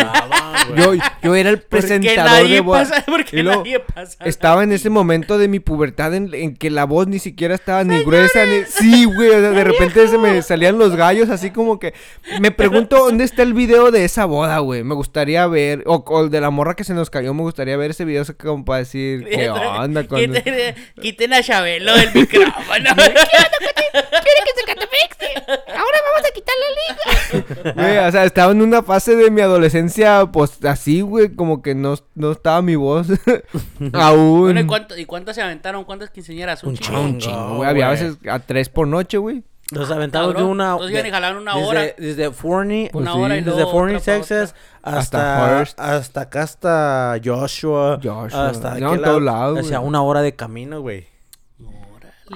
Yo, 0.76 0.94
yo 1.22 1.34
era 1.34 1.50
el 1.50 1.60
presentador 1.62 2.48
de 2.48 2.60
voz. 2.60 2.88
porque 3.06 3.42
nadie 3.42 3.80
pasa. 3.80 4.24
Estaba 4.24 4.62
en 4.62 4.72
ese 4.72 4.90
momento 4.90 5.38
de 5.38 5.48
mi 5.48 5.60
pubertad 5.60 6.14
en, 6.14 6.34
en 6.34 6.56
que 6.56 6.70
la 6.70 6.84
voz 6.84 7.06
ni 7.06 7.18
siquiera 7.18 7.54
estaba 7.54 7.84
ni 7.84 8.02
gruesa 8.02 8.46
ni... 8.46 8.64
Sí, 8.64 9.04
güey, 9.04 9.30
o 9.30 9.40
sea, 9.40 9.50
de 9.50 9.64
repente 9.64 10.08
se 10.08 10.18
me 10.18 10.42
salían 10.42 10.78
los 10.78 10.96
gallos 10.96 11.30
así 11.30 11.50
como 11.50 11.78
que... 11.78 11.94
Me 12.40 12.50
pregunto 12.50 12.98
dónde 12.98 13.24
está 13.24 13.42
el 13.42 13.54
video 13.54 13.90
de 13.90 14.04
esa 14.04 14.24
boda, 14.24 14.58
güey. 14.58 14.82
Me 14.82 14.94
gustaría 14.94 15.46
ver... 15.46 15.82
O, 15.86 16.04
o 16.06 16.28
de 16.28 16.40
la 16.40 16.50
morra 16.50 16.74
que 16.74 16.84
se 16.84 16.94
nos 16.94 17.10
cayó, 17.10 17.34
me 17.34 17.42
gustaría 17.42 17.76
ver 17.76 17.90
ese 17.90 18.04
video 18.04 18.24
como 18.40 18.64
para 18.64 18.80
decir... 18.80 19.24
¿Qué 19.30 19.50
onda 19.50 20.06
con...? 20.06 20.20
Quiten, 20.20 20.74
quiten 21.00 21.32
a 21.32 21.42
Chabelo 21.42 21.94
del 21.94 22.10
micrófono. 22.14 22.90
Güey, 27.74 27.98
o 27.98 28.12
sea, 28.12 28.24
estaba 28.24 28.52
en 28.52 28.62
una 28.62 28.82
fase 28.82 29.16
de 29.16 29.30
mi 29.30 29.40
adolescencia, 29.40 30.26
pues 30.32 30.64
así, 30.64 31.00
güey, 31.00 31.34
como 31.34 31.62
que 31.62 31.74
no, 31.74 31.94
no 32.14 32.32
estaba 32.32 32.62
mi 32.62 32.76
voz 32.76 33.08
aún. 33.92 34.40
bueno, 34.42 34.60
¿y, 34.60 34.66
cuánto, 34.66 34.96
¿y 34.96 35.04
cuántas 35.04 35.36
se 35.36 35.42
aventaron? 35.42 35.84
¿Cuántas 35.84 36.10
quinceañeras? 36.10 36.62
Un 36.64 36.76
chingo. 36.76 37.00
Un 37.00 37.18
chingo, 37.18 37.56
güey. 37.56 37.68
Había 37.68 37.88
veces 37.88 38.16
a 38.30 38.38
tres 38.38 38.68
por 38.68 38.86
noche, 38.86 39.18
güey. 39.18 39.42
Nos 39.72 39.90
aventamos 39.90 40.36
de 40.36 40.42
una... 40.42 40.72
Entonces 40.72 40.92
iban 40.92 41.06
y 41.06 41.10
jalaban 41.10 41.36
una 41.38 41.54
desde- 41.54 41.66
hora. 41.66 41.82
Desde 41.96 42.30
Forney, 42.30 42.90
Pues 42.92 43.02
Una 43.02 43.14
sí. 43.14 43.18
hora 43.18 43.36
y 43.38 43.40
desde 43.40 43.62
Forney, 43.64 43.98
Texas, 43.98 44.54
Hasta 44.82 44.98
hasta, 45.00 45.48
Hearst. 45.58 45.80
hasta 45.80 46.20
acá 46.20 46.42
hasta 46.42 47.16
Joshua. 47.24 47.98
Joshua. 48.02 48.50
Hasta 48.50 48.78
No, 48.78 48.88
aquel 48.88 48.98
en 48.98 49.04
todos 49.04 49.22
lados, 49.22 49.60
O 49.60 49.62
sea, 49.64 49.80
una 49.80 50.02
hora 50.02 50.20
de 50.20 50.34
camino, 50.36 50.82
güey. 50.82 51.06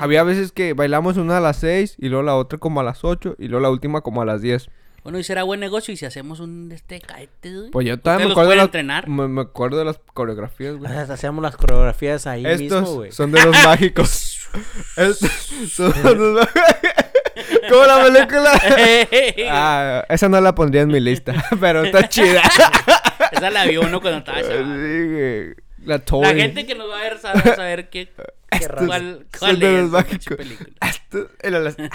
Había 0.01 0.23
veces 0.23 0.53
que 0.53 0.73
bailamos 0.75 1.17
una 1.17 1.39
a 1.39 1.41
las 1.41 1.57
seis 1.59 1.95
y 1.99 2.09
luego 2.09 2.23
la 2.23 2.35
otra 2.37 2.59
como 2.59 2.81
a 2.81 2.83
las 2.85 3.05
ocho 3.05 3.35
y 3.39 3.49
luego 3.49 3.63
la 3.63 3.71
última 3.71 4.01
como 4.01 4.23
a 4.23 4.25
las 4.25 4.41
diez. 4.43 4.69
Bueno, 5.05 5.19
y 5.19 5.25
será 5.25 5.43
buen 5.45 5.61
negocio 5.61 5.95
y 5.95 5.97
si 5.97 6.05
hacemos 6.05 6.41
un 6.41 6.71
este 6.73 7.01
caete, 7.01 7.55
güey. 7.55 7.71
Pues 7.71 7.87
yo 7.87 7.99
todavía 7.99 8.27
me 8.27 8.33
¿Ustedes 8.33 8.37
los 8.37 8.37
acuerdo, 8.37 8.51
de 8.51 8.57
las, 8.57 8.65
entrenar? 8.67 9.09
me, 9.09 9.29
me 9.29 9.41
acuerdo 9.43 9.79
de 9.79 9.85
las 9.85 10.01
coreografías, 10.13 10.77
güey. 10.77 10.91
O 10.91 10.95
sea, 11.07 11.15
Hacíamos 11.15 11.43
las 11.43 11.57
coreografías 11.57 12.27
ahí 12.27 12.43
mismo, 12.45 12.65
Estos 12.79 12.95
güey. 12.95 13.13
son 13.13 13.31
de 13.33 13.43
los 13.45 13.57
mágicos. 13.65 14.49
Estos 14.97 15.31
son 15.73 15.93
de 16.03 16.15
los 16.15 16.35
mágicos. 16.35 16.63
Como 17.71 17.85
la 17.85 18.05
película. 18.05 18.61
Ah, 19.51 20.05
esa 20.09 20.29
no 20.29 20.41
la 20.41 20.55
pondría 20.55 20.83
en 20.83 20.89
mi 20.89 21.01
lista, 21.01 21.33
pero 21.61 21.85
está 21.85 22.09
chida. 22.09 22.43
Esa 23.33 23.51
la 23.51 23.65
vio 23.67 23.83
uno 23.83 24.01
cuando 24.01 24.19
estaba 24.19 24.39
Sí, 24.43 24.49
chaval. 24.49 24.65
güey. 25.13 25.55
La. 25.85 26.03
La 26.23 26.35
gente 26.35 26.67
que 26.67 26.75
nos 26.75 26.91
va 26.91 26.99
a 26.99 27.03
ver 27.03 27.19
sabe 27.19 27.41
saber 27.55 27.89
qué, 27.89 28.09
Cuál, 28.87 29.27
cuál 29.39 29.63
es 29.63 29.91
película. 30.27 30.71
Esto 30.83 31.29
las- 31.43 31.77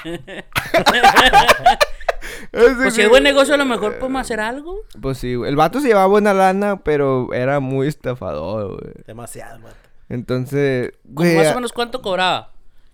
Pues 2.52 2.94
si 2.94 3.02
es 3.02 3.10
buen 3.10 3.24
negocio, 3.24 3.54
a 3.54 3.58
lo 3.58 3.66
mejor 3.66 3.98
podemos 4.00 4.22
hacer 4.22 4.40
algo. 4.40 4.76
Pues 5.02 5.18
sí, 5.18 5.36
güey. 5.36 5.50
El 5.50 5.56
vato 5.56 5.80
se 5.80 5.88
llevaba 5.88 6.06
buena 6.08 6.34
lana, 6.34 6.82
pero 6.84 7.34
era 7.34 7.60
muy 7.60 7.88
estafador, 7.88 8.80
güey. 8.80 8.94
Demasiado, 9.08 9.60
güey. 9.62 9.74
Entonces, 10.10 10.92
güey, 11.04 11.36
más 11.38 11.48
o 11.48 11.52
a- 11.52 11.56
menos 11.56 11.74
cuánto 11.74 12.02
cobraba. 12.02 12.52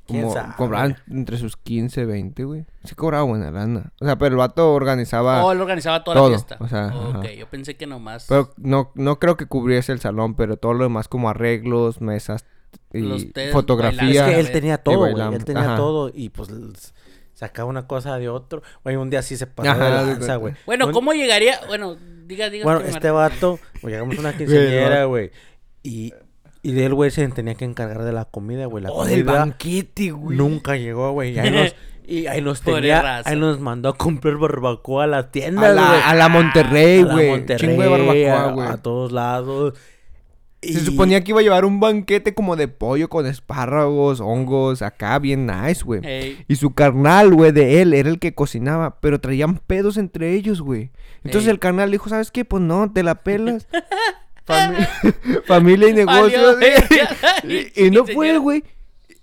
¿Quién 0.08 0.24
como 0.24 0.34
sabe? 0.34 0.54
cobraban 0.58 0.98
entre 1.12 1.38
sus 1.38 1.56
15, 1.56 2.06
20, 2.06 2.44
güey. 2.44 2.66
Sí 2.84 2.96
cobraba 2.96 3.24
buena 3.26 3.52
lana. 3.52 3.92
O 4.02 4.06
sea, 4.06 4.18
pero 4.18 4.30
el 4.34 4.38
vato 4.38 4.74
organizaba... 4.74 5.46
Oh, 5.46 5.52
él 5.52 5.62
organizaba 5.62 6.04
toda 6.04 6.18
todo, 6.18 6.30
la 6.32 6.38
fiesta. 6.38 6.58
o 6.60 6.68
sea, 6.68 6.88
ok, 6.88 7.16
ajá. 7.26 7.32
yo 7.34 7.46
pensé 7.48 7.78
que 7.78 7.86
nomás. 7.86 8.26
Pero 8.28 8.52
no, 8.58 8.92
no 8.96 9.20
creo 9.20 9.38
que 9.38 9.46
cubriese 9.46 9.92
el 9.92 10.00
salón, 10.00 10.34
pero 10.34 10.58
todo 10.58 10.74
lo 10.74 10.84
demás 10.86 11.08
como 11.08 11.30
arreglos, 11.30 12.02
mesas 12.02 12.44
y 12.94 13.00
Los 13.00 13.26
fotografía. 13.52 14.28
Es 14.28 14.34
que 14.34 14.40
él 14.40 14.52
tenía 14.52 14.78
todo, 14.80 15.12
güey. 15.12 15.34
Él 15.36 15.46
tenía 15.46 15.64
Ajá. 15.64 15.76
todo 15.76 16.12
y 16.14 16.30
pues 16.30 16.50
sacaba 17.34 17.70
una 17.70 17.88
cosa 17.88 18.18
de 18.18 18.30
otro. 18.30 18.62
Güey, 18.84 18.96
un 18.96 19.10
día 19.10 19.22
sí 19.22 19.38
se 19.38 19.48
pasó 19.48 19.70
Ajá, 19.72 20.04
de 20.04 20.12
lanza, 20.14 20.36
güey. 20.38 20.56
bueno, 20.66 20.88
Un- 20.88 20.92
¿cómo 20.94 21.14
llegaría? 21.14 21.60
Bueno, 21.68 21.96
diga, 22.26 22.50
diga. 22.50 22.64
Bueno, 22.66 22.82
este 22.82 23.12
vato, 23.12 23.60
pues, 23.82 23.94
llegamos 23.94 24.18
a 24.18 24.20
una 24.22 24.34
quinceañera, 24.38 25.06
güey. 25.06 25.32
Y, 25.84 26.14
y 26.62 26.72
de 26.74 26.86
él, 26.86 26.94
güey, 26.94 27.12
se 27.12 27.26
tenía 27.30 27.56
que 27.56 27.64
encargar 27.66 28.04
de 28.04 28.12
la 28.12 28.26
comida, 28.26 28.66
güey. 28.66 28.84
La 28.84 28.92
Oh, 28.92 29.06
del 29.06 29.24
comida 29.24 29.40
banquete, 29.40 30.12
güey. 30.12 30.38
nunca 30.38 30.76
llegó, 30.76 31.12
güey. 31.14 31.34
Y 31.36 31.40
ahí 31.40 31.52
nos, 31.52 31.76
y 32.06 32.28
ahí 32.28 32.42
nos 32.42 32.62
tenía, 32.62 33.22
ahí 33.24 33.38
nos 33.38 33.60
mandó 33.62 33.88
a 33.90 33.96
comprar 33.98 34.36
barbacoa 34.36 35.06
a 35.06 35.08
la 35.08 35.18
A 35.20 35.32
tienda, 35.32 35.72
güey. 35.74 36.02
a 36.04 36.14
la 36.16 36.28
Monterrey, 36.28 37.02
A 37.02 37.06
la 37.06 37.14
güey. 37.14 37.30
Monterrey, 37.30 37.70
Chingo 37.70 37.84
de 37.84 37.88
barbacoa. 37.90 38.72
A, 38.74 38.78
todos 38.82 39.12
lados. 39.14 39.76
Se 40.62 40.80
suponía 40.82 41.24
que 41.24 41.32
iba 41.32 41.40
a 41.40 41.44
llevar 41.44 41.64
un 41.66 41.80
banquete 41.80 42.34
como 42.34 42.56
de 42.56 42.68
pollo 42.68 43.08
con 43.10 43.26
espárragos, 43.26 44.20
hongos, 44.20 44.82
acá 44.82 45.18
bien 45.20 45.46
nice, 45.48 45.84
güey. 45.84 46.02
Ey, 46.04 46.44
Y 46.48 46.56
su 46.58 46.74
carnal, 46.74 47.34
güey, 47.34 47.52
de 47.54 47.82
él, 47.82 47.94
era 47.94 48.10
el 48.10 48.20
que 48.20 48.34
cocinaba, 48.36 49.00
pero 49.00 49.20
traían 49.22 49.58
pedos 49.60 49.98
entre 49.98 50.34
ellos, 50.34 50.62
güey. 50.62 50.92
Entonces 51.24 51.46
Ey. 51.48 51.52
el 51.52 51.60
carnal 51.60 51.92
dijo, 51.92 52.10
¿sabes 52.10 52.30
qué? 52.32 52.44
Pues 52.44 52.62
no, 52.62 52.92
te 52.92 53.04
la 53.04 53.16
pelas. 53.16 53.68
Fami- 54.48 54.88
Familia 55.46 55.90
y 55.90 55.94
negocios. 55.94 56.58
y, 57.76 57.86
y 57.86 57.92
no 57.92 58.06
fue, 58.06 58.38
güey. 58.40 58.64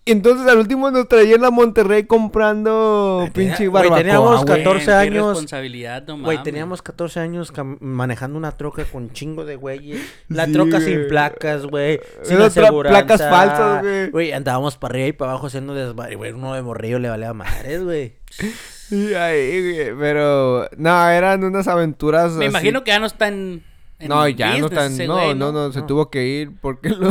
Entonces 0.09 0.46
al 0.46 0.59
último 0.59 0.90
nos 0.92 1.09
traían 1.09 1.44
a 1.44 1.50
Monterrey 1.50 2.04
comprando 2.04 3.28
pinche 3.32 3.66
güey, 3.66 3.82
barbacoa, 3.88 3.98
teníamos 3.98 4.44
güey. 4.44 4.59
14 4.62 4.84
qué 4.86 4.92
años. 4.92 5.26
responsabilidad, 5.30 6.07
no 6.07 6.18
Güey, 6.20 6.42
teníamos 6.44 6.80
14 6.82 7.18
años 7.20 7.52
manejando 7.80 8.38
una 8.38 8.52
troca 8.52 8.84
con 8.84 9.11
chingo 9.12 9.44
de 9.44 9.57
güeyes. 9.57 10.01
La 10.28 10.47
Sí, 10.47 10.52
troca 10.52 10.78
güey. 10.78 10.82
sin 10.85 11.09
placas, 11.09 11.66
güey. 11.66 12.01
Sin 12.22 12.36
Eran 12.36 12.51
tra- 12.51 12.62
aseguranza. 12.64 12.98
placas 13.06 13.28
falsas, 13.31 13.82
güey. 13.82 14.10
Güey, 14.10 14.32
andábamos 14.32 14.76
para 14.76 14.93
arriba 14.93 15.09
y 15.09 15.12
para 15.12 15.32
abajo 15.32 15.48
haciendo 15.48 15.74
desmadre. 15.74 16.14
Güey, 16.16 16.32
uno 16.32 16.55
de 16.55 16.62
morrillo 16.62 16.98
le 17.01 17.09
valía 17.09 17.32
madres, 17.35 17.82
güey. 17.85 18.14
Sí, 18.86 19.14
ahí, 19.14 19.72
güey, 19.74 19.98
Pero, 19.98 20.68
no, 20.76 21.09
eran 21.10 21.43
unas 21.43 21.66
aventuras 21.66 22.31
Me 22.35 22.44
así. 22.44 22.52
imagino 22.52 22.85
que 22.85 22.93
ya 22.93 23.01
no 23.01 23.06
está 23.06 23.26
en. 23.26 23.35
en 23.35 23.76
No, 24.01 24.28
ya 24.28 24.59
no 24.59 24.68
tan, 24.68 24.97
no, 25.06 25.14
güey, 25.14 25.35
no, 25.35 25.52
no, 25.52 25.73
se 25.73 25.81
No. 25.81 25.86
tuvo 25.86 26.10
que 26.10 26.27
ir 26.27 26.52
porque 26.60 26.90
lo, 26.90 27.10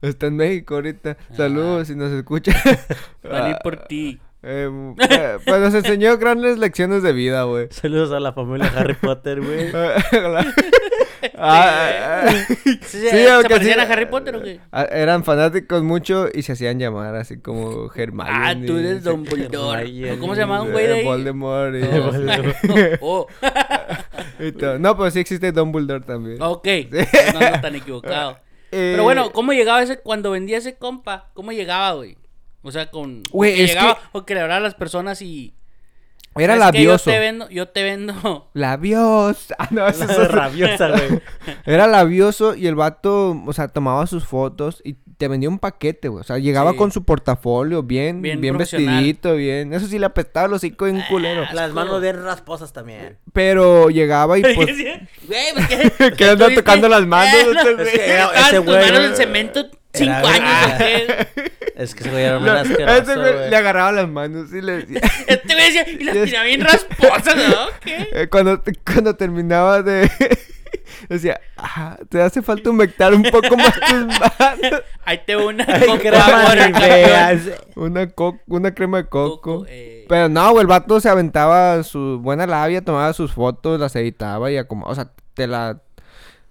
está 0.00 0.26
en 0.28 0.36
México 0.36 0.76
ahorita. 0.76 1.16
Saludos 1.36 1.88
si 1.88 1.94
nos 1.94 2.10
escucha. 2.12 2.52
Ir 3.24 3.56
por 3.62 3.76
ti. 3.86 4.20
Eh, 4.44 4.68
eh, 5.08 5.38
pues 5.46 5.60
nos 5.60 5.72
enseñó 5.72 6.18
grandes 6.18 6.58
lecciones 6.58 7.04
de 7.04 7.12
vida, 7.12 7.44
güey. 7.44 7.68
Saludos 7.70 8.10
a 8.10 8.18
la 8.18 8.32
familia 8.32 8.72
Harry 8.76 8.94
Potter, 8.94 9.40
güey. 9.40 9.70
Ah, 11.36 12.22
ah, 12.24 12.30
¿Sí, 12.56 12.78
Sí, 12.82 13.08
¿Se 13.08 13.30
aunque 13.30 13.48
parecían 13.50 13.78
sí. 13.78 13.80
a 13.86 13.92
Harry 13.92 14.06
Potter 14.06 14.36
o 14.36 14.42
qué? 14.42 14.60
ah, 14.72 14.84
eran 14.90 15.24
fanáticos 15.24 15.82
mucho 15.82 16.26
y 16.32 16.42
se 16.42 16.52
hacían 16.52 16.78
llamar 16.78 17.14
así 17.14 17.38
como 17.38 17.90
Hermione. 17.94 18.30
Ah, 18.32 18.54
tú 18.66 18.76
eres 18.78 19.02
se- 19.02 19.10
Dumbledore. 19.10 19.82
Hermione, 19.82 20.12
¿O 20.12 20.18
¿Cómo 20.20 20.34
se 20.34 20.40
llamaba 20.40 20.62
un 20.62 20.72
güey 20.72 20.86
de 20.86 20.94
ahí? 20.94 21.04
Voldemort. 21.04 21.74
y- 21.74 21.82
Oh, 23.00 23.26
oh. 23.40 24.78
No, 24.78 24.96
pero 24.96 25.10
sí 25.10 25.20
existe 25.20 25.52
Dumbledore 25.52 26.04
también. 26.04 26.40
Ok, 26.42 26.66
no 27.34 27.38
ando 27.46 27.60
tan 27.60 27.74
equivocado. 27.76 28.38
Eh, 28.74 28.92
Pero 28.94 29.02
bueno, 29.02 29.32
¿cómo 29.32 29.52
llegaba 29.52 29.82
ese, 29.82 29.98
cuando 29.98 30.30
vendía 30.30 30.56
ese 30.56 30.76
compa? 30.76 31.28
¿Cómo 31.34 31.52
llegaba, 31.52 31.92
güey? 31.92 32.16
O 32.62 32.72
sea, 32.72 32.90
con... 32.90 33.22
Güey, 33.30 33.54
que 33.54 33.64
es 33.64 33.68
llegaba, 33.74 33.96
que- 33.96 34.00
O 34.12 34.24
que 34.24 34.32
le 34.34 34.40
hablaba 34.40 34.56
a 34.56 34.62
las 34.62 34.74
personas 34.74 35.20
y... 35.20 35.52
Era 36.36 36.56
"¿Sabes 36.56 36.72
qué? 36.72 36.78
labioso. 36.78 37.10
Yo 37.10 37.12
te 37.14 37.18
vendo, 37.20 37.48
yo 37.50 37.68
te 37.68 37.82
vendo... 37.82 38.50
Labioso. 38.54 39.54
Ah, 39.58 39.68
no, 39.70 39.86
eso 39.86 40.04
es 40.04 40.30
rabiosa, 40.30 40.88
güey. 40.88 41.20
Era 41.66 41.86
labioso 41.86 42.54
y 42.54 42.66
el 42.66 42.74
vato, 42.74 43.42
o 43.46 43.52
sea, 43.52 43.68
tomaba 43.68 44.06
sus 44.06 44.24
fotos 44.24 44.80
y 44.84 44.94
te 45.18 45.28
vendía 45.28 45.48
un 45.48 45.58
paquete, 45.60 46.08
güey. 46.08 46.20
O 46.22 46.24
sea, 46.24 46.38
llegaba 46.38 46.72
Sí. 46.72 46.76
con 46.78 46.90
su 46.90 47.04
portafolio 47.04 47.82
bien, 47.82 48.22
Bien 48.22 48.56
vestidito, 48.58 49.36
bien. 49.36 49.72
Eso 49.72 49.86
sí 49.86 49.98
le 49.98 50.06
apestaba 50.06 50.48
los 50.48 50.56
hocico 50.56 50.86
en 50.86 51.00
culero. 51.02 51.44
Ah, 51.48 51.54
Las 51.54 51.72
manos 51.72 52.00
bien 52.00 52.22
rasposas 52.24 52.72
también. 52.72 53.18
Pero 53.32 53.88
llegaba 53.90 54.36
y 54.38 54.42
pues... 54.54 54.56
Güey, 54.56 55.52
pues 55.54 56.12
que... 56.16 56.54
Tocando 56.56 56.88
las 56.88 57.06
manos, 57.06 57.34
este 57.56 57.74
güey. 57.74 57.88
Estaban 57.94 58.36
ese 58.36 58.56
tus 58.56 58.66
güey- 58.66 58.80
manos 58.90 59.04
en 59.10 59.16
cemento 59.16 59.66
cinco 59.94 60.12
Era- 60.28 60.76
años. 60.76 61.26
Es 61.74 61.94
que 61.94 62.02
ese 62.02 62.10
güey 62.10 62.22
era 62.24 62.36
un 62.38 62.48
asqueroso, 62.48 63.14
güey 63.18 63.32
güey. 63.32 63.50
le 63.50 63.56
agarraba 63.56 63.92
las 63.92 64.08
manos 64.08 64.52
y 64.52 64.60
le 64.60 64.84
decía... 64.84 65.00
Este 65.26 65.54
decía, 65.54 65.88
y 65.88 66.04
las 66.04 66.14
tenía 66.14 66.42
bien 66.42 66.60
rasposas, 66.64 67.34
¿no? 67.34 67.56
¿Qué? 67.80 68.08
Eh, 68.12 68.28
cuando, 68.30 68.62
cuando 68.84 69.16
terminaba 69.16 69.82
de... 69.82 70.08
decía, 71.08 71.40
ah, 71.56 71.96
te 72.10 72.20
hace 72.20 72.42
falta 72.42 72.68
humectar 72.70 73.14
un 73.14 73.22
poco 73.22 73.56
más 73.56 73.72
tus 73.80 74.04
manos. 74.06 74.82
Ahí 75.06 75.20
te 75.26 75.34
una 75.34 75.64
Ay, 75.66 77.36
ese- 77.36 77.56
Una, 77.74 78.06
co- 78.10 78.38
una 78.46 78.74
crema 78.74 78.98
de 78.98 79.08
coco. 79.08 79.40
Coco, 79.40 79.66
eh. 79.68 80.04
Pero 80.10 80.28
no, 80.28 80.50
güey, 80.52 80.60
el 80.62 80.66
vato 80.68 81.00
se 81.00 81.08
aventaba 81.08 81.82
su 81.84 82.18
buena 82.20 82.46
labia, 82.46 82.84
tomaba 82.84 83.12
sus 83.14 83.32
fotos, 83.32 83.80
las 83.80 83.96
editaba 83.96 84.50
y 84.52 84.62
como, 84.66 84.86
o 84.86 84.94
sea, 84.94 85.08
te 85.34 85.46
la 85.46 85.80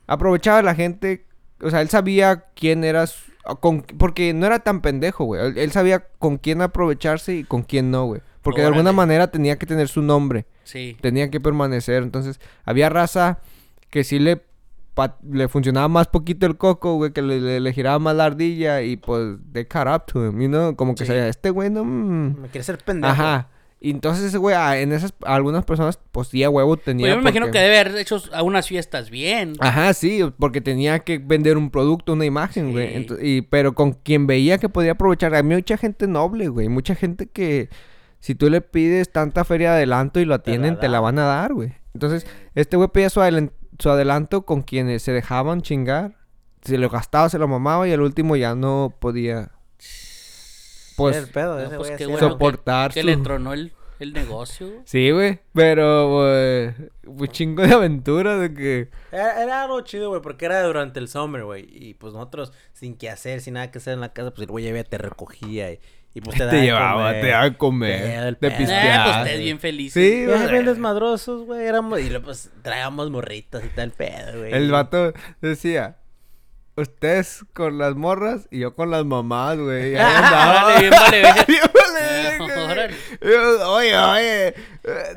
aprovechaba 0.08 0.62
la 0.64 0.74
gente, 0.76 1.26
o 1.62 1.70
sea, 1.70 1.82
él 1.82 1.90
sabía 1.90 2.46
quién 2.56 2.84
eras 2.84 3.16
con 3.60 3.82
porque 3.82 4.34
no 4.34 4.46
era 4.46 4.60
tan 4.60 4.82
pendejo, 4.82 5.26
güey. 5.26 5.46
Él, 5.46 5.58
él 5.58 5.72
sabía 5.72 6.06
con 6.20 6.38
quién 6.38 6.62
aprovecharse 6.62 7.36
y 7.36 7.44
con 7.44 7.64
quién 7.64 7.92
no, 7.92 8.06
güey. 8.06 8.22
Porque 8.42 8.62
de 8.62 8.68
alguna 8.68 8.92
manera 8.92 9.30
tenía 9.30 9.58
que 9.60 9.66
tener 9.68 9.88
su 9.88 10.02
nombre, 10.02 10.46
Sí. 10.64 10.98
tenía 11.02 11.30
que 11.30 11.40
permanecer. 11.40 12.02
Entonces, 12.04 12.40
había 12.66 12.90
raza 12.90 13.40
que 13.90 14.04
sí 14.04 14.20
le 14.20 14.44
le 15.32 15.48
funcionaba 15.48 15.88
más 15.88 16.08
poquito 16.08 16.46
el 16.46 16.58
coco, 16.58 16.96
güey, 16.96 17.12
que 17.12 17.22
le, 17.24 17.40
le- 17.40 17.60
le 17.60 17.74
giraba 17.74 17.98
más 17.98 18.16
la 18.16 18.26
ardilla 18.26 18.82
y 18.84 18.98
pues 18.98 19.38
they 19.52 19.66
caught 19.66 19.88
up 19.88 20.06
to 20.06 20.28
him, 20.28 20.40
you 20.40 20.48
know? 20.48 20.76
Como 20.76 20.94
que 20.96 21.06
Sí. 21.06 21.08
sabía, 21.08 21.28
este 21.28 21.50
güey 21.50 21.70
no... 21.72 21.84
mm". 21.86 22.42
Me 22.42 22.48
quiere 22.50 22.64
ser 22.64 22.78
pendejo. 22.78 23.12
Ajá. 23.12 23.48
Y 23.84 23.90
entonces 23.90 24.26
ese 24.26 24.38
güey, 24.38 24.56
en 24.80 24.92
esas, 24.92 25.12
algunas 25.26 25.66
personas, 25.66 26.00
pues 26.12 26.28
sí, 26.28 26.46
huevo 26.46 26.78
tenía. 26.78 27.06
Pues 27.08 27.12
yo 27.14 27.16
me 27.18 27.22
imagino 27.24 27.50
que 27.50 27.58
debe 27.58 27.80
haber 27.80 27.98
hecho 27.98 28.22
algunas 28.32 28.68
fiestas 28.68 29.10
bien. 29.10 29.56
Ajá, 29.60 29.92
sí, 29.96 30.22
porque 30.38 30.62
tenía 30.62 31.00
que 31.00 31.18
vender 31.18 31.58
un 31.58 31.72
producto, 31.72 32.14
una 32.14 32.26
imagen, 32.26 32.74
güey. 32.74 32.90
Sí. 32.90 32.94
Ento- 33.00 33.18
y, 33.20 33.42
pero 33.42 33.74
con 33.74 33.94
quien 33.94 34.28
veía 34.28 34.60
que 34.60 34.70
podía 34.70 34.92
aprovechar. 34.92 35.34
A 35.34 35.42
mí 35.42 35.56
mucha 35.56 35.78
gente 35.78 36.06
noble, 36.06 36.48
güey. 36.50 36.70
Mucha 36.70 36.94
gente 36.94 37.26
que 37.26 37.70
si 38.20 38.36
tú 38.36 38.52
le 38.52 38.62
pides 38.62 39.12
tanta 39.12 39.44
feria 39.46 39.72
de 39.72 39.78
adelanto 39.78 40.20
y 40.20 40.26
lo 40.26 40.40
Te 40.40 40.52
la 40.52 40.56
atienden, 40.58 40.80
te 40.80 40.88
la, 40.88 41.00
van 41.00 41.18
a 41.18 41.24
dar, 41.24 41.56
güey. 41.56 41.74
Entonces, 41.96 42.28
este 42.54 42.78
güey 42.78 42.88
pedía 42.90 43.10
su, 43.10 43.20
su 43.80 43.90
adelanto 43.90 44.46
con 44.46 44.62
quienes 44.62 45.02
se 45.02 45.12
dejaban 45.12 45.64
chingar. 45.64 46.18
Se 46.62 46.78
lo 46.78 46.88
gastaba, 46.88 47.30
se 47.30 47.40
lo 47.40 47.48
mamaba 47.48 47.88
y 47.88 47.94
al 47.94 48.02
último 48.02 48.36
ya 48.36 48.54
no 48.54 48.96
podía. 49.00 49.50
Pues 51.02 51.18
el 51.18 51.28
pedo, 51.30 51.56
No, 51.56 51.62
ese 51.68 51.78
pues 51.78 51.92
qué 51.92 52.06
bueno 52.06 52.30
soportar 52.30 52.94
que, 52.94 53.02
su- 53.02 53.08
que 53.08 53.16
le 53.16 53.22
tronó 53.22 53.54
el, 53.54 53.72
el 54.00 54.14
negocio. 54.14 54.68
Sí, 54.86 55.12
güey. 55.12 55.40
Pero, 55.54 56.10
güey, 56.10 56.74
un 57.06 57.28
chingo 57.28 57.62
de 57.66 57.74
aventura 57.74 58.38
de 58.38 58.54
que. 58.54 58.90
Era, 59.12 59.42
era 59.44 59.64
algo 59.64 59.82
chido, 59.82 60.10
güey, 60.10 60.22
porque 60.22 60.46
era 60.46 60.64
durante 60.64 61.00
el 61.00 61.08
summer, 61.08 61.44
güey. 61.44 61.68
Y 61.70 61.94
pues 61.96 62.14
nosotros, 62.14 62.52
sin 62.74 62.96
que 62.98 63.10
hacer, 63.10 63.42
sin 63.42 63.54
nada 63.56 63.70
que 63.72 63.78
hacer 63.80 63.94
en 63.94 64.02
la 64.02 64.14
casa, 64.14 64.32
pues 64.32 64.48
el 64.48 64.52
güey 64.52 64.66
ya 64.72 64.84
te 64.84 64.98
recogía 64.98 65.72
y, 65.72 65.80
y 66.14 66.22
pues 66.22 66.36
te, 66.38 66.44
daba 66.46 66.52
Te 66.58 66.62
llevaba, 66.64 67.04
comer. 67.08 67.22
te 67.22 67.28
daba 67.30 67.44
a 67.46 67.58
comer. 67.58 68.36
Te. 68.38 68.48
Ah, 68.48 68.58
pisteaba. 68.58 69.04
pues 69.06 69.18
ustedes 69.18 69.40
bien 69.40 69.60
felices. 69.60 69.94
Sí, 70.04 70.26
güey. 70.26 70.48
bien 70.52 70.66
desmadrosos, 70.66 71.46
güey. 71.46 71.66
Éramos, 71.66 72.00
y 72.00 72.10
luego 72.10 72.26
pues 72.26 72.50
traíamos 72.64 73.12
morritas 73.12 73.64
y 73.64 73.70
tal 73.70 73.92
pedo, 73.92 74.40
güey. 74.40 74.52
El 74.54 74.72
vato 74.72 75.14
decía, 75.42 75.98
ustedes 76.82 77.46
con 77.54 77.78
las 77.78 77.96
morras 77.96 78.48
y 78.52 78.60
yo 78.60 78.74
con 78.76 78.90
las 78.92 79.06
mamás, 79.06 79.58
güey. 79.58 79.94
Y 79.94 79.96
ahí 79.98 80.02
andaba. 80.16 80.66
Órale, 80.66 80.80
bien 80.80 80.92
vale, 80.92 81.22
verga. 81.22 81.46
Órale. 82.72 82.96
Oye, 83.66 83.98
oye. 83.98 84.48
eh, 84.48 84.54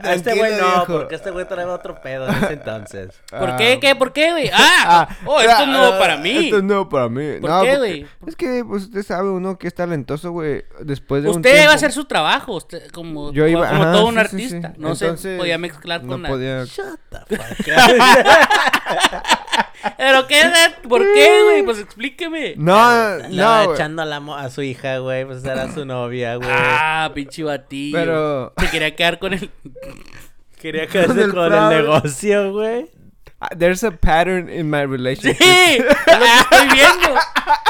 A 0.02 0.14
este 0.14 0.34
güey 0.36 0.52
no, 0.52 0.66
viejo. 0.66 0.86
porque 0.86 1.14
este 1.14 1.30
güey 1.30 1.46
traía 1.48 1.68
otro 1.68 2.00
pedo 2.00 2.28
en 2.28 2.34
ese 2.34 2.52
entonces. 2.54 3.10
¿Por 3.30 3.50
Ah, 3.50 3.56
qué? 3.56 3.78
¿Qué? 3.80 3.94
¿Por 3.94 4.12
qué, 4.12 4.30
güey? 4.32 4.50
Ah, 4.52 5.08
oh, 5.24 5.40
esto 5.40 5.62
es 5.62 5.68
nuevo 5.68 5.94
ah, 5.94 5.98
para 5.98 6.16
mí. 6.16 6.44
Esto 6.46 6.58
es 6.58 6.62
nuevo 6.64 6.88
para 6.88 7.08
mí. 7.08 7.38
¿Por 7.40 7.50
No, 7.50 7.62
qué, 7.62 7.68
porque- 7.70 7.78
güey? 7.78 8.06
Es 8.26 8.36
que, 8.36 8.64
pues, 8.66 8.82
usted 8.84 9.02
sabe 9.04 9.30
uno 9.30 9.56
que 9.58 9.68
es 9.68 9.74
talentoso, 9.74 10.30
güey. 10.32 10.64
Después 10.80 11.22
de 11.22 11.30
un 11.30 11.36
Usted 11.36 11.50
va 11.50 11.54
tiempo- 11.54 11.70
a 11.72 11.74
hacer 11.74 11.92
su 11.92 12.04
trabajo, 12.04 12.54
usted, 12.56 12.90
como, 12.90 13.32
Yo 13.32 13.46
iba- 13.46 13.68
como 13.68 13.82
ajá, 13.82 13.92
todo 13.92 14.06
un 14.08 14.14
sí, 14.14 14.20
sí, 14.20 14.26
sí. 14.26 14.54
artista. 14.56 14.68
No 14.76 14.92
Entonces, 14.92 15.20
se 15.20 15.36
podía 15.38 15.58
mezclar 15.58 16.02
no 16.02 16.12
con 16.12 16.22
la... 16.22 16.28
podía... 16.28 16.64
Shut 16.64 16.98
the 17.28 17.36
fuck 17.36 17.66
¿Pero 19.96 20.26
qué? 20.26 20.42
¿Por 20.88 21.00
qué, 21.02 21.42
güey? 21.44 21.62
Pues 21.64 21.78
explíqueme. 21.78 22.54
No, 22.56 22.76
Andaba 22.78 23.64
no, 23.66 23.74
echando 23.74 24.02
a, 24.02 24.04
la 24.04 24.20
mo- 24.20 24.36
a 24.36 24.50
su 24.50 24.62
hija, 24.62 24.98
güey. 24.98 25.24
Pues 25.24 25.44
era 25.44 25.72
su 25.72 25.84
novia, 25.84 26.36
güey. 26.36 26.48
Ah, 26.50 27.10
pinche 27.14 27.42
batillo. 27.42 27.96
Pero- 27.98 28.52
Se 28.58 28.70
quería 28.70 28.94
quedar 28.96 29.18
con 29.18 29.34
el... 29.34 29.50
Quería 30.60 30.86
quedarse 30.86 31.24
el 31.24 31.34
con 31.34 31.52
el 31.52 31.68
negocio, 31.68 32.52
güey. 32.52 32.86
Ah, 33.44 33.54
There's 33.56 33.82
a 33.84 33.90
pattern 33.90 34.48
in 34.48 34.70
my 34.70 34.84
relationship. 34.86 35.36
¡Sí! 35.42 35.78
Es 35.78 35.84
lo 35.84 36.24
que 36.24 36.36
estoy 36.36 36.68
viendo. 36.72 37.14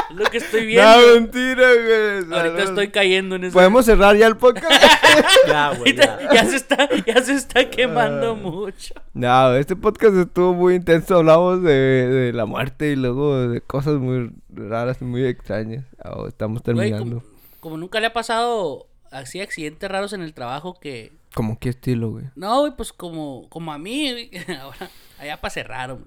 Es 0.09 0.15
lo 0.15 0.25
que 0.25 0.37
estoy 0.37 0.65
viendo. 0.65 0.91
No, 1.01 1.13
mentira, 1.15 1.67
güey. 1.73 2.39
Ahorita 2.39 2.63
estoy 2.63 2.87
cayendo 2.89 3.35
en 3.35 3.43
eso. 3.45 3.53
¿Podemos 3.53 3.85
cerrar 3.85 4.15
ya 4.15 4.27
el 4.27 4.37
podcast? 4.37 4.71
Ya, 5.47 5.69
güey. 5.77 5.95
Ya. 5.95 6.19
ya 6.33 6.45
se 6.45 6.55
está, 6.57 6.89
ya 7.05 7.21
se 7.23 7.33
está 7.33 7.69
quemando 7.69 8.31
Ah. 8.31 8.33
mucho. 8.35 8.93
no, 9.13 9.55
este 9.55 9.75
podcast 9.75 10.15
estuvo 10.15 10.53
muy 10.53 10.75
intenso. 10.75 11.15
Hablamos 11.17 11.61
de, 11.63 11.71
de 11.71 12.33
la 12.33 12.45
muerte 12.45 12.91
y 12.91 12.95
luego 12.95 13.47
de 13.47 13.61
cosas 13.61 13.95
muy 13.95 14.31
raras, 14.49 15.01
muy 15.01 15.25
extrañas. 15.25 15.85
Ah, 16.03 16.15
estamos 16.27 16.61
Güey, 16.63 16.75
terminando. 16.91 17.19
como, 17.21 17.35
como 17.59 17.77
nunca 17.77 17.99
le 17.99 18.07
ha 18.07 18.13
pasado 18.13 18.87
así 19.11 19.41
accidentes 19.41 19.89
raros 19.89 20.13
en 20.13 20.21
el 20.21 20.33
trabajo 20.33 20.79
que... 20.79 21.13
¿Cómo 21.33 21.59
qué 21.59 21.69
estilo, 21.69 22.11
güey? 22.11 22.25
No, 22.35 22.61
güey, 22.61 22.73
pues 22.75 22.93
como, 22.93 23.47
como 23.49 23.73
a 23.73 23.77
mí, 23.77 24.11
güey, 24.11 24.31
ahora, 24.61 24.89
allá 25.19 25.41
para 25.41 25.53
cerrar, 25.53 25.93
güey, 25.93 26.05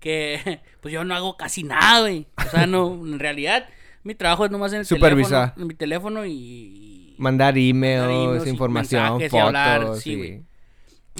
que 0.00 0.60
pues 0.80 0.92
yo 0.92 1.04
no 1.04 1.14
hago 1.14 1.36
casi 1.36 1.62
nada, 1.64 2.00
güey. 2.00 2.26
O 2.46 2.50
sea, 2.50 2.66
no, 2.66 2.92
en 3.06 3.18
realidad, 3.18 3.68
mi 4.02 4.14
trabajo 4.14 4.44
es 4.44 4.50
nomás 4.50 4.72
en 4.72 4.80
el 4.80 4.86
Supervisar. 4.86 5.54
teléfono, 5.54 5.62
en 5.62 5.68
mi 5.68 5.74
teléfono 5.74 6.26
y... 6.26 7.14
Mandar 7.18 7.58
emails, 7.58 8.02
Mandar 8.02 8.16
emails 8.22 8.46
y 8.46 8.50
información, 8.50 9.02
mensajes 9.02 9.26
y 9.26 9.30
fotos. 9.30 9.46
hablar, 9.46 9.96
sí, 9.96 10.12
y- 10.12 10.16
güey. 10.16 10.42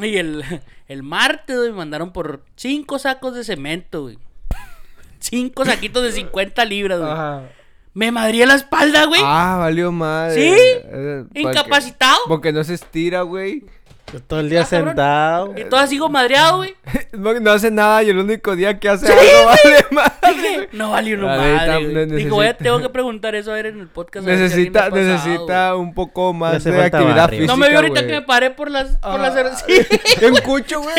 Y 0.00 0.16
el, 0.16 0.44
el 0.86 1.02
martes, 1.02 1.56
güey, 1.56 1.70
me 1.70 1.76
mandaron 1.78 2.12
por 2.12 2.44
cinco 2.54 3.00
sacos 3.00 3.34
de 3.34 3.42
cemento, 3.42 4.02
güey. 4.02 4.16
Cinco 5.18 5.64
saquitos 5.64 6.04
de 6.04 6.12
50 6.12 6.64
libras, 6.66 7.00
güey. 7.00 7.10
Ajá. 7.10 7.48
Me 7.98 8.12
madría 8.12 8.46
la 8.46 8.54
espalda, 8.54 9.06
güey. 9.06 9.20
Ah, 9.24 9.56
valió 9.58 9.90
madre. 9.90 10.34
¿Sí? 10.34 10.54
Eh, 10.56 11.24
porque- 11.26 11.40
Incapacitado. 11.40 12.18
Porque 12.28 12.52
no 12.52 12.62
se 12.62 12.74
estira, 12.74 13.22
güey. 13.22 13.64
Todo 14.28 14.38
el 14.40 14.48
día 14.48 14.62
Ah, 14.62 14.66
sentado. 14.66 15.54
Y 15.58 15.64
todo 15.64 15.84
sigo 15.88 16.08
madreado, 16.08 16.58
güey. 16.58 16.76
No, 17.12 17.34
no 17.40 17.50
hace 17.50 17.72
nada 17.72 18.04
y 18.04 18.10
el 18.10 18.18
único 18.18 18.54
día 18.54 18.78
que 18.78 18.88
hace 18.88 19.12
algo 19.12 19.46
vale 19.46 19.84
madre. 19.90 20.12
Dije, 20.32 20.68
no 20.72 20.94
A 20.96 21.00
ver, 21.02 21.16
madre, 21.18 22.06
Dijo, 22.06 22.36
voy 22.36 22.46
a- 22.46 22.56
tengo 22.56 22.78
que 22.82 22.88
preguntar 22.88 23.34
eso 23.34 23.50
a 23.50 23.54
ver 23.54 23.66
en 23.66 23.80
el 23.80 23.88
podcast. 23.88 24.24
si 24.24 24.30
Necesita, 24.30 24.90
pasado, 24.90 24.96
necesita 25.02 25.74
un 25.74 25.92
poco 25.92 26.32
más 26.32 26.62
de 26.62 26.80
actividad 26.80 27.16
barrio. 27.16 27.40
física. 27.40 27.52
No 27.52 27.56
me 27.56 27.68
vio 27.68 27.78
ahorita 27.78 28.00
güey. 28.00 28.06
que 28.06 28.12
me 28.12 28.22
paré 28.22 28.50
por 28.52 28.70
las... 28.70 28.96
Por 28.98 29.18
las 29.18 29.34
Ah. 29.36 29.56
sí. 29.66 29.74
En 30.24 30.36
cucho, 30.36 30.80
güey. 30.82 30.94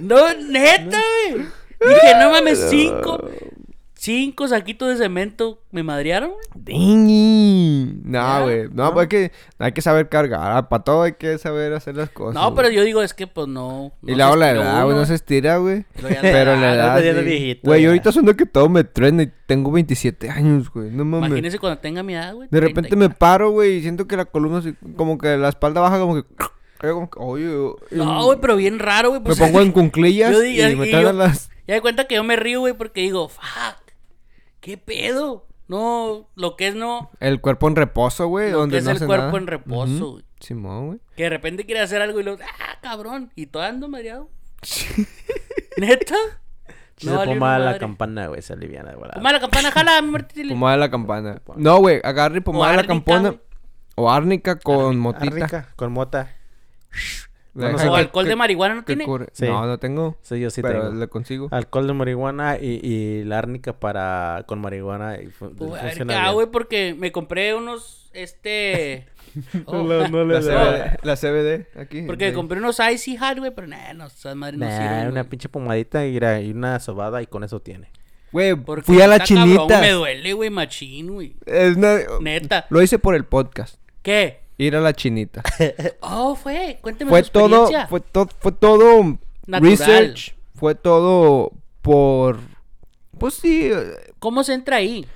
No, 0.00 0.32
neta, 0.34 1.00
güey. 1.32 1.46
Dije, 1.80 2.14
no 2.20 2.30
mames, 2.32 2.66
cinco... 2.68 3.24
Cinco 4.00 4.46
saquitos 4.46 4.88
de 4.90 4.96
cemento 4.96 5.60
me 5.72 5.82
madrearon, 5.82 6.30
güey. 6.54 6.76
No, 8.04 8.42
güey. 8.44 8.68
No, 8.72 8.92
pues 8.94 9.02
hay 9.04 9.08
que, 9.08 9.32
hay 9.58 9.72
que 9.72 9.82
saber 9.82 10.08
cargar. 10.08 10.68
Para 10.68 10.84
todo 10.84 11.02
hay 11.02 11.14
que 11.14 11.36
saber 11.38 11.72
hacer 11.72 11.96
las 11.96 12.08
cosas. 12.10 12.40
No, 12.40 12.54
pero 12.54 12.68
güey. 12.68 12.76
yo 12.76 12.84
digo, 12.84 13.02
es 13.02 13.12
que 13.12 13.26
pues 13.26 13.48
no. 13.48 13.90
Y 14.06 14.12
no 14.12 14.16
luego 14.18 14.32
se 14.34 14.38
la 14.38 14.46
estiró 14.50 14.62
edad, 14.62 14.82
güey, 14.84 14.92
uno, 14.92 15.00
no 15.00 15.06
se 15.06 15.14
estira, 15.14 15.56
güey. 15.56 15.84
Pero 16.22 16.52
la 16.54 16.60
la 16.60 16.74
edad, 17.00 17.58
Güey, 17.64 17.82
ya. 17.82 17.88
ahorita 17.88 18.12
suena 18.12 18.34
que 18.34 18.46
todo 18.46 18.68
me 18.68 18.84
truena 18.84 19.24
y 19.24 19.32
tengo 19.46 19.72
27 19.72 20.30
años, 20.30 20.70
güey. 20.72 20.90
No 20.92 21.04
mames. 21.04 21.26
Imagínese 21.30 21.58
cuando 21.58 21.80
tenga 21.80 22.04
mi 22.04 22.14
edad, 22.14 22.34
güey. 22.36 22.48
De 22.52 22.60
30 22.60 22.68
repente 22.68 22.94
y- 22.94 22.98
me 22.98 23.10
paro, 23.10 23.50
güey, 23.50 23.78
y 23.78 23.82
siento 23.82 24.06
que 24.06 24.16
la 24.16 24.26
columna, 24.26 24.62
como 24.96 25.18
que 25.18 25.36
la 25.36 25.48
espalda 25.48 25.80
baja, 25.80 25.98
como 25.98 26.14
que. 26.22 26.28
Yo 26.84 26.94
como 26.94 27.10
que, 27.10 27.18
oye. 27.20 27.74
No, 27.90 28.24
güey, 28.26 28.38
pero 28.40 28.54
bien 28.54 28.78
raro, 28.78 29.08
güey. 29.08 29.20
Me 29.20 29.26
pues, 29.26 29.38
pongo 29.40 29.60
en 29.60 29.72
cunclillas 29.72 30.30
Yo 30.30 30.44
y, 30.44 30.60
y 30.62 30.76
me 30.76 30.88
yo- 30.88 31.00
traen 31.00 31.18
las. 31.18 31.50
Ya 31.66 31.74
de 31.74 31.80
cuenta 31.80 32.04
que 32.06 32.14
yo 32.14 32.22
me 32.22 32.36
río, 32.36 32.60
güey, 32.60 32.74
porque 32.74 33.00
digo, 33.00 33.28
fuck. 33.28 33.87
¿Qué 34.68 34.76
pedo? 34.76 35.46
No, 35.66 36.28
lo 36.34 36.56
que 36.56 36.68
es 36.68 36.74
no. 36.74 37.10
El 37.20 37.40
cuerpo 37.40 37.68
en 37.68 37.76
reposo, 37.76 38.26
güey. 38.26 38.50
Lo 38.50 38.58
donde 38.58 38.74
que 38.74 38.78
es 38.80 38.84
no 38.84 38.90
el 38.90 38.98
cuerpo 38.98 39.26
nada. 39.28 39.38
en 39.38 39.46
reposo, 39.46 40.10
güey. 40.10 40.24
Simón, 40.40 40.86
güey. 40.88 40.98
Que 41.16 41.22
de 41.22 41.30
repente 41.30 41.64
quiere 41.64 41.80
hacer 41.80 42.02
algo 42.02 42.20
y 42.20 42.22
luego, 42.22 42.42
ah, 42.42 42.76
cabrón. 42.82 43.32
Y 43.34 43.46
todo 43.46 43.62
ando 43.62 43.88
mareado. 43.88 44.28
¿Neta? 45.78 46.16
Si 46.98 47.06
No 47.06 47.18
se 47.18 47.24
pomada 47.24 47.58
la 47.60 47.78
campana, 47.78 48.26
güey, 48.26 48.42
se 48.42 48.52
aliviana 48.52 48.90
de 48.90 48.96
volada. 48.96 49.14
Pomada 49.14 49.36
la 49.36 49.40
campana, 49.40 49.70
jala, 49.70 50.02
mi 50.02 50.10
Martí. 50.10 50.46
Pomada 50.46 50.74
de 50.74 50.80
la 50.80 50.90
campana. 50.90 51.40
No, 51.56 51.78
güey, 51.78 52.02
agarre 52.04 52.36
y 52.36 52.40
pomada 52.42 52.72
de 52.72 52.76
la 52.76 52.86
campana. 52.86 53.36
O 53.94 54.10
árnica 54.10 54.58
con 54.58 54.98
motita. 54.98 55.34
Árnica, 55.34 55.68
con 55.76 55.92
mota. 55.92 56.36
No 57.62 57.68
deja 57.68 57.90
O 57.90 57.94
que- 57.94 58.00
alcohol 58.00 58.24
que- 58.24 58.28
de 58.30 58.36
marihuana 58.36 58.74
no 58.76 58.84
tiene. 58.84 59.04
Sí. 59.32 59.46
No, 59.46 59.66
no 59.66 59.78
tengo. 59.78 60.16
Sí, 60.22 60.38
yo 60.40 60.50
sí 60.50 60.62
pero 60.62 60.82
tengo. 60.88 60.94
le 60.94 61.08
consigo. 61.08 61.48
Alcohol 61.50 61.86
de 61.86 61.92
marihuana 61.92 62.56
y, 62.60 62.80
y 62.82 63.24
la 63.24 63.38
árnica 63.38 63.78
para 63.78 64.44
con 64.46 64.60
marihuana. 64.60 65.20
Y 65.20 65.26
fu- 65.26 65.46
a 65.46 65.48
ver 65.48 65.58
funciona 65.82 66.12
qué 66.14 66.18
hago, 66.18 66.24
bien. 66.26 66.34
güey, 66.34 66.46
porque 66.50 66.94
me 66.98 67.12
compré 67.12 67.54
unos, 67.54 68.10
este... 68.14 69.06
oh, 69.66 69.82
No, 69.82 70.08
no 70.08 70.24
le 70.24 70.40
La 70.40 70.98
la 71.02 71.16
CBD 71.16 71.66
aquí. 71.78 72.02
Porque 72.02 72.30
Sí. 72.30 72.34
compré 72.34 72.58
unos 72.58 72.80
Icy 72.80 73.16
Hot, 73.18 73.38
güey, 73.38 73.50
pero 73.54 73.66
nah, 73.66 73.92
no, 73.94 74.06
esas 74.06 74.34
madres 74.36 74.58
no 74.58 74.66
Nah, 74.66 74.76
sirven, 74.78 75.08
una 75.08 75.24
pinche 75.24 75.48
pomadita 75.48 76.06
y, 76.06 76.16
era- 76.16 76.40
y 76.40 76.50
una 76.52 76.80
sobada 76.80 77.20
y 77.22 77.26
con 77.26 77.44
eso 77.44 77.60
tiene. 77.60 77.90
Güey, 78.32 78.54
Porque 78.56 78.82
fui 78.82 79.00
a 79.00 79.06
la 79.06 79.20
chinita. 79.20 79.80
Me 79.80 79.90
duele, 79.92 80.32
güey, 80.34 80.50
machín, 80.50 81.12
güey. 81.12 81.34
Es 81.46 81.76
una- 81.76 81.98
Neta. 82.20 82.66
Lo 82.70 82.82
hice 82.82 82.98
por 82.98 83.14
el 83.14 83.24
podcast. 83.24 83.76
¿Qué? 84.02 84.40
Ir 84.58 84.74
a 84.76 84.80
la 84.80 84.92
chinita. 84.92 85.42
Oh, 86.00 86.34
fue. 86.34 86.78
Cuénteme 86.82 87.08
fue 87.10 87.22
su 87.24 87.30
todo, 87.30 87.68
fue, 87.88 88.00
to- 88.00 88.28
fue 88.40 88.52
todo 88.52 89.18
Natural. 89.46 89.70
research. 89.70 90.34
Fue 90.54 90.74
todo 90.74 91.52
por. 91.82 92.38
Pues 93.18 93.34
sí, 93.34 93.70
eh, 93.72 94.12
¿Cómo 94.18 94.42
se 94.44 94.54
entra 94.54 94.76
ahí? 94.76 95.06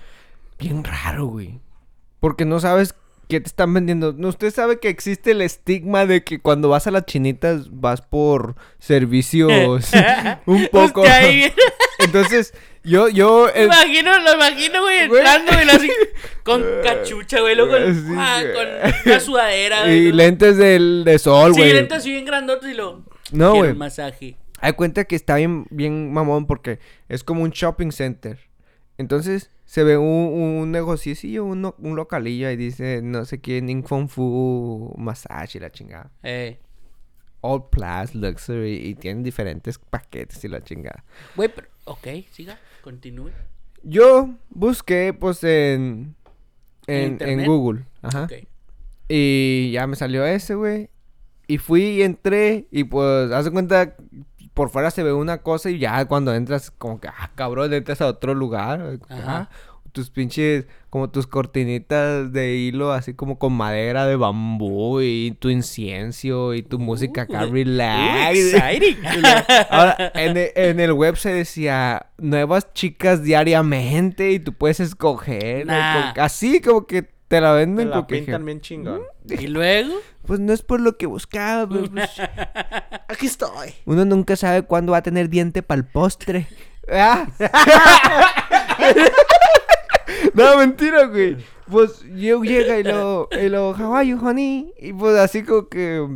bien 0.59 0.85
raro, 0.85 1.27
güey. 1.27 1.59
Porque 2.21 2.45
no 2.45 2.61
sabes 2.61 2.95
qué 3.29 3.41
te 3.41 3.49
están 3.49 3.75
vendiendo. 3.75 4.13
No, 4.13 4.29
usted 4.29 4.53
sabe 4.55 4.79
que 4.79 4.89
existe 4.89 5.33
el 5.33 5.43
estigma 5.43 6.07
de 6.07 6.23
que 6.23 6.39
cuando 6.41 6.69
vas 6.69 6.87
a 6.87 6.93
las 6.93 7.05
chinitas 7.07 7.69
vas 7.73 8.01
por 8.01 8.55
servicios 8.79 9.91
un 10.47 10.69
poco. 10.71 11.03
Entonces, 11.99 12.55
yo, 12.85 13.09
yo. 13.09 13.49
Eh, 13.49 13.65
imagino, 13.65 14.19
lo 14.21 14.35
imagino, 14.35 14.83
güey, 14.83 15.09
Güey. 15.09 15.21
entrando 15.21 15.53
y 15.63 15.65
lo 15.67 15.73
así, 15.73 15.91
con 16.43 16.63
cachucha, 16.83 17.41
güey, 17.41 17.55
luego 17.55 17.73
con, 17.73 17.95
Sí, 17.95 18.15
ah, 18.17 18.41
güey. 18.43 18.55
con 18.55 18.93
una 19.07 19.21
sudadera, 19.21 19.83
güey. 19.85 20.07
y 20.07 20.11
¿no? 20.11 20.17
lentes 20.17 20.57
del, 20.57 21.03
de 21.05 21.19
sol, 21.19 21.55
Sí, 21.55 21.61
güey. 21.61 21.73
lentes 21.75 21.99
así 21.99 22.11
bien 22.11 22.25
grandotes 22.25 22.71
y 22.71 22.75
lo... 22.75 23.05
No, 23.31 23.55
güey. 23.57 23.75
masaje. 23.75 24.37
Hay 24.61 24.75
cuenta 24.75 25.05
que 25.05 25.17
está 25.17 25.37
bien, 25.37 25.67
bien 25.71 26.13
mamón 26.13 26.47
porque 26.47 26.79
es 27.09 27.25
como 27.25 27.43
un 27.43 27.51
shopping 27.51 27.91
center. 27.91 28.39
Entonces 28.99 29.51
se 29.65 29.83
ve 29.85 29.97
un, 29.97 30.07
un 30.61 30.71
negociecillo, 30.71 31.45
un, 31.45 31.75
un 31.79 31.97
localillo 31.97 32.51
y 32.51 32.57
dice 32.57 33.01
no 33.03 33.25
sé 33.25 33.41
qué, 33.41 33.61
Ning 33.63 33.83
Feng 33.85 34.09
Fu 34.09 34.95
Massage 34.99 35.59
y 35.59 35.61
la 35.61 35.71
chingada. 35.71 36.11
Eh. 36.23 36.59
All 37.43 37.69
Plus, 37.69 38.15
Luxury 38.15 38.77
y 38.77 38.95
tienen 38.95 39.23
diferentes 39.23 39.79
paquetes 39.79 40.43
y 40.45 40.49
la 40.49 40.63
chingada. 40.63 41.05
Güey, 41.37 41.51
pero... 41.55 41.69
Ok, 41.85 42.07
siga, 42.31 42.59
continúe. 42.83 43.31
Yo 43.83 44.31
busqué 44.51 45.13
pues 45.13 45.43
en, 45.45 46.15
¿En 46.87 47.19
en? 47.21 47.45
Google. 47.45 47.85
Ajá. 48.01 48.29
Y 49.09 49.73
ya 49.73 49.87
me 49.87 49.97
salió 49.97 50.25
ese, 50.25 50.55
güey. 50.55 50.89
Y 51.49 51.59
fui 51.59 51.83
y 51.83 52.03
entré 52.03 52.69
y 52.71 52.85
pues, 52.85 53.31
haz 53.33 53.45
de 53.45 53.51
cuenta, 53.51 53.97
por 54.55 54.71
fuera 54.71 54.91
se 54.91 55.03
ve 55.03 55.13
una 55.13 55.39
cosa 55.39 55.71
y 55.71 55.79
ya 55.79 56.05
cuando 56.07 56.35
entras 56.35 56.71
como 56.71 57.01
que, 57.01 57.09
ah, 57.09 57.31
cabrón, 57.35 57.73
entras 57.73 58.01
a 58.01 58.07
otro 58.07 58.35
lugar. 58.35 59.01
Ajá. 59.09 59.49
ah, 59.51 59.51
tus 59.93 60.11
pinches, 60.11 60.67
como 60.91 61.11
tus 61.11 61.27
cortinitas 61.27 62.33
de 62.33 62.55
hilo, 62.57 62.93
así 62.93 63.15
como 63.15 63.39
con 63.39 63.53
madera 63.53 64.07
de 64.07 64.17
bambú 64.17 65.01
y 65.01 65.37
tu 65.39 65.49
incienso 65.51 66.55
y 66.55 66.63
tu 66.63 66.79
música 66.79 67.23
acá 67.23 67.47
relax. 67.47 68.37
Uh, 68.37 68.57
exciting. 68.57 68.97
Ahora, 69.71 70.13
en 70.15 70.37
el, 70.37 70.51
en 70.55 70.81
el 70.81 70.93
web 70.93 71.17
se 71.17 71.33
decía 71.33 72.07
nuevas 72.19 72.73
chicas 72.75 73.23
diariamente 73.23 74.33
y 74.33 74.39
tú 74.41 74.53
puedes 74.55 74.81
escoger. 74.81 75.71
así 75.71 76.61
como 76.61 76.87
que 76.87 77.03
te 77.29 77.41
la 77.41 77.53
Te 77.53 77.59
venden. 77.59 77.89
la 77.91 77.97
como 77.97 78.07
que 78.09 78.17
pintan 78.19 78.45
bien 78.45 78.61
chingón. 78.61 79.03
y 79.29 79.47
luego... 79.47 79.95
Pues 80.27 80.39
no 80.39 80.53
es 80.53 80.63
por 80.63 80.81
lo 80.81 80.97
que 80.97 81.07
buscaba. 81.07 81.69
pero, 81.69 81.91
pues, 81.91 82.09
Aquí 83.09 83.27
estoy. 83.27 83.75
uno 83.87 84.05
nunca 84.05 84.37
sabe 84.37 84.63
cuándo 84.63 84.93
va 84.93 84.99
a 84.99 85.03
tener 85.03 85.29
diente 85.29 85.63
para 85.65 85.81
el 85.81 85.87
postre. 85.87 86.47
No, 90.35 90.57
mentira, 90.59 91.07
güey. 91.07 91.37
Pues 91.71 92.05
yo 92.17 92.43
llega 92.43 92.79
y 92.79 92.83
lo, 92.83 93.29
y 93.33 93.49
lo, 93.49 93.71
how 93.71 93.95
are 93.95 94.07
you, 94.07 94.19
honey? 94.19 94.73
Y 94.79 94.93
pues 94.93 95.17
así 95.17 95.43
como 95.43 95.69
que 95.69 96.07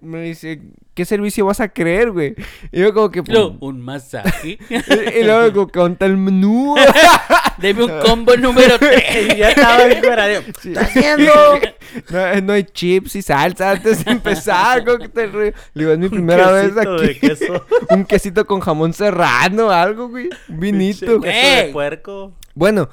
me 0.00 0.22
dice, 0.22 0.60
¿qué 0.94 1.04
servicio 1.04 1.46
vas 1.46 1.60
a 1.60 1.68
querer, 1.68 2.10
güey? 2.10 2.34
Y 2.72 2.80
yo 2.80 2.92
como 2.92 3.10
que, 3.10 3.22
pues, 3.22 3.38
un 3.60 3.80
masaje. 3.80 4.58
y, 4.70 5.18
y 5.18 5.24
luego 5.24 5.52
como 5.52 5.66
que 5.66 5.78
conta 5.78 6.06
el 6.06 6.16
menú. 6.16 6.74
Deme 7.58 7.84
un 7.84 8.00
combo 8.00 8.34
número 8.36 8.78
3. 8.78 9.36
ya 9.36 9.50
estaba 9.50 9.84
bien 9.84 10.02
fuera 10.02 10.26
de... 10.26 10.42
Sí. 10.60 10.72
No, 11.18 12.40
no 12.42 12.52
hay 12.54 12.64
chips 12.64 13.16
y 13.16 13.22
salsa 13.22 13.72
antes 13.72 14.04
de 14.04 14.12
empezar. 14.12 14.82
¿cómo 14.84 14.98
que 14.98 15.08
te 15.08 15.26
ríes? 15.26 15.54
Le 15.74 15.82
digo, 15.82 15.92
es 15.92 15.98
mi 15.98 16.08
primera 16.08 16.50
vez 16.52 16.72
quesito 16.72 16.94
aquí. 16.94 17.06
de 17.06 17.18
queso. 17.18 17.66
un 17.90 18.04
quesito 18.06 18.46
con 18.46 18.60
jamón 18.60 18.94
serrano, 18.94 19.70
algo, 19.70 20.08
güey. 20.08 20.30
Un 20.48 20.60
vinito. 20.60 21.20
Queso 21.20 21.56
de 21.56 21.70
puerco. 21.72 22.32
Bueno, 22.54 22.88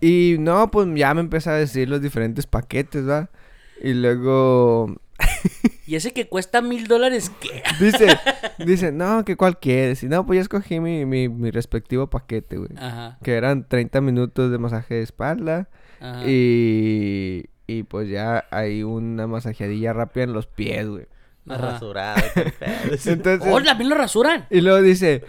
y 0.00 0.36
no, 0.38 0.70
pues 0.70 0.88
ya 0.94 1.14
me 1.14 1.20
empezó 1.20 1.50
a 1.50 1.54
decir 1.54 1.88
los 1.88 2.00
diferentes 2.00 2.46
paquetes, 2.46 3.08
¿va? 3.08 3.30
Y 3.82 3.94
luego 3.94 4.96
¿Y 5.86 5.96
ese 5.96 6.12
que 6.12 6.28
cuesta 6.28 6.60
mil 6.62 6.86
dólares 6.86 7.32
qué? 7.40 7.62
dice, 7.80 8.06
dice, 8.64 8.92
no, 8.92 9.24
que 9.24 9.36
cuál 9.36 9.58
quieres. 9.58 10.02
Y 10.02 10.08
no, 10.08 10.24
pues 10.26 10.36
ya 10.36 10.42
escogí 10.42 10.80
mi, 10.80 11.04
mi, 11.04 11.28
mi 11.28 11.50
respectivo 11.50 12.08
paquete, 12.08 12.58
güey. 12.58 12.70
Ajá. 12.76 13.18
Que 13.22 13.34
eran 13.34 13.66
30 13.66 14.00
minutos 14.00 14.50
de 14.50 14.58
masaje 14.58 14.94
de 14.94 15.02
espalda. 15.02 15.68
ajá. 16.00 16.22
Y, 16.28 17.46
y 17.66 17.82
pues 17.82 18.08
ya 18.08 18.44
hay 18.50 18.82
una 18.82 19.26
masajeadilla 19.26 19.92
rápida 19.92 20.24
en 20.24 20.32
los 20.32 20.46
pies, 20.46 20.86
güey. 20.88 21.06
Ajá. 21.50 21.78
Entonces, 23.06 23.48
¡Oh, 23.50 23.62
también 23.62 23.90
lo 23.90 23.96
rasuran! 23.96 24.46
y 24.50 24.60
luego 24.60 24.80
dice, 24.82 25.24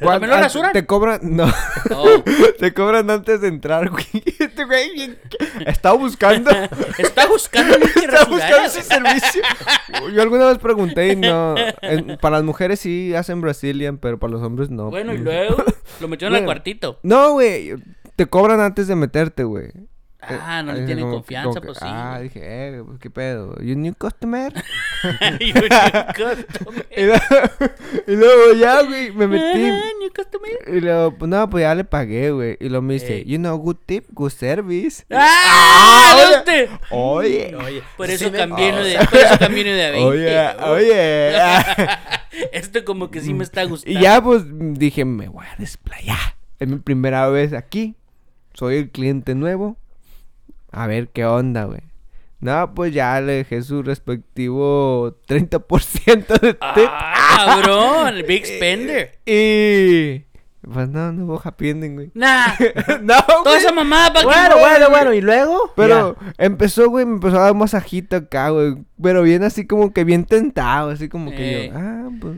¿cuán- 0.00 0.20
lo 0.22 0.28
rasuran? 0.36 0.72
Te 0.72 0.86
cobran, 0.86 1.20
no, 1.22 1.46
Oh, 1.90 2.22
te 2.58 2.72
cobran 2.74 3.10
antes 3.10 3.40
de 3.40 3.48
entrar, 3.48 3.90
güey. 3.90 4.04
Este 4.38 4.64
güey 4.64 4.92
bien- 4.94 5.18
estaba 5.66 5.96
buscando, 5.96 6.50
está 6.98 7.26
buscando 7.26 7.76
estaba 7.76 8.24
buscando 8.24 8.56
ese 8.66 8.82
servicio. 8.82 9.42
Yo 10.12 10.22
alguna 10.22 10.46
vez 10.46 10.58
pregunté 10.58 11.08
y 11.12 11.16
no, 11.16 11.54
en- 11.82 12.18
para 12.18 12.36
las 12.36 12.44
mujeres 12.44 12.80
sí 12.80 13.14
hacen 13.14 13.40
Brazilian, 13.40 13.98
pero 13.98 14.18
para 14.18 14.32
los 14.32 14.42
hombres 14.42 14.70
no. 14.70 14.90
Bueno, 14.90 15.12
y 15.14 15.18
luego 15.18 15.56
lo 16.00 16.08
metieron 16.08 16.34
al 16.34 16.40
Bueno. 16.42 16.46
cuartito. 16.46 16.98
No, 17.02 17.32
güey, 17.32 17.74
te 18.16 18.26
cobran 18.26 18.60
antes 18.60 18.86
de 18.86 18.96
meterte, 18.96 19.44
güey. 19.44 19.70
Ah, 20.28 20.62
no 20.62 20.72
Eh, 20.72 20.76
le 20.80 20.86
tienen 20.86 21.04
como- 21.04 21.16
confianza, 21.16 21.48
como 21.48 21.60
que, 21.60 21.66
pues 21.66 21.78
sí. 21.78 21.84
Ah, 21.88 22.18
dije, 22.22 22.40
eh, 22.42 22.82
pues, 22.84 22.98
¿qué 22.98 23.10
pedo? 23.10 23.56
¿You 23.62 23.76
new 23.76 23.94
customer? 23.98 24.52
Y 25.40 25.50
un 25.52 25.68
customer. 25.68 26.46
y, 26.96 27.02
luego, 27.04 27.24
y 28.06 28.16
luego 28.16 28.52
ya, 28.58 28.82
güey, 28.82 29.12
me 29.12 29.26
metí. 29.26 29.64
Ah, 29.70 29.82
new 30.00 30.10
customer. 30.14 30.50
Y 30.76 30.80
luego, 30.80 31.10
pues 31.18 31.28
no, 31.28 31.50
pues 31.50 31.62
ya 31.62 31.74
le 31.74 31.84
pagué, 31.84 32.30
güey. 32.30 32.56
Y 32.60 32.68
luego 32.68 32.82
me 32.82 32.94
dice, 32.94 33.24
you 33.24 33.38
know, 33.38 33.56
good 33.58 33.76
tip, 33.86 34.06
good 34.12 34.30
service. 34.30 35.04
¡Ah! 35.10 36.14
oye. 36.16 36.34
¿Dónde? 36.36 36.70
Oye, 36.90 37.54
Oye, 37.56 37.82
Por 37.96 38.06
sí 38.08 38.12
eso 38.14 38.30
me- 38.30 38.38
cambié 38.38 38.72
de, 38.72 38.98
por 39.06 39.18
eso 39.18 39.38
cambié 39.38 39.62
uno 39.62 39.72
de 39.72 39.84
a 39.86 39.90
20. 39.90 40.08
oye, 40.08 40.48
oye. 40.64 41.88
Esto 42.52 42.84
como 42.84 43.10
que 43.10 43.20
sí 43.20 43.32
me 43.34 43.44
está 43.44 43.64
gustando. 43.64 43.98
y 43.98 44.02
ya, 44.02 44.22
pues 44.22 44.42
dije, 44.48 45.04
me 45.04 45.28
voy 45.28 45.44
a 45.46 45.54
desplayar. 45.58 46.34
Es 46.58 46.68
mi 46.68 46.76
primera 46.78 47.28
vez 47.28 47.52
aquí. 47.52 47.94
Soy 48.54 48.76
el 48.76 48.90
cliente 48.90 49.34
nuevo. 49.34 49.76
A 50.76 50.88
ver 50.88 51.08
qué 51.08 51.24
onda, 51.24 51.64
güey. 51.64 51.82
No, 52.40 52.74
pues 52.74 52.92
ya 52.92 53.20
le 53.20 53.32
dejé 53.34 53.62
su 53.62 53.82
respectivo 53.82 55.16
30% 55.28 56.40
de 56.40 56.54
tip. 56.54 56.60
Ah, 56.90 57.62
cabrón, 57.62 58.16
big 58.26 58.44
spender. 58.56 59.18
Y. 59.24 60.24
Pues 60.60 60.88
no, 60.88 61.12
no 61.12 61.26
hubo 61.26 61.40
happy 61.44 61.70
ending, 61.70 61.94
güey. 61.94 62.10
Nah, 62.14 62.46
no, 63.02 63.22
toda 63.22 63.42
güey. 63.44 63.56
esa 63.58 63.72
mamada 63.72 64.12
para 64.14 64.24
Bueno, 64.24 64.58
bueno, 64.58 64.90
bueno. 64.90 65.12
¿Y 65.12 65.20
luego? 65.20 65.72
Pero 65.76 66.16
empezó, 66.38 66.88
güey, 66.88 67.04
me 67.04 67.14
empezó 67.14 67.36
a 67.36 67.42
dar 67.42 67.52
un 67.52 67.58
masajito 67.58 68.16
acá, 68.16 68.48
güey. 68.48 68.76
Pero 69.00 69.22
bien 69.22 69.44
así 69.44 69.66
como 69.66 69.92
que 69.92 70.04
bien 70.04 70.24
tentado, 70.24 70.90
así 70.90 71.08
como 71.08 71.30
que 71.30 71.68
yo, 71.68 71.78
ah, 71.78 72.08
pues. 72.20 72.36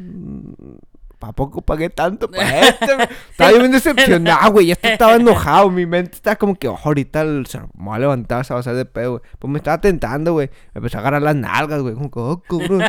¿Para 1.26 1.32
poco 1.34 1.60
pagué 1.60 1.90
tanto 1.90 2.30
para 2.30 2.60
esto? 2.68 2.86
estaba 3.30 3.50
yo 3.50 3.58
bien 3.58 3.72
decepcionado, 3.72 4.52
güey. 4.52 4.66
Ya 4.66 4.74
esto 4.74 4.86
estaba 4.88 5.16
enojado. 5.16 5.70
Mi 5.70 5.84
mente 5.86 6.12
estaba 6.14 6.36
como 6.36 6.54
que, 6.54 6.68
oh, 6.68 6.78
ahorita 6.84 7.22
el- 7.22 7.46
se 7.46 7.58
me 7.58 7.66
va 7.88 7.96
a 7.96 7.98
levantar, 7.98 8.44
se 8.44 8.54
va 8.54 8.58
a 8.58 8.60
hacer 8.60 8.74
de 8.74 8.84
pedo, 8.84 9.10
güey. 9.18 9.22
Pues 9.38 9.50
me 9.50 9.58
estaba 9.58 9.80
tentando, 9.80 10.34
güey. 10.34 10.50
Me 10.72 10.78
empezó 10.78 10.98
a 10.98 11.00
agarrar 11.00 11.22
las 11.22 11.34
nalgas, 11.34 11.80
güey. 11.82 11.94
Como 11.94 12.10
que, 12.12 12.18
oh, 12.20 12.42
cabrón. 12.48 12.84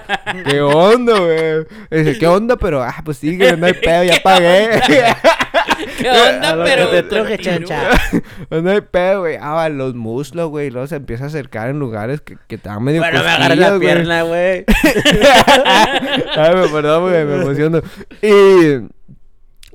¿Qué 0.47 0.61
onda, 0.61 1.19
güey? 1.19 1.65
Dice, 2.03 2.19
¿qué 2.19 2.27
onda? 2.27 2.57
Pero, 2.57 2.83
ah, 2.83 2.95
pues 3.03 3.17
sí, 3.17 3.37
no 3.57 3.65
hay 3.65 3.73
pedo, 3.83 4.03
ya 4.03 4.21
pagué. 4.23 4.69
¿Qué 5.97 6.09
onda? 6.09 6.49
A 6.51 6.55
lo 6.55 6.63
que 6.65 6.71
Pero 6.71 6.89
te 6.89 7.03
truje, 7.03 7.37
chancha. 7.39 7.89
Pues 8.49 8.61
no 8.63 8.69
hay 8.71 8.81
pedo, 8.81 9.21
güey. 9.21 9.37
Ah, 9.41 9.67
los 9.69 9.95
muslos, 9.95 10.49
güey. 10.49 10.69
Luego 10.69 10.87
se 10.87 10.95
empieza 10.95 11.23
a 11.25 11.27
acercar 11.27 11.69
en 11.69 11.79
lugares 11.79 12.21
que, 12.21 12.37
que 12.47 12.57
te 12.57 12.69
dan 12.69 12.83
medio 12.83 13.01
Bueno, 13.01 13.23
me 13.23 13.29
agarré 13.29 13.55
la 13.55 13.79
pierna, 13.79 14.21
güey. 14.23 14.65
Ay, 16.35 16.55
me 16.55 16.67
perdón, 16.69 17.03
güey, 17.09 17.25
me 17.25 17.35
emociono. 17.41 17.81
Y, 18.21 18.26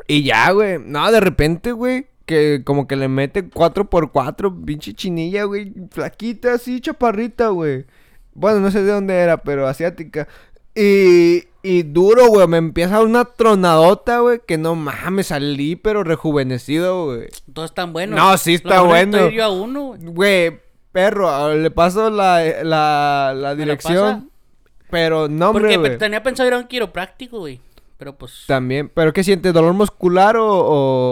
y 0.07 0.23
ya, 0.25 0.51
güey. 0.51 0.79
No, 0.79 1.11
de 1.11 1.21
repente, 1.21 1.73
güey, 1.73 2.07
que 2.27 2.63
como 2.65 2.87
que 2.87 2.97
le 2.97 3.09
mete 3.09 3.49
4x4, 3.49 4.65
pinche 4.65 4.95
chinilla, 4.95 5.45
güey. 5.45 5.73
Flaquita, 5.91 6.55
así, 6.55 6.81
chaparrita, 6.81 7.49
güey. 7.49 7.87
Bueno, 8.35 8.61
no 8.61 8.71
sé 8.71 8.83
de 8.83 8.93
dónde 8.93 9.15
era, 9.15 9.39
pero 9.39 9.67
asiática. 9.67 10.29
Y, 10.75 11.45
y 11.63 11.83
duro, 11.83 12.29
güey. 12.29 12.47
Me 12.49 12.57
empieza 12.57 13.03
una 13.03 13.25
tronadota, 13.25 14.21
güey. 14.21 14.41
Que 14.47 14.59
no 14.59 14.75
mames, 14.75 15.29
salí, 15.29 15.77
pero 15.77 16.03
rejuvenecido, 16.03 17.07
güey. 17.07 17.29
Todos 17.53 17.71
están 17.71 17.93
buenos. 17.93 18.19
No, 18.19 18.37
sí 18.39 18.55
está 18.55 18.77
Lo 18.77 18.87
bueno. 18.87 19.27
ir 19.27 19.33
yo 19.33 19.45
a 19.45 19.51
uno, 19.51 19.83
güey. 19.89 19.99
Güey, 20.13 20.61
perro, 20.93 21.29
ah, 21.31 21.55
le 21.55 21.71
paso 21.71 22.11
la, 22.11 22.43
la, 22.63 23.33
la 23.35 23.35
¿Me 23.35 23.41
la 23.41 23.55
dirección. 23.55 24.31
Pero 24.91 25.27
no, 25.29 25.51
hombre, 25.51 25.79
Porque 25.79 25.97
tenía 25.97 26.23
pensado 26.23 26.47
ir 26.49 26.55
a 26.55 26.59
un 26.59 26.67
quiropráctico, 26.67 27.39
güey. 27.39 27.61
Pero 28.03 28.17
pues. 28.19 28.43
También, 28.49 28.89
pero 28.89 29.13
¿qué 29.13 29.23
sientes? 29.23 29.53
¿Dolor 29.55 29.75
muscular 29.75 30.37
o, 30.37 30.49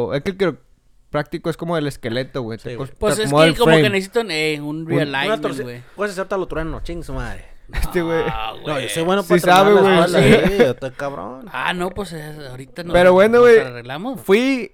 o- 0.09 0.13
es 0.15 0.23
que 0.23 0.31
el 0.33 0.37
quiropráctico 0.37 1.49
es 1.49 1.57
como 1.57 1.77
el 1.77 1.87
esqueleto, 1.87 2.43
güey? 2.43 2.59
Sí, 2.59 2.75
güey. 2.75 2.91
Pues 2.99 3.17
es 3.21 3.33
que 3.33 3.43
el 3.45 3.55
como 3.55 3.67
frame. 3.67 3.83
que 3.83 3.91
necesito 3.91 4.23
eh, 4.29 4.61
un 4.61 4.89
realignment, 4.89 5.41
torcida. 5.41 5.63
güey. 5.63 5.83
Puedes 5.95 6.15
hacerte 6.15 6.37
lo 6.37 6.47
trueno, 6.49 6.81
ching 6.83 7.05
su 7.05 7.13
madre. 7.13 7.45
Este, 7.73 8.03
güey. 8.03 8.25
Ah, 8.27 8.55
No, 8.57 8.73
güey. 8.73 8.83
yo 8.83 8.89
soy 8.89 9.05
bueno 9.05 9.23
Sí 9.23 9.29
para 9.39 9.41
sabe, 9.41 9.73
güey. 9.75 10.09
Sí. 10.09 10.49
sí, 10.49 10.59
yo 10.59 10.71
estoy 10.73 10.91
cabrón. 10.91 11.47
Ah, 11.53 11.73
no, 11.75 11.91
pues 11.91 12.13
eh, 12.13 12.35
ahorita 12.51 12.83
no. 12.83 12.93
Pero 12.93 13.13
bueno, 13.13 13.39
güey, 13.39 13.61
arreglamos. 13.61 14.21
Fui 14.21 14.73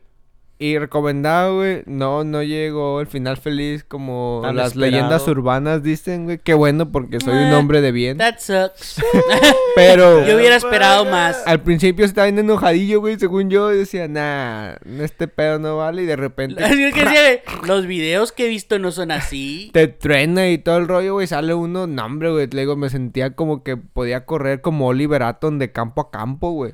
y 0.58 0.78
recomendado, 0.78 1.56
güey. 1.56 1.82
No, 1.86 2.24
no 2.24 2.42
llegó 2.42 3.00
el 3.00 3.06
final 3.06 3.36
feliz 3.36 3.84
como 3.84 4.40
Tan 4.42 4.56
las 4.56 4.68
esperado. 4.68 4.90
leyendas 4.90 5.28
urbanas 5.28 5.82
dicen, 5.82 6.24
güey. 6.24 6.38
Qué 6.38 6.54
bueno 6.54 6.90
porque 6.90 7.20
soy 7.20 7.34
un 7.34 7.52
hombre 7.52 7.80
de 7.82 7.92
bien. 7.92 8.16
That 8.18 8.38
sucks. 8.38 9.00
Pero 9.74 10.26
Yo 10.26 10.36
hubiera 10.36 10.56
esperado 10.56 11.04
más. 11.04 11.42
al 11.46 11.60
principio 11.62 12.04
estaba 12.04 12.26
bien 12.26 12.38
enojadillo, 12.38 13.00
güey. 13.00 13.18
Según 13.18 13.50
yo, 13.50 13.72
y 13.72 13.78
decía, 13.78 14.08
nah, 14.08 14.74
este 15.00 15.28
pedo 15.28 15.58
no 15.58 15.76
vale. 15.76 16.02
Y 16.02 16.06
de 16.06 16.16
repente 16.16 16.64
Así 16.64 16.82
es 16.84 16.94
que 16.94 17.04
decía, 17.04 17.20
güey, 17.22 17.40
los 17.68 17.86
videos 17.86 18.32
que 18.32 18.46
he 18.46 18.48
visto 18.48 18.78
no 18.78 18.92
son 18.92 19.10
así. 19.10 19.70
te 19.72 19.88
truena 19.88 20.48
y 20.48 20.58
todo 20.58 20.78
el 20.78 20.88
rollo, 20.88 21.14
güey. 21.14 21.26
Sale 21.26 21.52
uno, 21.54 21.86
no, 21.86 22.04
hombre, 22.04 22.30
güey. 22.30 22.46
Le 22.46 22.60
digo, 22.62 22.76
me 22.76 22.88
sentía 22.88 23.34
como 23.34 23.62
que 23.62 23.76
podía 23.76 24.24
correr 24.24 24.60
como 24.62 24.86
Oliver 24.86 25.22
Atom 25.22 25.58
de 25.58 25.70
campo 25.72 26.00
a 26.00 26.10
campo, 26.10 26.52
güey. 26.52 26.72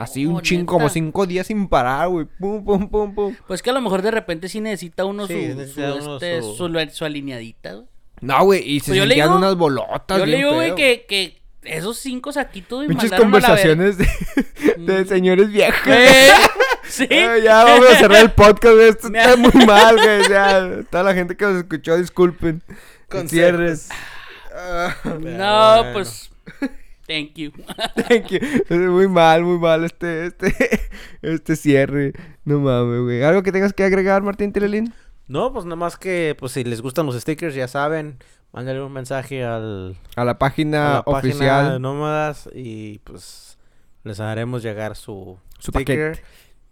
Así 0.00 0.24
un 0.26 0.36
Oh, 0.36 0.40
chingo, 0.40 0.60
neta. 0.62 0.70
como 0.72 0.88
cinco 0.88 1.26
días 1.26 1.46
sin 1.46 1.68
parar, 1.68 2.08
güey. 2.08 2.26
Pum, 2.38 2.64
pum, 2.64 2.88
pum, 2.88 3.14
pum. 3.14 3.36
Pues 3.46 3.60
que 3.62 3.68
a 3.70 3.72
lo 3.74 3.80
mejor 3.82 4.00
de 4.02 4.10
repente 4.10 4.48
sí 4.48 4.60
necesita 4.60 5.04
uno 5.04 5.26
Sí, 5.26 5.34
su, 5.52 5.56
necesita 5.58 5.92
su, 5.92 5.98
uno 6.04 6.14
este, 6.14 6.40
su- 6.42 6.54
su... 6.54 6.88
su 6.96 7.04
alineadita, 7.04 7.74
güey. 7.74 7.86
No, 8.22 8.44
güey, 8.44 8.62
y 8.66 8.80
se 8.80 8.92
Pues 8.92 8.98
sentían 9.00 9.28
digo- 9.28 9.38
unas 9.38 9.56
bolotas, 9.56 10.18
Yo 10.18 10.26
le 10.26 10.36
digo, 10.38 10.54
güey, 10.54 10.74
que, 10.74 11.04
que 11.08 11.42
esos 11.64 11.98
cinco 11.98 12.32
saquitos 12.32 12.86
me 12.88 12.94
ver- 12.94 13.16
conversaciones 13.18 13.98
de, 13.98 14.08
de 14.78 15.04
Mm. 15.04 15.06
señores 15.08 15.48
viejos. 15.50 15.86
¿Eh? 15.86 16.28
Sí. 16.88 17.06
Ay, 17.08 17.42
ya 17.42 17.62
vamos 17.62 17.86
a 17.88 17.94
cerrar 17.98 18.20
el 18.20 18.32
podcast, 18.32 18.74
güey. 18.74 18.88
Esto 18.88 19.08
está 19.14 19.36
muy 19.36 19.64
mal, 19.64 19.94
güey. 19.96 20.28
Ya, 20.28 20.82
toda 20.90 21.04
la 21.04 21.14
gente 21.14 21.36
que 21.36 21.44
nos 21.44 21.56
escuchó, 21.58 21.96
disculpen. 21.96 22.62
Cierres. 23.28 23.90
Ah, 24.52 24.96
No, 25.20 25.92
pues. 25.92 26.30
Thank 27.10 27.34
you. 27.34 27.50
thank 28.08 28.28
you. 28.28 28.38
Muy 28.92 29.08
mal, 29.08 29.42
muy 29.42 29.58
mal 29.58 29.82
este, 29.84 30.26
este, 30.26 30.54
este 31.22 31.56
cierre. 31.56 32.12
No 32.44 32.60
mames, 32.60 33.00
güey. 33.02 33.22
¿Algo 33.24 33.42
que 33.42 33.50
tengas 33.50 33.72
que 33.72 33.82
agregar, 33.82 34.22
Martín 34.22 34.52
Telelín? 34.52 34.94
No, 35.26 35.52
pues 35.52 35.64
nada 35.64 35.74
más 35.76 35.96
que, 35.96 36.36
pues 36.38 36.52
si 36.52 36.62
les 36.62 36.80
gustan 36.82 37.06
los 37.06 37.16
stickers, 37.20 37.54
ya 37.56 37.66
saben, 37.66 38.18
mándale 38.52 38.80
un 38.80 38.92
mensaje 38.92 39.42
al, 39.44 39.96
A 40.14 40.24
la 40.24 40.32
a 40.32 40.38
página 40.38 40.94
la 40.94 41.02
página 41.02 41.20
de 41.20 41.28
oficial. 41.28 41.82
Nómadas 41.82 42.48
y 42.54 42.98
pues 43.00 43.58
les 44.04 44.20
haremos 44.20 44.62
llegar 44.62 44.94
su, 44.94 45.36
Su 45.58 45.72
sticker. 45.72 46.12
paquete. 46.12 46.24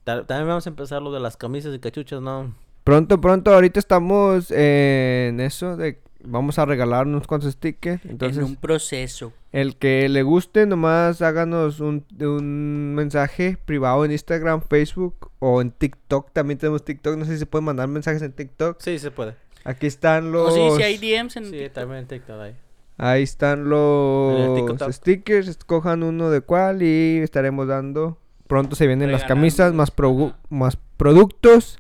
Ta- 0.05 0.25
También 0.27 0.49
vamos 0.49 0.67
a 0.67 0.71
empezar 0.71 1.03
lo 1.03 1.13
de 1.13 1.19
las 1.21 1.37
camisas 1.37 1.75
y 1.75 1.81
cachuchas, 1.81 2.21
¿no? 2.23 2.55
Pronto, 2.85 3.21
pronto, 3.21 3.53
ahorita 3.53 3.79
estamos 3.81 4.51
en 4.53 5.41
eso 5.41 5.77
de... 5.77 6.01
Vamos 6.31 6.59
a 6.59 6.65
regalar 6.65 7.07
unos 7.07 7.27
cuantos 7.27 7.53
stickers. 7.53 8.05
Entonces, 8.05 8.39
en 8.39 8.45
un 8.45 8.57
proceso. 8.57 9.33
El 9.53 9.77
que 9.77 10.09
le 10.09 10.23
guste, 10.23 10.67
nomás 10.67 11.23
háganos 11.23 11.81
un, 11.81 12.05
un 12.21 12.95
mensaje 12.95 13.57
privado 13.65 14.05
en 14.05 14.13
Instagram, 14.13 14.61
Facebook 14.63 15.31
o 15.39 15.61
en 15.63 15.71
TikTok. 15.71 16.31
También 16.33 16.59
tenemos 16.59 16.85
TikTok. 16.85 17.17
No 17.17 17.25
sé 17.25 17.33
si 17.33 17.39
se 17.39 17.47
pueden 17.47 17.65
mandar 17.65 17.89
mensajes 17.89 18.23
en 18.23 18.33
TikTok. 18.33 18.81
Sí, 18.81 18.99
se 18.99 19.11
puede. 19.11 19.35
Aquí 19.65 19.87
están 19.87 20.31
los. 20.33 20.53
O 20.53 20.77
sí, 20.77 20.77
si 20.77 20.83
hay 20.83 20.99
DMs 20.99 21.37
en. 21.37 21.51
Sí, 21.51 21.69
también 21.73 22.07
TikTok 22.07 22.41
ahí. 22.41 22.55
Ahí 23.01 23.23
están 23.23 23.61
En 23.61 23.69
los 23.69 24.95
stickers. 24.95 25.49
Escojan 25.49 26.03
uno 26.03 26.31
de 26.31 26.41
cuál 26.41 26.83
y 26.83 27.19
estaremos 27.19 27.69
dando. 27.69 28.19
Pronto 28.49 28.77
se 28.77 28.87
vienen 28.87 29.13
las 29.13 29.23
camisas, 29.29 29.73
más, 29.75 29.95
progu- 29.95 30.35
más 30.49 30.79
productos, 30.97 31.79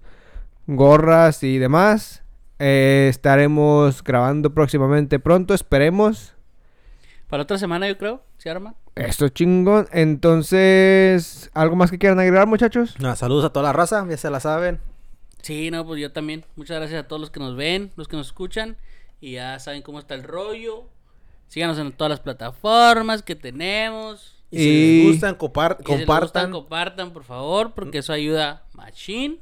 gorras 0.66 1.42
y 1.42 1.58
demás. 1.58 2.22
Eh, 2.58 3.06
estaremos 3.10 4.02
grabando 4.02 4.52
próximamente 4.52 5.18
pronto, 5.18 5.54
esperemos. 5.54 6.34
Para 7.28 7.42
otra 7.44 7.58
semana, 7.58 7.86
yo 7.88 7.96
creo. 7.98 8.22
¿Se 8.38 8.50
arma? 8.50 8.74
Esto 8.94 9.28
chingón. 9.28 9.86
Entonces, 9.92 11.50
¿algo 11.54 11.76
más 11.76 11.90
que 11.90 11.98
quieran 11.98 12.18
agregar, 12.20 12.46
muchachos? 12.46 12.96
No, 13.00 13.14
saludos 13.16 13.44
a 13.44 13.50
toda 13.52 13.64
la 13.64 13.72
raza, 13.72 14.06
ya 14.08 14.16
se 14.16 14.30
la 14.30 14.40
saben. 14.40 14.80
Sí, 15.42 15.70
no, 15.70 15.86
pues 15.86 16.00
yo 16.00 16.12
también. 16.12 16.44
Muchas 16.56 16.78
gracias 16.78 17.04
a 17.04 17.06
todos 17.08 17.20
los 17.20 17.30
que 17.30 17.40
nos 17.40 17.54
ven, 17.56 17.92
los 17.96 18.08
que 18.08 18.16
nos 18.16 18.26
escuchan. 18.28 18.76
Y 19.20 19.32
ya 19.32 19.58
saben 19.58 19.82
cómo 19.82 19.98
está 19.98 20.14
el 20.14 20.24
rollo. 20.24 20.84
Síganos 21.48 21.78
en 21.78 21.92
todas 21.92 22.10
las 22.10 22.20
plataformas 22.20 23.22
que 23.22 23.34
tenemos. 23.36 24.36
Y, 24.50 24.58
si 24.58 24.64
Y- 24.68 25.02
les 25.04 25.12
gustan, 25.12 25.36
compar- 25.36 25.76
Y 25.80 25.84
si 25.84 25.90
les 25.92 25.98
compartan. 26.00 26.24
gustan, 26.26 26.50
compartan, 26.52 27.10
por 27.12 27.24
favor, 27.24 27.72
porque 27.74 27.98
eso 27.98 28.12
ayuda 28.12 28.64
machine. 28.72 29.38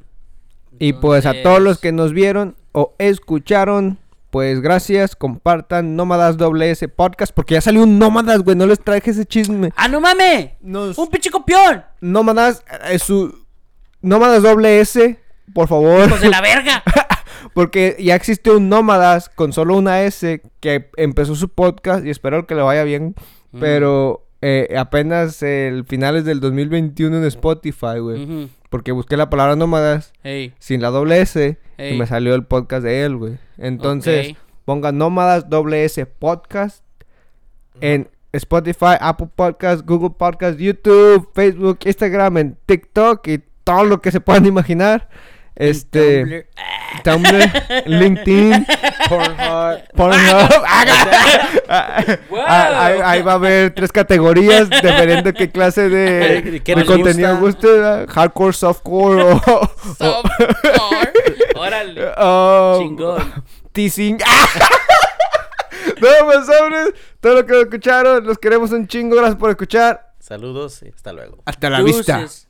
Y 0.78 0.92
pues 0.94 1.24
a 1.26 1.42
todos 1.42 1.60
los 1.60 1.78
que 1.78 1.92
nos 1.92 2.12
vieron 2.12 2.56
o 2.78 2.94
escucharon, 2.98 3.98
pues 4.30 4.60
gracias, 4.60 5.16
compartan 5.16 5.96
Nómadas 5.96 6.36
WS 6.36 6.88
Podcast, 6.94 7.32
porque 7.34 7.54
ya 7.54 7.62
salió 7.62 7.82
un 7.84 7.98
Nómadas, 7.98 8.40
güey, 8.42 8.54
no 8.54 8.66
les 8.66 8.78
traje 8.78 9.12
ese 9.12 9.24
chisme. 9.24 9.70
¡Ah, 9.76 9.88
no 9.88 9.98
mames! 9.98 10.50
Nos- 10.60 10.98
¡Un 10.98 11.08
pinche 11.08 11.30
copión! 11.30 11.82
Nómadas, 12.02 12.62
es 12.90 13.02
su... 13.02 13.34
Nómadas 14.02 14.42
WS, 14.42 15.16
por 15.54 15.68
favor. 15.68 16.06
¡Hijos 16.06 16.20
de 16.20 16.28
la 16.28 16.40
verga! 16.42 16.82
Porque 17.54 17.96
ya 17.98 18.14
existe 18.14 18.50
un 18.50 18.68
Nómadas 18.68 19.30
con 19.30 19.54
solo 19.54 19.74
una 19.76 20.02
S 20.02 20.42
que 20.60 20.90
empezó 20.98 21.34
su 21.34 21.48
podcast 21.48 22.04
y 22.04 22.10
espero 22.10 22.46
que 22.46 22.54
le 22.54 22.60
vaya 22.60 22.84
bien. 22.84 23.14
Mm. 23.52 23.60
Pero 23.60 24.25
eh, 24.42 24.74
apenas 24.78 25.42
el 25.42 25.84
finales 25.84 26.24
del 26.24 26.40
2021 26.40 27.16
en 27.16 27.24
Spotify, 27.24 27.98
güey. 28.00 28.50
Porque 28.70 28.92
busqué 28.92 29.16
la 29.16 29.30
palabra 29.30 29.56
Nómadas 29.56 30.12
sin 30.58 30.82
la 30.82 30.90
doble 30.90 31.20
S 31.20 31.58
y 31.78 31.94
me 31.96 32.06
salió 32.06 32.34
el 32.34 32.44
podcast 32.44 32.84
de 32.84 33.04
él, 33.04 33.16
güey. 33.16 33.38
Entonces, 33.58 34.32
ok. 34.32 34.38
pongan 34.64 34.98
Nómadas 34.98 35.48
doble 35.48 35.84
S 35.84 36.04
Podcast 36.06 36.84
en 37.80 38.08
Spotify, 38.32 38.96
Apple 39.00 39.28
Podcast, 39.34 39.86
Google 39.86 40.10
Podcast, 40.10 40.58
YouTube, 40.58 41.30
Facebook, 41.34 41.78
Instagram, 41.84 42.36
en 42.38 42.58
TikTok 42.66 43.26
y 43.28 43.42
todo 43.64 43.84
lo 43.84 44.00
que 44.00 44.12
se 44.12 44.20
puedan 44.20 44.46
imaginar. 44.46 45.08
Este, 45.56 46.46
Tumblr. 47.02 47.26
Tumblr, 47.32 47.82
LinkedIn, 47.86 48.66
Pornhub. 49.08 49.80
Pornhub. 49.94 50.50
Ah, 51.68 52.04
Wow. 52.30 52.44
ahí, 52.46 53.00
ahí 53.02 53.22
va 53.22 53.32
a 53.32 53.34
haber 53.34 53.74
tres 53.74 53.90
categorías 53.90 54.70
dependiendo 54.70 55.32
qué 55.32 55.50
clase 55.50 55.88
de, 55.88 56.42
¿De 56.42 56.62
qué 56.62 56.74
de 56.76 56.80
nos 56.84 56.86
contenido 56.88 57.36
gusta? 57.38 57.68
guste. 57.68 58.12
Hardcore, 58.12 58.52
softcore 58.52 59.22
o, 59.22 59.40
Softcore. 59.98 60.54
Órale. 61.56 62.08
o- 62.18 62.78
Chingón. 62.80 63.44
teasing. 63.72 64.18
no, 66.00 66.08
pues 66.24 66.46
sobres, 66.46 66.94
todo 67.20 67.34
lo 67.34 67.46
que 67.46 67.60
escucharon, 67.62 68.24
los 68.24 68.38
queremos 68.38 68.70
un 68.70 68.86
chingo, 68.86 69.16
gracias 69.16 69.36
por 69.36 69.50
escuchar. 69.50 70.12
Saludos 70.20 70.82
y 70.82 70.88
hasta 70.94 71.12
luego. 71.12 71.38
Hasta 71.46 71.70
la 71.70 71.82
vista. 71.82 72.16
Adiós. 72.16 72.46